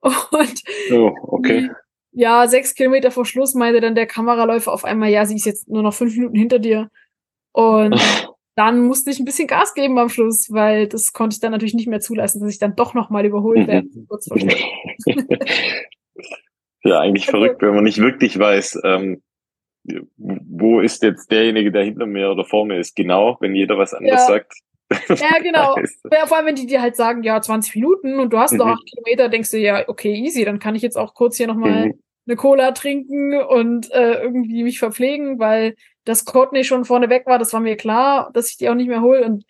Und 0.04 0.62
Oh, 0.92 1.12
okay. 1.22 1.70
ja, 2.12 2.46
sechs 2.46 2.74
Kilometer 2.74 3.10
vor 3.10 3.24
Schluss 3.24 3.54
meinte 3.54 3.80
dann 3.80 3.94
der 3.94 4.06
Kameraläufer 4.06 4.72
auf 4.72 4.84
einmal, 4.84 5.10
ja, 5.10 5.24
sie 5.24 5.36
ist 5.36 5.46
jetzt 5.46 5.68
nur 5.68 5.82
noch 5.82 5.94
fünf 5.94 6.14
Minuten 6.14 6.36
hinter 6.36 6.58
dir. 6.58 6.90
Und 7.52 8.00
dann 8.56 8.80
musste 8.86 9.10
ich 9.10 9.18
ein 9.18 9.24
bisschen 9.24 9.48
Gas 9.48 9.74
geben 9.74 9.98
am 9.98 10.08
Schluss, 10.08 10.48
weil 10.52 10.86
das 10.88 11.12
konnte 11.12 11.34
ich 11.34 11.40
dann 11.40 11.52
natürlich 11.52 11.74
nicht 11.74 11.88
mehr 11.88 12.00
zulassen, 12.00 12.40
dass 12.40 12.50
ich 12.52 12.58
dann 12.58 12.76
doch 12.76 12.94
nochmal 12.94 13.24
überholt 13.24 13.66
werde. 13.66 13.88
Mhm. 13.88 14.06
Ja, 16.86 17.00
eigentlich 17.00 17.26
Also- 17.28 17.38
verrückt, 17.38 17.62
wenn 17.62 17.74
man 17.74 17.84
nicht 17.84 17.98
wirklich 17.98 18.38
weiß, 18.38 18.80
ähm, 18.84 19.22
wo 20.16 20.80
ist 20.80 21.02
jetzt 21.02 21.30
derjenige, 21.30 21.72
der 21.72 21.84
hinter 21.84 22.06
mir 22.06 22.30
oder 22.30 22.44
vor 22.44 22.66
mir 22.66 22.78
ist, 22.78 22.94
genau, 22.94 23.36
wenn 23.40 23.54
jeder 23.54 23.78
was 23.78 23.94
anderes 23.94 24.20
Ja. 24.20 24.26
sagt. 24.26 24.52
Ja, 25.08 25.38
genau. 25.42 25.76
Ja, 26.12 26.26
vor 26.26 26.36
allem, 26.36 26.46
wenn 26.46 26.56
die 26.56 26.66
dir 26.66 26.80
halt 26.82 26.96
sagen, 26.96 27.22
ja, 27.22 27.40
20 27.40 27.74
Minuten 27.74 28.18
und 28.20 28.32
du 28.32 28.38
hast 28.38 28.52
noch 28.52 28.66
Mhm. 28.66 28.72
acht 28.72 28.86
Kilometer, 28.86 29.28
denkst 29.28 29.50
du, 29.50 29.58
ja, 29.58 29.88
okay, 29.88 30.14
easy, 30.14 30.44
dann 30.44 30.58
kann 30.58 30.74
ich 30.74 30.82
jetzt 30.82 30.96
auch 30.96 31.14
kurz 31.14 31.36
hier 31.36 31.46
nochmal 31.46 31.86
Mhm. 31.86 32.00
eine 32.26 32.36
Cola 32.36 32.72
trinken 32.72 33.34
und 33.34 33.90
äh, 33.92 34.22
irgendwie 34.22 34.62
mich 34.62 34.78
verpflegen, 34.78 35.38
weil 35.38 35.74
das 36.04 36.24
Courtney 36.24 36.64
schon 36.64 36.84
vorne 36.84 37.08
weg 37.10 37.24
war, 37.26 37.38
das 37.38 37.52
war 37.52 37.60
mir 37.60 37.76
klar, 37.76 38.30
dass 38.34 38.50
ich 38.50 38.56
die 38.56 38.68
auch 38.68 38.74
nicht 38.74 38.88
mehr 38.88 39.02
hole. 39.02 39.24
Und 39.24 39.44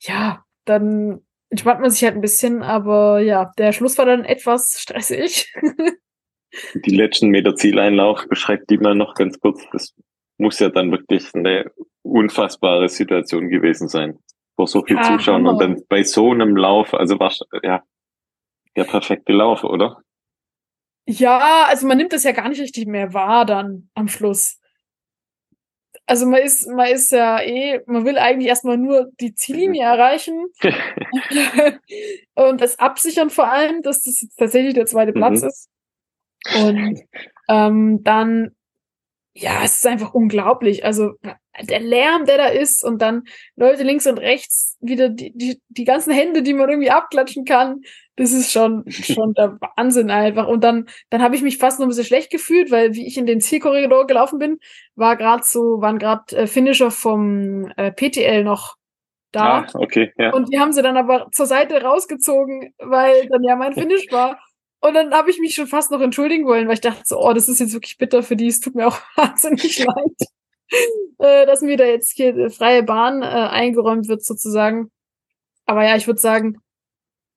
ja, 0.00 0.44
dann 0.64 1.22
entspannt 1.50 1.80
man 1.80 1.90
sich 1.90 2.02
halt 2.04 2.14
ein 2.14 2.20
bisschen, 2.20 2.62
aber 2.62 3.20
ja, 3.20 3.52
der 3.58 3.72
Schluss 3.72 3.98
war 3.98 4.06
dann 4.06 4.24
etwas 4.24 4.76
stressig. 4.78 5.52
Die 6.74 6.94
letzten 6.94 7.28
Meter 7.28 7.54
Zieleinlauf 7.56 8.26
beschreibt 8.28 8.68
die 8.70 8.76
mal 8.78 8.94
noch 8.94 9.14
ganz 9.14 9.40
kurz. 9.40 9.62
Das 9.72 9.94
muss 10.36 10.58
ja 10.58 10.68
dann 10.68 10.90
wirklich 10.90 11.34
eine 11.34 11.70
unfassbare 12.02 12.88
Situation 12.90 13.48
gewesen 13.48 13.88
sein. 13.88 14.18
Vor 14.56 14.66
so 14.66 14.82
viel 14.84 14.96
Ja, 14.96 15.02
Zuschauern 15.02 15.46
und 15.46 15.58
dann 15.60 15.82
bei 15.88 16.02
so 16.02 16.30
einem 16.30 16.56
Lauf, 16.56 16.94
also 16.94 17.18
war 17.18 17.32
ja 17.62 17.82
der 18.76 18.84
perfekte 18.84 19.32
Lauf, 19.32 19.64
oder? 19.64 20.02
Ja, 21.06 21.64
also 21.68 21.86
man 21.86 21.96
nimmt 21.96 22.12
das 22.12 22.22
ja 22.24 22.32
gar 22.32 22.48
nicht 22.48 22.60
richtig 22.60 22.86
mehr 22.86 23.12
wahr 23.12 23.44
dann 23.44 23.90
am 23.94 24.08
Schluss. 24.08 24.58
Also 26.06 26.26
man 26.26 26.42
ist, 26.42 26.66
man 26.68 26.88
ist 26.88 27.12
ja 27.12 27.40
eh, 27.40 27.80
man 27.86 28.04
will 28.04 28.18
eigentlich 28.18 28.48
erstmal 28.48 28.76
nur 28.76 29.10
die 29.20 29.34
Ziellinie 29.34 29.82
erreichen 29.84 30.46
und 32.34 32.60
das 32.60 32.78
absichern 32.78 33.30
vor 33.30 33.50
allem, 33.50 33.82
dass 33.82 34.02
das 34.02 34.20
jetzt 34.20 34.36
tatsächlich 34.36 34.74
der 34.74 34.86
zweite 34.86 35.12
Platz 35.12 35.42
Mhm. 35.42 35.48
ist. 35.48 35.68
Und 36.66 37.00
ähm, 37.48 38.02
dann, 38.02 38.56
ja, 39.34 39.62
es 39.64 39.76
ist 39.76 39.86
einfach 39.86 40.12
unglaublich. 40.12 40.84
Also 40.84 41.12
der 41.60 41.80
Lärm, 41.80 42.24
der 42.24 42.38
da 42.38 42.46
ist 42.46 42.84
und 42.84 43.02
dann 43.02 43.24
Leute 43.56 43.82
links 43.82 44.06
und 44.06 44.18
rechts 44.18 44.76
wieder 44.80 45.08
die, 45.08 45.32
die, 45.36 45.60
die 45.68 45.84
ganzen 45.84 46.12
Hände, 46.12 46.42
die 46.42 46.54
man 46.54 46.70
irgendwie 46.70 46.90
abklatschen 46.90 47.44
kann, 47.44 47.82
das 48.16 48.32
ist 48.32 48.52
schon, 48.52 48.84
schon 48.90 49.34
der 49.34 49.58
Wahnsinn 49.76 50.10
einfach. 50.10 50.46
Und 50.46 50.64
dann, 50.64 50.86
dann 51.10 51.22
habe 51.22 51.34
ich 51.34 51.42
mich 51.42 51.58
fast 51.58 51.78
noch 51.78 51.86
ein 51.86 51.88
bisschen 51.88 52.04
schlecht 52.04 52.30
gefühlt, 52.30 52.70
weil 52.70 52.94
wie 52.94 53.06
ich 53.06 53.16
in 53.16 53.26
den 53.26 53.40
Zielkorridor 53.40 54.06
gelaufen 54.06 54.38
bin, 54.38 54.58
war 54.94 55.16
gerade 55.16 55.42
so, 55.44 55.80
waren 55.80 55.98
gerade 55.98 56.36
äh, 56.36 56.46
Finisher 56.46 56.90
vom 56.90 57.70
äh, 57.76 57.92
PTL 57.92 58.44
noch 58.44 58.76
da. 59.32 59.60
Ah, 59.60 59.66
okay, 59.74 60.12
ja. 60.18 60.32
Und 60.32 60.52
die 60.52 60.58
haben 60.58 60.72
sie 60.72 60.82
dann 60.82 60.96
aber 60.96 61.28
zur 61.32 61.46
Seite 61.46 61.82
rausgezogen, 61.82 62.74
weil 62.78 63.28
dann 63.28 63.42
ja 63.42 63.56
mein 63.56 63.72
Finish 63.74 64.10
war. 64.10 64.38
Und 64.80 64.94
dann 64.94 65.14
habe 65.14 65.30
ich 65.30 65.38
mich 65.38 65.54
schon 65.54 65.68
fast 65.68 65.90
noch 65.90 66.00
entschuldigen 66.00 66.44
wollen, 66.44 66.66
weil 66.66 66.74
ich 66.74 66.80
dachte 66.80 67.02
so, 67.04 67.20
oh, 67.20 67.32
das 67.32 67.48
ist 67.48 67.60
jetzt 67.60 67.72
wirklich 67.72 67.98
bitter 67.98 68.22
für 68.22 68.36
die. 68.36 68.48
Es 68.48 68.60
tut 68.60 68.74
mir 68.74 68.88
auch 68.88 68.98
wahnsinnig 69.16 69.78
leid, 69.78 70.28
äh, 71.18 71.46
dass 71.46 71.62
mir 71.62 71.76
da 71.76 71.84
jetzt 71.84 72.12
hier 72.16 72.36
äh, 72.36 72.50
freie 72.50 72.82
Bahn 72.82 73.22
äh, 73.22 73.26
eingeräumt 73.26 74.08
wird 74.08 74.24
sozusagen. 74.24 74.90
Aber 75.66 75.84
ja, 75.86 75.96
ich 75.96 76.06
würde 76.06 76.20
sagen, 76.20 76.58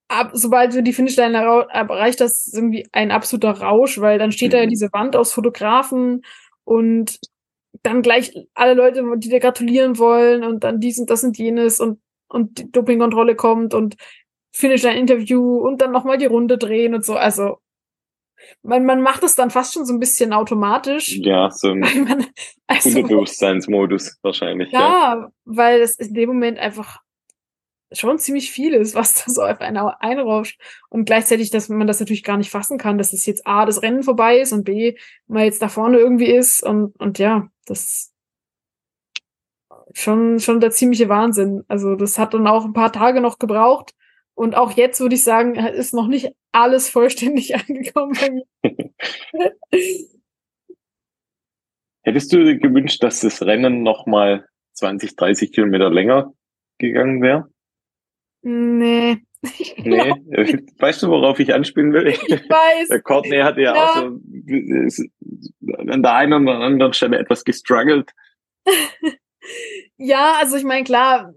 ab, 0.07 0.31
sobald 0.33 0.73
wir 0.75 0.81
die 0.81 0.93
Finishline 0.93 1.37
erreicht, 1.37 2.21
das 2.21 2.47
ist 2.47 2.55
irgendwie 2.55 2.87
ein 2.91 3.11
absoluter 3.11 3.51
Rausch, 3.51 3.99
weil 3.99 4.19
dann 4.19 4.31
steht 4.31 4.53
da 4.53 4.57
ja 4.59 4.65
Mhm. 4.65 4.69
diese 4.69 4.89
Wand 4.93 5.15
aus 5.15 5.33
Fotografen 5.33 6.23
und 6.63 7.19
dann 7.83 8.01
gleich 8.01 8.33
alle 8.53 8.73
Leute, 8.73 9.03
die 9.17 9.29
dir 9.29 9.39
gratulieren 9.39 9.97
wollen 9.99 10.43
und 10.43 10.63
dann 10.63 10.79
dies 10.79 10.99
und 10.99 11.09
das 11.09 11.23
und 11.23 11.37
jenes 11.37 11.79
und, 11.79 11.99
und 12.29 12.59
die 12.59 12.71
Dopingkontrolle 12.71 13.35
kommt 13.35 13.73
und 13.73 13.95
finish 14.53 14.85
ein 14.85 14.97
Interview 14.97 15.57
und 15.57 15.81
dann 15.81 15.91
nochmal 15.91 16.17
die 16.17 16.25
Runde 16.25 16.57
drehen 16.57 16.95
und 16.95 17.05
so. 17.05 17.15
Also 17.15 17.57
man, 18.63 18.85
man 18.85 19.01
macht 19.01 19.23
es 19.23 19.35
dann 19.35 19.51
fast 19.51 19.73
schon 19.73 19.85
so 19.85 19.93
ein 19.93 19.99
bisschen 19.99 20.33
automatisch. 20.33 21.17
Ja, 21.17 21.49
so 21.51 21.69
ein 21.71 21.79
man, 21.79 22.25
also, 22.67 22.89
Unterbewusstseinsmodus 22.89 24.17
wahrscheinlich. 24.21 24.71
Ja. 24.71 24.79
ja, 24.79 25.31
weil 25.45 25.81
es 25.81 25.97
in 25.97 26.13
dem 26.13 26.29
Moment 26.29 26.59
einfach 26.59 26.99
schon 27.91 28.17
ziemlich 28.17 28.51
viel 28.51 28.73
ist, 28.73 28.95
was 28.95 29.23
da 29.23 29.31
so 29.31 29.41
auf 29.41 29.61
einen 29.61 29.77
einrauscht. 29.77 30.59
Und 30.89 31.05
gleichzeitig, 31.05 31.51
dass 31.51 31.69
man 31.69 31.87
das 31.87 31.99
natürlich 31.99 32.23
gar 32.23 32.37
nicht 32.37 32.49
fassen 32.49 32.77
kann, 32.77 32.97
dass 32.97 33.13
es 33.13 33.25
jetzt 33.25 33.45
A, 33.47 33.65
das 33.65 33.81
Rennen 33.81 34.03
vorbei 34.03 34.39
ist 34.39 34.53
und 34.53 34.63
B, 34.63 34.97
man 35.27 35.43
jetzt 35.43 35.61
da 35.61 35.69
vorne 35.69 35.97
irgendwie 35.97 36.31
ist 36.31 36.63
und, 36.63 36.99
und 36.99 37.19
ja, 37.19 37.47
das 37.65 38.11
schon, 39.93 40.39
schon 40.39 40.59
der 40.59 40.71
ziemliche 40.71 41.09
Wahnsinn. 41.09 41.63
Also 41.67 41.95
das 41.95 42.19
hat 42.19 42.33
dann 42.33 42.47
auch 42.47 42.65
ein 42.65 42.73
paar 42.73 42.91
Tage 42.91 43.21
noch 43.21 43.39
gebraucht. 43.39 43.93
Und 44.35 44.55
auch 44.55 44.71
jetzt 44.73 44.99
würde 44.99 45.15
ich 45.15 45.23
sagen, 45.23 45.55
ist 45.55 45.93
noch 45.93 46.07
nicht 46.07 46.31
alles 46.51 46.89
vollständig 46.89 47.55
angekommen 47.69 48.15
bei 48.19 48.31
mir. 48.31 48.45
Hättest 52.03 52.31
du 52.33 52.43
dir 52.43 52.57
gewünscht, 52.57 53.01
dass 53.01 53.21
das 53.21 53.41
Rennen 53.41 53.81
nochmal 53.81 54.47
20, 54.73 55.15
30 55.15 55.51
Kilometer 55.53 55.89
länger 55.89 56.33
gegangen 56.77 57.21
wäre? 57.21 57.49
nee. 58.43 59.17
Nee. 59.77 60.11
weißt 60.79 61.03
du, 61.03 61.09
worauf 61.09 61.39
ich 61.39 61.53
anspielen 61.53 61.93
will? 61.93 62.07
Ich 62.07 62.19
weiß. 62.19 62.87
Der 62.89 63.01
Courtney 63.01 63.37
hatte 63.39 63.61
ja, 63.61 63.75
Ja. 63.75 63.85
auch 63.85 63.95
so 63.95 65.03
an 65.87 66.01
der 66.01 66.15
einen 66.15 66.47
oder 66.47 66.59
anderen 66.59 66.93
Stelle 66.93 67.19
etwas 67.19 67.43
gestruggelt. 67.43 68.11
Ja, 69.97 70.35
also 70.39 70.57
ich 70.57 70.63
meine, 70.63 70.83
klar, 70.83 71.33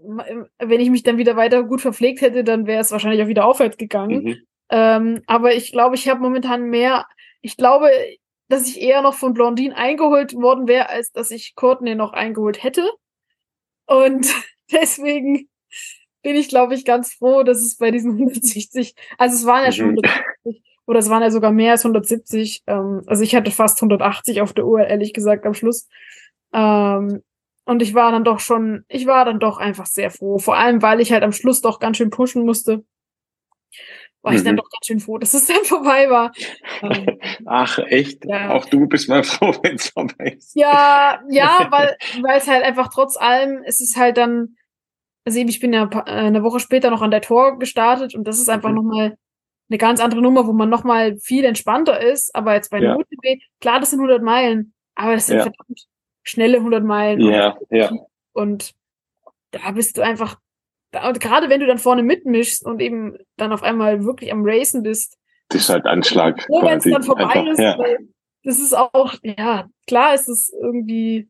wenn 0.59 0.79
ich 0.79 0.89
mich 0.89 1.03
dann 1.03 1.17
wieder 1.17 1.35
weiter 1.35 1.63
gut 1.63 1.81
verpflegt 1.81 2.21
hätte, 2.21 2.43
dann 2.43 2.67
wäre 2.67 2.81
es 2.81 2.91
wahrscheinlich 2.91 3.21
auch 3.23 3.27
wieder 3.27 3.45
aufwärts 3.45 3.77
gegangen. 3.77 4.23
Mhm. 4.23 4.37
Ähm, 4.71 5.21
aber 5.27 5.53
ich 5.55 5.71
glaube, 5.71 5.95
ich 5.95 6.07
habe 6.09 6.21
momentan 6.21 6.69
mehr, 6.69 7.05
ich 7.41 7.57
glaube, 7.57 7.89
dass 8.49 8.67
ich 8.67 8.81
eher 8.81 9.01
noch 9.01 9.13
von 9.13 9.33
Blondine 9.33 9.75
eingeholt 9.75 10.33
worden 10.33 10.67
wäre, 10.67 10.89
als 10.89 11.11
dass 11.11 11.31
ich 11.31 11.55
Courtney 11.55 11.95
noch 11.95 12.13
eingeholt 12.13 12.63
hätte. 12.63 12.89
Und 13.85 14.27
deswegen 14.71 15.49
bin 16.21 16.35
ich, 16.35 16.49
glaube 16.49 16.75
ich, 16.75 16.85
ganz 16.85 17.13
froh, 17.13 17.43
dass 17.43 17.59
es 17.59 17.77
bei 17.77 17.91
diesen 17.91 18.11
160, 18.17 18.95
also 19.17 19.35
es 19.35 19.45
waren 19.45 19.63
ja 19.65 19.71
schon 19.71 19.91
Mhm. 19.91 19.99
170 20.03 20.63
oder 20.85 20.99
es 20.99 21.09
waren 21.09 21.21
ja 21.21 21.31
sogar 21.31 21.51
mehr 21.51 21.73
als 21.73 21.85
170. 21.85 22.63
Ähm, 22.67 23.03
also 23.05 23.23
ich 23.23 23.35
hatte 23.35 23.51
fast 23.51 23.81
180 23.81 24.41
auf 24.41 24.53
der 24.53 24.65
Uhr, 24.65 24.81
ehrlich 24.85 25.13
gesagt, 25.13 25.45
am 25.45 25.53
Schluss. 25.53 25.87
Ähm, 26.53 27.21
und 27.69 27.81
ich 27.81 27.93
war 27.93 28.11
dann 28.11 28.23
doch 28.23 28.39
schon, 28.39 28.83
ich 28.87 29.05
war 29.05 29.25
dann 29.25 29.39
doch 29.39 29.57
einfach 29.57 29.85
sehr 29.85 30.09
froh. 30.11 30.39
Vor 30.39 30.57
allem, 30.57 30.81
weil 30.81 30.99
ich 31.01 31.11
halt 31.11 31.23
am 31.23 31.31
Schluss 31.31 31.61
doch 31.61 31.79
ganz 31.79 31.97
schön 31.97 32.09
pushen 32.09 32.45
musste. 32.45 32.83
War 34.21 34.33
ich 34.33 34.43
dann 34.43 34.55
Mhm. 34.55 34.57
doch 34.57 34.69
ganz 34.69 34.85
schön 34.85 34.99
froh, 34.99 35.17
dass 35.17 35.33
es 35.33 35.45
dann 35.47 35.63
vorbei 35.63 36.09
war. 36.09 36.31
Ähm, 36.81 37.19
Ach, 37.45 37.79
echt? 37.79 38.25
Ja. 38.25 38.49
Auch 38.51 38.65
du 38.65 38.87
bist 38.87 39.07
mal 39.07 39.23
froh, 39.23 39.53
wenn 39.63 39.75
es 39.75 39.89
vorbei 39.89 40.35
ist. 40.37 40.55
Ja, 40.55 41.21
ja, 41.29 41.67
weil, 41.71 41.95
weil 42.21 42.37
es 42.37 42.47
halt 42.47 42.63
einfach 42.63 42.89
trotz 42.93 43.15
allem, 43.17 43.63
es 43.65 43.79
ist 43.79 43.95
halt 43.95 44.17
dann, 44.17 44.55
also 45.25 45.39
eben, 45.39 45.49
ich 45.49 45.59
bin 45.59 45.71
ja 45.71 45.89
äh, 46.05 46.09
eine 46.11 46.43
Woche 46.43 46.59
später 46.59 46.89
noch 46.89 47.01
an 47.01 47.11
der 47.11 47.21
Tor 47.21 47.59
gestartet 47.59 48.13
und 48.15 48.25
das 48.27 48.39
ist 48.39 48.49
einfach 48.49 48.69
Mhm. 48.69 48.75
nochmal 48.75 49.17
eine 49.69 49.77
ganz 49.77 49.99
andere 50.01 50.21
Nummer, 50.21 50.47
wo 50.47 50.53
man 50.53 50.69
nochmal 50.69 51.17
viel 51.19 51.45
entspannter 51.45 52.01
ist, 52.01 52.33
aber 52.35 52.55
jetzt 52.55 52.71
bei 52.71 52.79
Ja. 52.79 52.95
der 52.95 52.97
UTB, 52.97 53.41
klar, 53.61 53.79
das 53.79 53.91
sind 53.91 53.99
100 53.99 54.23
Meilen, 54.23 54.73
aber 54.95 55.13
das 55.13 55.27
sind 55.27 55.37
Ja. 55.37 55.43
verdammt 55.43 55.85
schnelle 56.29 56.57
100 56.57 56.83
Meilen 56.83 57.19
Ja, 57.21 57.57
ja. 57.69 57.91
und 58.33 58.73
da 59.51 59.71
bist 59.71 59.97
du 59.97 60.01
einfach, 60.03 60.39
da, 60.91 61.07
und 61.09 61.19
gerade 61.19 61.49
wenn 61.49 61.59
du 61.59 61.65
dann 61.65 61.77
vorne 61.79 62.03
mitmischst 62.03 62.65
und 62.65 62.81
eben 62.81 63.17
dann 63.37 63.51
auf 63.51 63.63
einmal 63.63 64.03
wirklich 64.05 64.31
am 64.31 64.43
Racen 64.45 64.83
bist, 64.83 65.17
Das 65.49 65.61
ist 65.61 65.69
halt 65.69 65.85
Anschlag. 65.85 66.41
froh, 66.43 66.61
wenn 66.63 66.77
es 66.77 66.83
dann 66.83 67.03
vorbei 67.03 67.23
Einfach, 67.25 67.45
ist. 67.53 67.59
ja. 67.59 67.77
Weil 67.77 67.97
das 68.43 68.59
ist 68.59 68.75
auch, 68.77 69.15
ja, 69.23 69.67
klar 69.87 70.13
ist 70.13 70.29
es 70.29 70.49
irgendwie, 70.61 71.27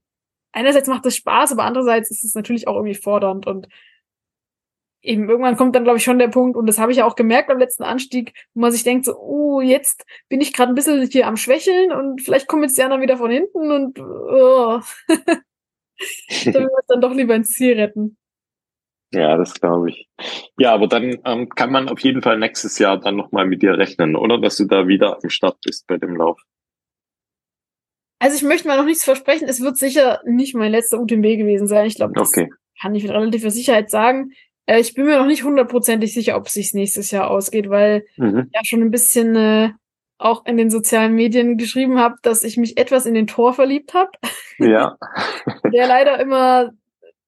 einerseits 0.51 0.87
macht 0.87 1.05
es 1.05 1.15
Spaß, 1.15 1.53
aber 1.53 1.63
andererseits 1.63 2.11
ist 2.11 2.23
es 2.23 2.35
natürlich 2.35 2.67
auch 2.67 2.75
irgendwie 2.75 2.95
fordernd 2.95 3.47
und 3.47 3.67
eben 5.01 5.29
irgendwann 5.29 5.55
kommt 5.55 5.75
dann, 5.75 5.83
glaube 5.83 5.97
ich, 5.97 6.03
schon 6.03 6.19
der 6.19 6.27
Punkt, 6.27 6.57
und 6.57 6.65
das 6.67 6.79
habe 6.79 6.91
ich 6.91 6.97
ja 6.99 7.05
auch 7.05 7.15
gemerkt 7.15 7.47
beim 7.47 7.59
letzten 7.59 7.83
Anstieg, 7.83 8.33
wo 8.53 8.61
man 8.61 8.71
sich 8.71 8.83
denkt, 8.83 9.05
so, 9.05 9.15
oh, 9.17 9.61
jetzt 9.61 10.05
bin 10.27 10.41
ich 10.41 10.53
gerade 10.53 10.71
ein 10.71 10.75
bisschen 10.75 11.01
hier 11.07 11.27
am 11.27 11.37
Schwächeln 11.37 11.91
und 11.91 12.21
vielleicht 12.21 12.47
kommen 12.47 12.63
jetzt 12.63 12.77
die 12.77 12.83
anderen 12.83 13.01
wieder 13.01 13.17
von 13.17 13.31
hinten 13.31 13.71
und 13.71 13.99
oh. 13.99 14.79
dann 16.45 16.53
will 16.53 16.61
man 16.61 16.81
es 16.81 16.87
dann 16.87 17.01
doch 17.01 17.13
lieber 17.13 17.35
ins 17.35 17.51
Ziel 17.51 17.73
retten. 17.73 18.17
Ja, 19.11 19.37
das 19.37 19.59
glaube 19.59 19.89
ich. 19.89 20.07
Ja, 20.57 20.73
aber 20.73 20.87
dann 20.87 21.19
ähm, 21.25 21.49
kann 21.49 21.71
man 21.71 21.89
auf 21.89 21.99
jeden 22.01 22.21
Fall 22.21 22.37
nächstes 22.37 22.77
Jahr 22.77 22.99
dann 22.99 23.15
nochmal 23.15 23.45
mit 23.45 23.63
dir 23.63 23.77
rechnen, 23.77 24.15
oder? 24.15 24.39
Dass 24.39 24.57
du 24.57 24.65
da 24.65 24.87
wieder 24.87 25.17
am 25.23 25.29
Start 25.29 25.57
bist 25.65 25.87
bei 25.87 25.97
dem 25.97 26.15
Lauf. 26.15 26.39
Also 28.19 28.35
ich 28.35 28.43
möchte 28.43 28.67
mal 28.67 28.77
noch 28.77 28.85
nichts 28.85 29.03
versprechen. 29.03 29.47
Es 29.47 29.61
wird 29.61 29.77
sicher 29.77 30.21
nicht 30.25 30.53
mein 30.53 30.71
letzter 30.71 30.99
UTMB 30.99 31.23
gewesen 31.23 31.67
sein. 31.67 31.87
Ich 31.87 31.95
glaube, 31.95 32.13
das 32.13 32.27
Okay. 32.29 32.51
kann 32.79 32.93
ich 32.93 33.03
mit 33.03 33.11
relativer 33.11 33.49
Sicherheit 33.49 33.89
sagen. 33.89 34.33
Äh, 34.70 34.80
ich 34.80 34.93
bin 34.93 35.05
mir 35.05 35.17
noch 35.17 35.26
nicht 35.26 35.43
hundertprozentig 35.43 36.13
sicher, 36.13 36.36
ob 36.38 36.45
es 36.45 36.53
sich 36.53 36.74
nächstes 36.74 37.09
Jahr 37.09 37.30
ausgeht, 37.32 37.70
weil 37.70 38.05
Mhm. 38.17 38.47
ich 38.49 38.55
ja 38.55 38.63
schon 38.63 38.82
ein 38.82 38.91
bisschen 38.91 39.36
äh, 39.36 39.70
auch 40.20 40.45
in 40.45 40.57
den 40.57 40.70
sozialen 40.70 41.15
Medien 41.15 41.57
geschrieben 41.57 41.97
habe, 41.97 42.15
dass 42.22 42.43
ich 42.43 42.57
mich 42.57 42.78
etwas 42.78 43.05
in 43.05 43.13
den 43.15 43.26
Tor 43.26 43.53
verliebt 43.53 43.93
habe, 43.93 44.11
Ja. 44.59 44.97
der 45.74 45.88
leider 45.88 46.20
immer 46.20 46.72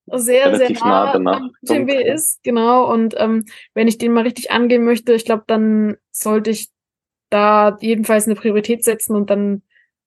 sehr, 0.06 0.52
Relativ 0.52 0.78
sehr 0.78 0.88
nah, 0.88 1.18
nah 1.18 1.50
am 1.68 1.88
ja. 1.88 2.00
ist. 2.00 2.42
Genau. 2.44 2.92
Und 2.92 3.14
ähm, 3.18 3.46
wenn 3.74 3.88
ich 3.88 3.98
den 3.98 4.12
mal 4.12 4.24
richtig 4.24 4.50
angehen 4.50 4.84
möchte, 4.84 5.12
ich 5.14 5.24
glaube, 5.24 5.44
dann 5.46 5.96
sollte 6.10 6.50
ich 6.50 6.68
da 7.30 7.78
jedenfalls 7.80 8.26
eine 8.26 8.34
Priorität 8.34 8.84
setzen 8.84 9.16
und 9.16 9.30
dann 9.30 9.62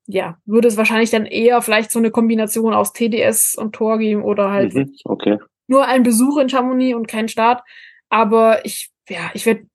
ja, 0.08 0.38
würde 0.46 0.68
es 0.68 0.78
wahrscheinlich 0.78 1.10
dann 1.10 1.26
eher 1.26 1.62
vielleicht 1.64 1.90
so 1.92 1.98
eine 1.98 2.12
Kombination 2.12 2.76
aus 2.76 2.94
TDS 2.94 3.56
und 3.56 3.74
Tor 3.74 3.98
geben 3.98 4.22
oder 4.24 4.52
halt 4.52 4.76
Mhm. 4.76 4.94
Okay. 5.04 5.40
Nur 5.68 5.86
ein 5.86 6.04
Besuch 6.04 6.38
in 6.38 6.50
Chamonix 6.50 6.96
und 6.96 7.08
kein 7.08 7.28
Start. 7.28 7.64
Aber 8.10 8.66
ich, 8.66 8.90
ja, 9.10 9.32
ich 9.34 9.46
werde, 9.46 9.66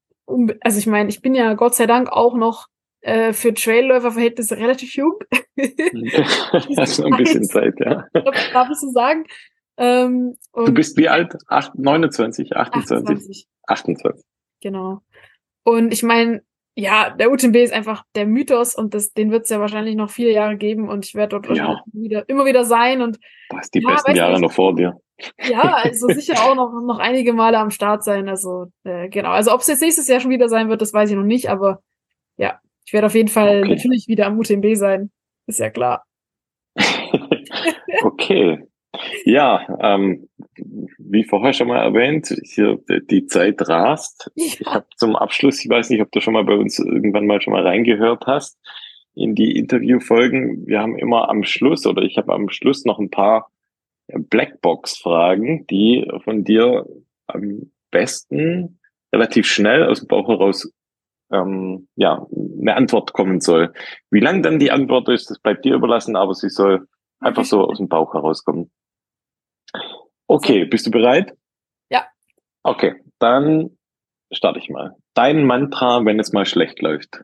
also 0.60 0.78
ich 0.78 0.86
meine, 0.86 1.08
ich 1.08 1.20
bin 1.22 1.34
ja 1.34 1.54
Gott 1.54 1.74
sei 1.74 1.86
Dank 1.86 2.10
auch 2.10 2.34
noch 2.36 2.66
äh, 3.02 3.32
für 3.32 3.54
Trailläuferverhältnisse 3.54 4.56
relativ 4.58 4.94
jung. 4.94 5.14
Hast 6.76 6.98
noch 6.98 7.06
ein 7.06 7.16
bisschen 7.16 7.44
Zeit, 7.44 7.74
ja. 7.78 8.04
Ich 8.12 8.22
glaub, 8.22 8.34
darf 8.52 8.68
ich 8.70 8.76
so 8.78 8.90
sagen. 8.90 9.24
Ähm, 9.76 10.36
Du 10.54 10.72
bist 10.72 10.96
wie 10.96 11.08
alt? 11.08 11.34
Acht, 11.48 11.74
29, 11.74 12.54
28, 12.56 12.96
28, 13.08 13.46
28. 13.66 14.24
genau. 14.60 15.00
Und 15.64 15.92
ich 15.92 16.02
meine, 16.02 16.42
ja, 16.76 17.10
der 17.10 17.30
UTMB 17.30 17.56
ist 17.56 17.72
einfach 17.72 18.04
der 18.14 18.26
Mythos 18.26 18.74
und 18.74 18.94
das, 18.94 19.12
den 19.12 19.30
wird 19.30 19.44
es 19.44 19.50
ja 19.50 19.60
wahrscheinlich 19.60 19.96
noch 19.96 20.10
viele 20.10 20.32
Jahre 20.32 20.56
geben 20.56 20.88
und 20.88 21.04
ich 21.04 21.14
werde 21.14 21.40
dort 21.40 21.56
Ja. 21.56 21.82
wieder, 21.92 22.28
immer 22.28 22.44
wieder 22.46 22.64
sein 22.64 23.02
und 23.02 23.18
Du 23.50 23.56
hast 23.56 23.74
die 23.74 23.80
Ja, 23.82 23.90
besten 23.94 24.14
Jahre 24.16 24.32
nicht. 24.32 24.42
noch 24.42 24.52
vor 24.52 24.74
dir. 24.74 25.00
Ja, 25.48 25.74
also 25.74 26.08
sicher 26.08 26.34
auch 26.42 26.54
noch, 26.54 26.72
noch 26.82 26.98
einige 26.98 27.32
Male 27.32 27.58
am 27.58 27.70
Start 27.70 28.04
sein. 28.04 28.28
Also, 28.28 28.66
äh, 28.84 29.08
genau. 29.08 29.30
Also, 29.30 29.52
ob 29.52 29.60
es 29.60 29.66
jetzt 29.68 29.82
nächstes 29.82 30.08
Jahr 30.08 30.20
schon 30.20 30.30
wieder 30.30 30.48
sein 30.48 30.68
wird, 30.68 30.80
das 30.82 30.92
weiß 30.92 31.10
ich 31.10 31.16
noch 31.16 31.24
nicht, 31.24 31.48
aber 31.50 31.82
ja, 32.36 32.60
ich 32.86 32.92
werde 32.92 33.06
auf 33.06 33.14
jeden 33.14 33.28
Fall 33.28 33.60
Okay. 33.60 33.74
natürlich 33.74 34.08
wieder 34.08 34.26
am 34.26 34.38
UTMB 34.38 34.74
sein. 34.76 35.10
Ist 35.46 35.58
ja 35.60 35.70
klar. 35.70 36.04
okay. 38.02 38.62
Ja, 39.24 39.66
ähm, 39.80 40.28
wie 40.98 41.24
vorher 41.24 41.52
schon 41.52 41.68
mal 41.68 41.82
erwähnt, 41.82 42.34
hier 42.42 42.78
die- 43.10 43.26
Zeit 43.26 43.66
rast. 43.68 44.30
Ich 44.34 44.60
Ja, 44.60 44.74
habe 44.74 44.86
zum 44.96 45.16
Abschluss, 45.16 45.62
ich 45.64 45.70
weiß 45.70 45.90
nicht, 45.90 46.02
ob 46.02 46.10
du 46.12 46.20
schon 46.20 46.34
mal 46.34 46.44
bei 46.44 46.54
uns 46.54 46.78
irgendwann 46.78 47.26
mal 47.26 47.40
schon 47.40 47.52
mal 47.52 47.66
reingehört 47.66 48.26
hast, 48.26 48.58
in 49.14 49.34
die 49.34 49.56
Interviewfolgen. 49.56 50.66
Wir 50.66 50.80
haben 50.80 50.98
immer 50.98 51.28
am 51.28 51.44
Schluss 51.44 51.86
oder 51.86 52.02
ich 52.02 52.16
habe 52.18 52.32
am 52.32 52.48
Schluss 52.50 52.84
noch 52.84 52.98
ein 52.98 53.10
paar 53.10 53.50
Blackbox-Fragen, 54.14 55.66
die 55.66 56.10
von 56.24 56.44
dir 56.44 56.86
am 57.26 57.70
besten 57.90 58.80
relativ 59.12 59.46
schnell 59.46 59.84
aus 59.84 60.00
dem 60.00 60.08
Bauch 60.08 60.28
heraus 60.28 60.72
ähm, 61.32 61.88
ja, 61.96 62.26
eine 62.60 62.74
Antwort 62.74 63.12
kommen 63.12 63.40
soll. 63.40 63.72
Wie 64.10 64.20
lang 64.20 64.42
dann 64.42 64.58
die 64.58 64.70
Antwort 64.70 65.08
ist, 65.08 65.30
das 65.30 65.38
bleibt 65.38 65.64
dir 65.64 65.74
überlassen, 65.74 66.16
aber 66.16 66.34
sie 66.34 66.50
soll 66.50 66.88
einfach 67.20 67.44
so 67.44 67.64
aus 67.64 67.78
dem 67.78 67.88
Bauch 67.88 68.14
herauskommen. 68.14 68.70
Okay, 70.26 70.64
bist 70.64 70.86
du 70.86 70.90
bereit? 70.90 71.36
Ja. 71.90 72.06
Okay, 72.62 73.02
dann 73.18 73.76
starte 74.32 74.58
ich 74.58 74.70
mal. 74.70 74.96
Dein 75.14 75.44
Mantra, 75.44 76.04
wenn 76.04 76.20
es 76.20 76.32
mal 76.32 76.46
schlecht 76.46 76.80
läuft. 76.80 77.22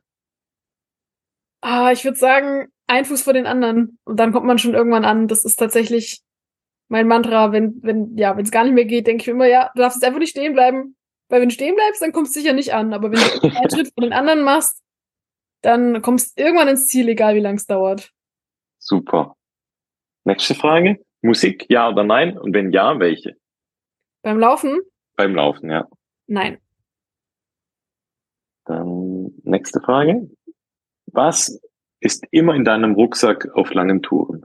Ah, 1.61 1.91
ich 1.93 2.05
würde 2.05 2.18
sagen, 2.18 2.68
ein 2.87 3.05
Fuß 3.05 3.22
vor 3.22 3.32
den 3.32 3.47
anderen. 3.47 3.99
Und 4.05 4.20
dann 4.20 4.32
kommt 4.32 4.47
man 4.47 4.59
schon 4.59 4.74
irgendwann 4.74 5.05
an. 5.05 5.28
Das 5.28 5.45
ist 5.45 5.57
tatsächlich 5.57 6.22
mein 6.89 7.09
Mantra, 7.09 7.53
wenn, 7.53 7.82
wenn, 7.82 8.16
ja, 8.16 8.37
wenn 8.37 8.45
es 8.45 8.51
gar 8.51 8.64
nicht 8.64 8.74
mehr 8.74 8.84
geht, 8.84 9.07
denke 9.07 9.22
ich 9.22 9.28
immer, 9.28 9.47
ja, 9.47 9.70
du 9.74 9.82
darfst 9.82 9.97
jetzt 9.97 10.05
einfach 10.05 10.20
nicht 10.20 10.30
stehen 10.30 10.55
bleiben. 10.55 10.97
Weil 11.28 11.41
wenn 11.41 11.49
du 11.49 11.55
stehen 11.55 11.74
bleibst, 11.74 12.01
dann 12.01 12.12
kommst 12.12 12.37
du 12.37 12.41
sicher 12.41 12.53
nicht 12.53 12.72
an. 12.72 12.93
Aber 12.93 13.11
wenn 13.11 13.18
du 13.18 13.49
einen 13.57 13.70
Schritt 13.70 13.93
vor 13.93 14.03
den 14.03 14.12
anderen 14.12 14.45
machst, 14.45 14.82
dann 15.62 16.01
kommst 16.03 16.39
du 16.39 16.45
irgendwann 16.45 16.68
ins 16.68 16.87
Ziel, 16.87 17.09
egal 17.09 17.34
wie 17.34 17.41
lang 17.41 17.57
es 17.57 17.66
dauert. 17.66 18.12
Super. 18.78 19.34
Nächste 20.24 20.55
Frage. 20.55 21.05
Musik, 21.22 21.66
ja 21.68 21.89
oder 21.89 22.05
nein? 22.05 22.39
Und 22.39 22.55
wenn 22.55 22.70
ja, 22.70 23.01
welche? 23.01 23.37
Beim 24.22 24.39
Laufen? 24.39 24.80
Beim 25.16 25.34
Laufen, 25.34 25.70
ja. 25.70 25.89
Nein. 26.26 26.59
Dann 28.64 29.32
nächste 29.43 29.80
Frage. 29.80 30.30
Was 31.07 31.61
ist 32.01 32.24
immer 32.30 32.55
in 32.55 32.64
deinem 32.64 32.95
Rucksack 32.95 33.49
auf 33.55 33.72
langen 33.72 34.03
Touren? 34.03 34.45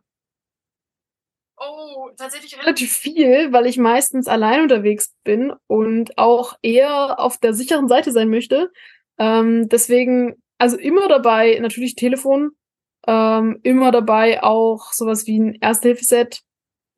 Oh, 1.93 2.09
tatsächlich 2.15 2.57
relativ. 2.57 2.93
viel, 2.93 3.51
weil 3.51 3.65
ich 3.65 3.77
meistens 3.77 4.27
allein 4.27 4.61
unterwegs 4.61 5.13
bin 5.23 5.53
und 5.67 6.17
auch 6.17 6.57
eher 6.61 7.19
auf 7.19 7.37
der 7.37 7.53
sicheren 7.53 7.87
Seite 7.87 8.11
sein 8.11 8.29
möchte. 8.29 8.71
Ähm, 9.17 9.67
deswegen, 9.69 10.35
also 10.57 10.77
immer 10.77 11.07
dabei, 11.07 11.57
natürlich 11.61 11.95
Telefon, 11.95 12.51
ähm, 13.07 13.59
immer 13.63 13.91
dabei 13.91 14.43
auch 14.43 14.93
sowas 14.93 15.27
wie 15.27 15.39
ein 15.39 15.55
Erste-Hilfe-Set, 15.55 16.41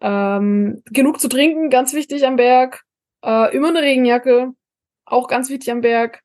ähm, 0.01 0.83
genug 0.85 1.19
zu 1.19 1.29
trinken, 1.29 1.69
ganz 1.69 1.93
wichtig 1.93 2.25
am 2.27 2.35
Berg, 2.35 2.83
äh, 3.25 3.55
immer 3.55 3.69
eine 3.69 3.81
Regenjacke, 3.81 4.51
auch 5.05 5.27
ganz 5.27 5.49
wichtig 5.49 5.71
am 5.71 5.81
Berg. 5.81 6.21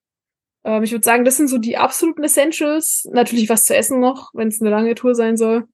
Ähm, 0.65 0.83
ich 0.83 0.93
würde 0.93 1.05
sagen, 1.05 1.25
das 1.25 1.37
sind 1.37 1.49
so 1.49 1.59
die 1.59 1.77
absoluten 1.77 2.25
Essentials. 2.25 3.09
Natürlich 3.13 3.49
was 3.49 3.65
zu 3.65 3.75
essen 3.77 4.01
noch, 4.01 4.31
wenn 4.35 4.49
es 4.49 4.61
eine 4.61 4.71
lange 4.71 4.95
Tour 4.95 5.15
sein 5.15 5.37
soll. 5.37 5.69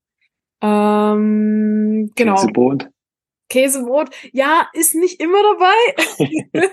Ähm, 0.64 2.10
genau. 2.14 2.34
Käsebrot? 2.34 2.88
Käsebrot, 3.50 4.08
ja, 4.32 4.68
ist 4.72 4.94
nicht 4.94 5.20
immer 5.20 5.38
dabei. 5.42 6.68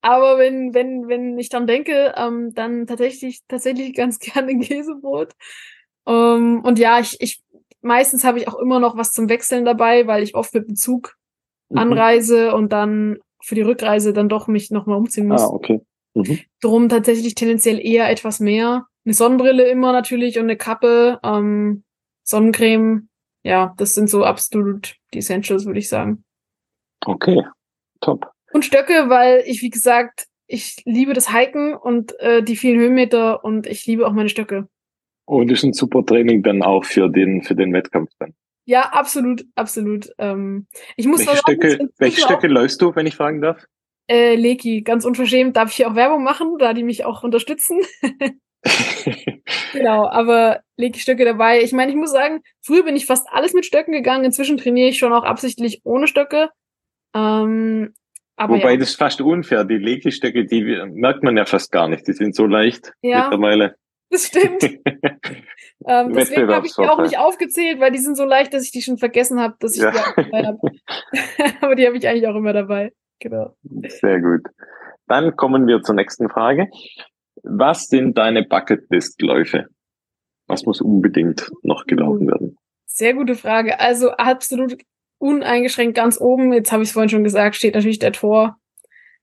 Aber 0.00 0.38
wenn, 0.38 0.72
wenn, 0.74 1.06
wenn 1.08 1.38
ich 1.38 1.50
dran 1.50 1.66
denke, 1.66 2.14
ähm, 2.16 2.54
dann 2.54 2.86
tatsächlich, 2.86 3.40
tatsächlich 3.46 3.94
ganz 3.94 4.18
gerne 4.20 4.58
Käsebrot. 4.58 5.32
Ähm, 6.06 6.62
und 6.64 6.78
ja, 6.78 6.98
ich, 6.98 7.20
ich, 7.20 7.42
meistens 7.82 8.24
habe 8.24 8.38
ich 8.38 8.48
auch 8.48 8.58
immer 8.58 8.80
noch 8.80 8.96
was 8.96 9.12
zum 9.12 9.28
Wechseln 9.28 9.64
dabei, 9.64 10.06
weil 10.06 10.22
ich 10.22 10.34
oft 10.34 10.54
mit 10.54 10.68
dem 10.68 10.76
Zug 10.76 11.16
Mhm. 11.72 11.78
anreise 11.78 12.54
und 12.54 12.72
dann 12.72 13.18
für 13.42 13.54
die 13.54 13.62
Rückreise 13.62 14.12
dann 14.12 14.28
doch 14.28 14.46
mich 14.46 14.70
nochmal 14.70 14.98
umziehen 14.98 15.28
muss. 15.28 15.42
Ah, 15.42 15.48
okay. 15.48 15.80
Mhm. 16.14 16.38
Drum 16.60 16.88
tatsächlich 16.88 17.34
tendenziell 17.34 17.84
eher 17.84 18.10
etwas 18.10 18.40
mehr. 18.40 18.86
Eine 19.04 19.14
Sonnenbrille 19.14 19.68
immer 19.68 19.92
natürlich 19.92 20.38
und 20.38 20.44
eine 20.44 20.56
Kappe, 20.56 21.18
ähm, 21.24 21.82
Sonnencreme. 22.22 23.08
Ja, 23.42 23.74
das 23.76 23.94
sind 23.94 24.08
so 24.08 24.24
absolut 24.24 24.96
die 25.12 25.18
Essentials, 25.18 25.66
würde 25.66 25.80
ich 25.80 25.88
sagen. 25.88 26.24
Okay, 27.04 27.42
top. 28.00 28.30
Und 28.52 28.64
Stöcke, 28.64 29.08
weil 29.08 29.42
ich, 29.46 29.62
wie 29.62 29.70
gesagt, 29.70 30.26
ich 30.46 30.82
liebe 30.84 31.14
das 31.14 31.32
Hiken 31.32 31.74
und 31.74 32.18
äh, 32.20 32.42
die 32.42 32.56
vielen 32.56 32.78
Höhenmeter 32.78 33.44
und 33.44 33.66
ich 33.66 33.86
liebe 33.86 34.06
auch 34.06 34.12
meine 34.12 34.28
Stöcke. 34.28 34.68
Und 35.24 35.50
ist 35.50 35.64
ein 35.64 35.72
super 35.72 36.04
Training 36.04 36.42
dann 36.42 36.62
auch 36.62 36.84
für 36.84 37.08
den, 37.08 37.42
für 37.42 37.54
den 37.54 37.72
Wettkampf 37.72 38.10
dann. 38.18 38.34
Ja, 38.64 38.90
absolut, 38.90 39.44
absolut. 39.54 40.10
Ähm, 40.18 40.66
ich 40.96 41.06
muss 41.06 41.20
Welche 41.20 41.40
sagen, 41.42 41.60
Stöcke, 41.60 41.88
welche 41.98 42.20
Stöcke 42.20 42.48
läufst 42.48 42.80
du, 42.82 42.94
wenn 42.94 43.06
ich 43.06 43.16
fragen 43.16 43.40
darf? 43.40 43.64
Äh, 44.08 44.36
Leki, 44.36 44.82
ganz 44.82 45.04
unverschämt, 45.04 45.56
darf 45.56 45.70
ich 45.70 45.76
hier 45.76 45.90
auch 45.90 45.94
Werbung 45.94 46.22
machen, 46.22 46.56
da 46.58 46.74
die 46.74 46.82
mich 46.84 47.04
auch 47.04 47.22
unterstützen. 47.22 47.80
Genau, 49.72 50.06
aber 50.06 50.60
leg 50.76 50.94
ich 50.96 51.02
Stöcke 51.02 51.24
dabei. 51.24 51.62
Ich 51.62 51.72
meine, 51.72 51.90
ich 51.90 51.96
muss 51.96 52.12
sagen, 52.12 52.42
früher 52.60 52.84
bin 52.84 52.94
ich 52.94 53.06
fast 53.06 53.26
alles 53.30 53.54
mit 53.54 53.64
Stöcken 53.64 53.92
gegangen. 53.92 54.24
Inzwischen 54.24 54.58
trainiere 54.58 54.90
ich 54.90 54.98
schon 54.98 55.12
auch 55.14 55.24
absichtlich 55.24 55.80
ohne 55.84 56.06
Stöcke. 56.06 56.50
Ähm, 57.14 57.94
aber 58.36 58.54
Wobei 58.56 58.72
ja, 58.72 58.76
das 58.78 58.90
ist 58.90 58.98
fast 58.98 59.20
unfair. 59.20 59.64
Die 59.64 59.78
Legestöcke, 59.78 60.44
die 60.44 60.62
merkt 60.92 61.22
man 61.22 61.36
ja 61.36 61.46
fast 61.46 61.72
gar 61.72 61.88
nicht. 61.88 62.06
Die 62.06 62.12
sind 62.12 62.34
so 62.34 62.46
leicht 62.46 62.92
Ja. 63.02 63.22
mittlerweile. 63.22 63.76
das 64.10 64.26
stimmt. 64.26 64.62
Ähm, 65.84 66.12
deswegen 66.12 66.48
habe 66.52 66.64
ich 66.64 66.74
die 66.76 66.82
auch 66.88 67.00
nicht 67.02 67.18
aufgezählt, 67.18 67.80
weil 67.80 67.90
die 67.90 67.98
sind 67.98 68.16
so 68.16 68.24
leicht, 68.24 68.54
dass 68.54 68.62
ich 68.62 68.70
die 68.70 68.82
schon 68.82 68.98
vergessen 68.98 69.40
habe, 69.40 69.56
dass 69.58 69.74
ich 69.74 69.82
Ja. 69.82 69.90
die 69.90 69.98
auch 69.98 70.14
dabei 70.14 70.46
habe. 70.46 70.58
aber 71.60 71.74
die 71.74 71.84
habe 71.84 71.96
ich 71.96 72.06
eigentlich 72.06 72.28
auch 72.28 72.36
immer 72.36 72.52
dabei. 72.52 72.92
Genau. 73.18 73.56
Sehr 73.88 74.20
gut. 74.20 74.42
Dann 75.08 75.34
kommen 75.34 75.66
wir 75.66 75.82
zur 75.82 75.96
nächsten 75.96 76.28
Frage. 76.28 76.68
Was 77.42 77.84
sind 77.86 78.18
deine 78.18 78.44
Bucketlist-Läufe? 78.44 79.66
Was 80.46 80.64
muss 80.64 80.80
unbedingt 80.80 81.50
noch 81.62 81.86
gelaufen 81.86 82.28
werden? 82.28 82.56
Sehr 82.86 83.14
gute 83.14 83.34
Frage. 83.34 83.80
Also 83.80 84.10
absolut 84.12 84.76
uneingeschränkt 85.18 85.96
ganz 85.96 86.20
oben, 86.20 86.52
jetzt 86.52 86.72
habe 86.72 86.82
ich 86.82 86.88
es 86.88 86.92
vorhin 86.92 87.08
schon 87.08 87.24
gesagt, 87.24 87.56
steht 87.56 87.74
natürlich 87.74 88.00
der 88.00 88.12
Tor 88.12 88.58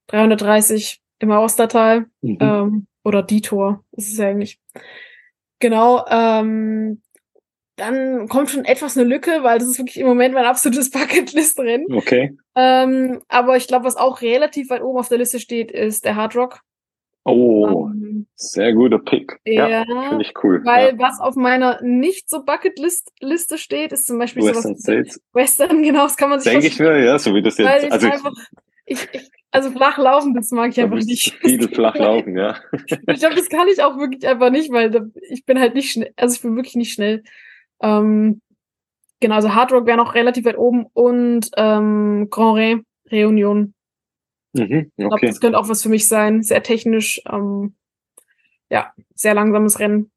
330 0.07 1.01
im 1.19 1.31
Austertal. 1.31 2.05
Mhm. 2.21 2.37
ähm, 2.39 2.87
oder 3.03 3.23
die 3.23 3.41
Tor, 3.41 3.83
ist 3.93 4.11
es 4.11 4.17
ja 4.17 4.27
eigentlich. 4.27 4.59
Genau, 5.59 6.05
ähm, 6.09 7.01
dann 7.75 8.27
kommt 8.27 8.49
schon 8.49 8.65
etwas 8.65 8.97
eine 8.97 9.07
Lücke, 9.07 9.43
weil 9.43 9.59
das 9.59 9.69
ist 9.69 9.77
wirklich 9.79 9.99
im 9.99 10.07
Moment 10.07 10.33
mein 10.33 10.45
absolutes 10.45 10.89
Bucketlist-Rennen. 10.91 11.93
Okay. 11.93 12.37
Ähm, 12.55 13.21
aber 13.27 13.57
ich 13.57 13.67
glaube, 13.67 13.85
was 13.85 13.95
auch 13.95 14.21
relativ 14.21 14.69
weit 14.69 14.81
oben 14.81 14.99
auf 14.99 15.09
der 15.09 15.17
Liste 15.17 15.39
steht, 15.39 15.71
ist 15.71 16.05
der 16.05 16.15
Hard 16.15 16.35
Rock. 16.35 16.61
Oh, 17.29 17.87
Ähm, 17.87 18.27
sehr 18.35 18.73
guter 18.73 18.99
Pick. 18.99 19.39
Ja, 19.45 19.67
ja, 19.67 19.85
finde 20.09 20.23
ich 20.23 20.33
cool. 20.43 20.61
weil 20.63 20.89
ja. 20.89 20.99
was 20.99 21.19
auf 21.19 21.35
meiner 21.35 21.81
nicht 21.81 22.29
so 22.29 22.43
Bucketlist-Liste 22.43 23.57
steht, 23.57 23.91
ist 23.91 24.07
zum 24.07 24.17
Beispiel 24.17 24.43
Western 24.43 24.75
sowas 24.75 24.81
States. 24.81 25.21
Western, 25.33 25.83
genau, 25.83 26.03
das 26.03 26.17
kann 26.17 26.29
man 26.29 26.39
sich 26.39 26.51
Denke 26.51 26.67
ich 26.67 26.79
mir, 26.79 27.03
ja, 27.03 27.19
so 27.19 27.33
wie 27.33 27.41
das 27.41 27.57
jetzt. 27.57 27.83
ich 27.83 27.91
Also 27.91 28.07
einfach, 28.07 28.33
ich, 28.85 29.07
ich, 29.11 29.29
also 29.51 29.71
flach 29.71 29.97
laufen, 29.97 30.33
das 30.33 30.51
mag 30.51 30.69
ich 30.69 30.75
da 30.75 30.83
einfach 30.83 30.97
nicht. 30.97 31.33
viel 31.41 31.67
flach 31.67 31.95
laufen, 31.97 32.37
ja. 32.37 32.55
Ich 32.85 33.19
glaube, 33.19 33.35
das 33.35 33.49
kann 33.49 33.67
ich 33.67 33.81
auch 33.81 33.97
wirklich 33.97 34.27
einfach 34.27 34.51
nicht, 34.51 34.71
weil 34.71 34.91
da, 34.91 35.01
ich 35.29 35.45
bin 35.45 35.59
halt 35.59 35.73
nicht 35.73 35.91
schnell, 35.91 36.11
also 36.15 36.35
ich 36.35 36.41
bin 36.41 36.55
wirklich 36.55 36.75
nicht 36.75 36.93
schnell. 36.93 37.23
Ähm, 37.81 38.41
genau, 39.19 39.35
also 39.35 39.53
Hard 39.53 39.71
Rock 39.71 39.85
wäre 39.87 39.97
noch 39.97 40.15
relativ 40.15 40.45
weit 40.45 40.57
oben 40.57 40.85
und 40.93 41.49
ähm, 41.57 42.27
Grand 42.29 42.57
Re, 42.57 42.81
Reunion. 43.11 43.73
Mhm, 44.53 44.91
Ich 44.91 44.95
glaube, 44.95 45.15
okay. 45.15 45.27
das 45.27 45.39
könnte 45.39 45.57
auch 45.59 45.69
was 45.69 45.83
für 45.83 45.89
mich 45.89 46.07
sein. 46.07 46.41
Sehr 46.43 46.63
technisch, 46.63 47.21
ähm, 47.29 47.75
ja, 48.69 48.93
sehr 49.15 49.33
langsames 49.33 49.79
Rennen. 49.79 50.11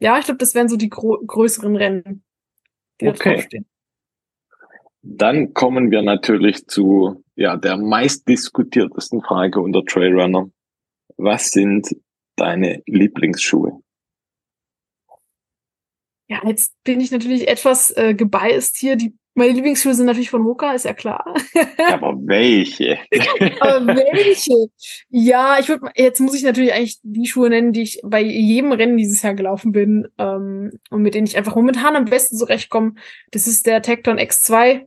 Ja, 0.00 0.18
ich 0.18 0.24
glaube, 0.24 0.38
das 0.38 0.54
wären 0.54 0.68
so 0.68 0.76
die 0.76 0.88
größeren 0.90 1.76
Rennen, 1.76 2.24
die 3.00 3.06
da 3.06 3.10
Okay. 3.12 3.34
draufstehen. 3.34 3.66
Dann 5.02 5.54
kommen 5.54 5.90
wir 5.90 6.02
natürlich 6.02 6.66
zu 6.66 7.24
ja, 7.34 7.56
der 7.56 7.78
meistdiskutiertesten 7.78 9.22
Frage 9.22 9.60
unter 9.60 9.82
Trailrunner. 9.84 10.50
Was 11.16 11.50
sind 11.50 11.88
deine 12.36 12.82
Lieblingsschuhe? 12.86 13.80
Ja, 16.30 16.40
jetzt 16.46 16.72
bin 16.84 17.00
ich 17.00 17.10
natürlich 17.10 17.48
etwas 17.48 17.90
äh, 17.96 18.14
gebiased 18.14 18.76
hier. 18.76 18.94
Die, 18.94 19.16
meine 19.34 19.52
Lieblingsschuhe 19.52 19.94
sind 19.94 20.06
natürlich 20.06 20.30
von 20.30 20.44
Hoka, 20.44 20.72
ist 20.74 20.84
ja 20.84 20.94
klar. 20.94 21.24
Aber 21.88 22.14
welche? 22.24 23.00
Aber 23.60 23.96
welche? 23.96 24.68
Ja, 25.08 25.58
ich 25.58 25.68
würde 25.68 25.90
jetzt 25.96 26.20
muss 26.20 26.36
ich 26.36 26.44
natürlich 26.44 26.72
eigentlich 26.72 27.00
die 27.02 27.26
Schuhe 27.26 27.50
nennen, 27.50 27.72
die 27.72 27.82
ich 27.82 28.00
bei 28.04 28.20
jedem 28.22 28.70
Rennen 28.70 28.96
dieses 28.96 29.22
Jahr 29.22 29.34
gelaufen 29.34 29.72
bin 29.72 30.06
ähm, 30.18 30.70
und 30.90 31.02
mit 31.02 31.14
denen 31.14 31.26
ich 31.26 31.36
einfach 31.36 31.56
momentan 31.56 31.96
am 31.96 32.04
besten 32.04 32.36
zurechtkomme. 32.36 32.94
Das 33.32 33.48
ist 33.48 33.66
der 33.66 33.82
Tecton 33.82 34.20
X2. 34.20 34.86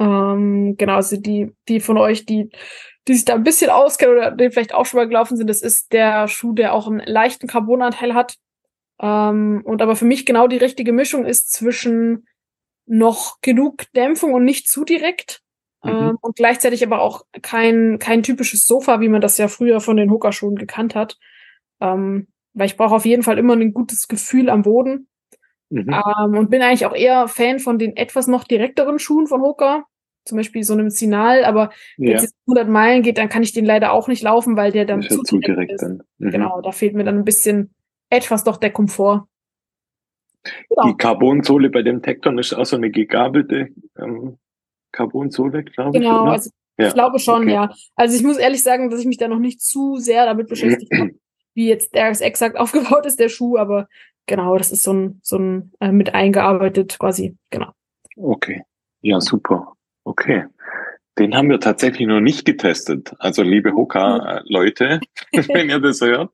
Ähm, 0.00 0.74
genau, 0.76 0.94
also 0.94 1.16
die 1.16 1.52
die 1.68 1.78
von 1.78 1.96
euch, 1.96 2.26
die 2.26 2.50
die 3.06 3.14
sich 3.14 3.24
da 3.24 3.34
ein 3.34 3.44
bisschen 3.44 3.70
auskennen 3.70 4.16
oder 4.16 4.32
die 4.32 4.50
vielleicht 4.50 4.74
auch 4.74 4.84
schon 4.84 4.98
mal 4.98 5.06
gelaufen 5.06 5.36
sind, 5.36 5.48
das 5.48 5.62
ist 5.62 5.92
der 5.92 6.26
Schuh, 6.26 6.54
der 6.54 6.74
auch 6.74 6.88
einen 6.88 7.06
leichten 7.06 7.46
Carbonanteil 7.46 8.14
hat. 8.14 8.34
Ähm, 9.00 9.62
und 9.64 9.82
aber 9.82 9.96
für 9.96 10.04
mich 10.04 10.26
genau 10.26 10.46
die 10.46 10.58
richtige 10.58 10.92
Mischung 10.92 11.24
ist 11.24 11.52
zwischen 11.52 12.26
noch 12.86 13.40
genug 13.40 13.84
Dämpfung 13.94 14.34
und 14.34 14.44
nicht 14.44 14.68
zu 14.68 14.84
direkt. 14.84 15.42
Mhm. 15.82 15.90
Ähm, 15.90 16.18
und 16.20 16.36
gleichzeitig 16.36 16.84
aber 16.84 17.00
auch 17.00 17.24
kein, 17.42 17.98
kein 17.98 18.22
typisches 18.22 18.66
Sofa, 18.66 19.00
wie 19.00 19.08
man 19.08 19.20
das 19.20 19.38
ja 19.38 19.48
früher 19.48 19.80
von 19.80 19.96
den 19.96 20.10
Hooker-Schuhen 20.10 20.56
gekannt 20.56 20.94
hat. 20.94 21.16
Ähm, 21.80 22.28
weil 22.52 22.66
ich 22.66 22.76
brauche 22.76 22.94
auf 22.94 23.06
jeden 23.06 23.22
Fall 23.22 23.38
immer 23.38 23.54
ein 23.54 23.72
gutes 23.72 24.08
Gefühl 24.08 24.50
am 24.50 24.62
Boden. 24.62 25.08
Mhm. 25.70 25.88
Ähm, 25.88 26.36
und 26.36 26.50
bin 26.50 26.62
eigentlich 26.62 26.84
auch 26.84 26.94
eher 26.94 27.28
Fan 27.28 27.60
von 27.60 27.78
den 27.78 27.96
etwas 27.96 28.26
noch 28.26 28.44
direkteren 28.44 28.98
Schuhen 28.98 29.26
von 29.26 29.40
Hooker. 29.40 29.84
Zum 30.24 30.36
Beispiel 30.36 30.62
so 30.64 30.74
einem 30.74 30.90
Signal, 30.90 31.44
aber 31.44 31.70
wenn 32.02 32.12
Ja, 32.12 32.16
es 32.16 32.22
jetzt 32.22 32.34
100 32.46 32.68
Meilen 32.68 33.02
geht, 33.02 33.16
dann 33.16 33.30
kann 33.30 33.42
ich 33.42 33.52
den 33.52 33.64
leider 33.64 33.92
auch 33.92 34.06
nicht 34.06 34.22
laufen, 34.22 34.56
weil 34.56 34.70
der 34.72 34.84
dann 34.84 35.00
ja 35.00 35.08
zu, 35.08 35.22
zu 35.22 35.38
direkt 35.38 35.70
direkt 35.70 35.72
ist. 35.72 35.82
dann. 35.82 36.02
Mhm. 36.18 36.30
Genau, 36.30 36.60
da 36.60 36.72
fehlt 36.72 36.94
mir 36.94 37.04
dann 37.04 37.18
ein 37.18 37.24
bisschen 37.24 37.74
etwas 38.10 38.44
doch 38.44 38.58
der 38.58 38.72
Komfort. 38.72 39.26
Genau. 40.42 40.88
Die 40.88 40.96
Carbonsohle 40.96 41.70
bei 41.70 41.82
dem 41.82 42.02
Tekton 42.02 42.38
ist 42.38 42.52
auch 42.52 42.64
so 42.64 42.76
eine 42.76 42.90
gegabelte 42.90 43.68
ähm, 43.98 44.38
Carbonsohle, 44.92 45.64
glaube 45.64 45.98
ich. 45.98 46.02
Genau, 46.02 46.24
also 46.24 46.50
Ja, 46.78 46.88
ich 46.88 46.94
glaube 46.94 47.18
schon, 47.18 47.42
okay. 47.42 47.52
ja. 47.52 47.70
Also 47.94 48.16
ich 48.16 48.22
muss 48.22 48.38
ehrlich 48.38 48.62
sagen, 48.62 48.90
dass 48.90 49.00
ich 49.00 49.06
mich 49.06 49.18
da 49.18 49.28
noch 49.28 49.38
nicht 49.38 49.60
zu 49.60 49.96
sehr 49.96 50.24
damit 50.24 50.48
beschäftigt 50.48 50.92
habe, 50.98 51.10
wie 51.54 51.68
jetzt 51.68 51.94
der 51.94 52.08
exakt 52.08 52.56
aufgebaut 52.58 53.06
ist, 53.06 53.20
der 53.20 53.28
Schuh, 53.28 53.58
aber 53.58 53.88
genau, 54.26 54.56
das 54.56 54.72
ist 54.72 54.82
so 54.82 54.92
ein, 54.92 55.20
so 55.22 55.38
ein 55.38 55.72
äh, 55.80 55.92
mit 55.92 56.14
eingearbeitet 56.14 56.98
quasi, 56.98 57.36
genau. 57.50 57.72
Okay. 58.16 58.62
Ja, 59.02 59.20
super. 59.20 59.74
Okay. 60.04 60.46
Den 61.18 61.34
haben 61.34 61.50
wir 61.50 61.60
tatsächlich 61.60 62.06
noch 62.06 62.20
nicht 62.20 62.44
getestet. 62.44 63.14
Also 63.18 63.42
liebe 63.42 63.72
Hoka-Leute, 63.72 65.00
wenn 65.32 65.68
ihr 65.68 65.80
das 65.80 66.00
hört, 66.00 66.30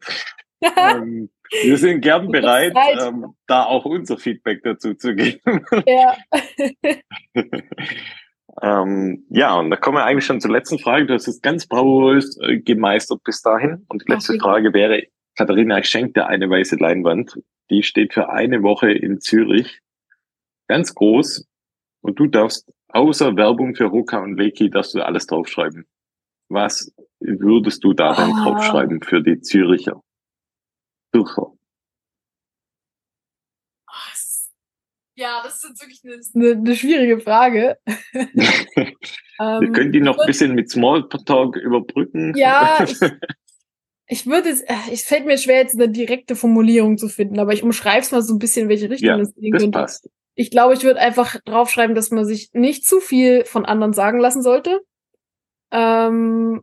ähm, 0.61 1.31
wir 1.63 1.79
sind 1.79 2.01
gern 2.01 2.29
bereit, 2.33 2.75
ähm, 3.01 3.35
da 3.47 3.65
auch 3.65 3.85
unser 3.85 4.19
Feedback 4.19 4.63
dazu 4.63 4.95
zu 4.95 5.15
geben. 5.15 5.65
ja. 5.87 6.17
ähm, 8.63 9.27
ja, 9.31 9.59
und 9.59 9.71
da 9.71 9.77
kommen 9.77 9.99
wir 9.99 10.05
eigentlich 10.05 10.27
schon 10.27 10.41
zur 10.41 10.53
letzten 10.53 10.79
Frage. 10.79 11.07
Du 11.07 11.15
hast 11.15 11.29
es 11.29 11.41
ganz 11.41 11.67
bravourös 11.67 12.39
äh, 12.41 12.59
gemeistert 12.59 13.23
bis 13.25 13.43
dahin. 13.43 13.85
Und 13.89 14.03
die 14.07 14.13
letzte 14.13 14.33
vielen 14.33 14.41
Frage 14.41 14.73
wäre, 14.73 15.03
Katharina, 15.37 15.79
ich 15.79 15.89
schenke 15.89 16.15
dir 16.15 16.27
eine 16.27 16.49
weiße 16.49 16.77
Leinwand. 16.77 17.39
Die 17.71 17.83
steht 17.83 18.15
für 18.15 18.31
eine 18.31 18.63
Woche 18.63 18.91
in 18.91 19.21
Zürich. 19.21 19.81
Ganz 20.69 20.95
groß. 20.95 21.47
Und 22.01 22.19
du 22.19 22.27
darfst 22.27 22.71
außer 22.89 23.37
Werbung 23.37 23.75
für 23.75 23.91
Hoka 23.91 24.19
und 24.19 24.37
Leki, 24.39 24.71
darfst 24.71 24.95
du 24.95 25.05
alles 25.05 25.27
draufschreiben. 25.27 25.87
Was 26.49 26.95
würdest 27.21 27.83
du 27.85 27.93
da 27.93 28.15
denn 28.15 28.33
Ah. 28.33 28.45
draufschreiben 28.45 29.03
für 29.03 29.21
die 29.23 29.41
Züricher? 29.41 30.01
Zürcher. 31.15 31.53
Ah, 33.87 33.93
Ja, 35.15 35.41
das 35.43 35.57
ist 35.57 35.69
jetzt 35.71 35.81
wirklich 35.83 36.03
eine. 36.05 36.21
eine, 36.35 36.59
eine 36.61 36.77
schwierige 36.77 37.21
Frage. 37.21 37.79
Wir 38.15 38.95
Ähm, 39.39 39.73
können 39.75 39.93
die 39.93 40.01
noch 40.01 40.19
ein 40.19 40.27
bisschen 40.27 40.55
mit 40.55 40.71
Smalltalk 40.71 41.57
überbrücken. 41.57 42.35
Ja, 42.37 42.85
ich, 42.85 42.99
ich 44.07 44.27
würde 44.27 44.49
es, 44.49 44.63
äh, 44.63 44.75
es 44.93 45.03
fällt 45.03 45.27
mir 45.27 45.37
schwer, 45.37 45.59
jetzt 45.59 45.75
eine 45.75 45.91
direkte 45.91 46.37
Formulierung 46.37 46.97
zu 46.97 47.09
finden, 47.09 47.39
aber 47.39 47.53
ich 47.53 47.63
umschreibe 47.63 48.01
es 48.01 48.13
mal 48.13 48.23
so 48.23 48.35
ein 48.35 48.39
bisschen, 48.39 48.65
in 48.65 48.69
welche 48.71 48.89
Richtung 48.89 49.09
Ja, 49.09 49.19
es 49.19 49.35
gehen 49.35 49.53
das 49.53 49.63
könnte. 49.63 49.79
passt. 49.79 50.11
Ich 50.37 50.51
glaube, 50.51 50.75
ich 50.75 50.85
würde 50.85 51.01
einfach 51.01 51.39
draufschreiben, 51.45 51.95
dass 51.95 52.11
man 52.11 52.25
sich 52.25 52.51
nicht 52.55 52.87
zu 52.87 53.01
viel 53.01 53.45
von 53.45 53.65
anderen 53.67 53.93
sagen 53.93 54.19
lassen 54.21 54.43
sollte. 54.43 54.81
Ähm, 55.71 56.63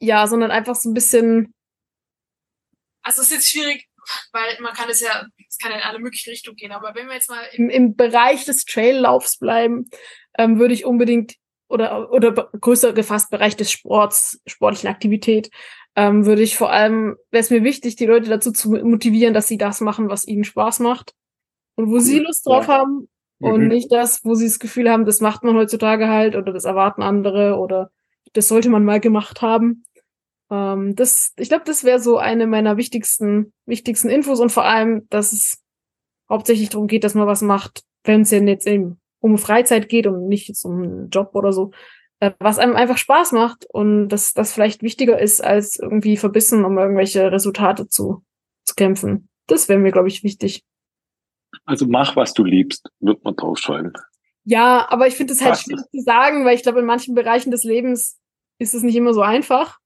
ja, 0.00 0.26
sondern 0.26 0.50
einfach 0.50 0.74
so 0.76 0.88
ein 0.90 0.94
bisschen, 0.94 1.54
Also 3.02 3.22
es 3.22 3.28
ist 3.28 3.34
jetzt 3.34 3.48
schwierig, 3.48 3.88
weil 4.32 4.60
man 4.60 4.74
kann 4.74 4.88
es 4.88 5.00
ja, 5.00 5.26
es 5.48 5.58
kann 5.58 5.72
ja 5.72 5.78
in 5.78 5.84
alle 5.84 5.98
möglichen 5.98 6.30
Richtungen 6.30 6.56
gehen, 6.56 6.72
aber 6.72 6.94
wenn 6.94 7.06
wir 7.06 7.14
jetzt 7.14 7.30
mal 7.30 7.42
im, 7.52 7.70
im 7.70 7.96
Bereich 7.96 8.44
des 8.44 8.64
Traillaufs 8.64 9.38
bleiben, 9.38 9.90
ähm, 10.38 10.58
würde 10.58 10.74
ich 10.74 10.84
unbedingt 10.84 11.34
oder 11.68 12.10
oder 12.10 12.32
größer 12.32 12.92
gefasst 12.92 13.30
Bereich 13.30 13.56
des 13.56 13.70
Sports, 13.70 14.40
sportlichen 14.46 14.88
Aktivität, 14.88 15.50
ähm, 15.96 16.26
würde 16.26 16.42
ich 16.42 16.56
vor 16.56 16.70
allem, 16.70 17.16
wäre 17.30 17.42
es 17.42 17.50
mir 17.50 17.64
wichtig, 17.64 17.96
die 17.96 18.06
Leute 18.06 18.28
dazu 18.28 18.52
zu 18.52 18.70
motivieren, 18.70 19.34
dass 19.34 19.48
sie 19.48 19.58
das 19.58 19.80
machen, 19.80 20.08
was 20.08 20.26
ihnen 20.26 20.44
Spaß 20.44 20.80
macht 20.80 21.14
und 21.76 21.90
wo 21.90 21.98
sie 21.98 22.18
Lust 22.18 22.46
drauf 22.46 22.68
ja. 22.68 22.74
haben 22.74 23.08
und 23.40 23.62
Mhm. 23.62 23.68
nicht 23.68 23.92
das, 23.92 24.24
wo 24.24 24.34
sie 24.34 24.46
das 24.46 24.58
Gefühl 24.58 24.90
haben, 24.90 25.04
das 25.04 25.20
macht 25.20 25.42
man 25.42 25.56
heutzutage 25.56 26.08
halt 26.08 26.36
oder 26.36 26.52
das 26.52 26.64
erwarten 26.64 27.02
andere 27.02 27.56
oder 27.56 27.90
das 28.32 28.48
sollte 28.48 28.68
man 28.68 28.84
mal 28.84 29.00
gemacht 29.00 29.42
haben. 29.42 29.84
Ähm, 30.50 30.94
das, 30.96 31.32
ich 31.36 31.48
glaube, 31.48 31.64
das 31.64 31.84
wäre 31.84 32.00
so 32.00 32.18
eine 32.18 32.46
meiner 32.46 32.76
wichtigsten, 32.76 33.52
wichtigsten 33.66 34.08
Infos 34.08 34.40
und 34.40 34.50
vor 34.50 34.64
allem, 34.64 35.08
dass 35.08 35.32
es 35.32 35.62
hauptsächlich 36.28 36.68
darum 36.68 36.86
geht, 36.86 37.04
dass 37.04 37.14
man 37.14 37.26
was 37.26 37.42
macht, 37.42 37.82
wenn 38.04 38.22
es 38.22 38.30
denn 38.30 38.48
jetzt 38.48 38.66
eben 38.66 39.00
um 39.20 39.38
Freizeit 39.38 39.88
geht 39.88 40.06
und 40.06 40.28
nicht 40.28 40.48
jetzt 40.48 40.64
um 40.64 40.82
einen 40.82 41.10
Job 41.10 41.30
oder 41.34 41.52
so, 41.52 41.72
äh, 42.20 42.32
was 42.38 42.58
einem 42.58 42.76
einfach 42.76 42.98
Spaß 42.98 43.32
macht 43.32 43.66
und 43.66 44.08
dass 44.08 44.32
das 44.32 44.52
vielleicht 44.52 44.82
wichtiger 44.82 45.18
ist, 45.18 45.42
als 45.42 45.78
irgendwie 45.78 46.16
verbissen, 46.16 46.64
um 46.64 46.78
irgendwelche 46.78 47.30
Resultate 47.30 47.88
zu, 47.88 48.24
zu 48.64 48.74
kämpfen. 48.74 49.28
Das 49.46 49.68
wäre 49.68 49.78
mir, 49.78 49.92
glaube 49.92 50.08
ich, 50.08 50.22
wichtig. 50.22 50.64
Also 51.64 51.86
mach, 51.86 52.16
was 52.16 52.32
du 52.32 52.44
liebst, 52.44 52.88
wird 53.00 53.24
man 53.24 53.36
draufschreiben. 53.36 53.92
Ja, 54.44 54.86
aber 54.90 55.06
ich 55.06 55.14
finde 55.14 55.32
es 55.32 55.44
halt 55.44 55.58
schwierig 55.58 55.84
zu 55.90 56.00
sagen, 56.00 56.44
weil 56.44 56.54
ich 56.54 56.62
glaube, 56.62 56.80
in 56.80 56.86
manchen 56.86 57.14
Bereichen 57.14 57.50
des 57.50 57.64
Lebens 57.64 58.18
ist 58.58 58.74
es 58.74 58.82
nicht 58.82 58.96
immer 58.96 59.12
so 59.12 59.22
einfach. 59.22 59.78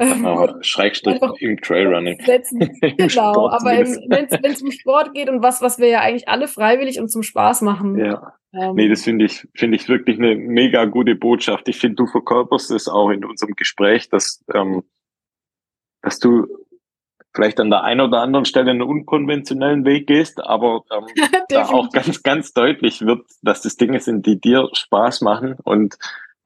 Aber 0.00 0.58
Schrägstrich 0.62 1.20
im 1.40 1.60
Trailrunning. 1.60 2.20
setzen. 2.24 2.58
Genau, 2.80 3.48
aber 3.48 3.70
wenn 3.70 4.52
es 4.52 4.62
um 4.62 4.70
Sport 4.70 5.14
geht 5.14 5.28
und 5.28 5.42
was, 5.42 5.60
was 5.60 5.78
wir 5.78 5.88
ja 5.88 6.00
eigentlich 6.00 6.28
alle 6.28 6.48
freiwillig 6.48 7.00
und 7.00 7.08
zum 7.08 7.22
Spaß 7.22 7.62
machen. 7.62 7.98
Ja, 7.98 8.34
ähm, 8.52 8.74
nee, 8.74 8.88
das 8.88 9.04
finde 9.04 9.26
ich, 9.26 9.46
finde 9.54 9.76
ich 9.76 9.88
wirklich 9.88 10.18
eine 10.18 10.34
mega 10.34 10.84
gute 10.86 11.14
Botschaft. 11.14 11.68
Ich 11.68 11.78
finde, 11.78 11.96
du 11.96 12.06
verkörperst 12.06 12.70
es 12.70 12.88
auch 12.88 13.10
in 13.10 13.24
unserem 13.24 13.54
Gespräch, 13.54 14.08
dass, 14.08 14.44
ähm, 14.54 14.82
dass 16.02 16.18
du 16.18 16.46
vielleicht 17.32 17.60
an 17.60 17.70
der 17.70 17.84
einen 17.84 18.00
oder 18.00 18.20
anderen 18.20 18.44
Stelle 18.44 18.70
einen 18.70 18.82
unkonventionellen 18.82 19.84
Weg 19.84 20.06
gehst, 20.06 20.42
aber 20.42 20.84
ähm, 20.90 21.06
da 21.48 21.66
auch 21.66 21.90
ganz, 21.90 22.22
ganz 22.22 22.52
deutlich 22.52 23.02
wird, 23.02 23.24
dass 23.42 23.62
das 23.62 23.76
Dinge 23.76 24.00
sind, 24.00 24.26
die 24.26 24.40
dir 24.40 24.68
Spaß 24.72 25.20
machen 25.20 25.56
und 25.62 25.96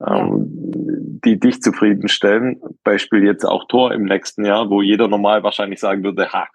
ähm, 0.06 0.46
die 1.24 1.38
dich 1.38 1.62
zufriedenstellen. 1.62 2.60
Beispiel 2.82 3.24
jetzt 3.24 3.44
auch 3.44 3.66
Tor 3.68 3.92
im 3.92 4.04
nächsten 4.04 4.44
Jahr, 4.44 4.70
wo 4.70 4.82
jeder 4.82 5.08
normal 5.08 5.42
wahrscheinlich 5.42 5.80
sagen 5.80 6.04
würde, 6.04 6.32
ha, 6.32 6.46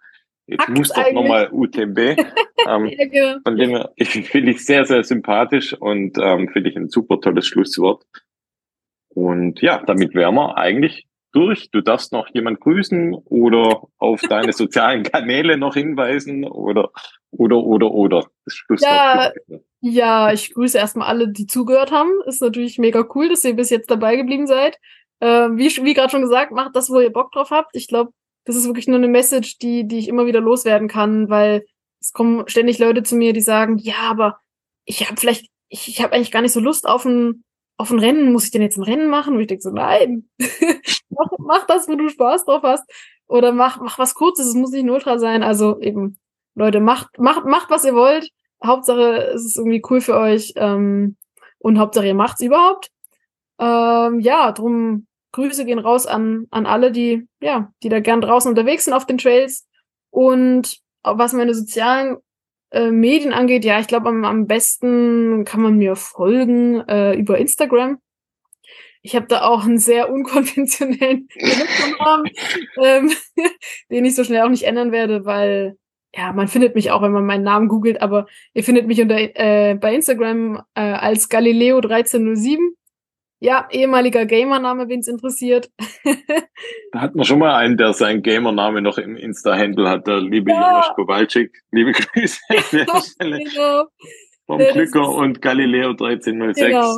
Jetzt 0.49 0.61
Hackt's 0.61 0.79
muss 0.79 0.89
doch 0.89 1.11
nochmal 1.11 1.49
UTMB. 1.51 1.97
ähm, 2.67 2.85
ja, 2.87 3.05
genau. 3.05 3.37
Von 3.43 3.55
dem 3.55 3.69
her, 3.69 3.91
ich 3.95 4.09
finde 4.09 4.51
ich 4.51 4.65
sehr, 4.65 4.83
sehr 4.83 5.03
sympathisch 5.03 5.73
und 5.73 6.17
ähm, 6.17 6.49
finde 6.49 6.71
ich 6.71 6.75
ein 6.75 6.89
super 6.89 7.21
tolles 7.21 7.45
Schlusswort. 7.45 8.03
Und 9.09 9.61
ja, 9.61 9.83
damit 9.85 10.15
wären 10.15 10.33
wir 10.35 10.57
eigentlich 10.57 11.07
durch. 11.31 11.69
Du 11.71 11.81
darfst 11.81 12.11
noch 12.11 12.27
jemand 12.33 12.59
grüßen 12.59 13.13
oder 13.13 13.83
auf 13.97 14.21
deine 14.21 14.53
sozialen 14.53 15.03
Kanäle 15.03 15.57
noch 15.57 15.75
hinweisen 15.75 16.45
oder 16.45 16.91
oder 17.31 17.57
oder 17.57 17.91
oder. 17.91 18.27
Ja, 18.79 19.31
ja, 19.81 20.33
ich 20.33 20.53
grüße 20.53 20.77
erstmal 20.77 21.07
alle, 21.07 21.29
die 21.29 21.47
zugehört 21.47 21.91
haben. 21.91 22.11
Ist 22.25 22.41
natürlich 22.41 22.77
mega 22.77 23.05
cool, 23.15 23.29
dass 23.29 23.43
ihr 23.43 23.55
bis 23.55 23.69
jetzt 23.69 23.89
dabei 23.89 24.15
geblieben 24.15 24.47
seid. 24.47 24.77
Äh, 25.19 25.49
wie 25.51 25.69
wie 25.83 25.93
gerade 25.93 26.09
schon 26.09 26.21
gesagt, 26.21 26.51
macht 26.51 26.75
das, 26.75 26.89
wo 26.89 26.99
ihr 26.99 27.11
Bock 27.11 27.31
drauf 27.31 27.51
habt. 27.51 27.75
Ich 27.75 27.87
glaube, 27.87 28.11
das 28.45 28.55
ist 28.55 28.65
wirklich 28.65 28.87
nur 28.87 28.97
eine 28.97 29.07
Message, 29.07 29.57
die, 29.59 29.87
die 29.87 29.99
ich 29.99 30.07
immer 30.07 30.25
wieder 30.25 30.41
loswerden 30.41 30.87
kann, 30.87 31.29
weil 31.29 31.65
es 32.01 32.13
kommen 32.13 32.47
ständig 32.47 32.79
Leute 32.79 33.03
zu 33.03 33.15
mir, 33.15 33.33
die 33.33 33.41
sagen, 33.41 33.77
ja, 33.77 34.09
aber 34.09 34.39
ich 34.85 35.07
habe 35.07 35.19
vielleicht, 35.19 35.47
ich, 35.67 35.87
ich 35.87 36.01
habe 36.01 36.13
eigentlich 36.13 36.31
gar 36.31 36.41
nicht 36.41 36.53
so 36.53 36.59
Lust 36.59 36.87
auf 36.87 37.05
ein, 37.05 37.43
auf 37.79 37.91
ein 37.91 37.99
Rennen. 37.99 38.31
Muss 38.31 38.45
ich 38.45 38.51
denn 38.51 38.61
jetzt 38.61 38.77
ein 38.77 38.83
Rennen 38.83 39.09
machen? 39.09 39.35
Und 39.35 39.41
ich 39.41 39.47
denke 39.47 39.63
so, 39.63 39.71
nein, 39.71 40.29
mach, 41.09 41.31
mach 41.39 41.65
das, 41.65 41.87
wo 41.87 41.95
du 41.95 42.09
Spaß 42.09 42.45
drauf 42.45 42.61
hast. 42.63 42.83
Oder 43.27 43.53
mach, 43.53 43.79
mach 43.79 43.97
was 43.97 44.15
Kurzes, 44.15 44.47
es 44.47 44.53
muss 44.53 44.71
nicht 44.71 44.83
ein 44.83 44.89
Ultra 44.89 45.17
sein. 45.17 45.43
Also 45.43 45.79
eben, 45.79 46.19
Leute, 46.55 46.81
macht, 46.81 47.17
macht, 47.17 47.45
macht, 47.45 47.69
was 47.69 47.85
ihr 47.85 47.95
wollt. 47.95 48.29
Hauptsache, 48.63 49.31
es 49.33 49.45
ist 49.45 49.57
irgendwie 49.57 49.81
cool 49.89 50.01
für 50.01 50.17
euch. 50.17 50.53
Ähm, 50.57 51.15
und 51.57 51.79
Hauptsache, 51.79 52.07
ihr 52.07 52.15
macht's 52.15 52.41
überhaupt. 52.41 52.91
Ähm, 53.59 54.19
ja, 54.19 54.51
drum 54.51 55.07
Grüße 55.31 55.63
gehen 55.63 55.79
raus 55.79 56.05
an, 56.05 56.47
an 56.49 56.65
alle, 56.65 56.91
die, 56.91 57.27
ja, 57.39 57.71
die 57.81 57.89
da 57.89 58.01
gern 58.01 58.19
draußen 58.19 58.49
unterwegs 58.49 58.85
sind 58.85 58.93
auf 58.93 59.05
den 59.05 59.19
Trails. 59.19 59.67
Und 60.09 60.79
was 61.03 61.31
meine 61.31 61.53
sozialen 61.53 62.17
äh, 62.71 62.91
Medien 62.91 63.33
angeht, 63.33 63.65
ja, 63.65 63.79
ich 63.79 63.87
glaube, 63.87 64.09
am, 64.09 64.25
am 64.25 64.47
besten 64.47 65.45
kann 65.45 65.61
man 65.61 65.77
mir 65.77 65.95
folgen 65.95 66.81
äh, 66.87 67.13
über 67.15 67.37
Instagram. 67.37 67.99
Ich 69.01 69.15
habe 69.15 69.27
da 69.27 69.43
auch 69.43 69.63
einen 69.63 69.77
sehr 69.77 70.11
unkonventionellen 70.11 71.27
Benutzernamen, 71.39 72.31
ähm, 72.81 73.11
den 73.89 74.05
ich 74.05 74.15
so 74.15 74.23
schnell 74.23 74.41
auch 74.41 74.49
nicht 74.49 74.63
ändern 74.63 74.91
werde, 74.91 75.25
weil 75.25 75.77
ja, 76.13 76.33
man 76.33 76.47
findet 76.47 76.75
mich 76.75 76.91
auch, 76.91 77.01
wenn 77.01 77.11
man 77.11 77.25
meinen 77.25 77.43
Namen 77.43 77.67
googelt, 77.67 78.01
aber 78.01 78.25
ihr 78.53 78.63
findet 78.63 78.87
mich 78.87 79.01
unter 79.01 79.17
äh, 79.17 79.75
bei 79.75 79.93
Instagram 79.93 80.61
äh, 80.73 80.81
als 80.81 81.29
Galileo 81.29 81.77
1307. 81.77 82.75
Ja, 83.41 83.67
ehemaliger 83.71 84.25
Gamername, 84.25 84.89
wen 84.89 84.99
es 84.99 85.07
interessiert. 85.07 85.71
da 86.91 87.01
hat 87.01 87.15
man 87.15 87.25
schon 87.25 87.39
mal 87.39 87.55
einen, 87.55 87.77
der 87.77 87.93
seinen 87.93 88.21
Gamername 88.21 88.81
noch 88.81 88.97
im 88.97 89.15
Insta-Handle 89.15 89.89
hat, 89.89 90.07
der 90.07 90.19
liebe 90.19 90.51
ja. 90.51 90.71
Jonas 90.71 90.91
Kowalczyk. 90.95 91.63
Liebe 91.71 91.93
Grüße 91.93 92.39
genau. 93.19 93.85
Vom 94.45 94.57
Glücker 94.57 95.09
und 95.09 95.41
Galileo 95.41 95.91
1306. 95.91 96.67
Genau. 96.67 96.97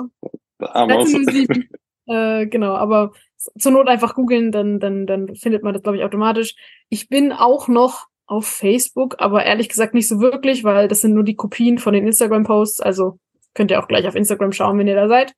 1307. 0.60 1.70
äh, 2.08 2.48
genau, 2.48 2.76
aber 2.76 3.12
zur 3.38 3.72
Not 3.72 3.88
einfach 3.88 4.16
googeln, 4.16 4.52
dann, 4.52 4.80
dann, 4.80 5.06
dann 5.06 5.36
findet 5.36 5.64
man 5.64 5.74
das, 5.74 5.84
glaube 5.84 5.98
ich, 5.98 6.04
automatisch. 6.04 6.56
Ich 6.90 7.08
bin 7.08 7.32
auch 7.32 7.68
noch 7.68 8.08
auf 8.26 8.48
Facebook, 8.48 9.16
aber 9.20 9.44
ehrlich 9.44 9.70
gesagt 9.70 9.94
nicht 9.94 10.08
so 10.08 10.22
wirklich, 10.22 10.64
weil 10.64 10.88
das 10.88 11.02
sind 11.02 11.14
nur 11.14 11.24
die 11.24 11.36
Kopien 11.36 11.78
von 11.78 11.94
den 11.94 12.08
Instagram-Posts. 12.08 12.80
Also 12.80 13.20
könnt 13.54 13.70
ihr 13.70 13.80
auch 13.80 13.88
gleich 13.88 14.08
auf 14.08 14.16
Instagram 14.16 14.54
schauen, 14.54 14.80
wenn 14.80 14.88
ihr 14.88 14.96
da 14.96 15.08
seid. 15.08 15.34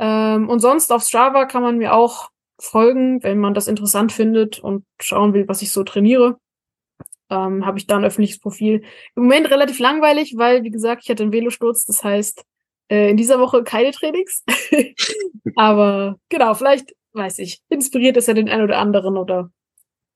Ähm, 0.00 0.48
und 0.48 0.60
sonst 0.60 0.90
auf 0.90 1.02
Strava 1.02 1.44
kann 1.44 1.62
man 1.62 1.78
mir 1.78 1.94
auch 1.94 2.30
folgen, 2.58 3.22
wenn 3.22 3.38
man 3.38 3.54
das 3.54 3.68
interessant 3.68 4.12
findet 4.12 4.58
und 4.58 4.84
schauen 5.00 5.34
will, 5.34 5.46
was 5.46 5.62
ich 5.62 5.72
so 5.72 5.84
trainiere. 5.84 6.38
Ähm, 7.30 7.64
habe 7.64 7.78
ich 7.78 7.86
da 7.86 7.96
ein 7.96 8.04
öffentliches 8.04 8.40
Profil. 8.40 8.82
Im 9.14 9.24
Moment 9.24 9.50
relativ 9.50 9.78
langweilig, 9.78 10.34
weil, 10.36 10.64
wie 10.64 10.70
gesagt, 10.70 11.02
ich 11.04 11.10
hatte 11.10 11.22
einen 11.22 11.32
Velosturz. 11.32 11.84
Das 11.86 12.02
heißt, 12.02 12.44
äh, 12.88 13.10
in 13.10 13.16
dieser 13.16 13.38
Woche 13.38 13.62
keine 13.62 13.92
Trainings. 13.92 14.42
Aber 15.56 16.16
genau, 16.28 16.54
vielleicht, 16.54 16.94
weiß 17.12 17.38
ich, 17.38 17.60
inspiriert 17.68 18.16
es 18.16 18.26
ja 18.26 18.34
den 18.34 18.48
einen 18.48 18.64
oder 18.64 18.78
anderen 18.78 19.16
oder 19.16 19.50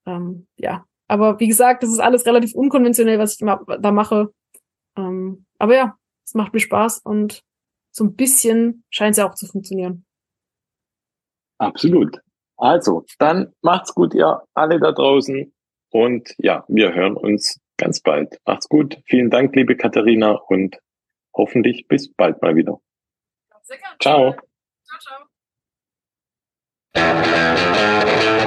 ähm, 0.06 0.46
ja, 0.56 0.84
aber 1.08 1.38
wie 1.40 1.48
gesagt, 1.48 1.82
das 1.82 1.90
ist 1.90 2.00
alles 2.00 2.26
relativ 2.26 2.54
unkonventionell, 2.54 3.18
was 3.18 3.32
ich 3.32 3.38
da 3.38 3.92
mache. 3.92 4.32
Ähm, 4.96 5.46
aber 5.58 5.74
ja, 5.74 5.96
es 6.24 6.34
macht 6.34 6.52
mir 6.52 6.60
Spaß 6.60 7.00
und 7.04 7.42
so 7.94 8.04
ein 8.04 8.16
bisschen 8.16 8.84
scheint 8.90 9.12
es 9.12 9.18
ja 9.18 9.30
auch 9.30 9.34
zu 9.34 9.46
funktionieren. 9.46 10.04
Absolut. 11.58 12.18
Also, 12.56 13.04
dann 13.18 13.52
macht's 13.62 13.94
gut, 13.94 14.14
ihr 14.14 14.42
alle 14.54 14.80
da 14.80 14.92
draußen. 14.92 15.54
Und 15.90 16.34
ja, 16.38 16.64
wir 16.68 16.92
hören 16.92 17.16
uns 17.16 17.60
ganz 17.76 18.00
bald. 18.00 18.36
Macht's 18.44 18.68
gut. 18.68 19.00
Vielen 19.06 19.30
Dank, 19.30 19.54
liebe 19.54 19.76
Katharina, 19.76 20.32
und 20.32 20.76
hoffentlich 21.36 21.86
bis 21.86 22.12
bald 22.12 22.42
mal 22.42 22.56
wieder. 22.56 22.80
Ciao. 24.00 24.34
Ciao, 24.84 25.26
ciao. 26.94 28.43